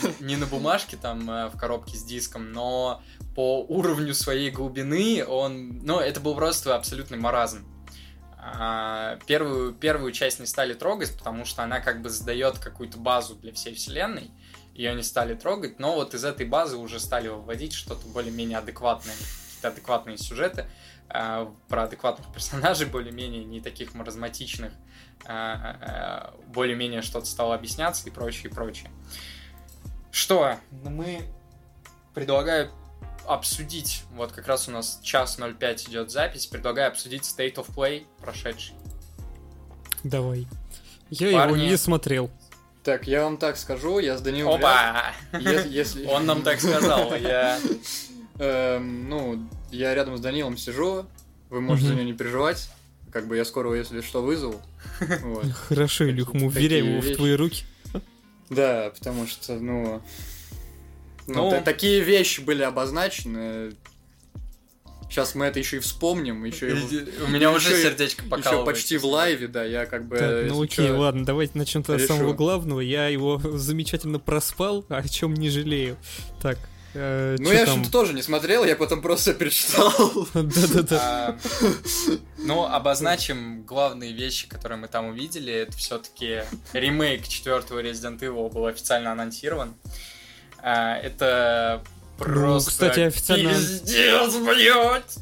не 0.20 0.36
на 0.36 0.46
бумажке 0.46 0.96
там 0.96 1.30
э, 1.30 1.48
в 1.48 1.56
коробке 1.56 1.96
с 1.96 2.04
диском, 2.04 2.52
но 2.52 3.02
по 3.34 3.62
уровню 3.62 4.14
своей 4.14 4.50
глубины 4.50 5.24
он, 5.26 5.80
ну, 5.84 5.98
это 5.98 6.20
был 6.20 6.34
просто 6.34 6.74
абсолютный 6.76 7.18
маразм. 7.18 7.66
А, 8.44 9.18
Первую, 9.26 9.72
первую 9.72 10.12
часть 10.12 10.40
не 10.40 10.46
стали 10.46 10.74
трогать, 10.74 11.16
потому 11.16 11.44
что 11.44 11.62
она 11.62 11.80
как 11.80 12.02
бы 12.02 12.10
задает 12.10 12.58
какую-то 12.58 12.98
базу 12.98 13.36
для 13.36 13.52
всей 13.52 13.74
вселенной. 13.74 14.30
Ее 14.74 14.94
не 14.94 15.02
стали 15.02 15.34
трогать, 15.34 15.78
но 15.78 15.94
вот 15.94 16.14
из 16.14 16.24
этой 16.24 16.46
базы 16.46 16.76
уже 16.76 16.98
стали 16.98 17.28
выводить 17.28 17.72
что-то 17.72 18.06
более-менее 18.08 18.58
адекватное, 18.58 19.14
какие-то 19.14 19.68
адекватные 19.68 20.18
сюжеты 20.18 20.66
а, 21.08 21.54
про 21.68 21.84
адекватных 21.84 22.32
персонажей, 22.32 22.86
более-менее 22.86 23.44
не 23.44 23.60
таких 23.60 23.94
маразматичных, 23.94 24.72
а, 25.24 26.34
более-менее 26.48 27.02
что-то 27.02 27.26
стало 27.26 27.54
объясняться 27.54 28.08
и 28.08 28.10
прочее, 28.10 28.50
и 28.50 28.54
прочее. 28.54 28.90
Что? 30.12 30.56
Ну, 30.84 30.90
мы 30.90 31.22
предлагаю 32.14 32.70
обсудить, 33.26 34.04
вот 34.14 34.30
как 34.32 34.46
раз 34.46 34.68
у 34.68 34.70
нас 34.70 35.00
час 35.02 35.38
05 35.38 35.88
идет 35.88 36.10
запись, 36.10 36.46
предлагаю 36.46 36.88
обсудить 36.88 37.22
State 37.22 37.54
of 37.54 37.74
Play 37.74 38.04
прошедший. 38.20 38.74
Давай. 40.04 40.46
Я 41.10 41.32
Парни. 41.32 41.54
его 41.54 41.70
не 41.70 41.76
смотрел. 41.76 42.30
Так, 42.84 43.06
я 43.06 43.24
вам 43.24 43.38
так 43.38 43.56
скажу, 43.56 44.00
я 44.00 44.18
с 44.18 44.20
Данилом... 44.20 44.54
Опа! 44.54 45.12
Если... 45.32 46.04
Он 46.08 46.26
нам 46.26 46.42
так 46.42 46.60
сказал, 46.60 47.14
я... 47.16 47.58
Эм, 48.38 49.08
ну, 49.08 49.48
я 49.70 49.94
рядом 49.94 50.16
с 50.16 50.20
Данилом 50.20 50.56
сижу, 50.56 51.06
вы 51.48 51.60
можете 51.60 51.88
за 51.88 51.94
него 51.94 52.04
не 52.04 52.12
переживать. 52.12 52.70
Как 53.12 53.28
бы 53.28 53.36
я 53.36 53.44
скоро, 53.44 53.68
его, 53.68 53.76
если 53.76 54.00
что, 54.00 54.22
вызову. 54.22 54.60
Хорошо, 55.68 56.08
Илюх, 56.10 56.34
мы 56.34 56.46
уверяем 56.46 56.86
его 56.86 57.00
в 57.00 57.16
твои 57.16 57.32
руки. 57.32 57.64
Да, 58.54 58.92
потому 58.98 59.26
что, 59.26 59.54
ну... 59.54 60.02
Ну, 61.26 61.44
Ну. 61.44 61.50
та- 61.50 61.60
такие 61.60 62.00
вещи 62.00 62.40
были 62.40 62.62
обозначены. 62.62 63.74
Сейчас 65.08 65.34
мы 65.34 65.44
это 65.44 65.58
еще 65.58 65.76
и 65.76 65.80
вспомним, 65.80 66.42
еще 66.44 66.70
и 66.70 67.22
У 67.22 67.28
меня 67.28 67.52
уже 67.52 67.80
сердечко 67.80 68.22
еще 68.22 68.30
покалывает. 68.30 68.64
почти 68.66 68.96
в 68.96 69.04
лайве, 69.04 69.46
да, 69.46 69.62
я 69.62 69.84
как 69.84 70.06
бы... 70.08 70.16
Так, 70.16 70.46
ну 70.48 70.62
окей, 70.62 70.90
ладно, 70.90 71.24
давайте 71.26 71.52
начнем 71.58 71.84
с 71.84 72.06
самого 72.06 72.32
главного. 72.32 72.80
Я 72.80 73.08
его 73.08 73.38
замечательно 73.44 74.18
проспал, 74.18 74.86
о 74.88 75.06
чем 75.06 75.34
не 75.34 75.50
жалею. 75.50 75.98
Так, 76.40 76.58
э, 76.94 77.36
Ну, 77.38 77.52
я 77.52 77.66
там? 77.66 77.76
что-то 77.80 77.92
тоже 77.92 78.12
не 78.14 78.22
смотрел, 78.22 78.64
я 78.64 78.76
потом 78.76 79.00
просто 79.02 79.34
перечитал. 79.34 79.92
Да-да-да. 80.34 80.98
А, 81.00 81.38
Ну, 82.38 82.64
обозначим 82.64 83.62
главные 83.62 84.12
вещи, 84.12 84.48
которые 84.48 84.78
мы 84.78 84.88
там 84.88 85.06
увидели. 85.06 85.52
Это 85.52 85.72
все-таки 85.76 86.42
ремейк 86.72 87.26
четвертого 87.28 87.80
Resident 87.82 88.18
Evil 88.20 88.50
был 88.52 88.66
официально 88.66 89.12
анонсирован. 89.12 89.74
А, 90.58 90.96
Это 90.96 91.82
просто 92.18 92.48
Ну, 92.52 92.58
кстати, 92.60 93.00
официально- 93.00 93.50
пиздец, 93.50 94.34
блядь! 94.36 95.16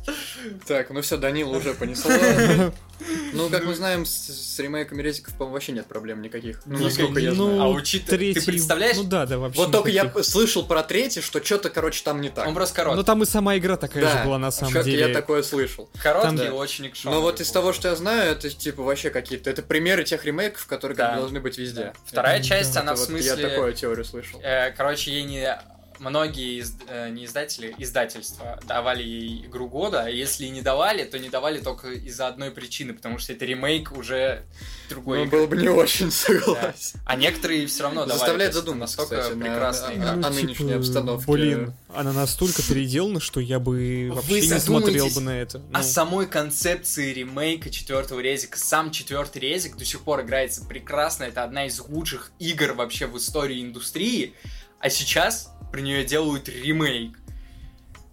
Так, 0.67 0.91
ну 0.91 1.01
все, 1.03 1.17
Данила 1.17 1.57
уже 1.57 1.73
понесло. 1.75 2.11
Ну, 3.33 3.49
как 3.49 3.65
мы 3.65 3.75
знаем, 3.75 4.05
с, 4.05 4.11
с 4.29 4.59
ремейками 4.59 5.03
резиков, 5.03 5.35
по-моему, 5.35 5.55
вообще 5.55 5.73
нет 5.73 5.87
проблем 5.87 6.23
никаких. 6.23 6.61
Ну, 6.67 6.79
насколько 6.79 7.19
я 7.21 7.33
Ну, 7.33 7.47
знаю. 7.47 7.63
А 7.63 7.69
учитывая- 7.69 8.35
ты 8.35 8.45
представляешь? 8.45 8.97
Ну 8.97 9.05
да, 9.05 9.27
да, 9.27 9.39
вообще 9.39 9.61
Вот 9.61 9.73
только 9.73 9.89
я 9.91 10.05
никаких. 10.05 10.25
слышал 10.25 10.67
про 10.67 10.83
третий, 10.83 11.21
что 11.21 11.43
что-то, 11.45 11.71
короче, 11.71 12.03
там 12.05 12.21
не 12.21 12.29
так. 12.31 12.47
Он 12.47 12.55
просто 12.55 12.75
Ну 12.81 12.85
короткий. 12.85 13.07
там 13.07 13.23
и 13.23 13.27
сама 13.27 13.57
игра 13.57 13.77
такая 13.77 14.05
Да, 14.05 14.19
же 14.19 14.25
была 14.25 14.39
на 14.39 14.51
самом 14.51 14.83
деле. 14.83 15.09
я 15.09 15.15
такое 15.15 15.43
слышал. 15.43 15.89
Короткий 16.03 16.37
там- 16.39 16.47
и 16.47 16.51
очень 16.51 16.89
экшоновый 16.89 17.19
Но 17.21 17.23
вот 17.27 17.41
из 17.41 17.51
того, 17.51 17.73
что 17.73 17.89
я 17.89 17.97
знаю, 17.97 18.33
это 18.33 18.51
типа 18.51 18.83
вообще 18.83 19.11
какие-то... 19.11 19.51
Это 19.51 19.63
примеры 19.63 20.05
тех 20.05 20.25
ремейков, 20.25 20.67
которые 20.67 20.97
Да. 20.97 21.17
должны 21.17 21.41
быть 21.41 21.59
везде. 21.59 21.81
Да. 21.85 21.93
Вторая 22.07 22.39
Это- 22.39 22.47
часть, 22.47 22.75
да, 22.75 22.81
она 22.81 22.95
в 22.95 22.99
вот 22.99 23.09
Я 23.11 23.17
смысле... 23.35 23.49
такую 23.49 23.73
теорию 23.73 24.05
слышал. 24.05 24.41
Э, 24.43 24.71
Короче, 24.73 25.11
ей 25.13 25.23
не 25.23 25.59
многие 26.01 26.61
из- 26.61 26.75
э, 26.89 27.11
не 27.11 27.27
издатели, 27.27 27.75
издательства 27.79 28.59
давали 28.67 29.03
ей 29.03 29.47
игру 29.47 29.69
года, 29.69 30.05
а 30.05 30.09
если 30.09 30.47
и 30.47 30.51
не 30.51 30.63
давали, 30.63 31.05
то 31.05 31.19
не 31.19 31.29
давали 31.29 31.61
только 31.61 31.91
из-за 31.93 32.27
одной 32.27 32.51
причины, 32.51 32.95
потому 32.95 33.19
что 33.19 33.33
это 33.33 33.45
ремейк 33.45 33.93
уже 33.93 34.43
другой 34.89 35.19
Ну, 35.19 35.25
игры. 35.27 35.39
было 35.39 35.47
бы 35.47 35.57
не 35.59 35.69
очень 35.69 36.11
согласен. 36.11 36.99
А 37.05 37.17
некоторые 37.17 37.67
все 37.67 37.83
равно 37.85 38.03
давали. 38.07 38.19
Заставляет 38.19 38.55
задуматься, 38.55 38.97
Настолько 38.99 39.23
кстати, 39.23 39.37
на- 39.39 39.45
прекрасная 39.45 39.89
на- 39.91 39.95
игра. 40.03 40.13
Ну, 40.17 40.29
нынешней 40.31 40.55
типа, 40.69 40.77
обстановке. 40.79 41.25
Блин, 41.33 41.73
она 41.95 42.13
настолько 42.13 42.63
переделана, 42.63 43.21
что 43.21 43.41
я 43.41 43.59
бы 43.61 43.71
Вы 43.71 44.13
вообще 44.15 44.41
не 44.41 44.59
смотрел 44.59 45.09
бы 45.11 45.21
на 45.21 45.31
это. 45.41 45.59
О 45.73 45.79
Ну, 45.79 45.83
самой 45.85 46.27
концепции 46.27 47.13
ремейка 47.13 47.71
четвертого 47.71 48.21
резика. 48.21 48.59
Сам 48.59 48.91
четвертый 48.91 49.39
резик 49.43 49.77
до 49.77 49.85
сих 49.85 50.01
пор 50.01 50.23
играется 50.23 50.65
прекрасно. 50.65 51.25
Это 51.25 51.45
одна 51.45 51.67
из 51.67 51.79
лучших 51.81 52.33
игр 52.39 52.73
вообще 52.73 53.07
в 53.07 53.17
истории 53.19 53.63
индустрии. 53.63 54.35
А 54.81 54.89
сейчас 54.89 55.51
про 55.71 55.81
нее 55.81 56.05
делают 56.05 56.49
ремейк. 56.49 57.19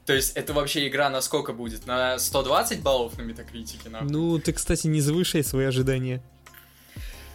То 0.05 0.13
есть 0.13 0.37
это 0.37 0.53
вообще 0.53 0.87
игра 0.87 1.09
на 1.09 1.19
сколько 1.21 1.51
будет? 1.51 1.85
На 1.85 2.17
120 2.17 2.81
баллов 2.81 3.17
на 3.17 3.23
метакритике? 3.23 3.89
нахуй? 3.89 4.09
ну, 4.09 4.39
ты, 4.39 4.53
кстати, 4.53 4.87
не 4.87 5.01
завышай 5.01 5.43
свои 5.43 5.65
ожидания. 5.65 6.23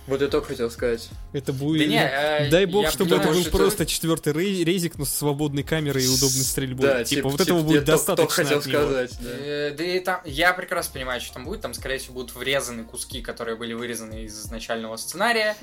Вот 0.09 0.21
я 0.21 0.27
только 0.27 0.49
хотел 0.49 0.69
сказать. 0.69 1.09
Это 1.33 1.53
будет... 1.53 1.87
Да 1.87 1.87
не, 1.87 2.03
э, 2.47 2.51
Дай 2.51 2.67
бог, 2.67 2.83
я 2.85 2.91
чтобы 2.91 3.11
думаю, 3.11 3.25
это 3.25 3.35
был 3.35 3.41
что- 3.43 3.57
просто 3.57 3.87
четвертый 3.87 4.33
рей- 4.33 4.65
резик, 4.65 4.99
но 4.99 5.05
с 5.05 5.11
свободной 5.15 5.63
камерой 5.63 6.03
и 6.05 6.09
удобной 6.09 6.43
стрельбой. 6.43 6.87
Да, 6.89 7.05
типа, 7.05 7.29
вот 7.29 7.41
этого 7.41 7.59
я 7.59 7.65
будет 7.65 7.85
достаточно 7.85 8.27
только 8.27 8.35
хотел 8.43 8.59
от 8.59 8.67
него. 8.67 8.83
сказать. 8.83 9.19
да. 9.21 9.29
Э, 9.31 9.75
Да 9.79 9.85
и 9.85 10.01
там, 10.01 10.21
я 10.25 10.53
прекрасно 10.55 10.93
понимаю, 10.95 11.21
что 11.21 11.35
там 11.35 11.45
будет. 11.45 11.61
Там, 11.61 11.73
скорее 11.73 11.99
всего, 11.99 12.15
будут 12.15 12.35
врезаны 12.35 12.83
куски, 12.83 13.23
которые 13.23 13.57
были 13.57 13.75
вырезаны 13.75 14.25
из 14.25 14.37
изначального 14.41 14.97
сценария. 14.97 15.55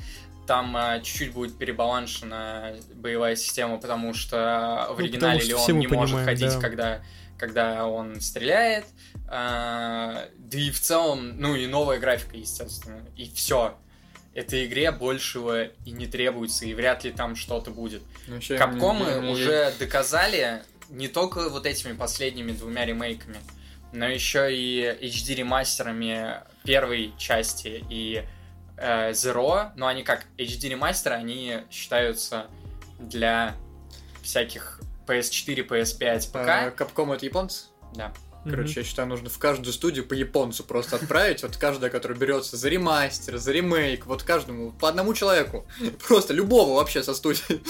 Там 0.47 0.75
э, 0.77 1.01
чуть-чуть 1.03 1.33
будет 1.33 1.57
перебаланшена 1.57 2.75
боевая 2.95 3.35
система, 3.35 3.77
потому 3.77 4.13
что 4.13 4.87
в 4.91 4.93
Ну, 4.99 5.03
оригинале 5.03 5.41
что 5.41 5.49
Леон 5.49 5.79
не 5.79 5.87
может 5.87 6.15
понимаем, 6.15 6.25
ходить, 6.25 6.53
да. 6.53 6.59
когда, 6.61 7.01
когда 7.37 7.87
он 7.87 8.21
стреляет. 8.21 8.85
А, 9.27 10.25
да 10.37 10.57
и 10.57 10.71
в 10.71 10.79
целом, 10.79 11.39
ну 11.39 11.55
и 11.55 11.67
новая 11.67 11.99
графика, 11.99 12.37
естественно. 12.37 13.01
И 13.15 13.29
все. 13.35 13.75
Этой 14.39 14.65
игре 14.67 14.91
большего 14.91 15.65
и 15.65 15.91
не 15.91 16.07
требуется, 16.07 16.65
и 16.65 16.73
вряд 16.73 17.03
ли 17.03 17.11
там 17.11 17.35
что-то 17.35 17.71
будет. 17.71 18.01
Вообще, 18.27 18.57
Капкомы 18.57 19.19
мне- 19.19 19.31
уже 19.31 19.73
доказали 19.79 20.63
не 20.89 21.07
только 21.09 21.49
вот 21.49 21.65
этими 21.65 21.91
последними 21.93 22.53
двумя 22.53 22.85
ремейками, 22.85 23.39
но 23.91 24.07
еще 24.07 24.55
и 24.55 24.81
HD 25.01 25.35
ремастерами 25.35 26.35
первой 26.63 27.11
части 27.17 27.83
и 27.89 28.23
э, 28.77 29.11
Zero. 29.11 29.71
Но 29.75 29.87
они 29.87 30.03
как 30.03 30.25
HD 30.37 30.69
ремастеры, 30.69 31.15
они 31.15 31.57
считаются 31.69 32.47
для 32.97 33.55
всяких 34.23 34.79
PS4, 35.05 35.67
PS5, 35.67 36.29
А, 36.33 36.69
ПК. 36.69 36.77
Капком 36.77 37.11
это 37.11 37.25
японцы? 37.25 37.65
Да. 37.95 38.13
Короче, 38.45 38.79
я 38.79 38.83
считаю, 38.85 39.07
нужно 39.07 39.29
в 39.29 39.37
каждую 39.37 39.73
студию 39.73 40.05
по 40.05 40.13
японцу 40.13 40.63
просто 40.63 40.95
отправить. 40.95 41.43
Вот 41.43 41.57
каждая, 41.57 41.89
которая 41.89 42.17
берется 42.17 42.55
за 42.57 42.69
ремастер, 42.69 43.37
за 43.37 43.51
ремейк, 43.51 44.05
вот 44.05 44.23
каждому, 44.23 44.71
по 44.71 44.87
одному 44.87 45.13
человеку. 45.13 45.65
Просто 46.07 46.33
любого 46.33 46.75
вообще 46.75 47.03
со 47.03 47.13
студии. 47.13 47.61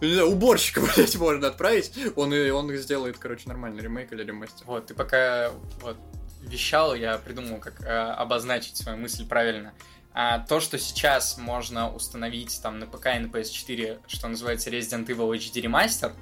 Уборщика, 0.22 0.80
блять, 0.96 1.16
можно 1.16 1.48
отправить. 1.48 1.92
Он, 2.14 2.32
и 2.32 2.50
он 2.50 2.72
сделает, 2.76 3.18
короче, 3.18 3.48
нормальный 3.48 3.82
ремейк 3.82 4.12
или 4.12 4.22
ремастер. 4.22 4.64
Вот, 4.66 4.86
ты 4.86 4.94
пока 4.94 5.50
вот 5.80 5.96
вещал, 6.42 6.94
я 6.94 7.18
придумал, 7.18 7.58
как 7.58 7.80
э, 7.80 7.88
обозначить 7.88 8.76
свою 8.76 8.98
мысль 8.98 9.26
правильно. 9.26 9.72
А 10.18 10.38
то, 10.38 10.60
что 10.60 10.78
сейчас 10.78 11.36
можно 11.36 11.92
установить 11.92 12.60
там 12.62 12.78
на 12.78 12.86
ПК 12.86 13.08
и 13.16 13.18
на 13.18 13.26
PS4, 13.26 14.00
что 14.06 14.28
называется 14.28 14.70
Resident 14.70 15.06
Evil 15.06 15.30
HD 15.32 15.62
Remaster, 15.62 16.12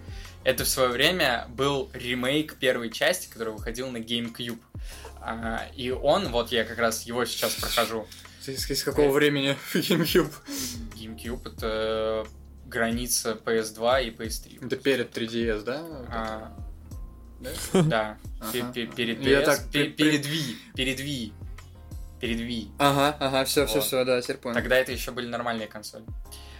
это 0.45 0.64
в 0.64 0.68
свое 0.68 0.90
время 0.90 1.47
был 1.51 1.90
ремейк 1.95 2.57
первой 2.57 2.90
части, 2.90 3.28
который 3.30 3.53
выходил 3.55 3.90
на 3.90 3.99
GameCube. 3.99 4.59
А, 5.20 5.62
и 5.74 5.90
он, 5.90 6.28
вот 6.28 6.53
я 6.53 6.64
как 6.64 6.78
раз 6.78 7.03
его 7.03 7.24
сейчас 7.24 7.55
прохожу. 7.55 8.07
Из, 8.47 8.70
из 8.70 8.84
какого 8.84 9.11
времени 9.11 9.57
GameCube? 9.74 10.30
GameCube 10.97 11.53
это 11.55 12.26
граница 12.66 13.38
PS2 13.45 14.05
и 14.05 14.11
PS3. 14.11 14.66
Это 14.66 14.76
перед 14.76 15.16
3DS, 15.16 15.62
да? 15.62 15.82
А, 16.11 16.57
Да? 17.72 18.18
Ага. 18.40 18.72
перед 18.72 19.20
Я 19.22 19.40
PS, 19.40 19.45
так 19.45 19.61
при- 19.70 19.88
перед 19.90 20.26
Wii, 20.26 20.57
перед 20.74 21.01
Wii, 21.01 21.32
перед 22.20 22.40
Wii. 22.40 22.70
Ага, 22.78 23.16
ага, 23.20 23.45
все, 23.45 23.66
все, 23.66 23.76
Вот. 23.76 23.84
все, 23.84 24.05
да, 24.05 24.20
теперь 24.20 24.36
понял. 24.36 24.55
Тогда 24.57 24.76
это 24.76 24.92
еще 24.92 25.11
были 25.11 25.26
нормальные 25.26 25.66
консоли. 25.68 26.05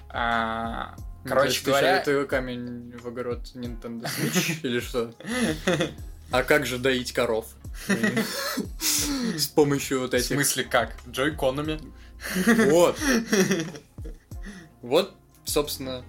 А, 0.09 0.95
короче 1.25 1.49
есть 1.49 1.65
ты 1.65 1.71
говоря, 1.71 2.01
Ты 2.01 2.25
камень 2.27 2.95
в 2.97 3.07
огород 3.07 3.41
Nintendo 3.55 4.05
Switch 4.05 4.61
или 4.63 4.81
что? 4.81 5.15
А 6.31 6.43
как 6.43 6.67
же 6.67 6.79
доить 6.79 7.13
коров? 7.13 7.47
С 9.37 9.47
помощью 9.49 10.01
вот 10.01 10.11
в 10.13 10.15
этих... 10.15 10.27
смысле 10.27 10.65
как? 10.65 10.97
Джойконами? 11.11 11.81
Вот. 12.71 12.99
Вот, 14.83 15.15
собственно, 15.47 16.05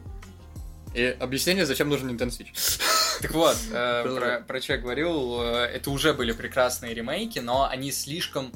и 0.94 1.16
объяснение, 1.20 1.66
зачем 1.66 1.88
нужен 1.88 2.10
Nintendo 2.10 2.28
Switch. 2.28 2.82
Так 3.22 3.32
вот, 3.32 3.58
э, 3.72 4.04
про, 4.16 4.44
про 4.46 4.62
что 4.62 4.74
я 4.74 4.80
говорил, 4.80 5.42
э, 5.42 5.66
это 5.68 5.90
уже 5.92 6.14
были 6.14 6.34
прекрасные 6.34 6.94
ремейки, 6.94 7.40
но 7.40 7.70
они 7.70 7.92
слишком, 7.94 8.52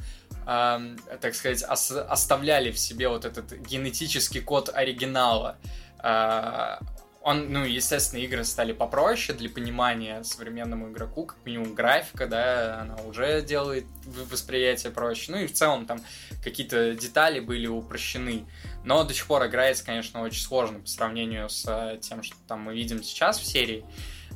эм, 0.45 0.97
так 1.21 1.35
сказать, 1.35 1.63
ос- 1.63 1.91
оставляли 1.91 2.71
в 2.71 2.79
себе 2.79 3.07
вот 3.07 3.23
этот 3.23 3.53
генетический 3.53 4.41
код 4.41 4.69
оригинала. 4.73 5.57
Э, 6.03 6.77
он, 7.21 7.51
ну, 7.51 7.65
естественно, 7.65 8.21
игры 8.21 8.43
стали 8.45 8.71
попроще 8.71 9.37
для 9.37 9.49
понимания 9.49 10.23
современному 10.23 10.89
игроку, 10.89 11.25
как 11.25 11.37
минимум 11.45 11.75
графика, 11.75 12.27
да, 12.27 12.81
она 12.81 12.95
уже 13.05 13.41
делает 13.41 13.85
восприятие 14.05 14.91
проще. 14.91 15.31
Ну 15.33 15.37
и 15.39 15.47
в 15.47 15.53
целом 15.53 15.85
там 15.85 16.01
какие-то 16.43 16.95
детали 16.95 17.39
были 17.41 17.67
упрощены. 17.67 18.45
Но 18.85 19.03
до 19.03 19.13
сих 19.13 19.27
пор 19.27 19.45
играется, 19.47 19.85
конечно, 19.85 20.21
очень 20.21 20.41
сложно 20.41 20.79
по 20.79 20.87
сравнению 20.87 21.49
с 21.49 21.65
э, 21.67 21.99
тем, 22.01 22.23
что 22.23 22.37
там 22.47 22.61
мы 22.61 22.73
видим 22.73 23.03
сейчас 23.03 23.37
в 23.37 23.45
серии. 23.45 23.85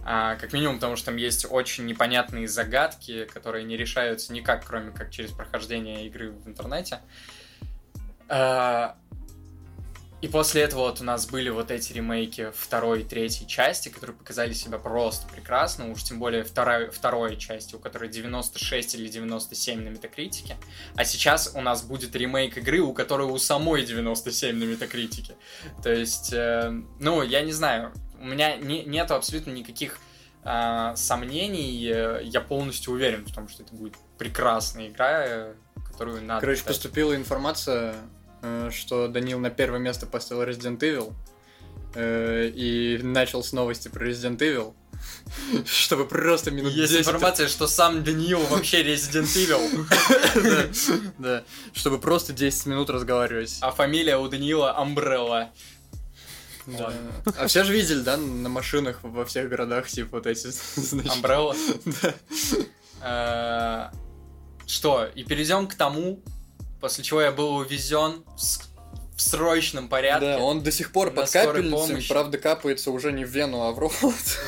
А, 0.06 0.36
как 0.36 0.52
минимум, 0.52 0.76
потому 0.76 0.98
что 0.98 1.08
там 1.08 1.16
есть 1.16 1.46
очень 1.50 1.86
непонятные 1.86 2.50
загадки, 2.50 3.26
которые 3.26 3.64
не 3.64 3.78
решаются 3.78 4.34
никак, 4.34 4.66
кроме 4.66 4.92
как 4.92 5.12
через 5.12 5.32
прохождение 5.32 6.06
игры 6.08 6.32
в 6.32 6.48
интернете. 6.48 7.00
А, 8.28 8.98
И 10.24 10.30
после 10.30 10.62
этого 10.62 10.84
вот 10.84 11.02
у 11.02 11.04
нас 11.04 11.26
были 11.26 11.50
вот 11.50 11.70
эти 11.70 11.92
ремейки 11.92 12.50
второй 12.56 13.02
и 13.02 13.04
третьей 13.04 13.46
части, 13.46 13.90
которые 13.90 14.16
показали 14.16 14.54
себя 14.54 14.78
просто 14.78 15.28
прекрасно, 15.28 15.92
уж 15.92 16.02
тем 16.02 16.18
более 16.18 16.46
второй, 16.46 16.92
второй 16.92 17.36
части, 17.36 17.76
у 17.76 17.80
которой 17.80 18.08
96 18.08 18.96
или 18.96 19.10
97 19.10 19.84
на 19.84 19.90
метакритике. 19.90 20.56
А 20.96 21.04
сейчас 21.04 21.52
у 21.56 21.60
нас 21.60 21.84
будет 21.84 22.16
ремейк 22.16 22.58
игры, 22.58 22.80
у 22.80 22.94
которой 22.94 23.28
у 23.28 23.38
самой 23.38 23.84
97 23.86 24.56
на 24.58 24.64
метакритике. 24.64 25.36
То 25.84 25.92
есть, 25.92 26.32
э, 26.32 26.72
ну, 27.02 27.22
я 27.22 27.42
не 27.42 27.52
знаю, 27.52 27.92
у 28.18 28.24
меня 28.24 28.56
не, 28.56 28.86
нету 28.86 29.16
абсолютно 29.16 29.52
никаких 29.52 30.00
э, 30.46 30.94
сомнений, 30.96 31.76
я 32.24 32.40
полностью 32.40 32.94
уверен 32.94 33.26
в 33.26 33.34
том, 33.34 33.50
что 33.50 33.64
это 33.64 33.76
будет 33.76 33.96
прекрасная 34.18 34.88
игра, 34.88 35.26
э, 35.26 35.54
которую 35.86 36.24
надо... 36.24 36.40
Короче, 36.40 36.62
читать. 36.62 36.76
поступила 36.76 37.14
информация 37.14 37.96
Э, 37.96 37.98
что 38.72 39.08
Данил 39.08 39.40
на 39.40 39.50
первое 39.50 39.80
место 39.80 40.06
поставил 40.06 40.44
Resident 40.44 40.80
Evil 40.80 41.14
э, 41.96 42.50
и 42.54 43.00
начал 43.02 43.44
с 43.44 43.54
новости 43.54 43.88
про 43.88 44.10
Resident 44.10 44.38
Evil. 44.38 44.74
Чтобы 45.66 46.06
просто 46.06 46.52
минут 46.52 46.74
Есть 46.74 46.94
10... 46.94 47.08
информация, 47.08 47.48
что 47.48 47.68
сам 47.68 48.04
Даниил 48.04 48.40
вообще 48.46 48.84
Resident 48.84 49.26
Evil. 49.36 49.64
Да, 51.18 51.44
чтобы 51.74 52.00
просто 52.00 52.34
10 52.34 52.66
минут 52.68 52.90
разговаривать. 52.90 53.58
А 53.62 53.72
фамилия 53.72 54.18
у 54.18 54.28
Даниила 54.28 54.76
Umbrella. 54.80 55.50
Да. 56.66 56.94
А 57.38 57.48
все 57.48 57.64
же 57.64 57.74
видели, 57.74 58.02
да, 58.02 58.18
на 58.18 58.50
машинах 58.50 59.00
во 59.04 59.26
всех 59.26 59.50
городах, 59.50 59.88
типа, 59.88 60.18
вот 60.18 60.28
эти 60.28 60.48
Umbrella? 60.48 61.56
Да. 62.02 63.92
Э, 63.92 63.96
что, 64.66 65.06
и 65.06 65.24
перейдем 65.24 65.68
к 65.68 65.76
тому, 65.76 66.22
после 66.84 67.02
чего 67.02 67.22
я 67.22 67.32
был 67.32 67.56
увезен 67.56 68.26
в 69.16 69.22
срочном 69.22 69.88
порядке. 69.88 70.26
Да, 70.26 70.40
он 70.40 70.64
до 70.64 70.70
сих 70.70 70.92
пор 70.92 71.12
под 71.12 71.32
капельницей, 71.32 72.06
правда, 72.10 72.38
капается 72.38 72.92
уже 72.92 73.14
не 73.14 73.24
в 73.24 73.30
вену, 73.30 73.62
а 73.62 73.72
в 73.72 73.80
рот. 73.80 73.94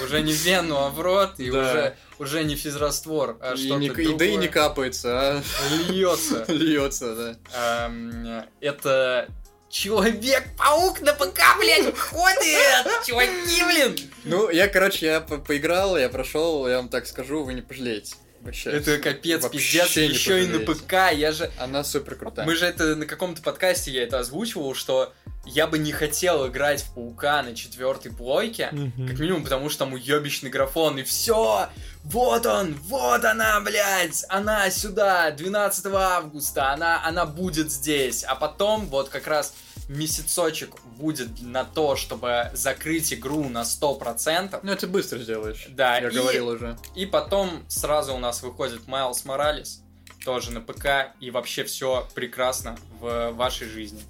Уже 0.03 0.19
не 0.19 0.33
в 0.33 0.41
вену, 0.41 0.75
а 0.75 0.89
в 0.89 0.99
рот, 0.99 1.39
и 1.39 1.49
да. 1.49 1.61
уже, 1.61 1.95
уже 2.19 2.43
не 2.43 2.57
физраствор, 2.57 3.37
а 3.39 3.55
что-то 3.55 3.77
не, 3.77 3.87
И 3.87 4.17
да 4.17 4.25
и 4.25 4.35
не 4.35 4.49
капается, 4.49 5.37
а... 5.37 5.43
Льется. 5.87 6.43
Льется, 6.51 7.15
да. 7.15 7.85
Эм, 7.87 8.43
это 8.59 9.29
Человек-паук 9.69 10.99
на 11.01 11.13
ПК, 11.13 11.39
блядь, 11.57 11.97
ходит! 11.97 13.05
Чуваки, 13.05 13.63
блин! 13.63 13.95
Ну, 14.25 14.49
я, 14.49 14.67
короче, 14.67 15.05
я 15.05 15.21
по 15.21 15.37
поиграл, 15.37 15.97
я 15.97 16.09
прошел, 16.09 16.67
я 16.67 16.77
вам 16.77 16.89
так 16.89 17.07
скажу, 17.07 17.43
вы 17.43 17.53
не 17.53 17.61
пожалеете. 17.61 18.15
Вообще. 18.45 18.69
Это 18.69 18.99
капец, 18.99 19.41
Вообще 19.41 19.57
пиздец, 19.57 19.97
еще 19.97 20.43
и 20.43 20.47
на 20.47 20.59
ПК, 20.59 21.11
я 21.13 21.31
же... 21.31 21.49
Она 21.57 21.84
супер 21.84 22.13
крутая. 22.13 22.45
Мы 22.45 22.55
же 22.55 22.65
это 22.65 22.95
на 22.95 23.07
каком-то 23.07 23.41
подкасте 23.41 23.91
я 23.91 24.03
это 24.03 24.19
озвучивал, 24.19 24.76
что 24.76 25.13
я 25.45 25.67
бы 25.67 25.77
не 25.77 25.91
хотел 25.91 26.47
играть 26.47 26.81
в 26.81 26.93
Паука 26.93 27.41
на 27.43 27.55
четвертой 27.55 28.11
плойке, 28.11 28.69
mm-hmm. 28.72 29.07
как 29.07 29.19
минимум 29.19 29.43
потому, 29.43 29.69
что 29.69 29.80
там 29.80 29.93
уебищный 29.93 30.49
графон, 30.49 30.97
и 30.97 31.03
все, 31.03 31.69
вот 32.03 32.45
он, 32.45 32.76
вот 32.88 33.23
она, 33.23 33.59
блядь, 33.61 34.26
она 34.30 34.69
сюда, 34.69 35.31
12 35.31 35.85
августа, 35.88 36.72
она, 36.72 37.03
она 37.05 37.26
будет 37.26 37.72
здесь, 37.72 38.23
а 38.23 38.35
потом 38.35 38.88
вот 38.88 39.09
как 39.09 39.27
раз 39.27 39.53
месяцочек 39.88 40.81
будет 40.97 41.41
на 41.41 41.63
то, 41.63 41.95
чтобы 41.95 42.49
закрыть 42.53 43.13
игру 43.13 43.49
на 43.49 43.61
100%. 43.61 44.59
Ну, 44.63 44.72
это 44.72 44.88
быстро 44.88 45.19
сделаешь. 45.19 45.67
Да. 45.69 45.97
Я 45.99 46.09
и, 46.09 46.11
говорил 46.11 46.47
уже. 46.47 46.77
И 46.95 47.05
потом 47.05 47.63
сразу 47.67 48.13
у 48.13 48.17
нас 48.17 48.41
выходит 48.41 48.88
Майлз 48.88 49.26
Моралес, 49.26 49.81
тоже 50.23 50.51
на 50.51 50.61
ПК, 50.61 51.13
и 51.19 51.30
вообще 51.30 51.63
все 51.63 52.07
прекрасно 52.15 52.77
в 52.99 53.31
вашей 53.31 53.67
жизни. 53.67 54.01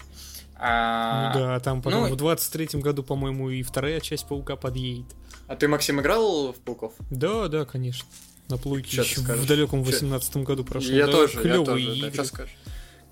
А, 0.58 1.34
ну 1.34 1.40
да, 1.40 1.60
там 1.60 1.82
потом 1.82 2.10
ну, 2.10 2.16
в 2.16 2.18
23-м 2.18 2.82
году, 2.82 3.04
по-моему, 3.04 3.50
и 3.50 3.62
вторая 3.62 4.00
часть 4.00 4.28
Паука 4.28 4.56
подъедет. 4.56 5.06
А 5.48 5.56
ты, 5.56 5.68
Максим, 5.68 6.00
играл 6.00 6.54
в 6.54 6.56
Пауков? 6.58 6.94
Да, 7.12 7.48
да, 7.48 7.66
конечно. 7.66 8.08
На 8.48 8.58
плойке 8.58 9.02
еще 9.02 9.22
в 9.22 9.48
далеком 9.48 9.84
18 9.84 10.38
году 10.38 10.64
прошел. 10.64 10.92
Я 10.92 11.08
да, 11.08 11.12
тоже, 11.12 11.48
я 11.48 11.64
тоже. 11.64 12.02
Да, 12.02 12.12
что 12.12 12.24
скажешь? 12.26 12.56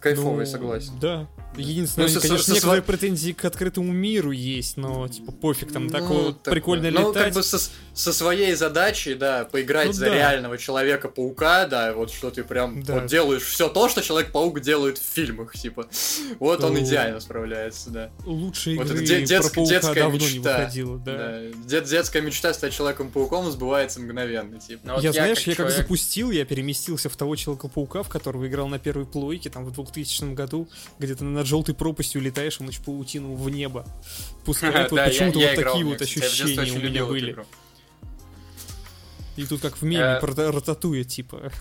Кайфовый, 0.04 0.46
ну, 0.46 0.52
согласен. 0.52 0.92
Да. 1.00 1.28
Единственное, 1.56 2.10
ну, 2.10 2.20
конечно, 2.20 2.44
со, 2.44 2.54
некоторые 2.56 2.82
со... 2.82 2.88
претензии 2.88 3.32
к 3.32 3.46
открытому 3.46 3.94
миру 3.94 4.32
есть, 4.32 4.76
но 4.76 5.08
типа 5.08 5.32
пофиг, 5.32 5.72
там 5.72 5.86
ну, 5.86 5.92
такое 5.92 6.22
вот 6.24 6.44
прикольно 6.44 6.92
ну, 6.92 7.00
летать. 7.00 7.06
Ну, 7.06 7.14
как 7.14 7.34
бы 7.34 7.44
со, 7.44 7.60
со 7.94 8.12
своей 8.12 8.54
задачей, 8.56 9.14
да, 9.14 9.46
поиграть 9.46 9.88
ну, 9.88 9.94
за 9.94 10.06
да. 10.06 10.16
реального 10.16 10.58
Человека-паука, 10.58 11.68
да, 11.68 11.94
вот 11.94 12.12
что 12.12 12.32
ты 12.32 12.44
прям 12.44 12.84
да. 12.84 12.96
вот 12.96 13.06
делаешь 13.06 13.44
все 13.44 13.70
то, 13.70 13.88
что 13.88 14.02
Человек-паук 14.02 14.60
делает 14.62 14.98
в 14.98 15.04
фильмах, 15.04 15.54
типа. 15.54 15.88
Вот 16.40 16.60
ну, 16.60 16.68
он 16.68 16.80
идеально 16.80 17.20
справляется, 17.20 17.92
да. 17.92 18.12
Лучшие 18.26 18.78
вот 18.78 18.88
игры 18.88 19.06
дет, 19.06 19.24
детск, 19.24 19.54
про 19.54 19.66
детская 19.66 19.94
давно 19.94 20.16
мечта, 20.16 20.34
не 20.34 20.40
выходила, 20.40 20.98
да. 20.98 21.18
да. 21.18 21.42
Дет, 21.66 21.86
детская 21.86 22.22
мечта 22.22 22.54
стать 22.54 22.74
Человеком-пауком 22.74 23.50
сбывается 23.52 24.02
мгновенно, 24.02 24.60
типа. 24.60 24.82
Ну, 24.86 24.94
вот 24.96 25.04
я, 25.04 25.10
я, 25.10 25.14
знаешь, 25.14 25.38
как 25.38 25.48
я 25.48 25.54
человек... 25.54 25.76
как 25.76 25.84
запустил, 25.84 26.32
я 26.32 26.46
переместился 26.46 27.10
в 27.10 27.16
того 27.16 27.36
Человека-паука, 27.36 28.04
в 28.04 28.10
которого 28.10 28.48
играл 28.48 28.68
на 28.68 28.80
первой 28.80 29.06
плойке, 29.06 29.50
там, 29.50 29.66
в 29.66 29.72
2000 29.94 30.34
году, 30.34 30.68
где-то 30.99 31.24
над 31.24 31.45
желтой 31.48 31.76
пропастью 31.76 32.22
летаешь, 32.22 32.60
он 32.60 32.72
в 32.72 32.80
паутину 32.82 33.36
в 33.36 33.49
небо. 33.49 33.86
Пускай 34.45 34.72
вот 34.90 34.90
почему-то 34.90 35.40
вот 35.40 35.56
такие 35.56 35.86
вот 35.86 36.02
ощущения 36.02 36.72
у 36.74 36.80
меня 36.80 37.06
были. 37.06 37.38
И 39.36 39.45
тут 39.45 39.61
как 39.61 39.78
в 39.78 39.84
меме 39.84 40.20
про 40.20 40.52
рататуя, 40.52 41.03
типа. 41.03 41.52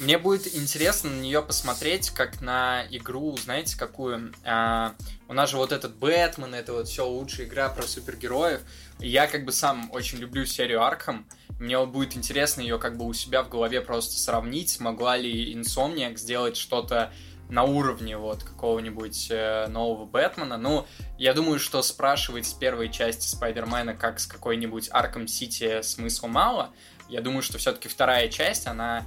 Мне 0.00 0.16
будет 0.16 0.54
интересно 0.54 1.10
на 1.10 1.20
нее 1.20 1.42
посмотреть, 1.42 2.08
как 2.08 2.40
на 2.40 2.86
игру, 2.90 3.36
знаете, 3.36 3.76
какую. 3.76 4.32
А, 4.44 4.94
у 5.28 5.34
нас 5.34 5.50
же 5.50 5.58
вот 5.58 5.72
этот 5.72 5.94
Бэтмен, 5.96 6.54
это 6.54 6.72
вот 6.72 6.88
все 6.88 7.06
лучшая 7.06 7.46
игра 7.46 7.68
про 7.68 7.82
супергероев. 7.82 8.62
Я 8.98 9.26
как 9.26 9.44
бы 9.44 9.52
сам 9.52 9.90
очень 9.92 10.16
люблю 10.16 10.46
серию 10.46 10.78
Арkham. 10.78 11.24
Мне 11.58 11.76
вот 11.76 11.90
будет 11.90 12.16
интересно 12.16 12.62
ее 12.62 12.78
как 12.78 12.96
бы 12.96 13.04
у 13.04 13.12
себя 13.12 13.42
в 13.42 13.50
голове 13.50 13.82
просто 13.82 14.18
сравнить, 14.18 14.70
смогла 14.70 15.18
ли 15.18 15.54
Insomniac 15.54 16.16
сделать 16.16 16.56
что-то 16.56 17.12
на 17.50 17.64
уровне 17.64 18.16
вот 18.16 18.42
какого-нибудь 18.42 19.28
э, 19.30 19.66
нового 19.68 20.06
Бэтмена. 20.06 20.56
Ну, 20.56 20.86
я 21.18 21.34
думаю, 21.34 21.58
что 21.58 21.82
спрашивать 21.82 22.46
с 22.46 22.52
первой 22.52 22.90
части 22.90 23.26
Спайдермена 23.26 23.94
как 23.94 24.20
с 24.20 24.26
какой-нибудь 24.26 24.88
Арком 24.92 25.26
Сити 25.26 25.82
смысла 25.82 26.28
мало. 26.28 26.70
Я 27.08 27.20
думаю, 27.20 27.42
что 27.42 27.58
все-таки 27.58 27.88
вторая 27.88 28.28
часть, 28.28 28.66
она 28.66 29.04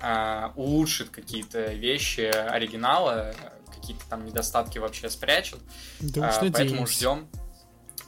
э, 0.00 0.48
улучшит 0.56 1.10
какие-то 1.10 1.72
вещи 1.72 2.22
оригинала, 2.22 3.34
какие-то 3.74 4.04
там 4.08 4.24
недостатки 4.24 4.78
вообще 4.78 5.10
спрячет. 5.10 5.58
Да, 6.00 6.30
э, 6.42 6.50
поэтому 6.50 6.86
ждем. 6.86 7.28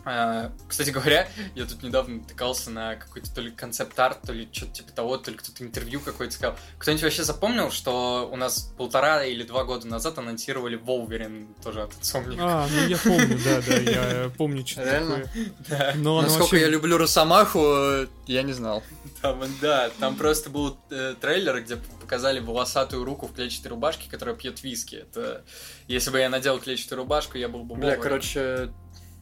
А, 0.09 0.53
кстати 0.69 0.91
говоря, 0.91 1.29
я 1.57 1.67
тут 1.67 1.83
недавно 1.83 2.21
натыкался 2.21 2.71
на 2.71 2.95
какой-то 2.95 3.35
то 3.35 3.41
ли 3.41 3.51
концепт-арт, 3.51 4.23
то 4.23 4.33
ли 4.33 4.49
что-то 4.53 4.73
типа 4.73 4.93
того, 4.93 5.17
то 5.19 5.33
ли 5.33 5.37
кто-то 5.37 5.65
интервью 5.65 6.01
какое-то 6.01 6.33
сказал. 6.33 6.57
Кто-нибудь 6.79 7.03
вообще 7.03 7.25
запомнил, 7.25 7.73
что 7.73 8.31
у 8.33 8.37
нас 8.37 8.73
полтора 8.79 9.25
или 9.25 9.43
два 9.43 9.65
года 9.65 9.89
назад 9.89 10.19
анонсировали 10.19 10.77
Волверин 10.77 11.49
тоже 11.61 11.83
от 11.83 11.91
Insomniac? 11.95 12.37
А, 12.39 12.69
ну 12.71 12.87
я 12.87 12.97
помню, 12.97 13.39
да, 13.45 13.61
да, 13.67 13.77
я 13.77 14.31
помню 14.31 14.65
что-то 14.65 15.01
такое. 15.01 15.31
Да. 15.69 15.93
Но 15.97 16.23
Насколько 16.23 16.57
я 16.57 16.69
люблю 16.69 16.99
Росомаху, 16.99 18.07
я 18.29 18.43
не 18.43 18.53
знал. 18.53 18.85
Там, 19.23 19.43
да, 19.61 19.91
там 19.99 20.15
просто 20.15 20.51
был 20.51 20.79
э, 20.91 21.17
трейлер, 21.21 21.61
где 21.63 21.77
показали 21.77 22.39
волосатую 22.39 23.05
руку 23.05 23.27
в 23.27 23.33
клетчатой 23.33 23.71
рубашке, 23.71 24.09
которая 24.09 24.37
пьет 24.37 24.63
виски. 24.63 24.97
Это... 24.97 25.45
Если 25.89 26.11
бы 26.11 26.21
я 26.21 26.29
надел 26.29 26.61
клетчатую 26.61 26.99
рубашку, 26.99 27.39
я 27.39 27.49
был 27.49 27.65
бы 27.65 27.75
Бля, 27.75 27.97
короче, 27.97 28.71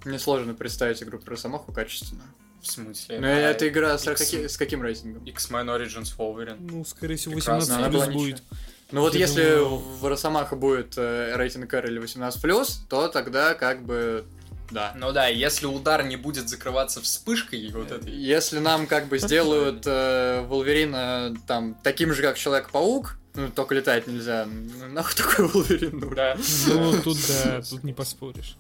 мне 0.05 0.19
сложно 0.19 0.55
представить 0.55 1.03
игру 1.03 1.19
про 1.19 1.33
Росомаху 1.33 1.73
качественно. 1.73 2.25
В 2.61 2.67
смысле? 2.67 3.21
Ну, 3.21 3.27
а, 3.27 3.31
эта 3.31 3.69
игра 3.69 3.99
с, 3.99 4.07
X... 4.07 4.19
каки... 4.19 4.49
с 4.49 4.57
каким 4.57 4.83
рейтингом? 4.83 5.23
X-Men 5.25 5.67
Origins 5.67 6.17
Wolverine. 6.17 6.57
Ну, 6.59 6.85
скорее 6.85 7.17
всего, 7.17 7.35
18 7.35 7.91
плюс 7.91 8.07
будет. 8.09 8.43
Ну 8.91 9.01
вот 9.01 9.15
если 9.15 9.57
думаю... 9.57 9.77
в 9.77 10.07
Росомаха 10.07 10.57
будет 10.57 10.95
э, 10.97 11.35
рейтинг 11.37 11.73
R 11.75 11.87
или 11.87 12.01
18+, 12.01 12.67
то 12.89 13.09
тогда 13.09 13.55
как 13.55 13.83
бы 13.85 14.25
да. 14.71 14.93
Ну 14.97 15.13
да, 15.13 15.27
если 15.27 15.67
удар 15.67 16.05
не 16.05 16.17
будет 16.17 16.49
закрываться 16.49 17.01
вспышкой 17.01 17.71
вот 17.73 17.91
этой. 17.91 18.13
Если 18.13 18.59
нам 18.59 18.87
как 18.87 19.09
бы 19.09 19.19
сделают 19.19 19.83
э, 19.87 20.45
Волверина 20.47 21.35
там 21.47 21.77
таким 21.83 22.13
же, 22.13 22.23
как 22.23 22.37
Человек-паук, 22.37 23.17
ну, 23.35 23.51
только 23.51 23.75
летать 23.75 24.07
нельзя. 24.07 24.47
Нахуй 24.91 25.15
такой 25.15 25.49
Волверин 25.53 25.99
нужен. 25.99 26.15
Да. 26.15 26.37
Ну, 26.69 27.03
тут 27.03 27.19
да, 27.29 27.63
тут 27.63 27.85
не 27.85 27.93
поспоришь. 27.93 28.57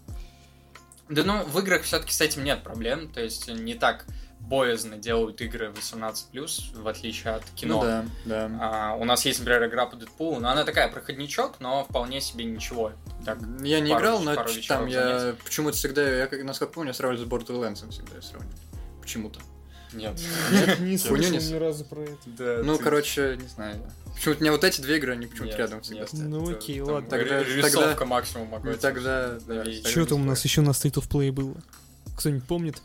Да 1.09 1.23
ну, 1.25 1.45
в 1.45 1.59
играх 1.59 1.83
все-таки 1.83 2.13
с 2.13 2.21
этим 2.21 2.45
нет 2.45 2.63
проблем, 2.63 3.13
то 3.13 3.21
есть 3.21 3.49
не 3.49 3.75
так 3.75 4.07
боязно 4.41 4.97
делают 4.97 5.41
игры 5.41 5.73
18+, 5.73 6.83
в 6.83 6.89
отличие 6.89 7.35
от 7.35 7.45
кино. 7.55 7.77
Ну 7.77 7.83
да, 7.83 8.05
да. 8.25 8.51
А, 8.61 8.95
у 8.95 9.05
нас 9.05 9.25
есть, 9.25 9.39
например, 9.39 9.67
игра 9.67 9.87
по 9.87 9.97
Дэдпулу, 9.97 10.41
но 10.41 10.51
она 10.51 10.65
такая, 10.65 10.89
проходничок, 10.89 11.61
но 11.61 11.85
вполне 11.85 12.21
себе 12.21 12.45
ничего. 12.45 12.93
Так, 13.25 13.39
я 13.63 13.81
не 13.81 13.93
играл, 13.93 14.21
но 14.21 14.35
там 14.69 14.87
я 14.87 15.35
почему-то 15.43 15.77
всегда, 15.77 16.03
я, 16.03 16.29
насколько 16.45 16.75
помню, 16.75 16.91
я 16.91 16.95
сравниваю 16.95 17.27
с 17.27 17.31
Borderlands 17.31 17.89
всегда 17.91 18.17
я 18.17 18.23
сравниваю. 18.23 18.59
Почему-то. 19.01 19.41
Нет. 19.95 20.21
Не 20.81 20.99
Хуйню 20.99 21.29
слышал 21.29 21.53
ни 21.55 21.59
разу 21.59 21.85
про 21.85 22.01
это. 22.03 22.17
Да, 22.27 22.61
Ну, 22.65 22.77
ты- 22.77 22.85
короче, 22.85 23.39
не 23.41 23.49
знаю. 23.49 23.77
Почему-то 24.15 24.41
мне 24.41 24.51
вот 24.53 24.63
эти 24.65 24.81
две 24.81 24.97
игры, 24.99 25.13
они 25.13 25.27
почему-то 25.27 25.51
Нет, 25.51 25.59
рядом 25.59 25.81
всегда 25.83 26.01
нет, 26.01 26.09
стоят. 26.09 26.27
Ну 26.29 26.49
окей, 26.51 26.79
там 26.81 26.89
ладно. 26.95 27.11
Тогда- 27.11 27.43
Рисовка 27.43 27.89
тогда- 27.91 28.05
максимум 28.07 28.49
могу. 28.49 28.69
Ну, 28.69 28.77
тогда, 28.77 29.39
да, 29.47 29.65
Что 29.65 30.07
там 30.07 30.19
у 30.21 30.23
не 30.23 30.29
нас 30.29 30.45
еще 30.45 30.61
на 30.61 30.71
State 30.71 30.95
of 30.95 31.09
Play 31.09 31.33
было? 31.33 31.55
Кто-нибудь 32.17 32.45
помнит? 32.45 32.83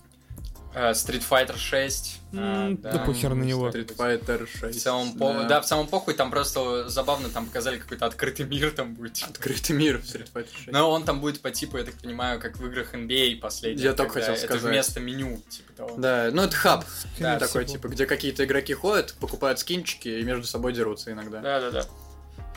Э, 0.75 0.91
Street 0.91 1.23
Fighter 1.27 1.57
6. 1.57 2.19
М, 2.31 2.77
да 2.77 2.99
похер 2.99 3.33
на 3.33 3.43
него. 3.43 3.69
Street 3.69 3.95
Fighter 3.95 4.45
В 4.45 4.59
6. 4.59 4.79
целом, 4.81 5.13
по- 5.17 5.43
да, 5.45 5.61
в 5.61 5.65
целом 5.65 5.87
похуй, 5.87 6.13
там 6.13 6.29
просто 6.29 6.87
забавно, 6.87 7.29
там 7.29 7.47
показали 7.47 7.79
какой-то 7.79 8.05
открытый 8.05 8.45
мир 8.45 8.69
там 8.71 8.93
будет. 8.93 9.17
Открытый 9.23 9.75
мир 9.75 9.97
в 9.97 10.03
Street 10.03 10.29
Fighter 10.31 10.47
6. 10.55 10.67
Но 10.71 10.91
он 10.91 11.05
там 11.05 11.21
будет 11.21 11.41
по 11.41 11.49
типу, 11.49 11.77
я 11.79 11.83
так 11.85 11.95
понимаю, 11.95 12.39
как 12.39 12.57
в 12.57 12.65
играх 12.67 12.93
NBA 12.93 13.37
последних. 13.39 13.83
Я 13.83 13.93
только 13.93 14.13
хотел 14.19 14.33
Это 14.35 14.43
сказать. 14.45 14.61
вместо 14.63 14.99
меню, 14.99 15.41
типа 15.49 15.73
того. 15.73 15.95
Да, 15.97 16.29
ну 16.31 16.43
это 16.43 16.55
хаб 16.55 16.85
Да, 17.19 17.39
такой, 17.39 17.65
всего. 17.65 17.77
типа, 17.77 17.87
где 17.87 18.05
какие-то 18.05 18.45
игроки 18.45 18.75
ходят, 18.75 19.15
покупают 19.19 19.57
скинчики 19.57 20.07
и 20.09 20.23
между 20.23 20.45
собой 20.45 20.73
дерутся 20.73 21.11
иногда. 21.11 21.39
Да, 21.41 21.59
да, 21.61 21.71
да. 21.71 21.85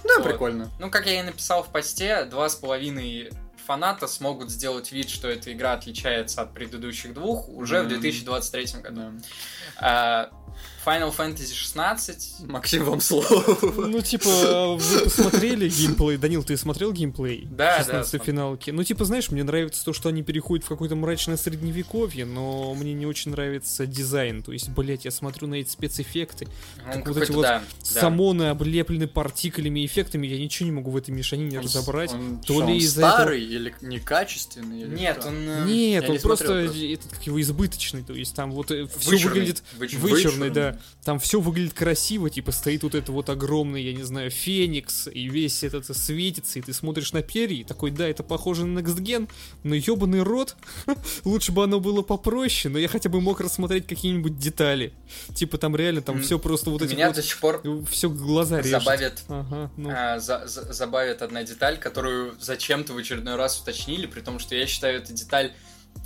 Да, 0.04 0.16
Вот. 0.18 0.24
прикольно. 0.24 0.68
Ну, 0.80 0.90
как 0.90 1.06
я 1.06 1.20
и 1.20 1.22
написал 1.22 1.62
в 1.62 1.68
посте, 1.68 2.24
два 2.24 2.48
с 2.50 2.56
половиной 2.56 3.30
фаната 3.64 4.06
смогут 4.06 4.50
сделать 4.50 4.92
вид, 4.92 5.08
что 5.08 5.28
эта 5.28 5.52
игра 5.52 5.72
отличается 5.72 6.42
от 6.42 6.52
предыдущих 6.54 7.14
двух 7.14 7.48
уже 7.48 7.80
в 7.80 7.84
Мгм. 7.84 8.00
2023 8.00 8.80
году. 8.82 9.00
Да. 9.00 9.12
А, 9.78 10.30
Final 10.84 11.14
Fantasy 11.16 11.54
16 11.54 12.40
Максим, 12.48 12.84
вам 12.84 13.00
слово. 13.00 13.56
Ну, 13.76 14.00
типа, 14.00 14.76
вы 14.76 15.00
посмотрели 15.04 15.68
геймплей? 15.68 16.16
Данил, 16.16 16.42
ты 16.42 16.56
смотрел 16.56 16.92
геймплей? 16.92 17.46
Да, 17.50 17.78
да, 17.78 17.78
16 17.78 18.10
смотрел. 18.10 18.24
финалки. 18.34 18.70
Ну, 18.70 18.82
типа, 18.82 19.04
знаешь, 19.04 19.30
мне 19.30 19.44
нравится 19.44 19.84
то, 19.84 19.92
что 19.92 20.08
они 20.08 20.22
переходят 20.22 20.64
в 20.64 20.68
какое-то 20.68 20.96
мрачное 20.96 21.36
средневековье, 21.36 22.24
но 22.24 22.74
мне 22.74 22.94
не 22.94 23.06
очень 23.06 23.30
нравится 23.30 23.86
дизайн. 23.86 24.42
То 24.42 24.52
есть, 24.52 24.70
блять, 24.70 25.04
я 25.04 25.10
смотрю 25.12 25.46
на 25.46 25.54
эти 25.56 25.70
спецэффекты. 25.70 26.48
Как 26.84 27.06
вот 27.06 27.16
эти 27.16 27.30
вот 27.30 27.42
да, 27.42 27.60
да. 27.94 28.00
Самоны 28.00 28.44
облеплены 28.48 29.06
партиклями 29.06 29.80
и 29.80 29.86
эффектами, 29.86 30.26
я 30.26 30.38
ничего 30.38 30.66
не 30.66 30.72
могу 30.72 30.90
в 30.90 30.96
этой 30.96 31.10
мешанине 31.12 31.58
Он- 31.58 31.64
разобрать. 31.64 32.12
он 32.12 32.38
то 32.40 32.54
что, 32.54 32.66
ли 32.66 32.72
он 32.72 32.78
из-за 32.78 33.00
этого- 33.02 33.12
старый 33.14 33.44
или 33.44 33.74
некачественный? 33.82 34.80
или 34.82 34.94
Нет, 34.96 35.18
что? 35.20 35.28
он... 35.28 35.34
э, 35.48 35.64
Нет, 35.66 36.02
я 36.02 36.08
он 36.08 36.14
не 36.16 36.20
просто 36.20 36.66
смотрел 36.66 36.94
этот, 36.94 37.10
как 37.12 37.22
его 37.26 37.40
избыточный, 37.40 38.02
то 38.02 38.14
есть 38.14 38.34
там 38.34 38.50
вот 38.52 38.66
все 38.66 38.84
вычурный, 39.10 39.40
выглядит 39.40 39.62
вычурный. 39.78 40.41
Вычурный, 40.50 40.72
да. 40.72 40.78
Там 41.04 41.18
все 41.18 41.40
выглядит 41.40 41.74
красиво, 41.74 42.30
типа 42.30 42.52
стоит 42.52 42.82
вот 42.82 42.94
это 42.94 43.12
вот 43.12 43.28
огромный, 43.28 43.82
я 43.82 43.92
не 43.92 44.02
знаю, 44.02 44.30
феникс, 44.30 45.08
и 45.08 45.28
весь 45.28 45.62
этот 45.64 45.86
светится, 45.96 46.58
и 46.58 46.62
ты 46.62 46.72
смотришь 46.72 47.12
на 47.12 47.22
перья, 47.22 47.60
и 47.60 47.64
такой, 47.64 47.90
да, 47.90 48.08
это 48.08 48.22
похоже 48.22 48.66
на 48.66 48.78
Next 48.80 48.98
Gen, 48.98 49.28
но 49.62 49.74
ебаный 49.74 50.22
рот, 50.22 50.56
лучше 51.24 51.52
бы 51.52 51.64
оно 51.64 51.80
было 51.80 52.02
попроще, 52.02 52.72
но 52.72 52.78
я 52.78 52.88
хотя 52.88 53.08
бы 53.08 53.20
мог 53.20 53.40
рассмотреть 53.40 53.86
какие-нибудь 53.86 54.38
детали. 54.38 54.92
Типа 55.34 55.58
там 55.58 55.76
реально, 55.76 56.02
там 56.02 56.20
все 56.22 56.38
просто 56.38 56.70
вот 56.70 56.82
эти 56.82 56.94
Меня 56.94 57.08
вот, 57.08 57.16
до 57.16 57.22
сих 57.22 57.38
пор 57.40 57.62
все 57.90 58.08
глаза 58.10 58.58
режет. 58.58 58.80
забавит 58.80 59.22
Ага, 59.28 59.70
ну. 59.76 59.90
а, 59.94 60.18
за- 60.18 60.46
за- 60.46 60.72
забавит 60.72 61.22
одна 61.22 61.42
деталь, 61.42 61.78
которую 61.78 62.34
зачем-то 62.40 62.92
в 62.92 62.96
очередной 62.96 63.36
раз 63.36 63.60
уточнили, 63.60 64.06
при 64.06 64.20
том, 64.20 64.38
что 64.38 64.54
я 64.54 64.66
считаю, 64.66 64.98
это 64.98 65.12
деталь, 65.12 65.52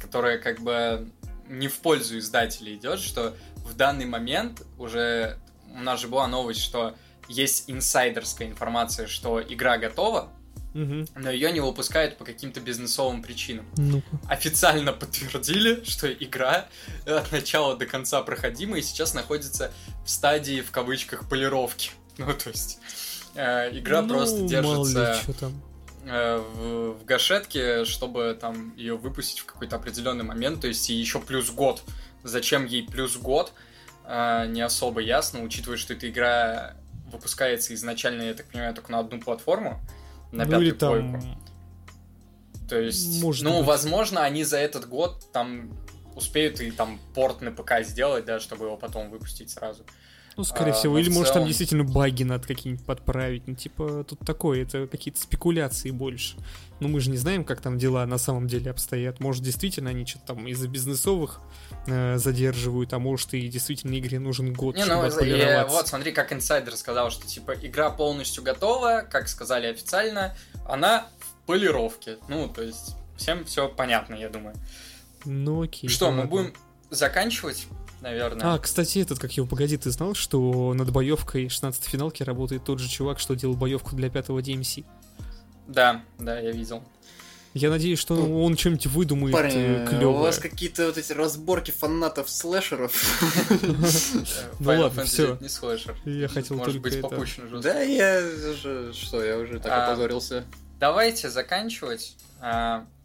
которая 0.00 0.38
как 0.38 0.60
бы 0.60 1.08
не 1.48 1.68
в 1.68 1.78
пользу 1.78 2.18
издателя 2.18 2.74
идет, 2.74 3.00
что 3.00 3.34
в 3.56 3.74
данный 3.74 4.06
момент 4.06 4.62
уже 4.78 5.38
у 5.74 5.80
нас 5.80 6.00
же 6.00 6.08
была 6.08 6.26
новость, 6.28 6.60
что 6.60 6.94
есть 7.28 7.64
инсайдерская 7.68 8.48
информация, 8.48 9.06
что 9.06 9.40
игра 9.42 9.78
готова, 9.78 10.30
Мгм. 10.74 11.06
но 11.16 11.30
ее 11.30 11.52
не 11.52 11.60
выпускают 11.60 12.18
по 12.18 12.24
каким-то 12.24 12.60
бизнесовым 12.60 13.22
причинам. 13.22 13.66
Ну-ка. 13.78 14.06
Официально 14.28 14.92
подтвердили, 14.92 15.82
что 15.88 16.12
игра 16.12 16.66
от 17.06 17.32
начала 17.32 17.76
до 17.76 17.86
конца 17.86 18.20
проходима 18.22 18.78
и 18.78 18.82
сейчас 18.82 19.14
находится 19.14 19.72
в 20.04 20.10
стадии, 20.10 20.60
в 20.60 20.70
кавычках, 20.70 21.28
полировки. 21.28 21.90
Ну, 22.18 22.32
то 22.32 22.48
есть, 22.50 22.78
э, 23.34 23.76
игра 23.78 24.00
Ну, 24.02 24.08
просто 24.08 24.62
мало 24.62 24.86
ли, 24.86 24.94
э, 26.06 26.38
в, 26.38 26.92
в 26.98 27.04
гашетке, 27.04 27.84
чтобы 27.84 28.36
там 28.40 28.74
ее 28.76 28.96
выпустить 28.96 29.40
в 29.40 29.46
какой-то 29.46 29.76
определенный 29.76 30.24
момент, 30.24 30.60
то 30.60 30.68
есть 30.68 30.88
и 30.90 30.94
еще 30.94 31.20
плюс 31.20 31.50
год. 31.50 31.82
Зачем 32.22 32.64
ей 32.64 32.86
плюс 32.86 33.16
год, 33.16 33.52
э, 34.04 34.46
не 34.48 34.62
особо 34.62 35.00
ясно, 35.00 35.42
учитывая, 35.42 35.76
что 35.76 35.92
эта 35.92 36.08
игра 36.08 36.74
выпускается 37.12 37.74
изначально, 37.74 38.22
я 38.22 38.34
так 38.34 38.46
понимаю, 38.46 38.74
только 38.74 38.90
на 38.92 39.00
одну 39.00 39.20
платформу, 39.20 39.80
на 40.32 40.44
ну 40.44 40.50
пятую 40.50 40.76
там... 40.76 41.10
плойку. 41.10 41.26
То 42.68 42.80
есть, 42.80 43.22
Может 43.22 43.44
ну, 43.44 43.58
быть. 43.58 43.66
возможно, 43.66 44.22
они 44.22 44.42
за 44.42 44.58
этот 44.58 44.88
год 44.88 45.30
там 45.32 45.70
успеют 46.16 46.60
и 46.60 46.70
там 46.70 46.98
порт 47.14 47.40
на 47.42 47.52
ПК 47.52 47.82
сделать, 47.82 48.24
да, 48.24 48.40
чтобы 48.40 48.64
его 48.66 48.76
потом 48.76 49.10
выпустить 49.10 49.50
сразу. 49.50 49.84
Ну, 50.36 50.44
скорее 50.44 50.72
А, 50.72 50.74
всего. 50.74 50.98
Или, 50.98 51.08
в 51.08 51.14
может, 51.14 51.32
там 51.32 51.42
целом- 51.42 51.48
действительно 51.48 51.84
баги 51.84 52.22
надо 52.22 52.46
какие-нибудь 52.46 52.84
подправить. 52.84 53.46
Ну, 53.46 53.54
типа, 53.54 54.04
тут 54.04 54.18
такое, 54.20 54.62
это 54.62 54.86
какие-то 54.86 55.18
спекуляции 55.18 55.90
больше. 55.90 56.36
Ну, 56.78 56.88
мы 56.88 57.00
же 57.00 57.08
не 57.10 57.16
знаем, 57.16 57.42
как 57.42 57.62
там 57.62 57.78
дела 57.78 58.04
на 58.04 58.18
самом 58.18 58.46
деле 58.46 58.70
обстоят. 58.70 59.18
Может, 59.18 59.42
действительно, 59.42 59.88
они 59.88 60.04
что-то 60.04 60.26
там 60.34 60.46
из-за 60.46 60.68
бизнесовых 60.68 61.40
э, 61.86 62.18
задерживают, 62.18 62.92
а 62.92 62.98
может, 62.98 63.32
и 63.32 63.48
действительно 63.48 63.98
игре 63.98 64.18
нужен 64.18 64.52
год, 64.52 64.76
Не, 64.76 64.84
чтобы 64.84 65.08
ну, 65.08 65.24
и, 65.24 65.64
вот, 65.68 65.88
смотри, 65.88 66.12
как 66.12 66.32
инсайдер 66.34 66.76
сказал, 66.76 67.10
что, 67.10 67.26
типа, 67.26 67.52
игра 67.62 67.88
полностью 67.88 68.42
готова, 68.42 69.06
как 69.10 69.28
сказали 69.28 69.68
официально, 69.68 70.36
она 70.68 71.06
в 71.18 71.46
полировке. 71.46 72.18
Ну, 72.28 72.46
то 72.48 72.60
есть, 72.62 72.94
всем 73.16 73.46
все 73.46 73.68
понятно, 73.68 74.14
я 74.14 74.28
думаю. 74.28 74.54
Ну, 75.24 75.62
окей. 75.62 75.88
что, 75.88 76.10
мы 76.10 76.18
ладно. 76.18 76.30
будем 76.30 76.54
заканчивать, 76.90 77.66
наверное? 78.06 78.54
А, 78.54 78.58
кстати, 78.58 79.00
этот, 79.00 79.18
как 79.18 79.32
его, 79.32 79.46
погоди, 79.46 79.76
ты 79.76 79.90
знал, 79.90 80.14
что 80.14 80.72
над 80.74 80.90
боевкой 80.90 81.48
16 81.48 81.84
финалки 81.84 82.22
работает 82.22 82.64
тот 82.64 82.78
же 82.78 82.88
чувак, 82.88 83.18
что 83.18 83.34
делал 83.34 83.54
боевку 83.54 83.94
для 83.96 84.08
пятого 84.10 84.38
DMC? 84.40 84.84
Да, 85.66 86.02
да, 86.18 86.38
я 86.38 86.52
видел. 86.52 86.82
Я 87.54 87.70
надеюсь, 87.70 87.98
что 87.98 88.14
Ну, 88.16 88.44
он 88.44 88.54
что-нибудь 88.56 88.86
выдумает 88.86 89.32
Парни, 89.34 89.86
клевое. 89.88 90.08
у 90.08 90.12
вас 90.20 90.38
какие-то 90.38 90.86
вот 90.86 90.98
эти 90.98 91.12
разборки 91.12 91.70
фанатов 91.70 92.28
слэшеров. 92.28 92.92
Ну 94.60 94.80
ладно, 94.80 95.00
это 95.00 95.38
не 95.40 95.48
слэшер. 95.48 95.96
Я 96.04 96.28
хотел 96.28 96.56
Может 96.58 96.80
быть, 96.82 96.94
это. 96.94 97.08
попущено 97.08 97.48
жестко. 97.48 97.72
Да, 97.72 97.80
я 97.80 98.18
уже... 98.52 98.92
Что, 98.92 99.24
я 99.24 99.38
уже 99.38 99.58
так 99.58 99.72
А, 99.72 99.86
опозорился. 99.86 100.44
Давайте 100.78 101.30
заканчивать. 101.30 102.14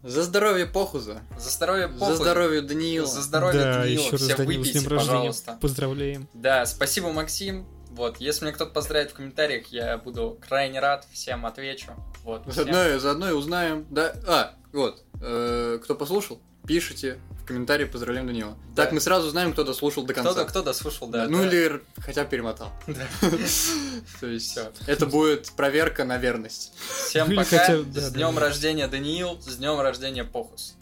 За 0.04 0.24
здоровье 0.24 0.66
Похуза. 0.66 1.22
за 1.38 1.50
здоровье 1.50 1.88
За 1.88 1.94
похуй. 2.00 2.16
здоровье 2.16 2.62
Даниила. 2.62 3.06
За 3.06 3.22
здоровье 3.22 3.60
да, 3.62 3.74
Даниила. 3.82 4.02
еще 4.02 4.12
раз, 4.12 4.22
Все 4.22 4.36
Данил, 4.36 4.52
с 4.54 4.58
выпейте, 4.58 4.80
днем 4.80 4.90
рождения. 4.90 5.12
пожалуйста. 5.14 5.58
Поздравляем. 5.62 6.28
Да, 6.34 6.66
спасибо, 6.66 7.12
Максим. 7.12 7.68
Вот, 7.92 8.18
если 8.18 8.46
мне 8.46 8.54
кто-то 8.54 8.72
поздравит 8.72 9.12
в 9.12 9.14
комментариях, 9.16 9.68
я 9.68 9.98
буду 9.98 10.40
крайне 10.48 10.80
рад, 10.80 11.06
всем 11.12 11.46
отвечу. 11.46 11.92
Вот, 12.24 12.42
всем- 12.44 12.54
Заодно, 12.54 13.00
заодно 13.00 13.30
и 13.30 13.34
узнаем. 13.34 13.86
Да, 13.90 14.14
а, 14.28 14.54
вот. 14.74 15.04
э, 15.22 15.80
кто 15.84 15.94
послушал, 15.96 16.42
пишите 16.72 17.18
в 17.42 17.46
комментарии 17.46 17.84
поздравляем 17.84 18.28
Данила. 18.28 18.58
Да. 18.74 18.84
Так 18.84 18.94
мы 18.94 19.02
сразу 19.02 19.30
знаем, 19.30 19.52
кто 19.52 19.66
дослушал 19.66 20.06
до 20.06 20.14
конца. 20.14 20.32
Кто-то, 20.32 20.50
кто 20.50 20.62
дослушал, 20.62 21.08
да. 21.10 21.28
ну 21.28 21.40
да. 21.40 21.48
или 21.48 21.82
хотя 21.98 22.24
бы 22.24 22.30
перемотал. 22.30 22.72
Да. 22.88 23.06
То 24.22 24.28
есть 24.28 24.58
это 24.88 25.06
будет 25.06 25.52
проверка 25.52 26.06
на 26.06 26.18
верность. 26.18 26.74
Всем 27.08 27.36
пока. 27.36 27.76
с 27.76 28.12
днем 28.14 28.38
рождения, 28.38 28.88
Даниил. 28.88 29.42
С 29.42 29.58
днем 29.58 29.82
рождения, 29.82 30.24
Похус. 30.24 30.76